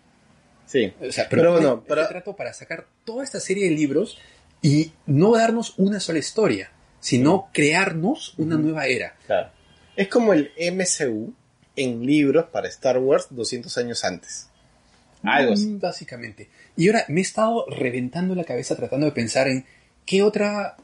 Sí. 0.67 0.93
O 1.01 1.11
sea, 1.11 1.27
Pero 1.27 1.41
pero, 1.41 1.51
bueno, 1.53 1.83
para- 1.83 2.07
trato 2.07 2.35
para 2.35 2.53
sacar 2.53 2.85
toda 3.03 3.23
esta 3.23 3.39
serie 3.39 3.63
de 3.67 3.71
libros 3.75 4.19
y 4.61 4.91
no 5.05 5.35
darnos 5.35 5.73
una 5.77 5.99
sola 5.99 6.19
historia, 6.19 6.71
sino 6.99 7.49
crearnos 7.53 8.33
una 8.37 8.57
nueva 8.57 8.87
era. 8.87 9.15
Claro. 9.25 9.51
Es 9.95 10.07
como 10.07 10.33
el 10.33 10.51
MCU 10.57 11.33
en 11.75 12.05
libros 12.05 12.45
para 12.51 12.67
Star 12.67 12.97
Wars 12.97 13.27
200 13.29 13.77
años 13.77 14.03
antes. 14.03 14.49
Algo 15.23 15.53
así. 15.53 15.67
Mm, 15.67 15.79
Básicamente. 15.79 16.49
Y 16.75 16.87
ahora 16.87 17.05
me 17.07 17.21
he 17.21 17.23
estado 17.23 17.65
reventando 17.69 18.35
la 18.35 18.43
cabeza 18.43 18.75
tratando 18.75 19.05
de 19.05 19.11
pensar 19.11 19.47
en 19.47 19.65
qué 20.05 20.23
otra 20.23 20.77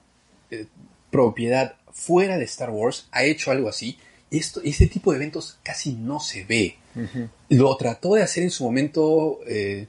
eh, 0.51 0.65
propiedad 1.11 1.75
fuera 1.91 2.37
de 2.37 2.45
Star 2.45 2.71
Wars 2.71 3.07
ha 3.11 3.23
hecho 3.23 3.51
algo 3.51 3.69
así. 3.69 3.97
Esto, 4.31 4.61
este 4.63 4.87
tipo 4.87 5.11
de 5.11 5.17
eventos 5.17 5.59
casi 5.63 5.93
no 5.93 6.19
se 6.19 6.43
ve. 6.43 6.77
Lo 7.49 7.75
trató 7.77 8.15
de 8.15 8.23
hacer 8.23 8.43
en 8.43 8.51
su 8.51 8.63
momento 8.63 9.39
eh, 9.47 9.87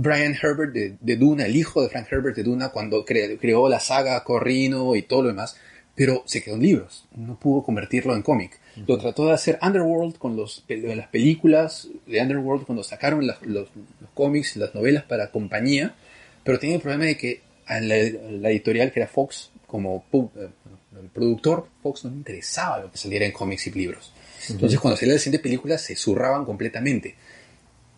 Brian 0.00 0.34
Herbert 0.40 0.72
de, 0.72 0.96
de 1.00 1.16
Duna, 1.16 1.44
el 1.46 1.56
hijo 1.56 1.82
de 1.82 1.88
Frank 1.88 2.06
Herbert 2.10 2.36
de 2.36 2.44
Duna, 2.44 2.68
cuando 2.70 3.04
cre- 3.04 3.36
creó 3.40 3.68
la 3.68 3.80
saga 3.80 4.22
Corrino 4.22 4.94
y 4.94 5.02
todo 5.02 5.22
lo 5.22 5.28
demás, 5.28 5.56
pero 5.96 6.22
se 6.24 6.40
quedó 6.42 6.54
en 6.54 6.62
libros, 6.62 7.06
no 7.16 7.38
pudo 7.38 7.64
convertirlo 7.64 8.14
en 8.14 8.22
cómic. 8.22 8.58
Lo 8.86 8.96
trató 8.98 9.26
de 9.26 9.32
hacer 9.32 9.58
Underworld 9.60 10.16
con 10.18 10.36
los, 10.36 10.64
las 10.68 11.08
películas 11.08 11.88
de 12.06 12.20
Underworld 12.22 12.64
cuando 12.64 12.84
sacaron 12.84 13.26
las- 13.26 13.42
los, 13.42 13.68
los 14.00 14.10
cómics, 14.14 14.56
las 14.56 14.72
novelas 14.74 15.02
para 15.02 15.32
compañía, 15.32 15.94
pero 16.44 16.60
tenía 16.60 16.76
el 16.76 16.80
problema 16.82 17.06
de 17.06 17.16
que 17.16 17.40
a 17.66 17.80
la, 17.80 17.96
la 18.30 18.50
editorial 18.50 18.92
que 18.92 19.00
era 19.00 19.08
Fox, 19.08 19.50
como 19.66 20.04
eh, 20.12 20.48
el 21.02 21.08
productor, 21.08 21.66
Fox 21.82 22.04
no 22.04 22.10
le 22.10 22.16
interesaba 22.18 22.78
lo 22.78 22.90
que 22.92 22.98
saliera 22.98 23.26
en 23.26 23.32
cómics 23.32 23.66
y 23.66 23.72
libros. 23.72 24.12
Entonces 24.48 24.78
cuando 24.78 24.96
salía 24.96 25.14
la 25.14 25.20
siguiente 25.20 25.42
película 25.42 25.76
se 25.76 25.96
zurraban 25.96 26.44
completamente. 26.44 27.16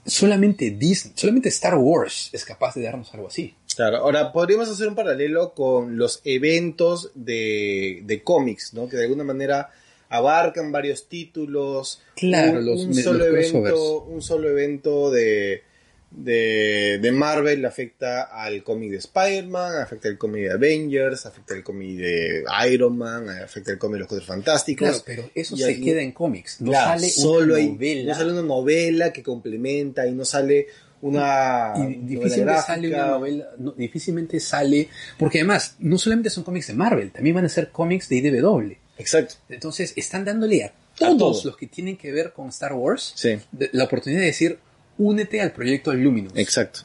Solamente 0.06 0.70
Disney, 0.70 1.12
solamente 1.16 1.48
Star 1.50 1.76
Wars 1.76 2.30
es 2.32 2.44
capaz 2.44 2.74
de 2.74 2.82
darnos 2.82 3.12
algo 3.14 3.28
así. 3.28 3.54
Claro, 3.76 3.98
ahora 3.98 4.32
podríamos 4.32 4.68
hacer 4.68 4.88
un 4.88 4.94
paralelo 4.94 5.52
con 5.54 5.96
los 5.96 6.20
eventos 6.24 7.10
de, 7.14 8.00
de 8.04 8.22
cómics, 8.22 8.74
¿no? 8.74 8.88
Que 8.88 8.96
de 8.96 9.04
alguna 9.04 9.24
manera 9.24 9.70
abarcan 10.08 10.72
varios 10.72 11.06
títulos. 11.08 12.02
Claro, 12.16 12.58
un, 12.58 12.66
los- 12.66 12.80
un 12.84 12.94
solo 12.94 13.24
evento, 13.26 14.02
un 14.04 14.22
solo 14.22 14.48
evento 14.48 15.10
de, 15.10 15.62
de, 16.10 16.98
de 17.00 17.12
Marvel 17.12 17.64
afecta 17.64 18.22
al 18.24 18.62
cómic 18.62 18.90
de 18.90 18.96
Spider-Man, 18.98 19.76
afecta 19.82 20.08
al 20.08 20.18
cómic 20.18 20.42
de 20.42 20.50
Avengers, 20.52 21.24
afecta 21.26 21.54
al 21.54 21.62
cómic 21.62 21.98
de 21.98 22.44
Iron 22.72 22.98
Man, 22.98 23.28
afecta 23.28 23.70
al 23.70 23.78
cómic 23.78 23.94
de 23.94 23.98
los 24.00 24.08
Cuatro 24.08 24.26
Fantásticos. 24.26 24.88
Claro, 24.88 25.02
pero 25.06 25.30
eso 25.34 25.56
se 25.56 25.80
queda 25.80 26.02
en 26.02 26.12
cómics. 26.12 26.60
No 26.60 26.72
Claro, 26.72 26.98
sale 27.00 27.10
solo 27.10 27.54
una 27.54 27.62
hay- 27.62 27.70
novela. 27.72 28.12
no 28.12 28.18
sale 28.18 28.32
una 28.32 28.42
novela 28.42 29.12
que 29.12 29.22
complementa 29.22 30.06
y 30.06 30.12
no 30.12 30.24
sale 30.24 30.66
una 31.02 31.72
y 31.78 31.94
difícilmente 31.94 32.62
sale 32.66 32.88
una 32.88 33.06
novela, 33.06 33.50
no, 33.58 33.70
difícilmente 33.72 34.40
sale, 34.40 34.88
porque 35.18 35.38
además 35.38 35.76
no 35.78 35.96
solamente 35.96 36.28
son 36.28 36.44
cómics 36.44 36.66
de 36.66 36.74
Marvel, 36.74 37.10
también 37.12 37.36
van 37.36 37.44
a 37.46 37.48
ser 37.48 37.70
cómics 37.70 38.08
de 38.08 38.16
IDW. 38.16 38.72
Exacto. 38.98 39.36
Entonces 39.48 39.94
están 39.96 40.24
dándole 40.26 40.64
a 40.64 40.72
todos 40.98 41.16
todo. 41.40 41.42
los 41.52 41.56
que 41.56 41.66
tienen 41.68 41.96
que 41.96 42.12
ver 42.12 42.32
con 42.34 42.48
Star 42.50 42.74
Wars 42.74 43.12
Sí, 43.16 43.38
la 43.72 43.84
oportunidad 43.84 44.20
de 44.20 44.26
decir, 44.26 44.58
únete 45.00 45.40
al 45.40 45.52
proyecto 45.52 45.92
Luminous. 45.94 46.32
exacto. 46.36 46.80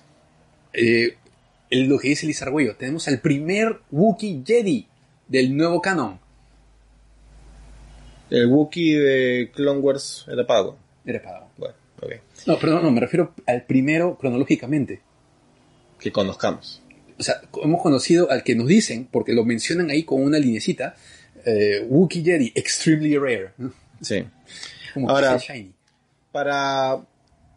Eh, 0.73 1.15
lo 1.71 1.97
que 1.99 2.09
dice 2.09 2.25
Liz 2.27 2.41
Argüello, 2.41 2.75
tenemos 2.75 3.07
al 3.07 3.19
primer 3.19 3.79
Wookiee 3.91 4.41
Jedi 4.45 4.87
del 5.27 5.55
nuevo 5.55 5.81
canon. 5.81 6.19
El 8.29 8.47
Wookiee 8.47 8.99
de 8.99 9.51
Clone 9.53 9.79
Wars 9.79 10.25
era 10.27 10.45
pago. 10.47 10.77
Era 11.05 11.21
Padawan. 11.21 11.49
Bueno, 11.57 11.75
ok. 12.01 12.11
No, 12.47 12.57
perdón, 12.59 12.83
no, 12.83 12.91
me 12.91 12.99
refiero 12.99 13.33
al 13.45 13.63
primero 13.63 14.17
cronológicamente. 14.17 15.01
Que 15.99 16.11
conozcamos. 16.11 16.81
O 17.17 17.23
sea, 17.23 17.41
hemos 17.63 17.81
conocido 17.81 18.29
al 18.31 18.43
que 18.43 18.55
nos 18.55 18.67
dicen, 18.67 19.07
porque 19.11 19.33
lo 19.33 19.45
mencionan 19.45 19.89
ahí 19.89 20.03
con 20.03 20.21
una 20.21 20.39
linecita, 20.39 20.95
eh, 21.45 21.85
Wookiee 21.87 22.23
Jedi, 22.23 22.51
extremely 22.55 23.17
rare. 23.17 23.51
Sí. 24.01 24.25
Como 24.93 25.09
Ahora- 25.09 25.37
que 25.37 25.53
shiny. 25.53 25.71
Para, 26.31 26.99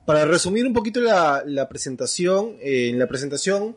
para 0.09 0.24
resumir 0.24 0.66
un 0.66 0.72
poquito 0.72 1.02
la, 1.02 1.42
la 1.44 1.68
presentación, 1.68 2.56
eh, 2.62 2.88
en 2.88 2.98
la 2.98 3.06
presentación 3.09 3.76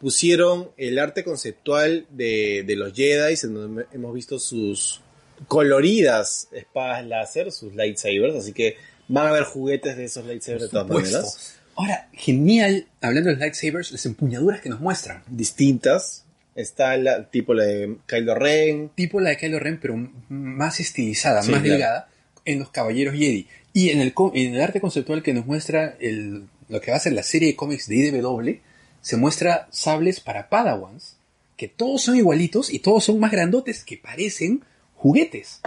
pusieron 0.00 0.70
el 0.76 0.98
arte 0.98 1.22
conceptual 1.22 2.04
de, 2.10 2.64
de 2.66 2.74
los 2.74 2.92
Jedi, 2.92 3.36
en 3.44 3.54
donde 3.54 3.86
hemos 3.92 4.12
visto 4.12 4.40
sus 4.40 5.00
coloridas 5.46 6.48
espadas 6.50 7.06
láser, 7.06 7.52
sus 7.52 7.76
lightsabers, 7.76 8.34
así 8.34 8.52
que 8.52 8.76
van 9.06 9.26
a 9.26 9.30
haber 9.30 9.44
juguetes 9.44 9.96
de 9.96 10.06
esos 10.06 10.26
lightsabers 10.26 10.62
de 10.64 10.68
todas 10.68 10.88
maneras. 10.88 11.54
Ahora, 11.76 12.08
genial, 12.12 12.88
hablando 13.00 13.28
de 13.28 13.36
los 13.36 13.40
lightsabers, 13.40 13.92
las 13.92 14.04
empuñaduras 14.04 14.60
que 14.60 14.70
nos 14.70 14.80
muestran. 14.80 15.22
Distintas. 15.28 16.24
Está 16.56 16.96
la, 16.96 17.30
tipo 17.30 17.54
la 17.54 17.62
de 17.62 17.98
Kylo 18.06 18.34
Ren. 18.34 18.90
Tipo 18.96 19.20
la 19.20 19.30
de 19.30 19.36
Kylo 19.36 19.60
Ren, 19.60 19.78
pero 19.80 19.94
más 20.28 20.80
estilizada, 20.80 21.40
Sí, 21.40 21.52
más 21.52 21.60
claro. 21.60 21.72
delgada, 21.72 22.08
en 22.44 22.58
los 22.58 22.70
Caballeros 22.70 23.14
Jedi. 23.14 23.46
Y 23.72 23.90
en 23.90 24.00
el, 24.00 24.12
en 24.34 24.54
el 24.54 24.60
arte 24.60 24.80
conceptual 24.80 25.22
que 25.22 25.34
nos 25.34 25.46
muestra 25.46 25.96
el, 26.00 26.44
lo 26.68 26.80
que 26.80 26.90
va 26.90 26.96
a 26.96 27.00
ser 27.00 27.12
la 27.12 27.22
serie 27.22 27.48
de 27.48 27.56
cómics 27.56 27.86
de 27.88 27.96
IDW, 27.96 28.60
se 29.00 29.16
muestra 29.16 29.68
sables 29.70 30.20
para 30.20 30.48
Padawans, 30.48 31.16
que 31.56 31.68
todos 31.68 32.02
son 32.02 32.16
igualitos 32.16 32.72
y 32.72 32.78
todos 32.80 33.04
son 33.04 33.20
más 33.20 33.30
grandotes 33.32 33.84
que 33.84 33.96
parecen 33.98 34.62
juguetes. 34.94 35.60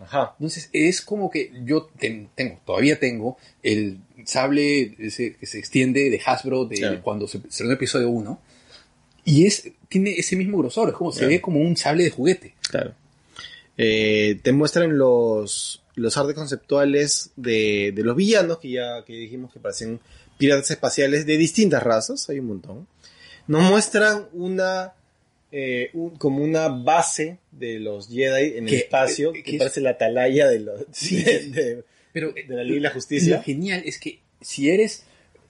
Ajá. 0.00 0.34
Entonces 0.38 0.68
es 0.72 1.00
como 1.00 1.30
que 1.30 1.50
yo 1.64 1.86
ten- 1.98 2.28
tengo, 2.34 2.60
todavía 2.64 2.98
tengo 3.00 3.36
el 3.62 3.98
sable 4.24 4.94
ese 4.98 5.34
que 5.36 5.46
se 5.46 5.58
extiende 5.58 6.08
de 6.10 6.20
Hasbro 6.24 6.66
de 6.66 6.76
Claro. 6.76 7.02
cuando 7.02 7.26
se 7.26 7.38
estrenó 7.38 7.72
episodio 7.72 8.08
1. 8.10 8.40
Y 9.24 9.46
es, 9.46 9.70
tiene 9.88 10.12
ese 10.16 10.36
mismo 10.36 10.58
grosor, 10.58 10.88
es 10.90 10.94
como 10.94 11.12
se 11.12 11.26
ve 11.26 11.40
como 11.40 11.60
un 11.60 11.76
sable 11.76 12.04
de 12.04 12.10
juguete. 12.10 12.54
Claro. 12.70 12.94
Eh, 13.78 14.40
te 14.42 14.52
muestran 14.52 14.98
los, 14.98 15.82
los 15.94 16.16
artes 16.16 16.34
conceptuales 16.34 17.30
de, 17.36 17.92
de 17.94 18.02
los 18.02 18.16
villanos, 18.16 18.58
que 18.58 18.70
ya 18.72 19.04
que 19.04 19.12
dijimos 19.14 19.52
que 19.52 19.60
parecen 19.60 20.00
piratas 20.36 20.70
espaciales 20.70 21.24
de 21.26 21.36
distintas 21.36 21.82
razas, 21.82 22.28
hay 22.28 22.40
un 22.40 22.46
montón. 22.48 22.86
Nos 23.46 23.62
muestran 23.70 24.26
una 24.32 24.92
eh, 25.50 25.88
un- 25.94 26.10
como 26.18 26.44
una 26.44 26.68
base 26.68 27.38
de 27.52 27.78
los 27.80 28.08
Jedi 28.08 28.58
en 28.58 28.64
el 28.64 28.70
Que- 28.70 28.76
espacio, 28.80 29.32
que 29.32 29.42
que, 29.42 29.52
es- 29.52 29.58
parece 29.58 29.80
la 29.80 29.90
atalaya 29.90 30.46
de, 30.48 30.60
los, 30.60 30.84
Sí. 30.92 31.22
de, 31.22 31.48
de- 31.48 31.84
Pero 32.12 32.32
de 32.32 32.44
la 32.48 32.62
Liga 32.64 32.74
de 32.74 32.80
la 32.82 32.88
lo 32.90 32.94
Justicia. 32.94 33.42
genial 33.42 33.82
es 33.86 33.98
que 33.98 34.18
si 34.42 34.68
eres 34.70 35.04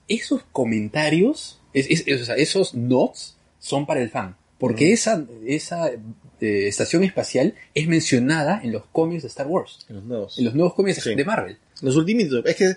esos 0.07 0.43
comentarios, 0.53 1.59
es- 1.73 1.87
es- 1.89 2.03
es- 2.07 2.21
o 2.21 2.25
sea, 2.25 2.35
esos 2.35 2.73
nods 2.75 3.35
son 3.59 3.85
para 3.85 4.01
el 4.01 4.09
fan. 4.09 4.37
Porque 4.57 4.85
Ujú. 4.85 4.93
esa, 4.93 5.25
esa 5.45 5.91
eh, 6.41 6.67
estación 6.67 7.03
espacial 7.03 7.55
es 7.73 7.87
mencionada 7.87 8.61
en 8.63 8.71
los 8.71 8.83
cómics 8.91 9.23
de 9.23 9.27
Star 9.29 9.47
Wars. 9.47 9.85
En 9.89 9.95
los 9.97 10.05
nuevos. 10.05 10.37
En 10.39 10.45
los 10.45 10.55
nuevos 10.55 10.73
cómics 10.73 11.01
Sí. 11.03 11.15
de 11.15 11.25
Marvel. 11.25 11.57
Los 11.81 11.95
últimos. 11.95 12.25
Es 12.45 12.55
que 12.55 12.75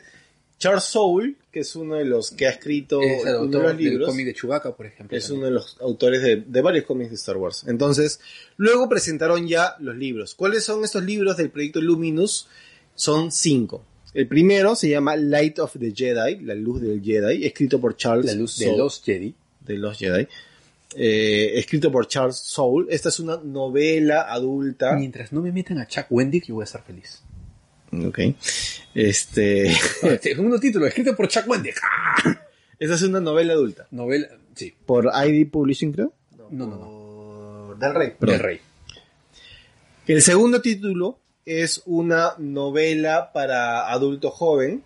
Charles 0.58 0.84
Soule, 0.84 1.34
que 1.50 1.60
es 1.60 1.74
uno 1.74 1.96
de 1.96 2.04
los 2.04 2.30
que 2.30 2.46
ha 2.46 2.50
escrito 2.50 3.02
es 3.02 3.26
el 3.26 3.34
uno 3.34 3.58
de 3.60 3.66
del 3.68 3.76
libros, 3.78 4.08
cómic 4.08 4.26
de 4.26 4.34
Chewbacca, 4.34 4.76
por 4.76 4.86
ejemplo. 4.86 5.16
Es 5.16 5.24
también. 5.24 5.38
uno 5.40 5.46
de 5.46 5.52
los 5.54 5.76
autores 5.80 6.22
de, 6.22 6.36
de 6.46 6.60
varios 6.62 6.84
cómics 6.84 7.10
de 7.10 7.16
Star 7.16 7.36
Wars. 7.36 7.64
Entonces, 7.66 8.20
luego 8.58 8.88
presentaron 8.88 9.48
ya 9.48 9.74
los 9.80 9.96
libros. 9.96 10.34
¿Cuáles 10.36 10.62
son 10.64 10.84
estos 10.84 11.02
libros 11.04 11.36
del 11.36 11.50
proyecto 11.50 11.80
Luminous? 11.80 12.46
Son 12.94 13.32
cinco. 13.32 13.84
El 14.14 14.28
primero 14.28 14.76
se 14.76 14.88
llama 14.90 15.16
Light 15.16 15.58
of 15.58 15.74
the 15.80 15.92
Jedi, 15.92 16.40
la 16.44 16.54
luz 16.54 16.80
del 16.82 17.02
Jedi, 17.02 17.44
escrito 17.44 17.80
por 17.80 17.96
Charles 17.96 18.26
La 18.26 18.34
luz 18.34 18.58
de 18.58 18.76
los 18.76 19.02
Jedi. 19.02 19.34
de 19.60 19.78
los 19.78 19.98
Jedi. 19.98 20.28
Eh, 20.96 21.52
escrito 21.58 21.90
por 21.90 22.06
Charles 22.06 22.36
Soule. 22.36 22.86
Esta 22.94 23.08
es 23.08 23.18
una 23.20 23.38
novela 23.42 24.22
adulta. 24.32 24.94
Mientras 24.96 25.32
no 25.32 25.40
me 25.42 25.52
metan 25.52 25.78
a 25.78 25.86
Chuck 25.86 26.06
Wendig, 26.10 26.44
yo 26.46 26.54
voy 26.56 26.62
a 26.62 26.64
estar 26.64 26.82
feliz. 26.82 27.22
Ok. 28.06 28.18
Este, 28.94 29.72
Segundo 30.22 30.58
título, 30.58 30.86
escrito 30.86 31.14
por 31.16 31.28
Chuck 31.28 31.48
Wendig. 31.48 31.74
esta 32.78 32.94
es 32.94 33.02
una 33.02 33.20
novela 33.20 33.52
adulta. 33.54 33.86
Novela, 33.90 34.28
sí. 34.54 34.74
Por 34.86 35.10
ID 35.26 35.50
Publishing, 35.50 35.92
creo. 35.92 36.12
No, 36.50 36.66
no, 36.66 36.76
no. 36.76 36.78
por- 37.68 37.78
Del 37.78 37.94
Rey. 37.94 38.12
Del. 38.20 38.38
Rey. 38.38 38.60
El 40.06 40.20
segundo 40.22 40.60
título 40.60 41.18
es 41.46 41.82
una 41.86 42.34
novela 42.38 43.32
para 43.32 43.90
adulto 43.90 44.30
joven 44.30 44.82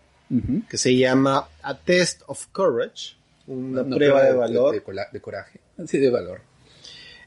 que 0.69 0.77
se 0.77 0.97
llama 0.97 1.49
A 1.63 1.79
Test 1.79 2.23
of 2.27 2.47
Courage, 2.53 3.15
una 3.47 3.83
Una 3.83 3.97
prueba 3.97 4.25
de 4.25 4.33
valor, 4.33 4.83
de 5.13 5.21
coraje. 5.21 5.61
Sí, 5.87 5.99
de 5.99 6.11
valor. 6.11 6.41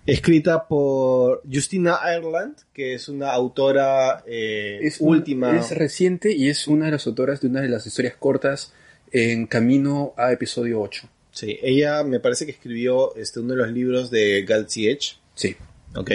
escrita 0.05 0.67
por 0.67 1.43
Justina 1.51 1.99
Ireland, 2.17 2.55
que 2.73 2.95
es 2.95 3.09
una 3.09 3.31
autora 3.31 4.23
eh, 4.25 4.79
Es 4.81 4.99
un- 5.01 5.09
última. 5.09 5.55
Es 5.57 5.71
reciente 5.71 6.33
y 6.35 6.49
es 6.49 6.67
una 6.67 6.85
de 6.85 6.91
las 6.91 7.05
autoras 7.05 7.41
de 7.41 7.47
una 7.47 7.61
de 7.61 7.69
las 7.69 7.85
historias 7.85 8.15
cortas 8.17 8.73
en 9.11 9.45
camino 9.45 10.13
a 10.17 10.31
episodio 10.31 10.81
8. 10.81 11.07
Sí, 11.31 11.59
ella 11.61 12.03
me 12.03 12.19
parece 12.19 12.45
que 12.45 12.51
escribió 12.51 13.15
este, 13.15 13.39
uno 13.39 13.53
de 13.53 13.59
los 13.61 13.71
libros 13.71 14.09
de 14.09 14.39
Edge, 14.39 15.17
Sí. 15.35 15.55
¿ok? 15.95 16.11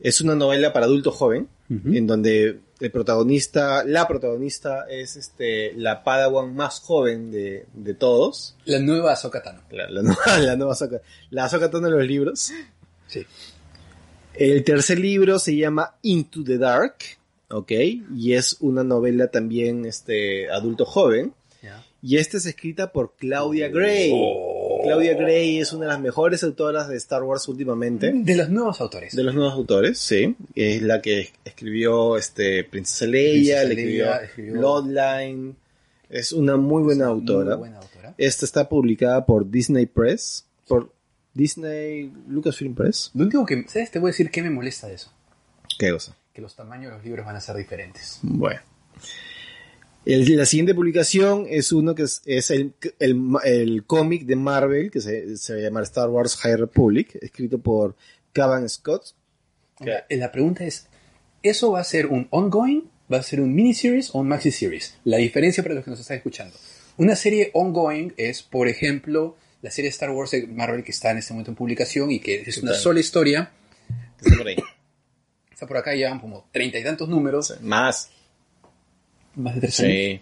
Es 0.00 0.20
una 0.20 0.34
novela 0.36 0.72
para 0.72 0.86
adulto 0.86 1.10
joven, 1.10 1.48
en 1.68 2.06
donde 2.06 2.58
el 2.80 2.90
protagonista, 2.90 3.84
la 3.84 4.06
protagonista 4.08 4.86
es 4.90 5.16
este, 5.16 5.72
la 5.74 6.02
Padawan 6.04 6.54
más 6.54 6.80
joven 6.80 7.30
de, 7.30 7.66
de 7.72 7.94
todos. 7.94 8.56
La 8.64 8.78
nueva 8.78 9.12
Ahsoka 9.12 9.42
Tano. 9.42 9.62
La, 9.70 9.88
la 9.90 10.02
nueva, 10.02 10.20
la 10.40 10.56
nueva 10.56 10.74
Ahsoka- 10.74 11.00
la 11.30 11.44
Ahsoka 11.44 11.70
Tano 11.70 11.88
de 11.88 11.92
los 11.96 12.06
libros. 12.06 12.50
Sí. 13.08 13.24
El 14.34 14.64
tercer 14.64 14.98
libro 14.98 15.38
se 15.38 15.56
llama 15.56 15.94
Into 16.02 16.42
the 16.42 16.58
Dark, 16.58 16.96
¿ok? 17.50 17.70
Y 18.16 18.32
es 18.32 18.56
una 18.60 18.82
novela 18.82 19.28
también 19.28 19.84
este, 19.86 20.50
adulto 20.50 20.84
joven. 20.84 21.32
Y 22.02 22.18
esta 22.18 22.36
es 22.36 22.44
escrita 22.44 22.92
por 22.92 23.14
Claudia 23.16 23.68
Gray. 23.68 24.10
Oh. 24.12 24.53
Claudia 24.84 25.14
Gray 25.14 25.58
es 25.58 25.72
una 25.72 25.86
de 25.86 25.92
las 25.92 26.00
mejores 26.00 26.44
autoras 26.44 26.88
de 26.88 26.96
Star 26.96 27.22
Wars 27.22 27.48
últimamente. 27.48 28.12
De 28.14 28.36
los 28.36 28.48
nuevos 28.48 28.80
autores. 28.80 29.14
De 29.14 29.22
los 29.22 29.34
nuevos 29.34 29.54
autores, 29.54 29.98
sí. 29.98 30.36
Es 30.54 30.82
la 30.82 31.02
que 31.02 31.32
escribió 31.44 32.16
este, 32.16 32.64
Princesa 32.64 33.06
Leia, 33.06 33.62
Princesa 33.62 34.08
le 34.14 34.24
escribió, 34.24 34.58
Bloodline. 34.58 35.56
Es 36.08 36.32
una 36.32 36.56
muy 36.56 36.82
buena 36.82 37.06
autora. 37.06 37.56
Muy 37.56 37.68
buena 37.68 37.78
autora. 37.78 38.14
Esta 38.18 38.44
está 38.44 38.68
publicada 38.68 39.26
por 39.26 39.50
Disney 39.50 39.86
Press, 39.86 40.46
por 40.68 40.92
Disney 41.32 42.12
Lucasfilm 42.28 42.74
Press. 42.74 43.10
Lo 43.14 43.24
único 43.24 43.44
que, 43.44 43.64
¿sabes? 43.66 43.90
Te 43.90 43.98
voy 43.98 44.08
a 44.08 44.12
decir 44.12 44.30
qué 44.30 44.42
me 44.42 44.50
molesta 44.50 44.86
de 44.86 44.94
eso. 44.94 45.12
¿Qué 45.78 45.90
cosa? 45.90 46.16
Que 46.32 46.40
los 46.40 46.54
tamaños 46.54 46.90
de 46.90 46.96
los 46.96 47.04
libros 47.04 47.26
van 47.26 47.36
a 47.36 47.40
ser 47.40 47.56
diferentes. 47.56 48.20
Bueno. 48.22 48.60
El- 50.06 50.36
la 50.36 50.46
siguiente 50.46 50.74
publicación 50.74 51.46
es 51.48 51.72
uno 51.72 51.94
que 51.94 52.02
es, 52.02 52.22
es 52.26 52.50
el, 52.50 52.74
el, 52.98 53.18
el 53.44 53.84
cómic 53.84 54.24
de 54.26 54.36
Marvel 54.36 54.90
que 54.90 55.00
se, 55.00 55.36
se 55.36 55.60
llama 55.62 55.82
Star 55.82 56.08
Wars 56.10 56.36
High 56.36 56.56
Republic, 56.56 57.16
escrito 57.22 57.58
por 57.58 57.96
Cavan 58.32 58.68
Scott. 58.68 59.14
Ahora, 59.78 60.04
La 60.10 60.30
pregunta 60.30 60.64
es, 60.64 60.86
¿eso 61.42 61.72
va 61.72 61.80
a 61.80 61.84
ser 61.84 62.06
un 62.06 62.28
ongoing, 62.30 62.82
va 63.12 63.18
a 63.18 63.22
ser 63.22 63.40
un 63.40 63.54
miniseries 63.54 64.14
o 64.14 64.18
un 64.18 64.28
maxi 64.28 64.50
series? 64.50 64.96
La 65.04 65.16
diferencia 65.16 65.62
para 65.62 65.74
los 65.74 65.84
que 65.84 65.90
nos 65.90 66.00
están 66.00 66.16
escuchando. 66.18 66.54
Una 66.96 67.16
serie 67.16 67.50
ongoing 67.54 68.12
es, 68.16 68.42
por 68.42 68.68
ejemplo, 68.68 69.36
la 69.62 69.70
serie 69.70 69.88
Star 69.90 70.10
Wars 70.10 70.30
de 70.32 70.46
Marvel 70.46 70.84
que 70.84 70.92
está 70.92 71.10
en 71.10 71.18
este 71.18 71.32
momento 71.32 71.50
en 71.50 71.56
publicación 71.56 72.10
y 72.10 72.20
que 72.20 72.42
es 72.42 72.58
una 72.58 72.74
sola 72.74 73.00
historia. 73.00 73.50
está 74.22 74.36
por 74.36 74.46
ahí. 74.46 74.56
Está 75.50 75.66
por 75.66 75.76
acá, 75.76 75.94
llevan 75.94 76.20
como 76.20 76.46
treinta 76.52 76.78
y 76.78 76.84
tantos 76.84 77.08
números. 77.08 77.54
Más. 77.62 78.10
Más 79.36 79.54
de 79.54 79.60
tres 79.62 79.80
años. 79.80 79.92
Sí, 79.92 80.20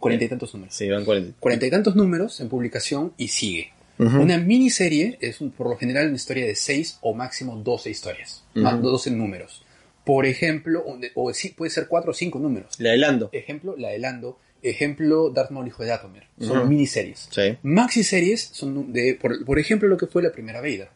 Cuarenta 0.00 0.24
y 0.24 0.28
tantos 0.28 0.54
números. 0.54 0.74
sí, 0.74 0.88
van 0.88 1.04
40. 1.04 1.40
Cuarenta 1.40 1.66
y 1.66 1.70
tantos 1.70 1.96
números 1.96 2.40
en 2.40 2.48
publicación 2.48 3.12
y 3.16 3.28
sigue. 3.28 3.72
Ujú. 3.98 4.20
Una 4.20 4.38
miniserie 4.38 5.18
es 5.20 5.38
por 5.56 5.68
lo 5.68 5.76
general 5.76 6.06
una 6.06 6.14
historia 6.16 6.46
de 6.46 6.54
6 6.54 6.98
o 7.00 7.14
máximo 7.14 7.56
12 7.56 7.90
historias, 7.90 8.44
más 8.54 8.74
Ujú. 8.74 8.90
12 8.90 9.10
números. 9.10 9.64
Por 10.04 10.24
ejemplo, 10.24 10.84
o, 11.16 11.34
sí, 11.34 11.48
puede 11.50 11.70
ser 11.70 11.88
4 11.88 12.12
o 12.12 12.14
5 12.14 12.38
números. 12.38 12.76
La 12.78 12.90
de 12.92 12.96
Lando. 12.98 13.28
Ejemplo, 13.32 13.74
la 13.76 13.88
de 13.90 13.98
Lando. 13.98 14.38
Ejemplo, 14.62 15.30
Darth 15.30 15.50
Maul, 15.50 15.66
hijo 15.66 15.82
de 15.82 15.88
Datomir. 15.90 16.22
Son 16.40 16.58
Ujú. 16.58 16.66
miniseries. 16.68 17.28
Sí. 17.30 17.56
Maxi 17.62 18.02
series 18.04 18.40
son 18.52 18.92
de, 18.92 19.14
por, 19.20 19.44
por 19.44 19.58
ejemplo, 19.58 19.88
lo 19.88 19.96
que 19.96 20.06
fue 20.06 20.22
la 20.22 20.30
primera 20.32 20.60
Vader. 20.60 20.88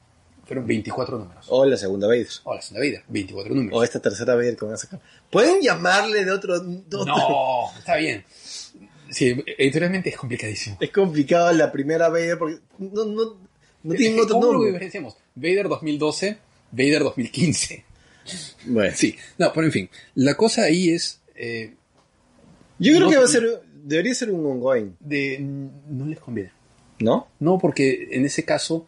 Fueron 0.44 0.66
24 0.66 1.19
números. 1.19 1.47
O 1.48 1.64
la 1.64 1.77
segunda 1.77 2.09
vez. 2.09 2.40
O 2.44 2.55
la 2.55 2.60
segunda 2.60 2.86
Vader, 2.86 3.05
24 3.09 3.55
números. 3.55 3.78
O 3.78 3.85
esta 3.85 4.01
tercera 4.01 4.35
vez 4.35 4.56
que 4.56 4.64
van 4.64 4.74
a 4.74 4.77
sacar. 4.77 5.01
¿Pueden 5.31 5.60
llamarle 5.60 6.24
de 6.24 6.31
otro? 6.32 6.59
de 6.60 6.82
otro- 6.97 7.05
No, 7.06 7.78
está 7.78 7.97
bien. 7.97 8.24
Sí, 9.10 9.36
editorialmente 9.59 10.09
es 10.10 10.16
complicadísimo. 10.16 10.77
Es 10.81 10.90
complicado 10.90 11.52
la 11.52 11.70
primera 11.70 12.09
vez 12.09 12.36
porque 12.36 12.59
no, 12.78 13.05
no, 13.05 13.36
no 13.82 13.94
tienen 13.94 14.19
otro 14.20 14.35
¿Cómo 14.36 14.47
lo 14.47 14.52
nombre. 14.55 14.70
diferenciamos? 14.73 15.16
Vader 15.35 15.69
2012, 15.69 16.39
Vader 16.73 17.02
2015. 17.02 17.85
Bueno, 18.66 18.94
Sí, 18.97 19.16
no, 19.39 19.52
pero 19.52 19.66
en 19.66 19.73
fin, 19.73 19.90
la 20.14 20.35
cosa 20.35 20.62
ahí 20.62 20.90
es 20.90 21.20
eh, 21.35 21.74
yo 22.78 22.93
creo 22.94 23.01
No- 23.06 23.10
que 23.10 23.16
va 23.19 23.24
a 23.24 23.28
ser, 23.28 23.62
debería 23.85 24.14
ser 24.14 24.31
un 24.31 24.47
ongoing, 24.47 24.94
de 25.01 25.39
no 25.40 26.06
les 26.06 26.19
conviene. 26.20 26.52
¿no? 27.01 27.27
No, 27.40 27.59
porque 27.59 28.09
en 28.12 28.24
ese 28.24 28.44
caso 28.44 28.86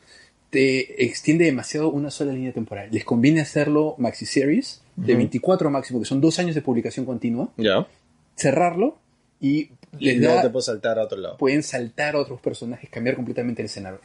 te 0.54 1.04
extiende 1.04 1.44
demasiado 1.46 1.90
una 1.90 2.12
sola 2.12 2.32
línea 2.32 2.52
temporal. 2.52 2.88
Les 2.92 3.04
conviene 3.04 3.40
hacerlo 3.40 3.96
maxi 3.98 4.24
series 4.24 4.82
de 4.94 5.12
Ujú. 5.14 5.18
24 5.18 5.68
máximo, 5.68 5.98
que 5.98 6.06
son 6.06 6.20
dos 6.20 6.38
años 6.38 6.54
de 6.54 6.62
publicación 6.62 7.04
continua, 7.04 7.50
Ya. 7.56 7.88
cerrarlo 8.36 8.96
y 9.40 9.70
les 9.98 10.20
da, 10.20 10.42
te 10.42 10.50
puedo 10.50 10.62
saltar 10.62 10.98
a 11.00 11.02
otro 11.04 11.18
lado. 11.18 11.36
pueden 11.38 11.62
saltar 11.64 12.14
a 12.14 12.20
otros 12.20 12.40
personajes, 12.40 12.88
cambiar 12.88 13.16
completamente 13.16 13.62
el 13.62 13.66
escenario. 13.66 13.98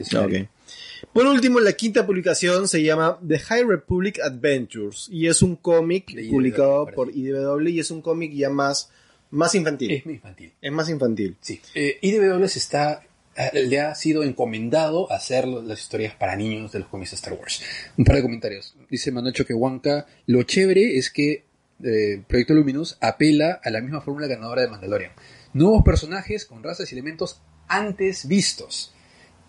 Por 1.14 1.28
último, 1.28 1.60
la 1.60 1.74
quinta 1.74 2.06
publicación 2.06 2.68
se 2.68 2.82
llama 2.82 3.20
The 3.28 3.38
High 3.40 3.64
Republic 3.66 4.20
Adventures 4.20 5.08
y 5.12 5.28
es 5.28 5.42
un 5.44 5.56
cómic 5.56 6.06
publicado 6.32 6.88
por 6.88 7.16
IDW 7.16 7.68
y 7.70 7.80
es 7.80 7.92
un 7.92 8.02
cómic 8.02 8.34
ya 8.34 8.50
más, 8.50 8.92
más 9.30 9.54
infantil. 9.56 9.92
Es 9.92 10.06
muy 10.06 10.16
infantil. 10.16 10.52
Es 10.60 10.72
más 10.72 10.90
infantil. 10.90 11.38
Sí. 11.42 11.62
Eh, 11.76 12.00
IDW 12.02 12.48
se 12.48 12.58
está, 12.60 13.04
le 13.54 13.80
ha 13.80 13.96
sido 13.96 14.24
encomendado 14.24 15.12
hacer 15.12 15.48
las 15.48 15.80
historias 15.80 16.14
para 16.16 16.36
niños 16.36 16.72
de 16.72 16.80
los 16.80 16.88
cómics 16.90 17.12
de 17.12 17.16
Star 17.16 17.34
Wars. 17.34 17.62
Un 17.98 18.06
par 18.06 18.18
de 18.18 18.22
comentarios. 18.22 18.76
Dice 18.90 19.12
Manuel 19.12 19.34
Choquehuanca, 19.34 20.06
lo 20.26 20.44
chévere 20.44 20.98
es 20.98 21.10
que 21.10 21.46
eh, 21.84 22.22
Proyecto 22.28 22.54
Luminous 22.54 22.98
apela 23.00 23.60
a 23.64 23.70
la 23.70 23.80
misma 23.82 24.02
fórmula 24.02 24.28
ganadora 24.28 24.62
de 24.64 24.68
Mandalorian. 24.68 25.12
Nuevos 25.54 25.84
personajes 25.84 26.46
con 26.46 26.62
razas 26.64 26.92
y 26.92 26.96
elementos 26.96 27.42
antes 27.68 28.28
vistos 28.28 28.94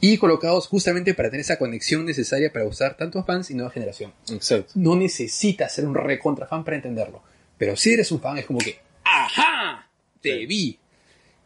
y 0.01 0.17
colocados 0.19 0.67
justamente 0.69 1.12
para 1.15 1.29
tener 1.29 1.41
esa 1.43 1.59
conexión 1.59 2.07
necesaria 2.07 2.53
para 2.53 2.65
usar 2.67 2.97
tanto 2.97 3.19
a 3.19 3.25
fans 3.25 3.51
y 3.51 3.55
nueva 3.55 3.71
generación. 3.71 4.12
Exacto. 4.31 4.73
No 4.77 4.97
necesitas 4.97 5.75
ser 5.75 5.85
un 5.87 5.95
recontra 5.95 6.47
fan 6.47 6.65
para 6.65 6.77
entenderlo. 6.77 7.23
Pero 7.59 7.77
si 7.77 7.93
eres 7.93 8.11
un 8.12 8.21
fan 8.21 8.39
es 8.39 8.47
como 8.47 8.61
que, 8.61 8.79
¡ajá! 9.05 9.91
Te 10.23 10.39
Sí. 10.39 10.47
vi. 10.47 10.79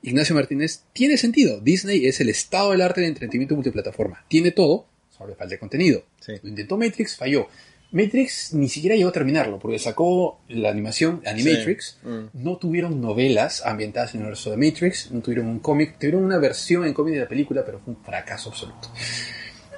Ignacio 0.04 0.34
Martínez, 0.34 0.82
tiene 0.92 1.16
sentido. 1.16 1.60
Disney 1.60 2.06
es 2.06 2.20
el 2.20 2.28
estado 2.28 2.72
del 2.72 2.82
arte 2.82 3.00
de 3.00 3.06
entretenimiento 3.08 3.54
multiplataforma. 3.54 4.24
Tiene 4.28 4.50
todo, 4.50 4.86
solo 5.16 5.30
le 5.30 5.36
falta 5.36 5.54
el 5.54 5.60
contenido. 5.60 6.04
Sí. 6.20 6.32
Lo 6.42 6.50
intentó 6.50 6.76
Matrix, 6.76 7.16
falló. 7.16 7.48
Matrix 7.90 8.52
ni 8.52 8.68
siquiera 8.68 8.96
llegó 8.96 9.08
a 9.08 9.12
terminarlo, 9.12 9.58
porque 9.58 9.78
sacó 9.78 10.40
la 10.48 10.68
animación 10.68 11.22
Animatrix. 11.24 11.98
Sí. 12.02 12.08
Mm. 12.08 12.30
No 12.34 12.58
tuvieron 12.58 13.00
novelas 13.00 13.64
ambientadas 13.64 14.10
en 14.10 14.20
el 14.20 14.22
universo 14.24 14.50
de 14.50 14.56
Matrix, 14.58 15.10
no 15.10 15.20
tuvieron 15.20 15.46
un 15.46 15.60
cómic, 15.60 15.98
tuvieron 15.98 16.22
una 16.22 16.38
versión 16.38 16.84
en 16.84 16.92
cómic 16.92 17.14
de 17.14 17.20
la 17.20 17.28
película, 17.28 17.64
pero 17.64 17.80
fue 17.80 17.94
un 17.94 18.02
fracaso 18.02 18.50
absoluto. 18.50 18.90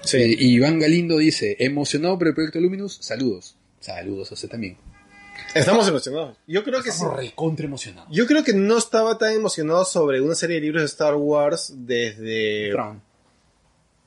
Sí. 0.03 0.17
Eh, 0.17 0.37
y 0.39 0.55
Iván 0.55 0.81
Galindo 0.81 1.19
dice, 1.19 1.57
emocionado 1.61 2.19
por 2.19 2.27
el 2.29 2.35
proyecto 2.35 2.59
Luminous, 2.59 2.99
saludos. 3.01 3.57
Saludos 3.79 4.33
a 4.33 4.35
usted 4.35 4.49
también. 4.49 4.77
Estamos 5.55 5.89
emocionados. 5.89 6.37
Yo 6.47 6.63
creo 6.65 6.83
que 6.83 6.91
sí. 6.91 6.97
Estamos 6.99 7.17
recontra 7.17 7.67
emocionados. 7.67 8.09
Yo 8.13 8.27
creo 8.27 8.45
que 8.45 8.53
no 8.53 8.77
estaba 8.77 9.17
tan 9.17 9.33
emocionado 9.33 9.85
sobre 9.85 10.21
una 10.21 10.35
serie 10.35 10.57
de 10.57 10.63
libros 10.63 10.83
de 10.83 10.87
Star 10.87 11.15
Wars 11.15 11.73
desde... 11.77 12.71
Tron. 12.73 13.01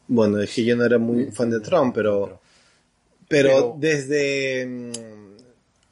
Bueno, 0.07 0.39
es 0.41 0.53
que 0.53 0.63
yo 0.63 0.75
no 0.75 0.85
era 0.85 0.97
muy 0.97 1.31
fan 1.31 1.49
de 1.49 1.59
Trump, 1.59 1.93
pero... 1.95 2.39
Pero, 3.27 3.49
Pero- 3.49 3.75
desde... 3.77 4.65
mm, 4.65 4.91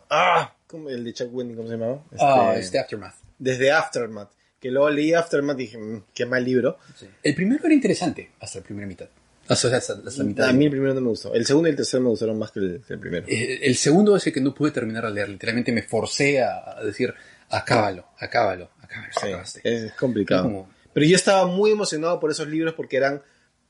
Ah, 0.10 0.53
¿cómo- 0.68 0.90
el 0.90 1.03
de 1.03 1.14
Chuck 1.14 1.34
Wendy, 1.34 1.53
¿cómo 1.56 1.68
se 1.68 1.76
llamaba? 1.76 2.02
Ah, 2.19 2.49
Este, 2.53 2.61
este 2.65 2.80
Aftermath. 2.80 3.15
Desde 3.38 3.72
Aftermath. 3.72 4.32
Que 4.60 4.72
luego 4.72 4.90
leí 4.90 5.14
Aftermath 5.14 5.60
y 5.60 5.64
dije, 5.64 5.78
"Mm, 5.78 6.03
qué 6.15 6.26
mal 6.26 6.44
libro. 6.44 6.78
El 7.22 7.36
primero 7.36 7.64
era 7.65 7.74
interesante, 7.76 8.32
hasta 8.40 8.60
la 8.60 8.65
primera 8.65 8.88
mitad. 8.88 9.07
Hasta, 9.48 9.76
hasta- 9.76 9.94
hasta 10.06 10.18
la 10.18 10.24
mitad. 10.24 10.49
A 10.49 10.53
mí 10.53 10.65
el 10.65 10.72
primero 10.72 10.94
no 10.94 11.02
me 11.02 11.07
gustó. 11.10 11.34
El 11.34 11.45
segundo 11.45 11.68
y 11.69 11.72
el 11.72 11.76
tercero 11.78 12.03
me 12.03 12.10
gustaron 12.10 12.38
más 12.38 12.52
que 12.52 12.60
el, 12.60 12.82
que 12.88 12.94
el 12.94 12.99
primero. 12.99 13.26
Eh, 13.28 13.60
el 13.64 13.76
segundo 13.76 14.15
es 14.15 14.28
el 14.28 14.34
que 14.34 14.41
no 14.41 14.53
pude 14.53 14.72
terminar 14.72 15.06
de 15.06 15.11
leer. 15.11 15.30
Literalmente 15.30 15.72
me 15.72 15.82
forcé 15.84 16.41
a, 16.41 16.78
a 16.80 16.84
decir, 16.84 17.14
acábalo, 17.49 18.07
acábalo, 18.19 18.69
acábalo. 18.82 19.14
Sí, 19.19 19.28
acabaste. 19.28 19.61
es 19.64 19.91
complicado. 19.94 20.44
Como- 20.44 20.69
Pero 20.94 21.06
yo 21.06 21.15
estaba 21.15 21.45
muy 21.48 21.72
emocionado 21.72 22.19
por 22.19 22.32
esos 22.32 22.48
libros 22.48 22.74
porque 22.74 22.98
eran... 22.98 23.22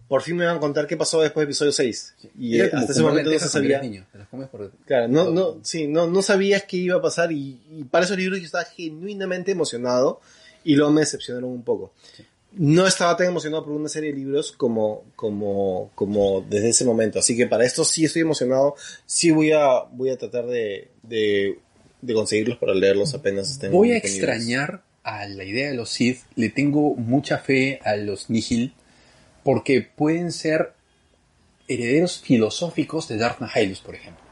Por 0.07 0.21
fin 0.21 0.37
me 0.37 0.45
iban 0.45 0.55
a 0.55 0.59
contar 0.61 0.87
qué 0.87 0.95
pasó 0.95 1.21
después 1.21 1.41
de 1.45 1.51
episodio 1.51 1.73
6. 1.73 2.15
Y 2.39 2.61
eh, 2.61 2.69
como 2.69 2.79
hasta 2.79 2.93
ese 2.93 3.01
momento 3.01 3.29
no 3.29 3.39
se 3.39 3.49
sabía... 3.49 3.81
niño. 3.81 4.07
Te 4.09 4.17
las 4.19 4.27
comes 4.29 4.47
por- 4.47 4.71
Claro, 4.85 5.09
no, 5.09 5.29
no, 5.31 5.57
sí, 5.63 5.85
no, 5.87 6.07
no 6.07 6.21
sabías 6.21 6.63
qué 6.63 6.77
iba 6.77 6.95
a 6.95 7.01
pasar 7.01 7.33
y, 7.33 7.59
y 7.71 7.83
para 7.83 8.05
esos 8.05 8.15
libros 8.17 8.39
yo 8.39 8.45
estaba 8.45 8.63
genuinamente 8.63 9.51
emocionado 9.51 10.21
y 10.63 10.77
luego 10.77 10.93
me 10.93 11.01
decepcionaron 11.01 11.49
un 11.49 11.61
poco. 11.63 11.93
No 12.53 12.87
estaba 12.87 13.15
tan 13.15 13.27
emocionado 13.27 13.65
por 13.65 13.73
una 13.73 13.89
serie 13.89 14.11
de 14.11 14.17
libros 14.17 14.51
como, 14.51 15.03
como, 15.15 15.91
como 15.95 16.41
desde 16.41 16.69
ese 16.69 16.85
momento. 16.85 17.19
Así 17.19 17.35
que 17.35 17.47
para 17.47 17.65
esto 17.65 17.83
sí 17.83 18.05
estoy 18.05 18.23
emocionado. 18.23 18.75
Sí 19.05 19.31
voy 19.31 19.51
a, 19.51 19.83
voy 19.91 20.09
a 20.09 20.17
tratar 20.17 20.47
de, 20.47 20.89
de, 21.03 21.59
de 22.01 22.13
conseguirlos 22.13 22.57
para 22.57 22.73
leerlos 22.73 23.13
apenas 23.13 23.51
estén 23.51 23.71
Voy 23.71 23.91
a 23.91 23.97
extrañar 23.97 24.83
a 25.03 25.27
la 25.27 25.43
idea 25.43 25.69
de 25.69 25.75
los 25.75 25.89
Sith. 25.89 26.21
Le 26.35 26.49
tengo 26.49 26.95
mucha 26.95 27.37
fe 27.37 27.79
a 27.83 27.95
los 27.95 28.29
Nihil 28.29 28.73
porque 29.43 29.81
pueden 29.81 30.31
ser 30.31 30.73
herederos 31.67 32.19
filosóficos 32.19 33.07
de 33.07 33.17
Darth 33.17 33.39
Nihilus, 33.41 33.79
por 33.79 33.95
ejemplo. 33.95 34.23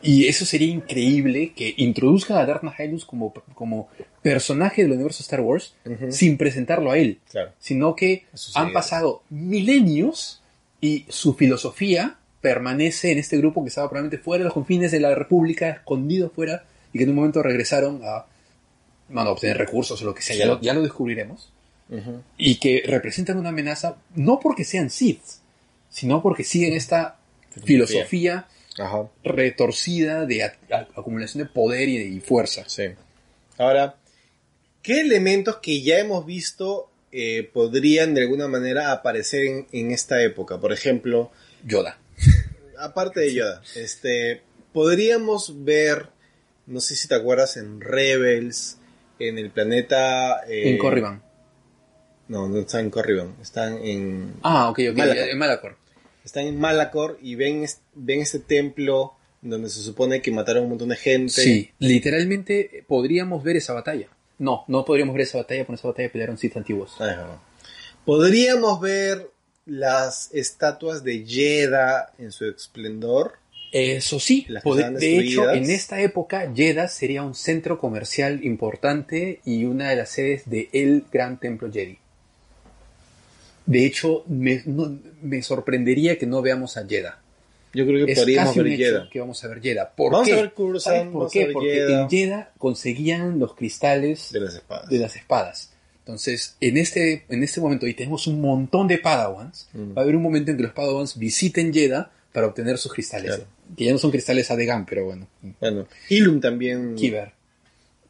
Y 0.00 0.26
eso 0.26 0.44
sería 0.44 0.68
increíble 0.68 1.52
que 1.54 1.74
introduzcan 1.76 2.38
a 2.38 2.46
Darth 2.46 2.62
Nihilus 2.62 3.04
como, 3.04 3.32
como 3.54 3.88
personaje 4.22 4.82
del 4.82 4.92
universo 4.92 5.22
Star 5.22 5.40
Wars 5.40 5.74
sin 6.10 6.36
presentarlo 6.38 6.90
a 6.90 6.98
él, 6.98 7.20
Claro. 7.30 7.52
sino 7.58 7.94
que 7.96 8.26
han 8.54 8.72
pasado 8.72 9.22
milenios 9.30 10.42
y 10.80 11.04
su 11.08 11.34
filosofía 11.34 12.16
permanece 12.40 13.10
en 13.12 13.18
este 13.18 13.36
grupo 13.36 13.62
que 13.62 13.68
estaba 13.68 13.88
probablemente 13.88 14.22
fuera 14.22 14.42
de 14.42 14.44
los 14.44 14.54
confines 14.54 14.92
de 14.92 15.00
la 15.00 15.14
República, 15.14 15.70
escondido 15.70 16.30
fuera, 16.30 16.64
y 16.92 16.98
que 16.98 17.04
en 17.04 17.10
un 17.10 17.16
momento 17.16 17.42
regresaron 17.42 18.00
a 18.04 18.26
bueno, 19.08 19.30
obtener 19.30 19.56
recursos 19.58 20.00
o 20.02 20.04
lo 20.04 20.14
que 20.14 20.22
sea, 20.22 20.36
ya 20.36 20.46
lo, 20.46 20.60
ya 20.60 20.74
lo 20.74 20.82
descubriremos, 20.82 21.52
y 22.36 22.56
que 22.60 22.82
representan 22.86 23.38
una 23.38 23.48
amenaza 23.48 23.96
no 24.14 24.38
porque 24.40 24.64
sean 24.64 24.90
Sith, 24.90 25.22
sino 25.88 26.20
porque 26.22 26.44
siguen 26.44 26.74
esta 26.74 27.16
filosofía 27.64 28.46
Ajá. 28.78 29.08
retorcida 29.24 30.26
de 30.26 30.44
acumulación 30.94 31.44
de 31.44 31.50
poder 31.50 31.88
y 31.88 31.98
de 31.98 32.04
y 32.08 32.20
fuerza. 32.20 32.64
Sí. 32.66 32.84
Ahora, 33.56 33.96
¿qué 34.82 35.00
elementos 35.00 35.56
que 35.58 35.82
ya 35.82 35.98
hemos 35.98 36.24
visto 36.26 36.90
eh, 37.12 37.48
podrían 37.52 38.14
de 38.14 38.22
alguna 38.22 38.48
manera 38.48 38.92
aparecer 38.92 39.44
en, 39.44 39.66
en 39.72 39.90
esta 39.92 40.22
época? 40.22 40.58
Por 40.60 40.72
ejemplo, 40.72 41.30
Yoda. 41.64 41.98
aparte 42.78 43.20
de 43.20 43.34
Yoda, 43.34 43.62
este, 43.76 44.42
podríamos 44.72 45.64
ver, 45.64 46.08
no 46.66 46.80
sé 46.80 46.96
si 46.96 47.08
te 47.08 47.14
acuerdas, 47.14 47.56
en 47.56 47.80
Rebels, 47.80 48.78
en 49.18 49.38
el 49.38 49.50
planeta... 49.50 50.42
eh, 50.48 50.70
en 50.70 50.78
Corriban. 50.78 51.22
No, 52.28 52.46
no 52.48 52.58
están 52.58 52.84
en 52.84 52.90
Corriban, 52.90 53.34
están 53.40 53.78
en, 53.82 54.34
Ah, 54.42 54.68
ok, 54.68 54.80
ok. 54.90 54.96
Malachor. 54.98 55.28
En 55.30 55.38
Malacor. 55.38 55.76
están 56.24 56.44
en 56.44 56.60
Malacor 56.60 57.18
y 57.22 57.34
ven, 57.36 57.64
ven 57.94 58.20
este 58.20 58.38
templo 58.38 59.14
donde 59.40 59.70
se 59.70 59.80
supone 59.82 60.20
que 60.20 60.30
mataron 60.30 60.64
un 60.64 60.68
montón 60.70 60.90
de 60.90 60.96
gente. 60.96 61.32
Sí, 61.32 61.70
literalmente 61.78 62.84
podríamos 62.86 63.42
ver 63.42 63.56
esa 63.56 63.72
batalla. 63.72 64.08
No, 64.38 64.64
no 64.68 64.84
podríamos 64.84 65.14
ver 65.14 65.22
esa 65.22 65.38
batalla, 65.38 65.66
porque 65.66 65.78
esa 65.80 65.88
batalla 65.88 66.10
pelearon 66.12 66.38
Sith 66.38 66.56
antiguos. 66.56 66.92
Podríamos 68.04 68.80
ver 68.80 69.30
las 69.66 70.32
estatuas 70.32 71.02
de 71.04 71.24
Jedha 71.26 72.12
en 72.18 72.32
su 72.32 72.46
esplendor. 72.46 73.34
Eso 73.70 74.18
sí, 74.18 74.46
Las 74.48 74.62
de 74.64 75.18
hecho, 75.18 75.42
en 75.58 75.70
esta 75.70 76.00
época, 76.00 76.50
Jeddah 76.54 76.88
sería 76.88 77.22
un 77.22 77.34
centro 77.34 77.78
comercial 77.78 78.42
importante 78.44 79.40
y 79.44 79.66
una 79.66 79.90
de 79.90 79.96
las 79.96 80.08
sedes 80.08 80.48
de 80.48 80.70
el 80.72 81.04
Gran 81.12 81.38
Templo 81.38 81.70
Jedi. 81.70 81.98
De 83.66 83.84
hecho, 83.84 84.24
me, 84.26 84.62
no- 84.64 84.98
me 85.20 85.42
sorprendería 85.42 86.18
que 86.18 86.24
no 86.26 86.40
veamos 86.40 86.78
a 86.78 86.86
Jeddah. 86.86 87.20
Yo 87.74 87.86
creo 87.86 88.06
que 88.06 88.12
Es 88.12 88.18
podríamos 88.18 88.48
casi 88.50 88.58
un 88.60 88.64
ver 88.64 88.80
hecho 88.80 89.08
que 89.10 89.20
vamos 89.20 89.44
a 89.44 89.48
ver 89.48 89.60
Jeddah. 89.60 89.90
¿Por 89.94 90.12
Vamos 90.12 90.26
qué? 90.28 90.32
a 90.34 90.36
ver 90.36 90.52
Coruscant, 90.54 90.96
¿Sabes 90.96 91.12
por 91.12 91.30
qué? 91.30 91.50
Porque 91.52 91.86
en 91.92 92.08
Jeddah 92.08 92.52
conseguían 92.58 93.38
los 93.38 93.54
cristales 93.54 94.30
De 94.32 94.40
las 94.40 94.54
espadas. 94.54 94.88
de 94.88 94.98
las 94.98 95.16
espadas. 95.16 95.70
Entonces, 96.00 96.56
en 96.60 96.78
este, 96.78 97.24
en 97.28 97.42
este 97.42 97.60
momento, 97.60 97.86
y 97.86 97.92
tenemos 97.94 98.26
un 98.26 98.40
montón 98.40 98.88
de 98.88 98.96
Padawans, 98.98 99.68
Mm. 99.74 99.90
va 99.96 100.00
a 100.00 100.04
haber 100.04 100.16
un 100.16 100.22
momento 100.22 100.50
en 100.50 100.56
que 100.56 100.62
los 100.62 100.72
Padawans 100.72 101.18
visiten 101.18 101.72
Jeddah 101.72 102.10
para 102.32 102.46
obtener 102.46 102.78
sus 102.78 102.92
cristales. 102.92 103.26
Claro. 103.36 103.44
Que 103.76 103.84
ya 103.84 103.92
no 103.92 103.98
son 103.98 104.10
cristales 104.10 104.50
Adegan, 104.50 104.86
pero 104.86 105.04
bueno. 105.04 105.26
Bueno, 105.60 105.86
Ilum 106.08 106.40
también. 106.40 106.96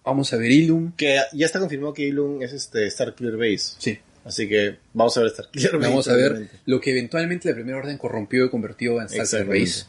Vamos 0.05 0.33
a 0.33 0.37
ver 0.37 0.51
Ilum. 0.53 0.93
Que 0.97 1.19
ya 1.33 1.47
está 1.47 1.59
confirmado 1.59 1.93
que 1.93 2.03
Ilum 2.07 2.41
es 2.43 2.53
este 2.53 2.87
Star 2.87 3.15
Clear 3.15 3.37
Base. 3.37 3.75
Sí. 3.79 3.99
Así 4.29 4.47
que 4.49 4.77
vamos 4.93 5.17
a 5.17 5.21
ver 5.23 5.31
Star 5.31 5.47
Base. 5.55 5.77
Vamos 5.79 6.09
a 6.09 6.15
ver 6.15 6.49
lo 6.67 6.81
que 6.81 6.91
eventualmente 6.91 7.49
la 7.49 7.55
Primera 7.55 7.79
Orden 7.79 7.97
corrompió 7.99 8.45
y 8.45 8.51
convirtió 8.51 9.01
en 9.01 9.07
Star. 9.07 9.47
Base. 9.47 9.87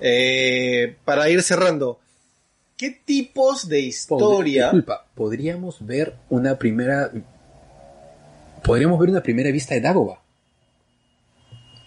Eh, 0.00 0.96
para 1.04 1.28
ir 1.30 1.42
cerrando, 1.42 2.00
¿qué 2.76 2.90
tipos 3.04 3.68
de 3.68 3.78
Pod- 3.80 3.86
historia? 3.86 4.62
Disculpa, 4.64 5.06
podríamos 5.14 5.84
ver 5.86 6.14
una 6.30 6.58
primera. 6.58 7.10
Podríamos 8.62 8.98
ver 8.98 9.10
una 9.10 9.22
primera 9.22 9.50
vista 9.50 9.74
de 9.74 9.82
Dagobah. 9.82 10.20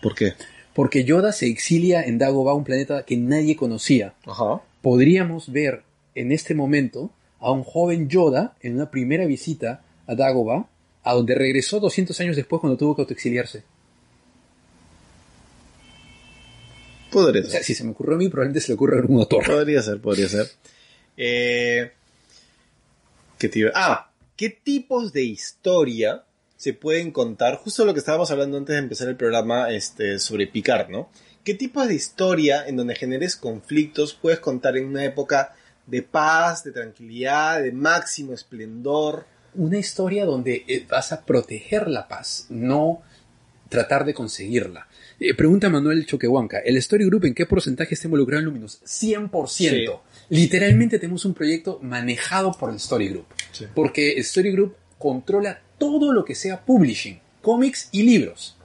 ¿Por 0.01 0.13
qué? 0.15 0.33
Porque 0.73 1.03
Yoda 1.03 1.31
se 1.31 1.47
exilia 1.47 2.03
en 2.03 2.19
Dagobah, 2.19 2.53
un 2.53 2.63
planeta 2.63 3.03
que 3.03 3.17
nadie 3.17 3.55
conocía. 3.55 4.13
Ajá. 4.25 4.61
podríamos 4.81 5.51
ver 5.51 5.81
en 6.15 6.31
este 6.31 6.53
momento 6.53 7.09
a 7.39 7.51
un 7.51 7.63
joven 7.63 8.07
Yoda 8.09 8.55
en 8.61 8.75
una 8.75 8.89
primera 8.91 9.25
visita 9.25 9.81
a 10.05 10.15
Dagobah, 10.15 10.65
a 11.09 11.13
donde 11.13 11.35
regresó 11.35 11.79
200 11.79 12.19
años 12.21 12.35
después 12.35 12.59
cuando 12.59 12.77
tuvo 12.77 12.95
que 12.95 13.01
autoexiliarse. 13.03 13.63
Podría 17.11 17.41
O 17.41 17.45
ser. 17.45 17.51
sea, 17.51 17.63
si 17.63 17.73
se 17.73 17.83
me 17.83 17.91
ocurrió 17.91 18.15
a 18.15 18.17
mí, 18.17 18.27
probablemente 18.29 18.61
se 18.61 18.69
le 18.69 18.75
ocurre 18.75 18.97
a 18.97 19.01
algún 19.01 19.19
autor. 19.19 19.45
Podría 19.45 19.81
ser, 19.81 20.01
podría 20.01 20.27
ser. 20.27 20.49
Eh, 21.15 21.91
¿qué 23.39 23.49
iba- 23.55 23.71
Ah, 23.73 24.11
¿qué 24.35 24.49
tipos 24.49 25.13
de 25.13 25.23
historia 25.23 26.23
se 26.57 26.73
pueden 26.73 27.11
contar? 27.11 27.55
Justo 27.57 27.85
lo 27.85 27.93
que 27.93 27.99
estábamos 27.99 28.29
hablando 28.31 28.57
antes 28.57 28.73
de 28.75 28.79
empezar 28.81 29.07
el 29.07 29.15
programa 29.15 29.71
este, 29.71 30.19
sobre 30.19 30.47
Picard, 30.47 30.89
¿no? 30.89 31.09
¿Qué 31.43 31.53
tipos 31.53 31.87
de 31.87 31.95
historia 31.95 32.67
en 32.67 32.75
donde 32.75 32.93
generes 32.95 33.37
conflictos 33.37 34.13
puedes 34.13 34.39
contar 34.39 34.75
en 34.75 34.85
una 34.85 35.05
época 35.05 35.55
de 35.85 36.01
paz, 36.01 36.65
de 36.65 36.71
tranquilidad, 36.73 37.61
de 37.63 37.71
máximo 37.71 38.33
esplendor? 38.33 39.25
Una 39.57 39.77
historia 39.77 40.25
donde 40.25 40.63
eh, 40.67 40.85
vas 40.89 41.11
a 41.11 41.25
proteger 41.25 41.87
la 41.87 42.07
paz, 42.07 42.45
no 42.49 43.01
tratar 43.69 44.05
de 44.05 44.13
conseguirla. 44.13 44.87
Eh, 45.19 45.33
pregunta 45.33 45.69
Manuel 45.69 46.05
Choquehuanca, 46.05 46.59
¿el 46.59 46.77
Story 46.77 47.05
Group 47.05 47.25
en 47.25 47.33
qué 47.33 47.45
porcentaje 47.45 47.95
está 47.95 48.07
involucrado 48.07 48.39
en 48.39 48.45
Luminous? 48.45 48.81
100%. 48.85 49.47
Sí. 49.47 49.85
Literalmente 50.29 50.99
tenemos 50.99 51.25
un 51.25 51.33
proyecto 51.33 51.79
manejado 51.81 52.51
por 52.51 52.69
el 52.69 52.77
Story 52.77 53.09
Group. 53.09 53.25
Sí. 53.51 53.65
Porque 53.73 54.13
el 54.13 54.19
Story 54.19 54.51
Group 54.51 54.75
controla 54.97 55.61
todo 55.77 56.13
lo 56.13 56.23
que 56.23 56.35
sea 56.35 56.63
publishing, 56.63 57.19
cómics 57.41 57.89
y 57.91 58.03
libros. 58.03 58.55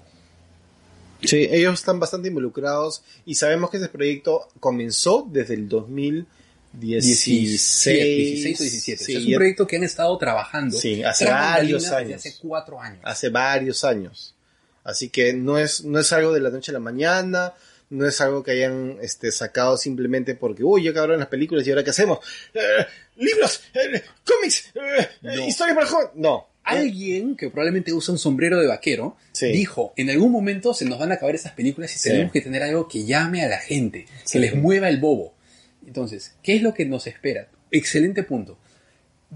Sí, 1.24 1.48
ellos 1.50 1.74
están 1.74 2.00
bastante 2.00 2.28
involucrados 2.28 3.02
y 3.24 3.36
sabemos 3.36 3.70
que 3.70 3.76
este 3.76 3.88
proyecto 3.88 4.48
comenzó 4.60 5.26
desde 5.30 5.54
el 5.54 5.68
2016. 5.68 6.41
16 6.72 8.60
o 8.60 8.62
17. 8.62 9.02
O 9.02 9.06
sea, 9.06 9.18
es 9.18 9.26
un 9.26 9.34
proyecto 9.34 9.66
que 9.66 9.76
han 9.76 9.84
estado 9.84 10.16
trabajando 10.18 10.78
Sí, 10.78 11.02
hace 11.02 11.26
varios 11.26 11.86
años. 11.90 12.08
Desde 12.22 12.28
hace 12.30 12.38
cuatro 12.40 12.80
años. 12.80 13.00
hace 13.02 13.28
varios 13.28 13.84
años. 13.84 14.34
Así 14.84 15.08
que 15.10 15.32
no 15.32 15.58
es, 15.58 15.84
no 15.84 16.00
es 16.00 16.12
algo 16.12 16.32
de 16.32 16.40
la 16.40 16.50
noche 16.50 16.72
a 16.72 16.74
la 16.74 16.80
mañana, 16.80 17.52
no 17.90 18.06
es 18.06 18.20
algo 18.20 18.42
que 18.42 18.52
hayan 18.52 18.98
este, 19.00 19.30
sacado 19.30 19.76
simplemente 19.76 20.34
porque, 20.34 20.64
uy, 20.64 20.84
ya 20.84 20.90
acabaron 20.90 21.18
las 21.20 21.28
películas 21.28 21.66
y 21.66 21.70
ahora 21.70 21.84
qué 21.84 21.90
hacemos. 21.90 22.18
Eh, 22.54 22.60
libros, 23.16 23.60
eh, 23.74 24.02
cómics, 24.26 24.72
eh, 24.74 25.08
No. 25.22 25.30
eh, 25.30 25.46
historia 25.46 25.74
para 25.74 25.86
jóvenes. 25.86 26.12
No. 26.16 26.48
Alguien 26.64 27.36
que 27.36 27.50
probablemente 27.50 27.92
usa 27.92 28.12
un 28.12 28.18
sombrero 28.18 28.58
de 28.60 28.66
vaquero 28.68 29.16
Sí. 29.32 29.46
dijo, 29.52 29.92
en 29.96 30.10
algún 30.10 30.30
momento 30.32 30.72
se 30.74 30.84
nos 30.84 30.98
van 30.98 31.10
a 31.12 31.14
acabar 31.16 31.34
estas 31.34 31.52
películas 31.52 31.94
y 31.94 31.98
Sí. 31.98 32.08
tenemos 32.10 32.32
que 32.32 32.40
tener 32.40 32.62
algo 32.62 32.88
que 32.88 33.04
llame 33.04 33.44
a 33.44 33.48
la 33.48 33.58
gente, 33.58 34.06
que 34.30 34.38
les 34.38 34.54
mueva 34.54 34.88
el 34.88 34.98
bobo. 34.98 35.31
Entonces, 35.86 36.36
¿qué 36.42 36.56
es 36.56 36.62
lo 36.62 36.74
que 36.74 36.84
nos 36.86 37.06
espera? 37.06 37.48
Excelente 37.70 38.22
punto. 38.22 38.58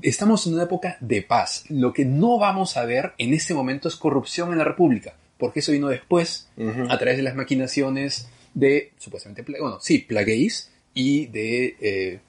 Estamos 0.03 0.47
en 0.47 0.55
una 0.55 0.65
época 0.65 0.99
de 1.01 1.23
paz. 1.23 1.65
Lo 1.69 1.93
que 1.93 2.05
no 2.05 2.39
vamos 2.39 2.77
a 2.77 2.85
ver 2.85 3.13
en 3.19 3.33
este 3.33 3.55
momento 3.55 3.89
es 3.89 3.97
corrupción 3.97 4.53
en 4.53 4.59
la 4.59 4.65
República, 4.65 5.15
porque 5.39 5.61
eso 5.61 5.73
vino 5.73 5.89
después, 5.89 6.49
a 6.89 6.99
través 6.99 7.17
de 7.17 7.23
las 7.23 7.35
maquinaciones 7.35 8.29
de, 8.53 8.93
supuestamente, 8.99 9.45
bueno, 9.59 9.79
sí, 9.81 9.99
Plagueis 9.99 10.71
y 10.95 11.27
de 11.27 11.77
eh, 11.81 12.21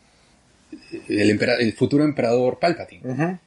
el, 1.10 1.74
futuro 1.74 2.04
emperador 2.04 2.60
Palpatine. 2.60 3.40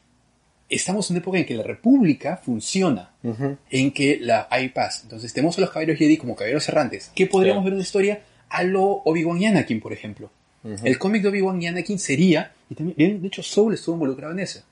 Estamos 0.68 1.10
en 1.10 1.14
una 1.16 1.20
época 1.22 1.38
en 1.38 1.46
que 1.46 1.54
la 1.54 1.64
República 1.64 2.36
funciona, 2.36 3.14
en 3.70 3.90
que 3.90 4.18
la 4.20 4.46
hay 4.50 4.68
paz. 4.68 5.00
Entonces 5.02 5.32
tenemos 5.32 5.58
a 5.58 5.62
los 5.62 5.70
caballeros 5.70 5.98
Jedi 5.98 6.16
como 6.16 6.36
caballeros 6.36 6.68
errantes. 6.68 7.10
¿Qué 7.14 7.26
podríamos 7.26 7.62
Claro. 7.62 7.64
ver 7.64 7.72
en 7.72 7.76
una 7.78 7.82
historia 7.82 8.22
a 8.48 8.62
lo 8.62 8.82
Obi-Wan 9.04 9.40
y 9.40 9.46
Anakin, 9.46 9.80
por 9.80 9.92
ejemplo? 9.92 10.30
El 10.62 10.98
cómic 10.98 11.22
de 11.22 11.28
Obi-Wan 11.28 11.62
y 11.62 11.66
Anakin 11.68 11.98
sería, 11.98 12.52
y 12.68 12.74
también, 12.74 13.20
de 13.22 13.28
hecho, 13.28 13.42
Soul 13.42 13.74
estuvo 13.74 13.94
involucrado 13.94 14.32
en 14.34 14.40
eso. 14.40 14.62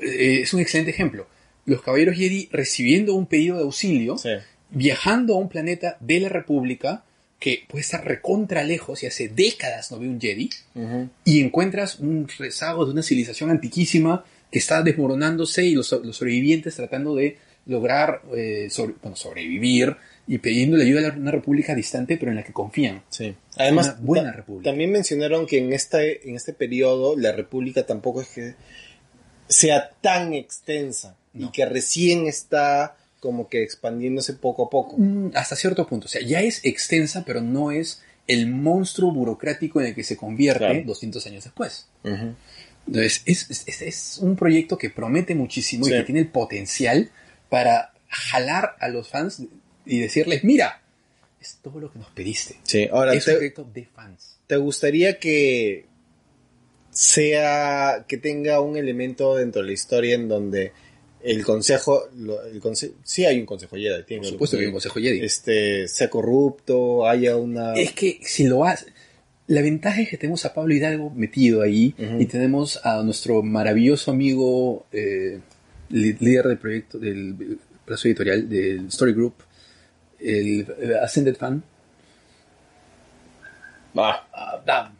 Eh, 0.00 0.40
es 0.42 0.52
un 0.54 0.60
excelente 0.60 0.90
ejemplo. 0.90 1.26
Los 1.66 1.82
caballeros 1.82 2.16
Jedi 2.16 2.48
recibiendo 2.50 3.14
un 3.14 3.26
pedido 3.26 3.56
de 3.58 3.62
auxilio, 3.64 4.16
Sí. 4.18 4.30
viajando 4.70 5.34
a 5.34 5.38
un 5.38 5.48
planeta 5.48 5.96
de 6.00 6.20
la 6.20 6.28
República 6.28 7.04
que 7.38 7.64
puede 7.68 7.82
estar 7.82 8.04
recontra 8.04 8.62
lejos 8.64 9.02
y 9.02 9.06
hace 9.06 9.28
décadas 9.28 9.90
no 9.90 9.98
ve 9.98 10.08
un 10.08 10.20
Jedi, 10.20 10.48
y 11.24 11.40
encuentras 11.42 11.98
un 11.98 12.26
rezago 12.38 12.86
de 12.86 12.92
una 12.92 13.02
civilización 13.02 13.50
antiquísima 13.50 14.24
que 14.50 14.58
está 14.60 14.82
desmoronándose 14.82 15.64
y 15.66 15.74
los, 15.74 15.90
los 16.04 16.16
sobrevivientes 16.16 16.76
tratando 16.76 17.14
de 17.16 17.36
lograr 17.66 18.22
eh, 18.34 18.68
sobre- 18.70 18.94
bueno, 19.02 19.16
sobrevivir 19.16 19.96
y 20.26 20.38
pidiéndole 20.38 20.84
ayuda 20.84 21.08
a 21.08 21.16
una 21.16 21.30
república 21.32 21.74
distante, 21.74 22.16
pero 22.16 22.30
en 22.30 22.36
la 22.36 22.44
que 22.44 22.52
confían. 22.52 23.02
Sí. 23.08 23.34
Además, 23.56 23.88
Una 23.88 23.96
buena 24.00 24.32
república. 24.32 24.70
también 24.70 24.92
mencionaron 24.92 25.46
que 25.46 25.58
en 25.58 25.72
este, 25.72 26.28
en 26.28 26.36
este 26.36 26.52
periodo 26.52 27.16
la 27.16 27.32
república 27.32 27.84
tampoco 27.84 28.20
es 28.22 28.28
que 28.28 28.54
sea 29.48 29.90
tan 30.00 30.32
extensa 30.32 31.16
y 31.34 31.50
que 31.50 31.64
recién 31.66 32.26
está 32.26 32.96
como 33.20 33.48
que 33.48 33.62
expandiéndose 33.62 34.32
poco 34.34 34.64
a 34.66 34.70
poco. 34.70 34.96
Mm, 34.98 35.30
hasta 35.34 35.56
cierto 35.56 35.86
punto. 35.86 36.06
O 36.06 36.08
sea, 36.08 36.22
ya 36.22 36.40
es 36.40 36.64
extensa, 36.64 37.24
pero 37.26 37.40
no 37.40 37.70
es 37.70 38.02
el 38.26 38.46
monstruo 38.48 39.12
burocrático 39.12 39.80
en 39.80 39.88
el 39.88 39.94
que 39.94 40.04
se 40.04 40.16
convierte 40.16 40.58
Claro. 40.64 40.82
200 40.86 41.26
años 41.26 41.44
después. 41.44 41.86
Entonces, 42.04 43.22
es, 43.26 43.50
es- 43.50 43.64
es- 43.68 43.82
es 43.82 44.18
un 44.18 44.36
proyecto 44.36 44.76
que 44.78 44.90
promete 44.90 45.34
muchísimo 45.34 45.84
Sí. 45.84 45.92
y 45.92 45.98
que 45.98 46.02
tiene 46.04 46.20
el 46.20 46.28
potencial 46.28 47.10
para 47.48 47.92
jalar 48.08 48.76
a 48.80 48.88
los 48.88 49.08
fans 49.08 49.42
y 49.86 50.00
decirles, 50.00 50.44
mira, 50.44 50.82
es 51.40 51.58
todo 51.62 51.80
lo 51.80 51.92
que 51.92 51.98
nos 51.98 52.10
pediste. 52.10 52.56
Sí, 52.62 52.88
ahora 52.90 53.14
es 53.14 53.26
un 53.26 53.34
proyecto 53.34 53.68
de 53.72 53.84
fans. 53.86 54.38
¿te 54.46 54.56
gustaría 54.56 55.18
que 55.18 55.86
sea 56.90 58.04
que 58.06 58.18
tenga 58.18 58.60
un 58.60 58.76
elemento 58.76 59.34
dentro 59.36 59.62
de 59.62 59.68
la 59.68 59.72
historia 59.72 60.14
en 60.14 60.28
donde 60.28 60.72
el 61.22 61.44
consejo, 61.44 62.08
el 62.10 62.60
conse- 62.60 62.92
sí 63.04 63.24
hay 63.24 63.38
un 63.38 63.46
consejo 63.46 63.76
Jedi, 63.76 64.02
tiene 64.04 64.22
Por 64.22 64.30
supuesto 64.32 64.56
que 64.56 64.62
hay 64.62 64.66
un 64.66 64.72
consejo 64.72 65.00
Jedi. 65.00 65.20
este 65.24 65.88
sea 65.88 66.10
corrupto, 66.10 67.06
haya 67.08 67.36
una 67.36 67.74
Es 67.74 67.92
que 67.92 68.18
si 68.22 68.44
lo 68.44 68.64
hace... 68.64 68.86
La 69.46 69.60
ventaja 69.62 70.00
es 70.00 70.08
que 70.08 70.16
tenemos 70.18 70.44
a 70.44 70.54
Pablo 70.54 70.74
Hidalgo 70.74 71.10
metido 71.10 71.62
ahí 71.62 71.94
y 72.18 72.26
tenemos 72.26 72.80
a 72.84 73.02
nuestro 73.02 73.42
maravilloso 73.42 74.10
amigo, 74.10 74.86
eh, 74.92 75.40
líder 75.90 76.46
del 76.46 76.58
proyecto, 76.58 76.98
del 76.98 77.58
plazo 77.84 78.08
editorial, 78.08 78.48
del 78.48 78.86
Story 78.86 79.12
Group, 79.12 79.34
el 80.24 80.94
Ascended 81.02 81.36
Fan. 81.36 81.62
Ah, 83.96 84.26
Ah, 84.32 84.62
damn, 84.64 84.96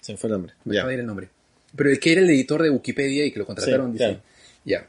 se 0.00 0.12
me 0.12 0.18
fue 0.18 0.28
el 0.28 0.32
nombre. 0.34 0.52
me 0.64 0.74
de 0.76 0.94
ir 0.94 1.00
el 1.00 1.06
nombre. 1.06 1.28
Pero 1.74 1.90
el 1.90 2.00
que 2.00 2.12
era 2.12 2.20
el 2.20 2.30
editor 2.30 2.62
de 2.62 2.70
Wikipedia 2.70 3.24
y 3.24 3.30
que 3.32 3.38
lo 3.38 3.46
contrataron, 3.46 3.86
Sí, 3.88 3.92
dice, 3.92 4.04
claro. 4.04 4.20
ya. 4.64 4.86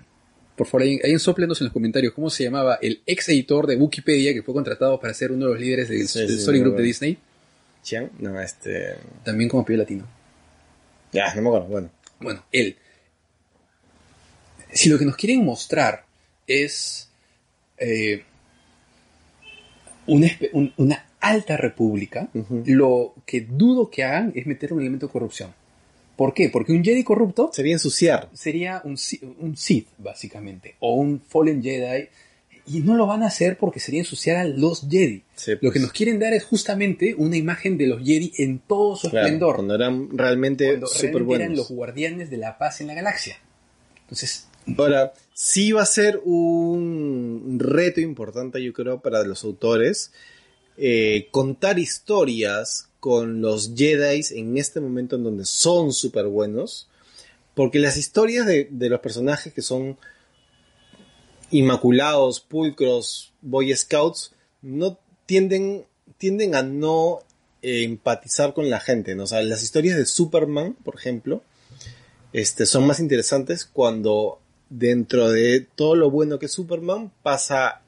Por 0.56 0.66
favor, 0.66 0.84
ahí, 0.84 1.00
ahí 1.04 1.20
sóplenos 1.20 1.60
en 1.62 1.66
los 1.66 1.74
comentarios 1.74 2.14
cómo 2.14 2.30
se 2.32 2.44
llamaba 2.46 2.80
el 2.82 3.02
ex 3.06 3.30
editor 3.30 3.68
de 3.68 3.76
Wikipedia 3.76 4.34
que 4.34 4.42
fue 4.42 4.54
contratado 4.56 5.00
para 5.00 5.14
ser 5.14 5.32
uno 5.32 5.46
de 5.46 5.52
los 5.54 5.62
líderes 5.62 5.90
del, 5.90 6.08
Sí, 6.08 6.26
del 6.26 6.60
Group 6.62 6.78
de. 6.78 6.84
Disney, 6.84 7.18
Chiang, 7.84 8.10
no, 8.20 8.40
este 8.42 8.96
también 9.24 9.50
como 9.50 9.64
pibe 9.64 9.78
latino. 9.78 10.06
ya, 11.12 11.34
no 11.36 11.42
me 11.44 11.48
acuerdo, 11.50 11.68
bueno. 11.68 11.90
Bueno, 12.20 12.44
él. 12.52 12.76
Si 14.74 14.90
lo 14.90 14.98
que 14.98 15.06
nos 15.06 15.16
quieren 15.16 15.46
mostrar 15.46 16.06
es 16.48 17.08
eh, 17.78 18.24
una, 20.08 20.28
espe- 20.28 20.50
un- 20.54 20.74
una 20.78 21.06
alta 21.20 21.58
república, 21.58 22.30
lo 22.66 23.14
que 23.26 23.42
dudo 23.42 23.90
que 23.90 24.04
hagan 24.04 24.32
es 24.36 24.46
meter 24.46 24.74
un 24.74 24.80
elemento 24.82 25.08
de 25.08 25.12
corrupción. 25.12 25.54
¿Por 26.16 26.34
qué? 26.34 26.50
Porque 26.50 26.72
un 26.74 26.84
Jedi 26.84 27.04
corrupto 27.04 27.52
Sería 27.54 27.74
ensuciar. 27.74 28.30
sería 28.34 28.82
un, 28.84 28.98
Si- 28.98 29.20
un 29.40 29.56
Sith, 29.56 29.88
básicamente, 29.98 30.76
o 30.80 30.96
un 30.96 31.22
Fallen 31.28 31.62
Jedi, 31.62 32.08
y 32.70 32.80
no 32.80 32.96
lo 32.96 33.06
van 33.08 33.24
a 33.24 33.28
hacer 33.28 33.58
porque 33.58 33.80
sería 33.80 34.02
ensuciar 34.02 34.36
a 34.38 34.44
los 34.44 34.88
Jedi. 34.90 35.24
Sí, 35.36 35.52
Lo 35.52 35.60
que 35.60 35.80
pues, 35.80 35.82
nos 35.82 35.92
quieren 35.94 36.20
dar 36.20 36.34
es 36.34 36.44
justamente 36.44 37.14
una 37.18 37.38
imagen 37.38 37.78
de 37.78 37.88
los 37.88 38.00
Jedi 38.00 38.34
en 38.40 38.60
todo 38.60 38.96
su 38.96 39.10
claro, 39.10 39.26
esplendor 39.28 39.56
cuando 39.56 39.76
eran 39.76 40.10
realmente 40.18 40.68
cuando 40.70 40.88
realmente 40.88 41.36
eran 41.36 41.50
los 41.56 41.68
buenos. 41.68 41.72
guardianes 41.72 42.30
de 42.30 42.38
la 42.38 42.58
paz 42.58 42.82
en 42.82 42.88
la 42.88 42.94
galaxia. 42.96 43.38
Entonces, 44.02 44.48
Ahora, 44.78 45.14
sí 45.34 45.72
va 45.72 45.84
a 45.84 45.86
ser 45.86 46.22
un 46.26 47.58
reto 47.60 48.02
importante, 48.02 48.62
yo 48.64 48.74
creo, 48.74 49.00
para 49.00 49.24
los 49.24 49.44
autores 49.44 50.12
eh, 50.78 51.28
contar 51.32 51.80
historias 51.80 52.90
con 53.00 53.42
los 53.42 53.74
Jedi 53.76 54.22
en 54.32 54.58
este 54.58 54.80
momento 54.80 55.16
en 55.16 55.24
donde 55.24 55.46
son 55.46 55.94
súper 55.94 56.26
buenos, 56.28 56.88
porque 57.56 57.80
las 57.80 57.98
historias 57.98 58.46
de, 58.46 58.68
de 58.70 58.90
los 58.90 59.00
personajes 59.00 59.54
que 59.54 59.62
son 59.62 59.98
inmaculados, 61.52 62.40
pulcros, 62.42 63.34
Boy 63.42 63.76
Scouts, 63.76 64.34
no 64.62 65.00
tienden, 65.26 65.86
tienden 66.18 66.56
a 66.56 66.64
no 66.64 67.20
eh, 67.62 67.84
empatizar 67.84 68.54
con 68.54 68.70
la 68.70 68.80
gente, 68.80 69.16
¿no? 69.16 69.24
O 69.24 69.28
sea, 69.28 69.42
las 69.42 69.64
historias 69.64 69.98
de 69.98 70.06
Superman, 70.06 70.76
por 70.84 70.96
ejemplo, 70.96 71.42
este, 72.34 72.66
son 72.66 72.86
más 72.86 73.00
interesantes 73.00 73.66
cuando 73.66 74.40
dentro 74.70 75.30
de 75.30 75.62
todo 75.76 75.96
lo 75.96 76.10
bueno 76.12 76.40
que 76.40 76.48
es 76.48 76.52
Superman 76.52 77.12
pasa 77.24 77.82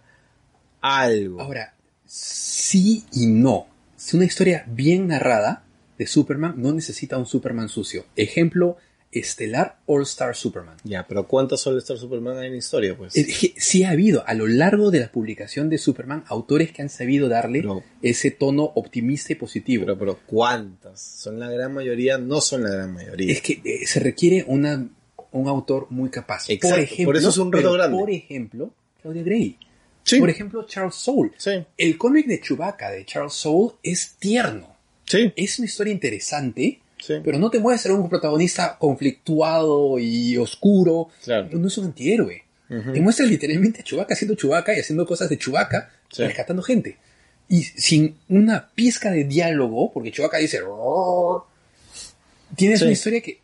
algo. 0.82 1.42
ahora, 1.42 1.74
sí 2.06 3.06
y 3.14 3.28
no. 3.28 3.68
Si 3.96 4.16
una 4.16 4.26
historia 4.26 4.64
bien 4.68 5.08
narrada 5.08 5.64
de 5.98 6.08
Superman 6.08 6.56
no 6.58 6.72
necesita 6.72 7.18
un 7.18 7.26
Superman 7.26 7.68
sucio. 7.70 8.06
Ejemplo 8.16 8.78
estelar 9.12 9.80
All 9.88 10.04
Star 10.04 10.36
Superman. 10.36 10.78
Ya, 10.84 11.06
pero 11.08 11.28
¿cuántos 11.28 11.66
All 11.68 11.78
Star 11.80 11.98
Superman 11.98 12.38
hay 12.38 12.46
en 12.46 12.52
la 12.54 12.58
historia? 12.60 12.96
Pues 12.96 13.12
sí 13.14 13.84
ha 13.84 13.90
habido 13.90 14.24
a 14.28 14.34
lo 14.36 14.48
largo 14.48 14.92
de 14.92 15.00
la 15.00 15.12
publicación 15.12 15.68
de 15.68 15.80
Superman 15.80 16.24
autores 16.28 16.72
que 16.72 16.84
han 16.84 16.90
sabido 16.90 17.28
darle 17.28 17.62
Pero- 17.62 17.84
ese 18.04 18.30
tono 18.32 18.64
optimista 18.76 19.34
y 19.34 19.36
positivo. 19.36 19.84
pero, 19.86 19.98
pero 19.98 20.20
¿cuántas? 20.28 21.02
¿Son 21.02 21.40
la 21.40 21.50
gran 21.50 21.74
mayoría? 21.74 22.18
No 22.20 22.40
son 22.40 22.64
la 22.64 22.70
gran 22.70 22.94
mayoría. 22.94 23.34
es 23.34 23.42
que 23.42 23.60
eh, 23.66 23.86
se 23.88 24.00
requiere 24.00 24.46
una, 24.48 24.88
un 25.32 25.48
autor 25.48 25.88
muy 25.90 26.10
capaz. 26.10 26.50
Exacto, 26.50 26.70
por 26.70 26.80
ejemplo, 26.80 27.06
por 27.06 27.18
eso 27.18 27.30
es 27.30 27.38
un 27.38 27.52
reto 27.52 27.72
grande. 27.74 27.98
Por 27.98 28.10
ejemplo, 28.10 28.72
Claudia 29.02 29.24
Gray. 29.24 29.58
sí, 30.04 30.20
Por 30.20 30.30
ejemplo, 30.30 30.64
Charles 30.66 30.96
Soule. 30.96 31.32
sí, 31.38 31.52
El 31.78 31.98
cómic 31.98 32.26
de 32.28 32.42
Chewbacca 32.42 32.90
de 32.92 33.06
Charles 33.06 33.34
Soule 33.34 33.76
es 33.84 34.16
tierno. 34.20 34.76
sí, 35.06 35.32
Es 35.36 35.60
una 35.60 35.66
historia 35.68 35.94
interesante, 35.94 36.80
sí. 36.98 37.16
pero 37.24 37.38
no 37.40 37.50
te 37.50 37.60
muestra 37.60 37.94
un 37.94 38.10
protagonista 38.10 38.78
conflictuado 38.80 40.00
y 40.00 40.38
oscuro. 40.38 41.10
Claro. 41.24 41.48
No 41.52 41.68
es 41.68 41.78
un 41.78 41.86
antihéroe. 41.86 42.44
Ujú. 42.70 42.94
Te 42.94 43.02
muestra 43.02 43.26
literalmente 43.26 43.82
a 43.82 43.84
Chewbacca 43.84 44.16
siendo 44.16 44.36
Chewbacca 44.36 44.76
y 44.76 44.80
haciendo 44.80 45.06
cosas 45.06 45.30
de 45.30 45.38
Chewbacca, 45.38 45.92
rescatando 46.18 46.62
gente. 46.62 46.98
Y 47.48 47.64
sin 47.64 48.16
una 48.30 48.70
pizca 48.76 49.10
de 49.12 49.24
diálogo, 49.24 49.92
porque 49.92 50.12
Chewbacca 50.12 50.38
dice... 50.38 50.60
Tienes 52.56 52.82
una 52.82 52.92
historia 52.92 53.22
que 53.22 53.40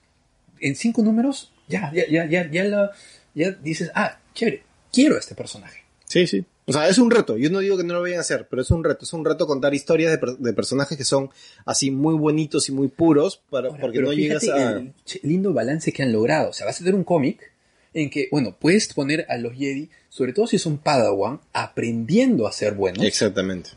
en 0.60 0.76
cinco 0.76 1.02
números 1.04 1.52
ya, 1.68 1.92
ya, 1.94 2.04
ya, 2.10 2.26
ya, 2.30 2.50
ya, 2.52 2.64
la- 2.66 2.92
ya 3.34 3.52
dices, 3.52 3.92
ah, 3.96 4.18
chévere, 4.34 4.64
quiero 4.92 5.16
a 5.16 5.20
este 5.20 5.36
personaje. 5.36 5.82
Sí, 6.06 6.28
sí. 6.28 6.46
O 6.68 6.74
sea, 6.74 6.88
es 6.88 6.98
un 6.98 7.12
reto. 7.12 7.38
Yo 7.38 7.50
no 7.52 7.60
digo 7.60 7.78
que 7.78 7.84
no 7.84 7.94
lo 7.94 8.02
vayan 8.02 8.18
a 8.18 8.22
hacer, 8.22 8.48
pero 8.50 8.62
es 8.62 8.72
un 8.72 8.84
reto. 8.84 9.06
Es 9.06 9.14
un 9.14 9.24
reto 9.26 9.46
contar 9.46 9.74
historias 9.76 10.12
de, 10.12 10.18
per- 10.18 10.38
de 10.38 10.54
personajes 10.54 10.98
que 10.98 11.04
son 11.04 11.30
así 11.66 11.92
muy 11.92 12.16
bonitos 12.16 12.70
y 12.70 12.72
muy 12.72 12.88
puros, 12.88 13.42
para, 13.50 13.68
Ahora, 13.68 13.82
porque 13.82 14.00
no 14.00 14.14
llegas 14.14 14.48
a... 14.48 14.72
el 14.78 14.94
lindo 15.24 15.54
balance 15.54 15.92
que 15.92 16.02
han 16.04 16.12
logrado. 16.12 16.50
O 16.50 16.54
sea, 16.54 16.66
vas 16.66 16.76
a 16.76 16.80
tener 16.80 16.96
un 16.96 17.04
cómic 17.04 17.52
en 17.94 18.10
que, 18.10 18.30
bueno, 18.32 18.56
puedes 18.60 18.92
poner 18.94 19.26
a 19.30 19.38
los 19.38 19.54
Jedi, 19.54 19.90
sobre 20.10 20.34
todo 20.34 20.48
si 20.48 20.58
son 20.58 20.78
Padawan, 20.80 21.40
aprendiendo 21.54 22.48
a 22.48 22.52
ser 22.52 22.74
buenos. 22.74 23.04
Exactamente. 23.04 23.72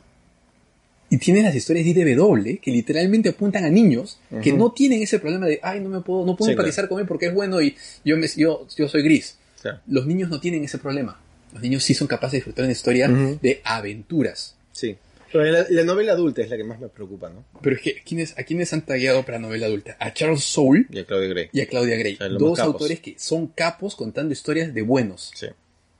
Y 1.11 1.17
tienes 1.19 1.43
las 1.45 1.55
historias 1.55 1.87
de 1.87 1.93
IDW 1.93 2.61
que 2.61 2.71
literalmente 2.71 3.31
apuntan 3.31 3.65
a 3.65 3.71
niños 3.71 4.19
que 4.43 4.51
Ujú. 4.51 4.59
no 4.59 4.73
tienen 4.73 5.03
ese 5.03 5.19
problema 5.19 5.47
de, 5.47 5.59
ay, 5.63 5.81
no 5.81 5.89
me 5.89 6.01
puedo, 6.01 6.27
no 6.27 6.37
puedo 6.37 6.49
Sí, 6.49 6.53
empatizar 6.53 6.89
con 6.89 7.01
él 7.01 7.07
porque 7.07 7.27
es 7.27 7.35
bueno 7.35 7.63
y 7.63 7.75
yo, 8.05 8.17
me, 8.19 8.27
yo, 8.37 8.67
yo 8.77 8.89
soy 8.89 9.03
gris. 9.03 9.37
Claro. 9.63 9.81
Los 9.87 10.07
niños 10.07 10.29
no 10.29 10.39
tienen 10.39 10.65
ese 10.65 10.79
problema. 10.79 11.19
Los 11.53 11.63
niños 11.63 11.83
sí 11.83 11.95
son 11.95 12.07
capaces 12.09 12.33
de 12.33 12.39
disfrutar 12.39 12.65
de 12.65 12.67
una 12.67 12.73
historia 12.73 13.09
Ujú. 13.11 13.39
de 13.41 13.61
aventuras. 13.65 14.55
Sí. 14.73 14.97
Pero 15.33 15.45
la, 15.45 15.67
la 15.69 15.85
novela 15.85 16.13
adulta 16.13 16.43
es 16.43 16.51
la 16.51 16.57
que 16.57 16.65
más 16.65 16.79
me 16.81 16.89
preocupa, 16.89 17.29
¿no? 17.31 17.45
Pero 17.63 17.77
es 17.77 17.83
que, 17.83 18.03
¿quiénes, 18.03 18.35
¿a 18.39 18.45
quiénes 18.45 18.73
han 18.73 18.83
tagueado 18.83 19.25
para 19.25 19.39
novela 19.39 19.67
adulta? 19.67 19.97
A 19.99 20.13
Charles 20.15 20.43
Soule 20.45 20.87
Y 20.91 20.99
a 21.01 21.05
Claudia 21.05 21.29
Gray. 21.29 21.49
y 21.53 21.61
a 21.61 21.67
Claudia 21.67 21.97
Gray. 21.97 22.15
O 22.15 22.17
sea, 22.19 22.29
dos 22.29 22.59
autores 22.61 23.01
que 23.01 23.15
son 23.19 23.47
capos 23.49 23.95
contando 23.97 24.33
historias 24.33 24.73
de 24.75 24.83
buenos. 24.83 25.31
Sí. 25.35 25.47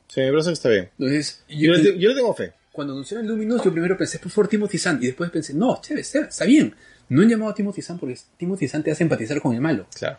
Sí, 0.09 0.21
me 0.21 0.31
parece 0.31 0.49
que 0.49 0.55
está 0.55 0.69
bien. 0.71 0.89
Entonces, 0.99 1.43
Yo, 1.49 1.77
yo, 1.77 1.93
yo 1.95 2.09
le 2.11 2.15
tengo 2.15 2.35
fe. 2.35 2.53
Cuando 2.79 2.93
anunciaron 2.95 3.27
Luminous, 3.27 3.65
yo 3.65 3.73
primero 3.73 3.97
pensé, 3.99 4.21
por 4.21 4.31
favor, 4.31 4.47
Timothy 4.49 4.79
Zahn. 4.79 4.99
Y 5.03 5.07
después 5.07 5.31
pensé, 5.33 5.53
no, 5.53 5.81
chévere, 5.83 6.03
está, 6.03 6.21
está 6.21 6.45
bien. 6.45 6.75
No 7.09 7.23
han 7.23 7.29
llamado 7.29 7.51
a 7.51 7.55
Timothy 7.55 7.83
Zahn 7.83 7.99
porque 7.99 8.17
Timothy 8.37 8.69
Zahn 8.69 8.85
te 8.85 8.93
hace 8.93 9.03
empatizar 9.03 9.41
con 9.41 9.53
el 9.55 9.61
malo. 9.61 9.89
Claro. 9.99 10.19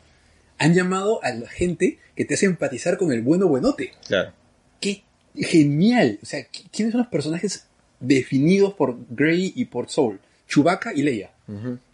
Han 0.58 0.74
llamado 0.74 1.24
a 1.24 1.32
la 1.34 1.48
gente 1.48 2.00
que 2.16 2.26
te 2.26 2.34
hace 2.34 2.48
empatizar 2.48 2.98
con 2.98 3.14
el 3.14 3.22
bueno 3.22 3.48
buenote. 3.48 3.94
Claro. 4.06 4.34
¡Qué 4.82 5.04
genial! 5.36 6.20
O 6.22 6.26
sea, 6.26 6.42
¿qui- 6.52 6.68
¿quiénes 6.72 6.92
son 6.92 7.00
los 7.02 7.08
personajes 7.10 7.66
definidos 8.02 8.74
por 8.74 8.98
Grey 9.10 9.54
y 9.56 9.66
por 9.66 9.90
Soul? 9.90 10.20
Chewbacca 10.50 10.94
y 10.94 11.04
Leia. 11.04 11.32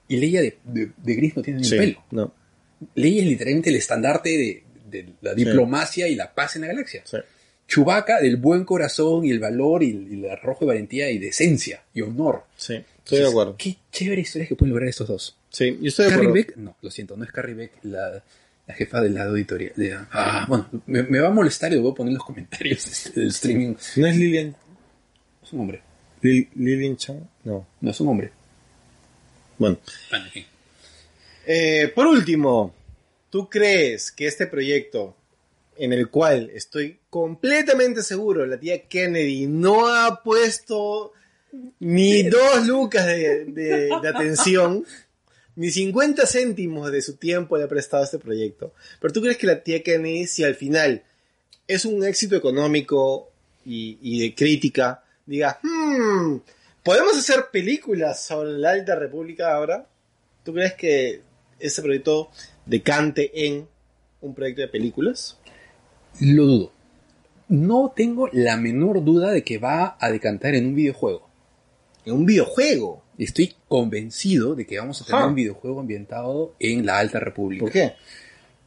Y 0.08 0.18
Leia 0.18 0.42
de, 0.42 0.58
de- 0.64 0.92
de 0.98 1.14
gris 1.16 1.36
no 1.38 1.44
tiene 1.44 1.60
ni 1.60 1.66
Sí. 1.66 1.78
pelo. 1.78 2.04
No. 2.12 2.34
Leia 2.96 3.22
es 3.22 3.28
literalmente 3.28 3.70
el 3.70 3.76
estandarte 3.76 4.30
de, 4.30 4.64
de 4.90 5.14
la 5.22 5.34
diplomacia 5.36 6.08
y 6.08 6.16
la 6.16 6.34
paz 6.34 6.56
en 6.56 6.62
la 6.64 6.68
galaxia. 6.70 7.02
Sí. 7.06 7.18
Chewbacca 7.68 8.22
del 8.22 8.38
buen 8.38 8.64
corazón 8.64 9.26
y 9.26 9.32
el 9.32 9.40
valor 9.40 9.82
y, 9.84 9.88
y 10.12 10.24
el 10.26 10.30
arrojo 10.30 10.62
de 10.66 10.68
valentía 10.74 11.10
y 11.12 11.18
decencia 11.18 11.84
y 11.94 12.02
honor. 12.02 12.44
Sí. 12.58 12.76
Estoy 13.04 13.20
de 13.20 13.28
acuerdo. 13.28 13.56
Qué 13.58 13.76
chévere 13.92 14.22
historias 14.22 14.50
que 14.50 14.56
pueden 14.56 14.72
lograr 14.72 14.90
estos 14.90 15.08
dos. 15.08 15.38
Sí, 15.50 15.78
yo 15.82 15.88
estoy 15.88 16.06
de 16.06 16.12
Carrie 16.12 16.28
acuerdo. 16.30 16.48
Beck, 16.48 16.58
no, 16.58 16.76
lo 16.82 16.92
siento, 16.92 17.16
no 17.18 17.24
es 17.24 17.32
Carrie 17.32 17.54
Beck, 17.56 17.72
la, 17.84 18.24
La 18.68 18.74
jefa 18.74 19.00
del 19.02 19.14
lado 19.14 19.36
editorial. 19.36 19.74
de- 19.76 19.94
ah, 20.12 20.46
bueno, 20.50 20.68
me, 20.88 21.04
me 21.04 21.20
va 21.20 21.28
a 21.28 21.32
molestar 21.32 21.72
y 21.72 21.76
lo 21.76 21.84
voy 21.84 21.92
a 21.92 21.96
poner 21.96 22.10
en 22.12 22.16
los 22.18 22.26
comentarios 22.26 22.86
este, 22.88 23.20
del 23.20 23.30
streaming. 23.30 23.76
¿No 23.96 24.08
es 24.08 24.18
Lilian, 24.18 24.56
Es 25.44 25.54
un 25.54 25.60
hombre. 25.62 25.82
Lil- 26.24 26.50
Lilian 26.56 26.98
Chang? 26.98 27.20
No. 27.44 27.66
No 27.82 27.92
es 27.92 28.00
un 28.00 28.08
hombre. 28.10 28.32
Bueno. 29.58 29.78
Eh, 31.46 31.92
por 31.94 32.08
último, 32.08 32.74
¿tú 33.30 33.50
crees 33.50 34.12
que 34.12 34.28
este 34.28 34.48
proyecto, 34.48 35.16
en 35.77 35.93
el 35.93 36.10
cual 36.10 36.49
estoy 36.53 36.99
completamente 37.10 38.02
seguro, 38.03 38.45
la 38.45 38.60
tía 38.60 38.88
Kennedy 38.88 39.47
no 39.47 39.88
ha 39.88 40.22
puesto 40.23 41.11
ni 41.80 42.23
dos 42.23 42.68
lucas 42.68 43.06
de, 43.06 43.45
de- 43.45 43.89
de 44.02 44.07
atención, 44.07 44.85
ni 45.56 45.72
50 45.72 46.26
céntimos 46.27 46.91
de 46.91 47.02
su 47.02 47.15
tiempo 47.15 47.57
le 47.57 47.64
ha 47.64 47.68
prestado 47.69 48.03
a 48.03 48.06
este 48.06 48.19
proyecto? 48.19 48.73
Pero 48.99 49.14
tú 49.14 49.22
crees 49.22 49.38
que 49.38 49.47
la 49.47 49.64
tía 49.64 49.81
Kennedy, 49.84 50.27
si 50.27 50.43
al 50.43 50.56
final 50.56 51.03
es 51.68 51.85
un 51.85 52.03
éxito 52.03 52.35
económico 52.35 53.31
y, 53.65 53.97
y 54.02 54.19
de 54.19 54.35
crítica, 54.35 55.03
diga, 55.26 55.60
hmm, 55.64 56.38
¿podemos 56.84 57.18
hacer 57.18 57.45
películas 57.52 58.23
sobre 58.26 58.52
la 58.52 58.72
Alta 58.72 58.95
República 58.95 59.53
ahora? 59.56 59.88
¿Tú 60.43 60.53
crees 60.53 60.73
que 60.73 61.22
ese 61.60 61.81
proyecto 61.81 62.30
decante 62.65 63.31
en 63.47 63.68
un 64.22 64.35
proyecto 64.35 64.61
de 64.61 64.68
películas? 64.68 65.38
Lo 66.20 66.46
dudo. 66.46 66.72
No 67.48 67.94
tengo 67.96 68.30
la 68.32 68.58
menor 68.58 69.04
duda 69.04 69.32
de 69.32 69.44
que 69.44 69.58
va 69.58 69.98
a 70.00 70.10
decantar 70.10 70.56
en 70.56 70.66
un 70.66 70.76
videojuego. 70.76 71.28
En 72.06 72.14
un 72.14 72.26
videojuego. 72.26 73.04
Estoy 73.18 73.54
convencido 73.68 74.56
de 74.56 74.66
que 74.66 74.78
vamos 74.78 75.02
a 75.02 75.06
tener 75.06 75.24
un 75.26 75.36
videojuego 75.36 75.80
ambientado 75.80 76.54
en 76.60 76.86
la 76.86 77.00
Alta 77.00 77.20
República. 77.20 77.64
¿Por 77.64 77.72
qué? 77.72 77.94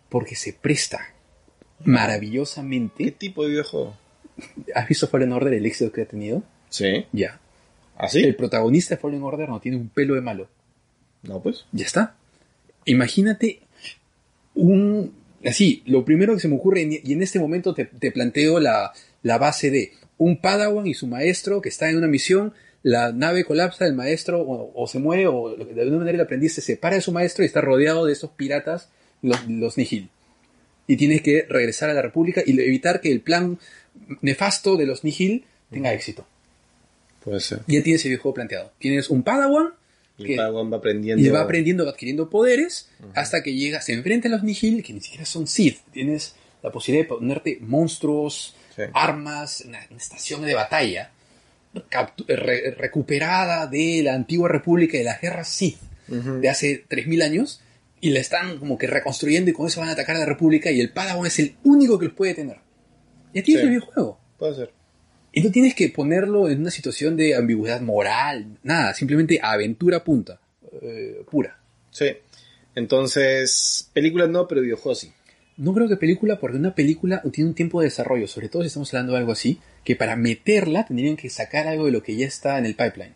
Porque 0.08 0.36
se 0.36 0.52
presta 0.52 1.14
¿Qué 1.84 1.90
maravillosamente. 1.90 3.10
tipo 3.10 3.42
de 3.42 3.50
videojuego? 3.50 3.96
¿Has 4.74 4.88
visto 4.88 5.08
Fallen 5.08 5.32
Order, 5.32 5.54
el 5.54 5.66
éxito 5.66 5.92
que 5.92 6.02
ha 6.02 6.06
tenido? 6.06 6.42
Sí. 6.70 7.06
Ya. 7.12 7.40
¿Así? 7.96 8.22
El 8.22 8.36
protagonista 8.36 8.94
de 8.94 9.00
Fallen 9.00 9.22
Order 9.22 9.48
no 9.48 9.60
tiene 9.60 9.76
un 9.76 9.88
pelo 9.88 10.14
de 10.14 10.20
malo. 10.20 10.48
No, 11.22 11.42
pues. 11.42 11.66
Ya 11.72 11.84
está. 11.84 12.14
Imagínate 12.84 13.60
un... 14.54 15.12
Así, 15.44 15.82
lo 15.86 16.04
primero 16.04 16.34
que 16.34 16.40
se 16.40 16.48
me 16.48 16.56
ocurre, 16.56 16.82
y 16.82 17.12
en 17.12 17.22
este 17.22 17.38
momento 17.38 17.74
te, 17.74 17.84
te 17.84 18.10
planteo 18.10 18.58
la, 18.58 18.92
la 19.22 19.38
base 19.38 19.70
de 19.70 19.92
un 20.16 20.40
Padawan 20.40 20.86
y 20.86 20.94
su 20.94 21.06
maestro 21.06 21.60
que 21.60 21.68
está 21.68 21.88
en 21.88 21.96
una 21.96 22.08
misión, 22.08 22.54
la 22.82 23.12
nave 23.12 23.44
colapsa, 23.44 23.86
el 23.86 23.94
maestro 23.94 24.40
o, 24.40 24.72
o 24.74 24.86
se 24.86 24.98
muere 24.98 25.26
o 25.26 25.54
de 25.56 25.80
alguna 25.80 25.98
manera 25.98 26.16
el 26.16 26.22
aprendiz 26.22 26.54
se 26.54 26.60
separa 26.60 26.96
de 26.96 27.02
su 27.02 27.12
maestro 27.12 27.44
y 27.44 27.46
está 27.46 27.60
rodeado 27.60 28.04
de 28.06 28.12
estos 28.12 28.30
piratas, 28.30 28.88
los, 29.22 29.48
los 29.48 29.76
Nihil. 29.76 30.10
Y 30.86 30.96
tienes 30.96 31.22
que 31.22 31.46
regresar 31.48 31.90
a 31.90 31.94
la 31.94 32.02
República 32.02 32.42
y 32.44 32.58
evitar 32.60 33.00
que 33.00 33.12
el 33.12 33.20
plan 33.20 33.58
nefasto 34.22 34.76
de 34.76 34.86
los 34.86 35.04
Nihil 35.04 35.44
tenga 35.70 35.92
éxito. 35.92 36.26
Puede 37.22 37.40
ser. 37.40 37.60
Ya 37.66 37.82
tienes 37.82 38.04
el 38.04 38.10
videojuego 38.10 38.34
planteado. 38.34 38.72
Tienes 38.78 39.10
un 39.10 39.22
Padawan 39.22 39.74
Y 40.18 40.24
que- 40.24 40.32
el 40.32 40.36
Padawan 40.38 40.72
va 40.72 40.76
aprendiendo. 40.78 41.24
y 41.24 41.28
va 41.28 41.40
aprendiendo, 41.42 41.84
va 41.84 41.90
adquiriendo 41.92 42.28
poderes, 42.28 42.88
hasta 43.14 43.42
que 43.42 43.54
llega, 43.54 43.80
se 43.80 43.92
enfrenta 43.92 44.28
a 44.28 44.32
los 44.32 44.42
Nihil, 44.42 44.82
que 44.82 44.92
ni 44.92 45.00
siquiera 45.00 45.24
son 45.24 45.46
Sith. 45.46 45.78
Tienes 45.92 46.34
la 46.62 46.70
posibilidad 46.72 47.04
de 47.04 47.08
ponerte 47.08 47.58
monstruos, 47.60 48.54
Sí. 48.76 48.82
armas, 48.94 49.62
una, 49.66 49.80
una 49.90 49.98
estación 49.98 50.42
de 50.44 50.54
batalla 50.54 51.10
re- 52.26 52.70
recuperada 52.76 53.66
de 53.66 54.02
la 54.02 54.14
antigua 54.14 54.48
república 54.48 54.98
de 54.98 55.04
las 55.04 55.20
guerras 55.20 55.48
Sith 55.48 55.78
Ujú. 56.08 56.40
de 56.40 56.48
hace 56.48 56.84
3000 56.88 57.22
años, 57.22 57.60
y 58.00 58.10
la 58.10 58.20
están 58.20 58.58
como 58.58 58.78
que 58.78 58.86
reconstruyendo 58.86 59.50
y 59.50 59.52
con 59.52 59.66
eso 59.66 59.80
van 59.80 59.88
a 59.88 59.92
atacar 59.92 60.16
a 60.16 60.20
la 60.20 60.26
república, 60.26 60.70
y 60.70 60.80
el 60.80 60.90
Padawan 60.92 61.26
es 61.26 61.38
el 61.40 61.56
único 61.64 61.98
que 61.98 62.06
los 62.06 62.14
puede 62.14 62.34
tener. 62.34 62.56
Ya 63.34 63.42
tienes 63.42 63.62
Sí. 63.62 63.66
el 63.68 63.68
videojuego. 63.70 64.20
Puede 64.38 64.54
ser. 64.54 64.72
Y 65.32 65.42
no 65.42 65.50
tienes 65.50 65.74
que 65.74 65.88
ponerlo 65.88 66.48
en 66.48 66.60
una 66.60 66.70
situación 66.70 67.16
de 67.16 67.34
ambigüedad 67.34 67.80
moral, 67.80 68.58
nada, 68.62 68.94
simplemente 68.94 69.40
aventura 69.42 70.02
punta, 70.02 70.40
eh, 70.82 71.22
pura. 71.30 71.58
Sí. 71.90 72.06
Entonces, 72.74 73.90
películas 73.92 74.28
no, 74.28 74.46
pero 74.46 74.62
videojuegos 74.62 75.00
sí. 75.00 75.12
No 75.56 75.74
creo 75.74 75.88
que 75.88 75.96
película, 75.96 76.38
porque 76.38 76.56
una 76.56 76.74
película 76.74 77.20
tiene 77.32 77.50
un 77.50 77.54
tiempo 77.54 77.80
de 77.80 77.86
desarrollo, 77.86 78.28
sobre 78.28 78.48
todo 78.48 78.62
si 78.62 78.68
estamos 78.68 78.94
hablando 78.94 79.12
de 79.14 79.18
algo 79.18 79.32
así, 79.32 79.58
que 79.84 79.96
para 79.96 80.14
meterla 80.14 80.86
tendrían 80.86 81.16
que 81.16 81.28
sacar 81.30 81.66
algo 81.66 81.86
de 81.86 81.92
lo 81.92 82.02
que 82.02 82.16
ya 82.16 82.26
está 82.26 82.58
en 82.58 82.66
el 82.66 82.76
pipeline. 82.76 83.14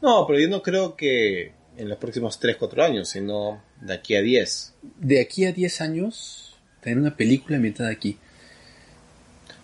No, 0.00 0.24
pero 0.26 0.38
yo 0.38 0.48
no 0.48 0.62
creo 0.62 0.94
que 0.94 1.52
en 1.76 1.88
los 1.88 1.98
próximos 1.98 2.38
3, 2.38 2.56
4 2.56 2.84
años, 2.84 3.08
sino 3.08 3.62
de 3.80 3.94
aquí 3.94 4.14
a 4.14 4.22
10. 4.22 4.74
De 4.98 5.20
aquí 5.20 5.44
a 5.44 5.52
10 5.52 5.80
años, 5.80 6.56
tener 6.80 6.98
una 6.98 7.16
película 7.16 7.56
ambientada 7.56 7.90
aquí. 7.90 8.18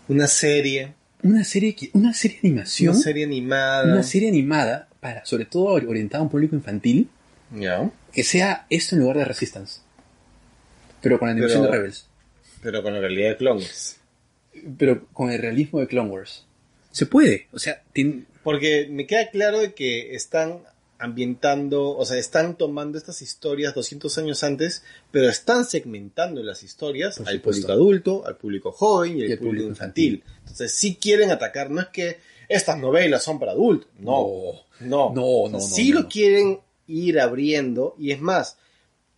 Una 0.09 0.27
serie, 0.27 0.95
Una 1.23 1.45
serie, 1.45 1.75
que- 1.75 1.91
una 1.95 2.15
serie 2.15 2.39
de 2.43 2.49
animación, 2.49 2.95
una 2.95 3.03
serie 3.03 3.25
animada. 3.25 3.93
una 3.93 4.03
serie 4.03 4.29
animada, 4.29 4.89
para, 5.01 5.25
sobre 5.25 5.45
todo 5.47 5.65
orientada 5.67 6.21
a 6.21 6.23
un 6.25 6.31
público 6.31 6.55
infantil, 6.57 7.09
Ya. 7.57 7.91
que 8.13 8.23
sea 8.23 8.67
esto 8.71 8.95
en 8.95 9.03
lugar 9.03 9.19
de 9.19 9.25
Resistance. 9.25 9.81
Pero 11.01 11.19
con 11.19 11.29
la 11.29 11.33
animación 11.33 11.61
Pero- 11.63 11.73
de 11.73 11.79
Rebels. 11.79 12.07
Pero 12.63 12.83
con 12.83 12.93
la 12.95 13.01
realidad 13.01 13.31
de 13.31 13.37
clones. 13.37 14.01
Pero 14.79 15.07
con 15.13 15.31
el 15.31 15.41
realismo 15.41 15.79
de 15.81 15.87
Clone 15.87 16.11
Wars. 16.11 16.45
Se 16.91 17.07
puede, 17.07 17.47
o 17.53 17.59
sea, 17.59 17.83
tiene- 17.93 18.25
Porque 18.43 18.89
me 18.91 19.07
queda 19.07 19.31
claro 19.31 19.61
de 19.61 19.75
que 19.75 20.15
están 20.15 20.61
ambientando, 20.99 21.97
o 21.97 22.05
sea, 22.05 22.19
están 22.19 22.57
tomando 22.57 22.99
estas 22.99 23.23
historias 23.23 23.75
200 23.75 24.19
años 24.19 24.43
antes, 24.43 24.83
pero 25.11 25.29
están 25.29 25.65
segmentando 25.65 26.43
las 26.43 26.63
historias 26.63 27.21
al 27.21 27.41
público 27.41 27.73
adulto, 27.73 28.27
al 28.27 28.37
público 28.37 28.73
joven 28.73 29.19
y, 29.19 29.23
al 29.23 29.29
público 29.29 29.45
público 29.45 29.69
infantil. 29.69 30.25
Entonces, 30.41 30.73
sí 30.73 30.97
quieren 31.01 31.31
atacar, 31.31 31.71
no 31.71 31.81
es 31.81 31.89
que 31.89 32.19
estas 32.49 32.79
novelas 32.79 33.23
son 33.23 33.39
para 33.39 33.53
adultos, 33.53 33.89
no, 33.99 34.27
no, 34.81 35.13
No, 35.13 35.15
no, 35.15 35.49
no, 35.51 35.61
sí 35.61 35.91
no, 35.91 36.01
lo 36.01 36.09
quieren 36.09 36.61
ir 36.87 37.21
abriendo 37.21 37.95
y 37.99 38.11
es 38.13 38.21
más, 38.21 38.57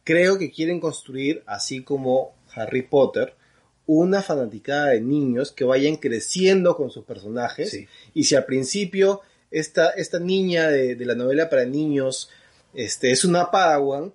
creo 0.05 0.39
que 0.39 0.51
quieren 0.51 0.81
construir, 0.81 1.43
así 1.47 1.82
como 1.82 2.35
Harry 2.55 2.82
Potter, 2.82 3.35
una 3.86 4.23
fanaticada 4.23 4.89
de 4.90 5.01
niños 5.01 5.52
que 5.52 5.65
vayan 5.65 5.97
creciendo 5.97 6.77
con 6.77 6.90
sus 6.90 7.05
personajes 7.05 7.70
Sí. 7.70 7.86
y 8.15 8.24
si 8.24 8.35
al 8.35 8.44
principio 8.44 9.23
esta, 9.51 9.91
esta 9.91 10.19
niña 10.19 10.69
de, 10.69 10.95
de 10.97 11.05
la 11.07 11.15
novela 11.15 11.49
para 11.51 11.65
niños 11.65 12.31
este, 12.75 13.11
es 13.11 13.25
una 13.25 13.51
Padawan, 13.51 14.13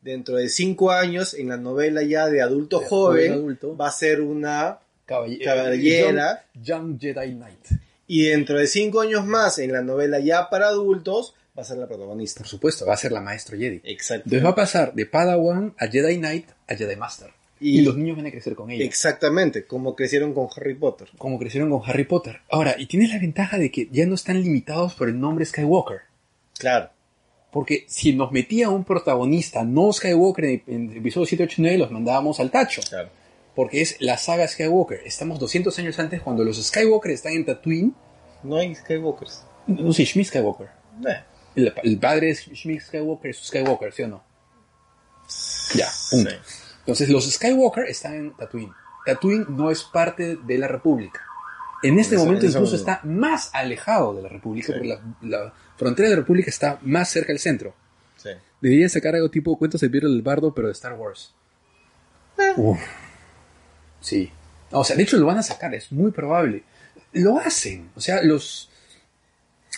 dentro 0.00 0.36
de 0.36 0.48
cinco 0.48 0.90
años 0.90 1.34
en 1.34 1.48
la 1.50 1.56
novela 1.56 2.02
ya 2.02 2.28
de 2.28 2.42
adulto 2.42 2.80
De 2.80 2.86
joven 2.86 3.16
joven 3.28 3.32
adulto. 3.32 3.76
va 3.76 3.88
a 3.88 3.92
ser 3.92 4.20
una 4.20 4.78
Caballe- 5.06 5.44
Caballera. 5.44 6.44
Young, 6.54 6.64
Young 6.64 7.00
Jedi 7.00 7.32
Knight. 7.34 7.66
y 8.08 8.24
dentro 8.26 8.58
de 8.58 8.66
cinco 8.66 9.00
años 9.00 9.24
más 9.24 9.58
en 9.58 9.72
la 9.72 9.82
novela 9.82 10.18
ya 10.18 10.50
para 10.50 10.66
adultos 10.68 11.34
va 11.56 11.62
a 11.62 11.64
ser 11.64 11.76
la 11.78 11.86
protagonista. 11.86 12.40
Por 12.40 12.48
supuesto, 12.48 12.86
va 12.86 12.94
a 12.94 12.96
ser 12.96 13.12
la 13.12 13.20
maestro 13.20 13.56
Jedi. 13.58 13.80
Exacto. 13.84 14.24
Entonces 14.24 14.44
va 14.44 14.50
a 14.50 14.54
pasar 14.56 14.94
de 14.94 15.06
Padawan 15.06 15.74
a 15.78 15.86
Jedi 15.86 16.16
Knight 16.18 16.48
a 16.66 16.74
Jedi 16.74 16.96
Master. 16.96 17.30
Y- 17.62 17.78
Y, 17.78 17.82
los 17.82 17.96
niños 17.96 18.16
van 18.16 18.26
a 18.26 18.30
crecer 18.30 18.54
con 18.54 18.70
ella. 18.70 18.84
Exactamente, 18.84 19.64
como 19.66 19.94
crecieron 19.94 20.34
con 20.34 20.48
Harry 20.56 20.74
Potter. 20.74 21.08
como 21.18 21.38
crecieron 21.38 21.70
con 21.70 21.80
Harry 21.88 22.04
Potter. 22.04 22.40
Ahora, 22.50 22.74
y 22.78 22.86
tienes 22.86 23.10
la 23.10 23.18
ventaja 23.18 23.56
de 23.58 23.70
que 23.70 23.88
ya 23.92 24.04
no 24.06 24.14
están 24.16 24.42
limitados 24.42 24.94
por 24.94 25.08
el 25.08 25.18
nombre 25.20 25.44
Skywalker. 25.46 26.00
Claro. 26.58 26.90
Porque 27.50 27.84
si 27.88 28.14
nos 28.14 28.32
metía 28.32 28.70
un 28.70 28.82
protagonista 28.84 29.62
no 29.64 29.92
Skywalker 29.92 30.44
en, 30.44 30.62
en 30.66 30.96
episodio 30.96 31.26
7, 31.26 31.44
8 31.44 31.54
y 31.58 31.62
9, 31.62 31.78
los 31.78 31.90
mandábamos 31.90 32.40
al 32.40 32.50
tacho. 32.50 32.80
Claro. 32.88 33.10
Porque 33.54 33.82
es 33.82 33.96
la 34.00 34.16
saga 34.16 34.48
Skywalker. 34.48 35.00
Estamos 35.04 35.38
200 35.38 35.78
años 35.78 35.98
antes 35.98 36.22
cuando 36.22 36.42
los 36.44 36.56
Skywalker 36.62 37.10
están 37.12 37.34
en 37.34 37.44
Tatooine. 37.44 37.94
No 38.42 38.56
hay 38.56 38.74
Skywalkers. 38.74 39.44
No 39.66 39.92
sé, 39.92 40.04
Shmi 40.04 40.24
Skywalker. 40.24 40.68
Eh, 41.06 41.20
El, 41.54 41.72
el 41.84 41.98
padre 41.98 42.28
de 42.28 42.34
Shmi 42.34 42.80
Skywalker 42.80 43.30
es 43.30 43.36
Skywalker, 43.36 43.92
¿sí 43.92 44.02
o 44.04 44.08
no? 44.08 44.24
Ya, 45.74 45.86
punto. 46.10 46.30
sí. 46.30 46.36
Entonces 46.82 47.08
los 47.08 47.30
Skywalker 47.30 47.84
están 47.84 48.14
en 48.14 48.36
Tatooine. 48.36 48.72
Tatooine 49.06 49.46
no 49.48 49.70
es 49.70 49.82
parte 49.84 50.36
de 50.36 50.58
la 50.58 50.68
República. 50.68 51.20
En 51.82 51.98
este 51.98 52.16
momento 52.16 52.46
incluso 52.46 52.76
está 52.76 53.00
más 53.04 53.50
alejado 53.52 54.14
de 54.14 54.22
la 54.22 54.28
República, 54.28 54.66
Sí. 54.68 54.72
porque 54.72 54.88
la, 54.88 55.00
la 55.22 55.52
frontera 55.76 56.08
de 56.08 56.14
la 56.14 56.20
República 56.20 56.50
está 56.50 56.78
más 56.82 57.10
cerca 57.10 57.32
del 57.32 57.40
centro. 57.40 57.74
Sí. 58.16 58.28
Deberían 58.60 58.88
sacar 58.90 59.14
algo 59.16 59.28
tipo 59.30 59.56
cuentos 59.58 59.80
de 59.80 59.88
Birre 59.88 60.08
del 60.08 60.22
Bardo, 60.22 60.54
pero 60.54 60.68
de 60.68 60.72
Star 60.72 60.92
Wars. 60.94 61.34
Uf. 62.56 62.78
Sí. 64.00 64.30
O 64.70 64.84
sea, 64.84 64.96
de 64.96 65.02
hecho 65.02 65.16
lo 65.16 65.26
van 65.26 65.38
a 65.38 65.42
sacar, 65.42 65.74
es 65.74 65.90
muy 65.92 66.10
probable. 66.12 66.62
Lo 67.12 67.38
hacen. 67.38 67.90
O 67.96 68.00
sea, 68.00 68.22
los... 68.22 68.68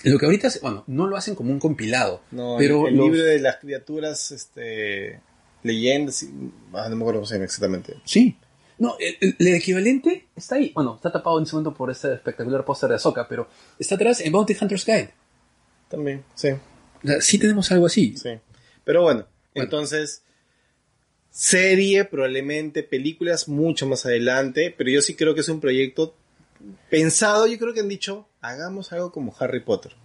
Lo 0.03 0.19
que 0.19 0.27
ahorita, 0.27 0.49
bueno, 0.61 0.85
no 0.87 1.07
lo 1.07 1.17
hacen 1.17 1.35
como 1.35 1.51
un 1.51 1.59
compilado, 1.59 2.21
No, 2.31 2.57
pero 2.59 2.87
el 2.89 2.97
los- 2.97 3.07
libro 3.07 3.23
de 3.23 3.41
las 3.41 3.57
criaturas, 3.57 4.33
este, 4.33 5.21
leyendas, 5.65 6.23
y- 6.23 6.31
ah, 6.73 6.89
no 6.89 6.95
me 6.97 7.03
acuerdo 7.03 7.20
cómo 7.20 7.27
se 7.27 7.35
llama 7.35 7.47
exactamente. 7.47 7.97
Sí. 8.05 8.36
No, 8.78 8.97
el, 9.01 9.16
el- 9.20 9.36
el 9.39 9.55
equivalente 9.55 10.27
está 10.36 10.55
ahí. 10.57 10.70
Bueno, 10.74 10.95
está 10.97 11.11
tapado 11.11 11.39
en 11.39 11.45
ese 11.45 11.53
momento 11.57 11.74
por 11.74 11.91
este 11.91 12.12
espectacular 12.15 12.65
póster 12.65 12.89
de 12.91 12.95
Ahsoka, 12.97 13.27
pero 13.28 13.49
está 13.78 13.97
atrás 13.97 14.20
en 14.20 14.31
Bounty 14.32 14.57
Hunter's 14.61 14.85
Guide. 14.86 15.11
También, 15.89 16.24
sí, 16.35 16.49
O 16.51 17.07
sea, 17.07 17.20
sí 17.20 17.39
tenemos 17.39 17.70
algo 17.73 17.86
así. 17.86 18.16
sí. 18.16 18.31
Pero 18.85 19.03
bueno, 19.03 19.27
Bueno. 19.55 19.65
entonces, 19.65 20.23
Serie, 21.31 22.05
probablemente 22.05 22.82
películas 22.85 23.49
mucho 23.49 23.86
más 23.86 24.07
adelante, 24.07 24.73
pero 24.77 24.91
yo 24.91 25.03
sí 25.03 25.16
creo 25.16 25.35
que 25.35 25.41
es 25.41 25.49
un 25.49 25.61
proyecto 25.61 26.15
pensado, 26.91 27.47
yo 27.49 27.59
creo 27.59 27.74
que 27.74 27.81
han 27.81 27.89
dicho, 27.89 28.28
hagamos 28.41 28.93
algo 28.93 29.11
como 29.11 29.35
Harry 29.41 29.61
Potter, 29.61 29.97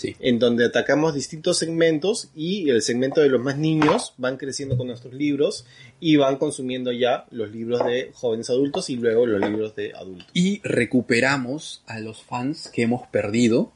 Sí. 0.00 0.16
en 0.20 0.38
donde 0.38 0.64
atacamos 0.64 1.14
distintos 1.14 1.58
segmentos 1.58 2.30
y 2.34 2.70
el 2.70 2.80
segmento 2.80 3.20
de 3.20 3.28
los 3.28 3.40
más 3.42 3.58
niños 3.58 4.14
van 4.16 4.36
creciendo 4.38 4.76
con 4.78 4.86
nuestros 4.86 5.12
libros 5.12 5.66
y 6.00 6.16
van 6.16 6.36
consumiendo 6.36 6.90
ya 6.90 7.26
los 7.30 7.50
libros 7.52 7.84
de 7.84 8.10
jóvenes 8.14 8.48
adultos 8.48 8.88
y 8.88 8.96
luego 8.96 9.26
los 9.26 9.40
libros 9.48 9.76
de 9.76 9.92
adultos. 9.94 10.26
Y 10.32 10.60
recuperamos 10.64 11.82
a 11.86 11.98
los 12.00 12.22
fans 12.22 12.70
que 12.72 12.82
hemos 12.82 13.06
perdido 13.08 13.72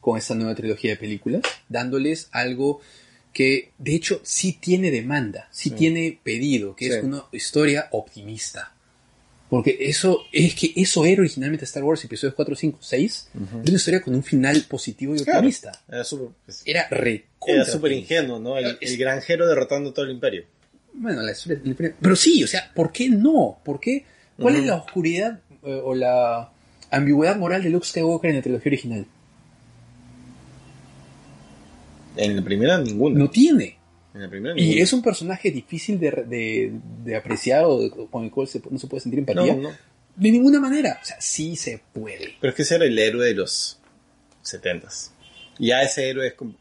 con 0.00 0.18
esta 0.18 0.34
nueva 0.34 0.54
trilogía 0.54 0.90
de 0.92 0.96
películas, 0.96 1.42
dándoles 1.68 2.28
algo 2.30 2.80
que 3.32 3.72
de 3.78 3.94
hecho 3.96 4.20
sí 4.22 4.52
tiene 4.60 4.90
demanda, 4.92 5.48
sí, 5.50 5.70
Sí. 5.70 5.74
tiene 5.74 6.20
pedido, 6.22 6.76
que 6.76 6.84
Sí. 6.86 6.92
es 6.92 7.02
una 7.04 7.24
historia 7.32 7.88
optimista. 7.90 8.73
Porque 9.50 9.76
eso 9.80 10.22
es 10.32 10.54
que 10.54 10.72
eso 10.74 11.04
era 11.04 11.20
originalmente 11.20 11.64
Star 11.64 11.84
Wars 11.84 12.02
episodios 12.04 12.34
4, 12.34 12.56
5, 12.56 12.78
6, 12.80 13.28
era 13.34 13.60
una 13.62 13.72
historia 13.76 14.02
con 14.02 14.14
un 14.14 14.22
final 14.22 14.64
positivo 14.68 15.14
y 15.14 15.18
Claro. 15.18 15.38
optimista. 15.40 15.70
Era 15.88 16.02
súper 16.02 16.28
pues, 16.44 16.62
Era 16.64 16.88
re 16.90 17.26
era 17.46 17.64
súper 17.66 17.92
ingenuo, 17.92 18.38
¿no? 18.40 18.56
El, 18.56 18.78
el 18.80 18.96
granjero 18.96 19.46
derrotando 19.46 19.92
todo 19.92 20.06
el 20.06 20.12
imperio. 20.12 20.44
Bueno, 20.94 21.22
la 21.22 21.32
historia 21.32 21.58
del 21.58 21.68
imperio- 21.68 21.94
Pero 22.00 22.16
sí, 22.16 22.42
o 22.42 22.46
sea, 22.46 22.70
¿por 22.74 22.90
qué 22.90 23.08
no? 23.10 23.58
¿Por 23.64 23.78
qué? 23.80 24.04
¿Cuál 24.38 24.56
es 24.56 24.64
la 24.64 24.76
oscuridad 24.76 25.40
eh, 25.62 25.80
o 25.84 25.94
la 25.94 26.50
ambigüedad 26.90 27.36
moral 27.36 27.62
de 27.62 27.70
Luke 27.70 27.86
Skywalker 27.86 28.30
en 28.30 28.36
la 28.36 28.42
trilogía 28.42 28.70
original? 28.70 29.06
En 32.16 32.36
la 32.36 32.42
primera, 32.42 32.78
ninguna. 32.78 33.18
No 33.18 33.30
tiene. 33.30 33.76
En 34.14 34.58
Y 34.58 34.78
es 34.78 34.92
un 34.92 35.02
personaje 35.02 35.50
difícil 35.50 35.98
de, 35.98 36.10
de- 36.28 36.72
de 37.04 37.16
apreciar 37.16 37.64
o 37.64 37.80
de- 37.80 37.90
con 37.90 38.24
el 38.24 38.30
cual 38.30 38.46
se- 38.46 38.62
no 38.70 38.78
se 38.78 38.86
puede 38.86 39.00
sentir 39.00 39.18
empatía. 39.18 39.54
No, 39.56 39.62
no. 39.62 39.72
De 40.16 40.30
ninguna 40.30 40.60
manera. 40.60 41.00
O 41.02 41.04
sea, 41.04 41.20
sí 41.20 41.56
se 41.56 41.80
puede. 41.92 42.34
Pero 42.40 42.50
es 42.50 42.54
que 42.54 42.62
ese 42.62 42.76
era 42.76 42.84
el 42.84 42.96
héroe 42.98 43.26
de 43.26 43.34
los 43.34 43.78
setentas. 44.42 45.12
Ya 45.58 45.82
ese 45.82 46.08
héroe 46.08 46.28
es 46.28 46.34
como... 46.34 46.54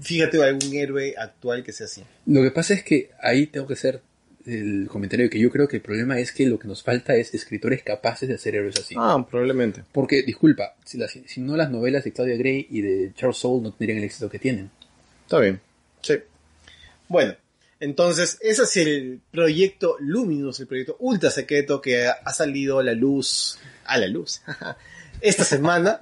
Fíjate 0.00 0.42
algún 0.42 0.72
héroe 0.74 1.14
actual 1.16 1.62
que 1.62 1.72
sea 1.72 1.86
así. 1.86 2.02
Lo 2.26 2.42
que 2.42 2.50
pasa 2.50 2.74
es 2.74 2.82
que 2.82 3.10
ahí 3.20 3.46
tengo 3.46 3.66
que 3.66 3.74
hacer 3.74 4.00
el 4.46 4.88
comentario 4.88 5.26
de 5.26 5.30
que 5.30 5.38
yo 5.38 5.50
creo 5.50 5.68
que 5.68 5.76
el 5.76 5.82
problema 5.82 6.18
es 6.18 6.32
que 6.32 6.46
lo 6.46 6.58
que 6.58 6.66
nos 6.66 6.82
falta 6.82 7.14
es 7.14 7.32
escritores 7.34 7.82
capaces 7.84 8.28
de 8.28 8.34
hacer 8.34 8.56
héroes 8.56 8.78
así. 8.78 8.94
Ah, 8.98 9.24
probablemente. 9.30 9.82
Porque, 9.92 10.22
disculpa, 10.22 10.74
si, 10.84 10.98
las- 10.98 11.12
si 11.26 11.40
no 11.40 11.56
las 11.56 11.70
novelas 11.70 12.02
de 12.04 12.12
Claudia 12.12 12.36
Gray 12.36 12.66
y 12.70 12.80
de 12.80 13.12
Charles 13.14 13.36
Soule 13.38 13.62
no 13.62 13.72
tendrían 13.72 13.98
el 13.98 14.04
éxito 14.04 14.28
que 14.28 14.38
tienen. 14.40 14.70
Está 15.24 15.38
bien. 15.38 15.60
Sí. 16.00 16.14
Bueno, 17.12 17.36
entonces 17.78 18.38
ese 18.40 18.62
es 18.62 18.76
el 18.78 19.20
proyecto 19.30 19.96
Luminous, 20.00 20.60
el 20.60 20.66
proyecto 20.66 20.96
ultra 20.98 21.30
secreto 21.30 21.78
que 21.82 22.06
ha 22.06 22.32
salido 22.32 22.78
a 22.78 22.82
la 22.82 22.94
luz, 22.94 23.58
a 23.84 23.98
la 23.98 24.06
luz, 24.06 24.40
esta 25.20 25.44
semana 25.44 26.00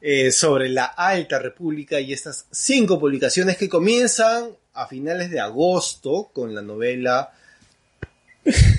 eh, 0.00 0.30
sobre 0.30 0.68
la 0.68 0.84
Alta 0.84 1.40
República 1.40 1.98
y 1.98 2.12
estas 2.12 2.46
cinco 2.52 3.00
publicaciones 3.00 3.56
que 3.56 3.68
comienzan 3.68 4.50
a 4.72 4.86
finales 4.86 5.32
de 5.32 5.40
agosto 5.40 6.30
con 6.32 6.54
la 6.54 6.62
novela... 6.62 7.32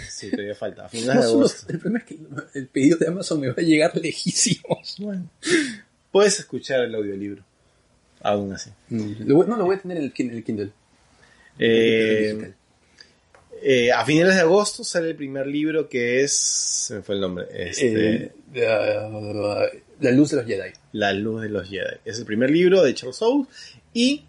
Sí, 0.10 0.32
todavía 0.32 0.56
falta, 0.56 0.86
a 0.86 0.90
finales 0.90 1.26
de 1.26 1.32
agosto. 1.32 1.66
el 1.74 1.80
problema 1.80 2.00
es 2.00 2.06
que 2.06 2.18
el 2.54 2.68
pedido 2.68 2.98
de 2.98 3.08
Amazon 3.08 3.42
me 3.42 3.48
va 3.50 3.56
a 3.58 3.62
llegar 3.62 3.98
lejísimos. 3.98 4.96
Puedes 6.14 6.40
escuchar 6.40 6.80
el 6.80 6.96
audiolibro, 6.96 7.44
aún 8.22 8.54
así. 8.54 8.70
Mm, 8.88 9.28
no, 9.28 9.58
lo 9.58 9.66
voy 9.66 9.76
a 9.76 9.82
tener 9.82 9.98
en 9.98 10.04
el 10.04 10.14
Kindle. 10.14 10.72
Eh. 11.60 12.54
Eh, 13.62 13.92
a 13.92 14.06
finales 14.06 14.36
de 14.36 14.42
agosto 14.42 14.84
sale 14.84 15.10
el 15.10 15.16
primer 15.16 15.46
libro 15.46 15.90
que 15.90 16.24
es. 16.24 16.34
Se 16.34 16.96
me 16.96 17.02
fue 17.02 17.16
el 17.16 17.22
nombre. 17.22 17.46
Este, 17.52 18.16
Eh, 18.16 18.32
la, 18.54 19.70
la 20.00 20.12
luz 20.12 20.32
de 20.32 20.38
los 20.38 20.46
Jedi. 20.46 20.72
La 20.94 21.14
luz 21.14 21.42
de 21.42 21.50
los 21.50 21.70
Jedi. 21.70 21.98
Es 22.06 22.20
el 22.20 22.26
primer 22.26 22.50
libro 22.50 22.82
de 22.82 22.94
Charles 22.94 23.18
Soule. 23.18 23.48
Y 23.94 24.24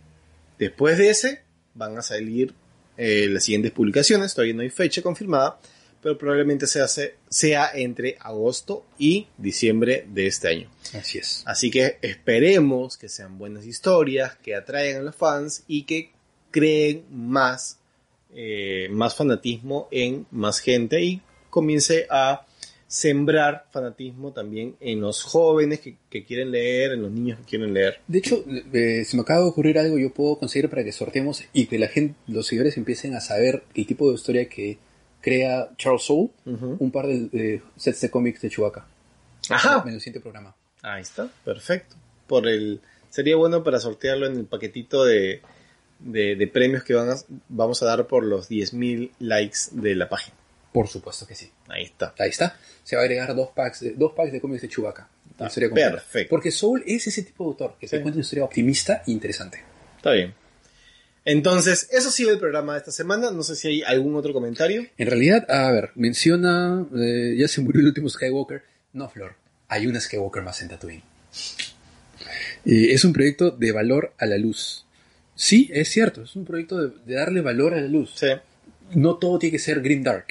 después 0.58 0.98
de 0.98 1.10
ese 1.10 1.42
van 1.74 1.96
a 1.96 2.02
salir 2.02 2.52
eh, 2.96 3.28
las 3.30 3.44
siguientes 3.44 3.70
publicaciones. 3.70 4.34
Todavía 4.34 4.54
no 4.54 4.62
hay 4.62 4.70
fecha 4.70 5.00
confirmada. 5.00 5.58
Pero 6.02 6.16
probablemente 6.16 6.66
se 6.66 6.80
hace, 6.80 7.16
sea 7.28 7.70
entre 7.74 8.16
agosto 8.20 8.86
y 8.98 9.26
diciembre 9.36 10.06
de 10.08 10.26
este 10.26 10.48
año. 10.48 10.70
Así 10.94 11.18
es. 11.18 11.42
Así 11.44 11.70
que 11.70 11.98
esperemos 12.00 12.96
que 12.96 13.10
sean 13.10 13.36
buenas 13.36 13.66
historias, 13.66 14.34
que 14.36 14.54
atraigan 14.54 15.02
a 15.02 15.04
los 15.04 15.14
fans 15.14 15.62
y 15.68 15.82
que 15.82 16.10
creen 16.50 17.04
más, 17.10 17.78
eh, 18.34 18.88
más 18.90 19.14
fanatismo 19.14 19.88
en 19.90 20.26
más 20.30 20.60
gente 20.60 21.02
y 21.02 21.22
comience 21.50 22.06
a 22.10 22.46
sembrar 22.86 23.66
fanatismo 23.70 24.32
también 24.32 24.74
en 24.80 25.00
los 25.00 25.22
jóvenes 25.22 25.78
que, 25.78 25.96
que 26.10 26.24
quieren 26.24 26.50
leer, 26.50 26.92
en 26.92 27.02
los 27.02 27.12
niños 27.12 27.38
que 27.38 27.44
quieren 27.44 27.72
leer. 27.72 28.00
De 28.08 28.18
hecho, 28.18 28.44
eh, 28.72 29.04
se 29.04 29.16
me 29.16 29.22
acaba 29.22 29.40
de 29.42 29.46
ocurrir 29.46 29.78
algo 29.78 29.96
yo 29.96 30.12
puedo 30.12 30.38
conseguir 30.38 30.68
para 30.68 30.82
que 30.82 30.90
sorteemos 30.90 31.44
y 31.52 31.66
que 31.66 31.78
la 31.78 31.86
gente, 31.86 32.16
los 32.26 32.48
seguidores 32.48 32.76
empiecen 32.76 33.14
a 33.14 33.20
saber 33.20 33.62
el 33.74 33.86
tipo 33.86 34.08
de 34.08 34.16
historia 34.16 34.48
que 34.48 34.78
crea 35.20 35.70
Charles 35.76 36.02
Soule, 36.02 36.30
un 36.46 36.90
par 36.90 37.06
de 37.06 37.62
sets 37.76 38.00
de 38.00 38.10
cómics 38.10 38.40
de 38.40 38.50
Chewbacca. 38.50 38.86
Ajá. 39.50 39.84
En 39.86 39.94
el 39.94 40.00
siguiente 40.00 40.20
programa. 40.20 40.56
Ahí 40.82 41.02
está, 41.02 41.30
perfecto. 41.44 41.94
Por 42.26 42.48
el 42.48 42.80
sería 43.10 43.36
bueno 43.36 43.62
para 43.62 43.78
sortearlo 43.80 44.26
en 44.26 44.36
el 44.36 44.46
paquetito 44.46 45.04
de, 45.04 45.42
de, 46.00 46.34
de 46.36 46.46
premios 46.46 46.82
que 46.84 46.94
van 46.94 47.10
a- 47.10 47.16
vamos 47.48 47.82
a 47.82 47.86
dar 47.86 48.06
por 48.06 48.24
los 48.24 48.48
10.000 48.50 49.10
likes 49.20 49.58
de 49.72 49.94
la 49.94 50.08
página. 50.08 50.36
Por 50.72 50.88
supuesto 50.88 51.26
que 51.26 51.34
sí. 51.34 51.50
Ahí 51.68 51.84
está. 51.84 52.14
Ahí 52.18 52.30
está. 52.30 52.56
Se 52.84 52.96
va 52.96 53.02
a 53.02 53.04
agregar 53.04 53.34
dos 53.34 53.50
packs 53.54 53.80
de, 53.80 53.90
dos 53.92 54.12
packs 54.12 54.32
de 54.32 54.40
cómics 54.40 54.62
de 54.62 54.68
Chewbacca. 54.68 55.08
Historia 55.40 55.68
completa. 55.70 55.90
perfecto. 55.92 56.30
Porque 56.30 56.50
Soul 56.50 56.82
es 56.86 57.06
ese 57.06 57.22
tipo 57.22 57.44
de 57.44 57.48
autor 57.48 57.76
que 57.80 57.86
te 57.86 57.96
Sí. 57.96 58.02
cuenta 58.02 58.16
una 58.18 58.20
historia 58.22 58.44
optimista 58.44 59.02
e 59.06 59.10
interesante. 59.12 59.62
Está 59.96 60.12
bien. 60.12 60.34
Entonces, 61.24 61.88
eso 61.92 62.08
ha 62.08 62.12
sido 62.12 62.30
el 62.30 62.38
programa 62.38 62.74
de 62.74 62.78
esta 62.80 62.92
semana. 62.92 63.30
No 63.30 63.42
sé 63.42 63.56
si 63.56 63.68
hay 63.68 63.82
algún 63.82 64.14
otro 64.16 64.32
comentario. 64.32 64.86
En 64.98 65.06
realidad, 65.06 65.50
a 65.50 65.70
ver, 65.72 65.90
menciona, 65.94 66.86
eh, 66.96 67.34
ya 67.38 67.48
se 67.48 67.60
murió 67.60 67.80
el 67.80 67.88
último 67.88 68.08
Skywalker. 68.08 68.62
No, 68.92 69.08
Flor, 69.08 69.34
hay 69.68 69.86
una 69.86 70.00
Skywalker 70.00 70.42
más 70.42 70.60
en 70.62 70.68
Tatooine. 70.68 71.02
Eh, 72.64 72.92
es 72.92 73.04
un 73.04 73.12
proyecto 73.12 73.50
de 73.50 73.72
valor 73.72 74.12
a 74.18 74.26
la 74.26 74.36
luz. 74.38 74.84
Sí, 75.42 75.70
es 75.72 75.88
cierto, 75.88 76.22
es 76.22 76.36
un 76.36 76.44
proyecto 76.44 76.76
de, 76.76 76.92
de 77.06 77.14
darle 77.14 77.40
valor 77.40 77.72
a 77.72 77.80
la 77.80 77.88
luz. 77.88 78.12
Sí. 78.14 78.26
No 78.94 79.16
todo 79.16 79.38
tiene 79.38 79.52
que 79.52 79.58
ser 79.58 79.80
Green 79.80 80.02
Dark. 80.02 80.26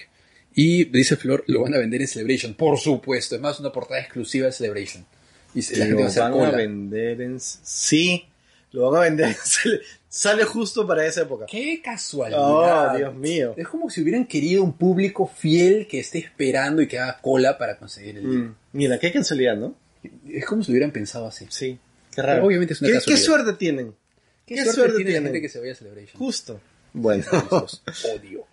Y 0.53 0.83
dice 0.85 1.15
Flor, 1.15 1.43
lo 1.47 1.61
van 1.63 1.73
a 1.73 1.77
vender 1.79 2.01
en 2.01 2.07
Celebration. 2.07 2.53
Por 2.53 2.77
supuesto, 2.77 3.35
es 3.35 3.41
más 3.41 3.59
una 3.59 3.71
portada 3.71 3.99
exclusiva 4.01 4.45
de 4.45 4.51
Celebration. 4.51 5.05
Y 5.55 5.61
se- 5.63 5.77
la 5.77 5.85
gente 5.87 6.03
va 6.03 6.09
a 6.27 6.29
van 6.29 6.45
a 6.53 6.57
vender 6.57 7.21
en... 7.21 7.39
Sí, 7.39 8.25
lo 8.71 8.91
van 8.91 8.99
a 9.01 9.03
vender. 9.05 9.33
Sale- 9.43 9.79
Sale 10.11 10.43
justo 10.43 10.85
para 10.87 11.05
esa 11.05 11.21
época. 11.21 11.45
¡Qué 11.47 11.81
casualidad! 11.83 12.39
Oh, 12.93 12.97
Dios 12.97 13.15
mío. 13.15 13.53
Es 13.57 13.67
como 13.67 13.89
si 13.91 14.01
hubieran 14.01 14.25
querido 14.25 14.63
un 14.63 14.73
público 14.73 15.27
fiel 15.27 15.87
que 15.87 15.99
esté 15.99 16.17
esperando 16.19 16.81
y 16.81 16.87
que 16.87 16.97
haga 16.99 17.19
cola 17.21 17.57
para 17.59 17.77
conseguir 17.77 18.17
el 18.17 18.23
libro. 18.29 18.49
Mm, 18.49 18.55
Mira, 18.73 18.99
qué 18.99 19.11
casualidad, 19.11 19.55
¿no? 19.55 19.75
Es 20.27 20.45
como 20.45 20.63
si 20.63 20.71
hubieran 20.71 20.91
pensado 20.91 21.27
así. 21.27 21.45
Sí. 21.49 21.77
Qué 22.09 22.15
Pero 22.17 22.27
raro. 22.27 22.45
obviamente 22.45 22.73
es 22.73 22.81
una 22.81 22.87
¿Qué, 22.87 22.93
qué 22.93 22.99
casualidad. 22.99 23.25
suerte 23.25 23.53
tienen? 23.53 23.93
¿Qué, 24.49 24.55
¿Qué 24.55 24.63
suerte, 24.63 24.75
suerte 24.75 24.95
tiene 24.97 25.09
la 25.11 25.13
tienen? 25.13 25.23
gente 25.33 25.41
que 25.41 25.49
se 25.49 25.59
vaya 25.59 25.71
a 25.71 25.75
Celebration? 25.75 26.17
Justo. 26.19 26.59
Bueno. 26.93 27.23
Odio. 28.15 28.45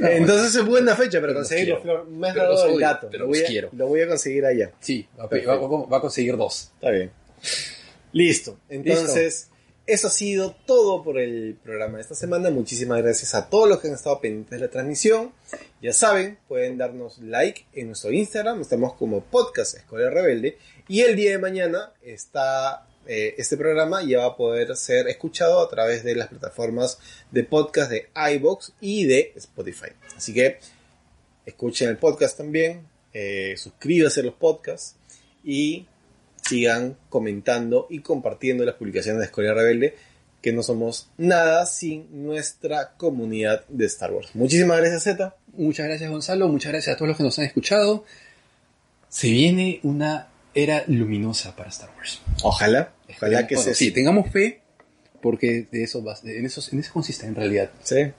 Entonces 0.00 0.54
es 0.56 0.64
buena 0.64 0.96
fecha 0.96 1.20
para 1.20 1.34
Pero 1.34 1.40
los. 1.40 1.82
Flor. 1.82 2.08
Me 2.08 2.28
has 2.28 2.34
Pero 2.34 2.44
dado 2.52 2.64
los 2.66 2.74
el 2.74 2.80
dato. 2.80 3.08
pero 3.10 3.24
lo, 3.24 3.28
voy 3.28 3.38
los 3.38 3.46
a, 3.46 3.50
quiero. 3.50 3.68
lo 3.72 3.86
voy 3.86 4.00
a 4.00 4.08
conseguir 4.08 4.44
allá. 4.44 4.72
Sí, 4.80 5.06
va 5.18 5.96
a 5.96 6.00
conseguir 6.00 6.36
dos. 6.36 6.72
Está 6.74 6.90
bien. 6.90 7.10
Listo. 8.12 8.58
Entonces, 8.68 9.48
eso 9.86 10.08
ha 10.08 10.10
sido 10.10 10.56
todo 10.66 11.02
por 11.04 11.18
el 11.18 11.56
programa 11.62 11.96
de 11.98 12.02
esta 12.02 12.14
semana. 12.14 12.50
Muchísimas 12.50 13.02
gracias 13.02 13.34
a 13.34 13.48
todos 13.50 13.68
los 13.68 13.80
que 13.80 13.88
han 13.88 13.94
estado 13.94 14.20
pendientes 14.20 14.58
de 14.58 14.66
la 14.66 14.70
transmisión. 14.70 15.32
Ya 15.82 15.92
saben, 15.92 16.38
pueden 16.48 16.78
darnos 16.78 17.18
like 17.18 17.66
en 17.74 17.88
nuestro 17.88 18.10
Instagram. 18.12 18.60
Estamos 18.60 18.94
como 18.94 19.22
Podcast 19.22 19.76
Escuela 19.76 20.10
Rebelde. 20.10 20.58
Y 20.88 21.02
el 21.02 21.16
día 21.16 21.32
de 21.32 21.38
mañana 21.38 21.92
está 22.02 22.86
eh, 23.06 23.34
este 23.38 23.56
programa 23.56 24.02
ya 24.04 24.18
va 24.18 24.26
a 24.26 24.36
poder 24.36 24.76
ser 24.76 25.08
escuchado 25.08 25.60
a 25.60 25.68
través 25.68 26.04
de 26.04 26.14
las 26.14 26.28
plataformas 26.28 26.98
de 27.30 27.44
podcast 27.44 27.90
de 27.90 28.08
iBox 28.34 28.72
y 28.80 29.04
de 29.04 29.32
Spotify. 29.36 29.90
Así 30.16 30.32
que 30.32 30.58
escuchen 31.46 31.88
el 31.88 31.96
podcast 31.96 32.36
también. 32.36 32.86
eh, 33.14 33.54
suscríbanse 33.58 34.20
a 34.20 34.24
los 34.24 34.34
podcasts. 34.34 34.96
Y 35.44 35.86
sigan 36.42 36.96
comentando 37.08 37.86
y 37.90 38.00
compartiendo 38.00 38.64
las 38.64 38.76
publicaciones 38.76 39.20
de 39.20 39.26
Escoria 39.26 39.54
Rebelde, 39.54 39.96
que 40.40 40.52
no 40.52 40.62
somos 40.62 41.08
nada 41.16 41.66
sin 41.66 42.24
nuestra 42.24 42.94
comunidad 42.96 43.64
de 43.68 43.86
Star 43.86 44.12
Wars. 44.12 44.30
Muchísimas 44.34 44.78
gracias, 44.78 45.04
Z. 45.04 45.36
Muchas 45.54 45.86
gracias, 45.86 46.10
Gonzalo. 46.10 46.48
Muchas 46.48 46.72
gracias 46.72 46.94
a 46.94 46.96
todos 46.96 47.08
los 47.08 47.16
que 47.16 47.22
nos 47.22 47.38
han 47.38 47.44
escuchado. 47.44 48.04
Se 49.08 49.30
viene 49.30 49.80
una 49.82 50.28
era 50.54 50.84
luminosa 50.86 51.54
para 51.56 51.70
Star 51.70 51.90
Wars. 51.96 52.20
Ojalá, 52.42 52.92
ojalá 53.08 53.46
que 53.46 53.54
Bueno, 53.56 53.70
se 53.70 53.74
Sí, 53.74 53.90
tengamos 53.90 54.30
fe, 54.30 54.60
porque 55.20 55.66
de 55.70 55.84
eso, 55.84 56.02
va- 56.04 56.18
en, 56.24 56.44
eso, 56.46 56.60
en 56.72 56.80
eso 56.80 56.92
consiste 56.92 57.26
en 57.26 57.34
realidad. 57.34 57.70
Sí. 57.82 58.12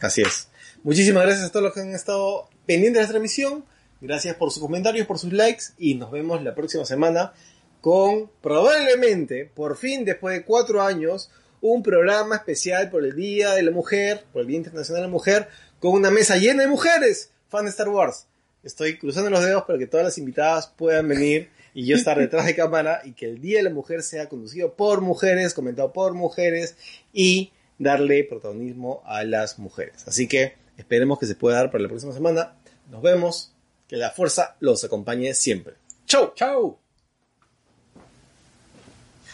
Así 0.00 0.22
es. 0.22 0.48
Muchísimas 0.82 1.24
gracias 1.24 1.46
a 1.48 1.52
todos 1.52 1.64
los 1.64 1.74
que 1.74 1.80
han 1.80 1.94
estado 1.94 2.48
pendientes 2.66 3.00
de 3.00 3.02
la 3.02 3.08
transmisión. 3.08 3.64
Gracias 4.00 4.34
por 4.36 4.50
sus 4.50 4.62
comentarios, 4.62 5.06
por 5.06 5.18
sus 5.18 5.32
likes 5.32 5.64
y 5.76 5.94
nos 5.96 6.10
vemos 6.10 6.42
la 6.42 6.54
próxima 6.54 6.86
semana 6.86 7.34
con 7.82 8.30
probablemente, 8.40 9.44
por 9.44 9.76
fin 9.76 10.04
después 10.04 10.34
de 10.38 10.44
cuatro 10.44 10.80
años, 10.82 11.30
un 11.60 11.82
programa 11.82 12.36
especial 12.36 12.88
por 12.90 13.04
el 13.04 13.14
Día 13.14 13.52
de 13.54 13.62
la 13.62 13.70
Mujer, 13.70 14.24
por 14.32 14.42
el 14.42 14.48
Día 14.48 14.56
Internacional 14.56 15.02
de 15.02 15.08
la 15.08 15.12
Mujer, 15.12 15.48
con 15.78 15.92
una 15.92 16.10
mesa 16.10 16.36
llena 16.38 16.62
de 16.62 16.68
mujeres, 16.68 17.30
fan 17.50 17.64
de 17.64 17.70
Star 17.70 17.88
Wars. 17.90 18.26
Estoy 18.62 18.98
cruzando 18.98 19.30
los 19.30 19.44
dedos 19.44 19.64
para 19.64 19.78
que 19.78 19.86
todas 19.86 20.04
las 20.04 20.18
invitadas 20.18 20.66
puedan 20.76 21.08
venir 21.08 21.50
y 21.72 21.86
yo 21.86 21.96
estar 21.96 22.18
detrás 22.18 22.46
de 22.46 22.54
cámara 22.54 23.00
y 23.04 23.12
que 23.12 23.26
el 23.26 23.40
Día 23.40 23.58
de 23.58 23.64
la 23.64 23.70
Mujer 23.70 24.02
sea 24.02 24.28
conducido 24.28 24.74
por 24.74 25.00
mujeres, 25.00 25.54
comentado 25.54 25.92
por 25.92 26.14
mujeres 26.14 26.76
y 27.12 27.52
darle 27.78 28.24
protagonismo 28.24 29.02
a 29.06 29.24
las 29.24 29.58
mujeres. 29.58 30.06
Así 30.06 30.28
que 30.28 30.54
esperemos 30.76 31.18
que 31.18 31.26
se 31.26 31.34
pueda 31.34 31.56
dar 31.56 31.70
para 31.70 31.82
la 31.82 31.88
próxima 31.88 32.12
semana. 32.12 32.56
Nos 32.90 33.02
vemos. 33.02 33.54
Que 33.88 33.96
la 33.96 34.10
fuerza 34.12 34.56
los 34.60 34.84
acompañe 34.84 35.34
siempre. 35.34 35.74
¡Chau! 36.06 36.32
¡Chao! 36.36 36.79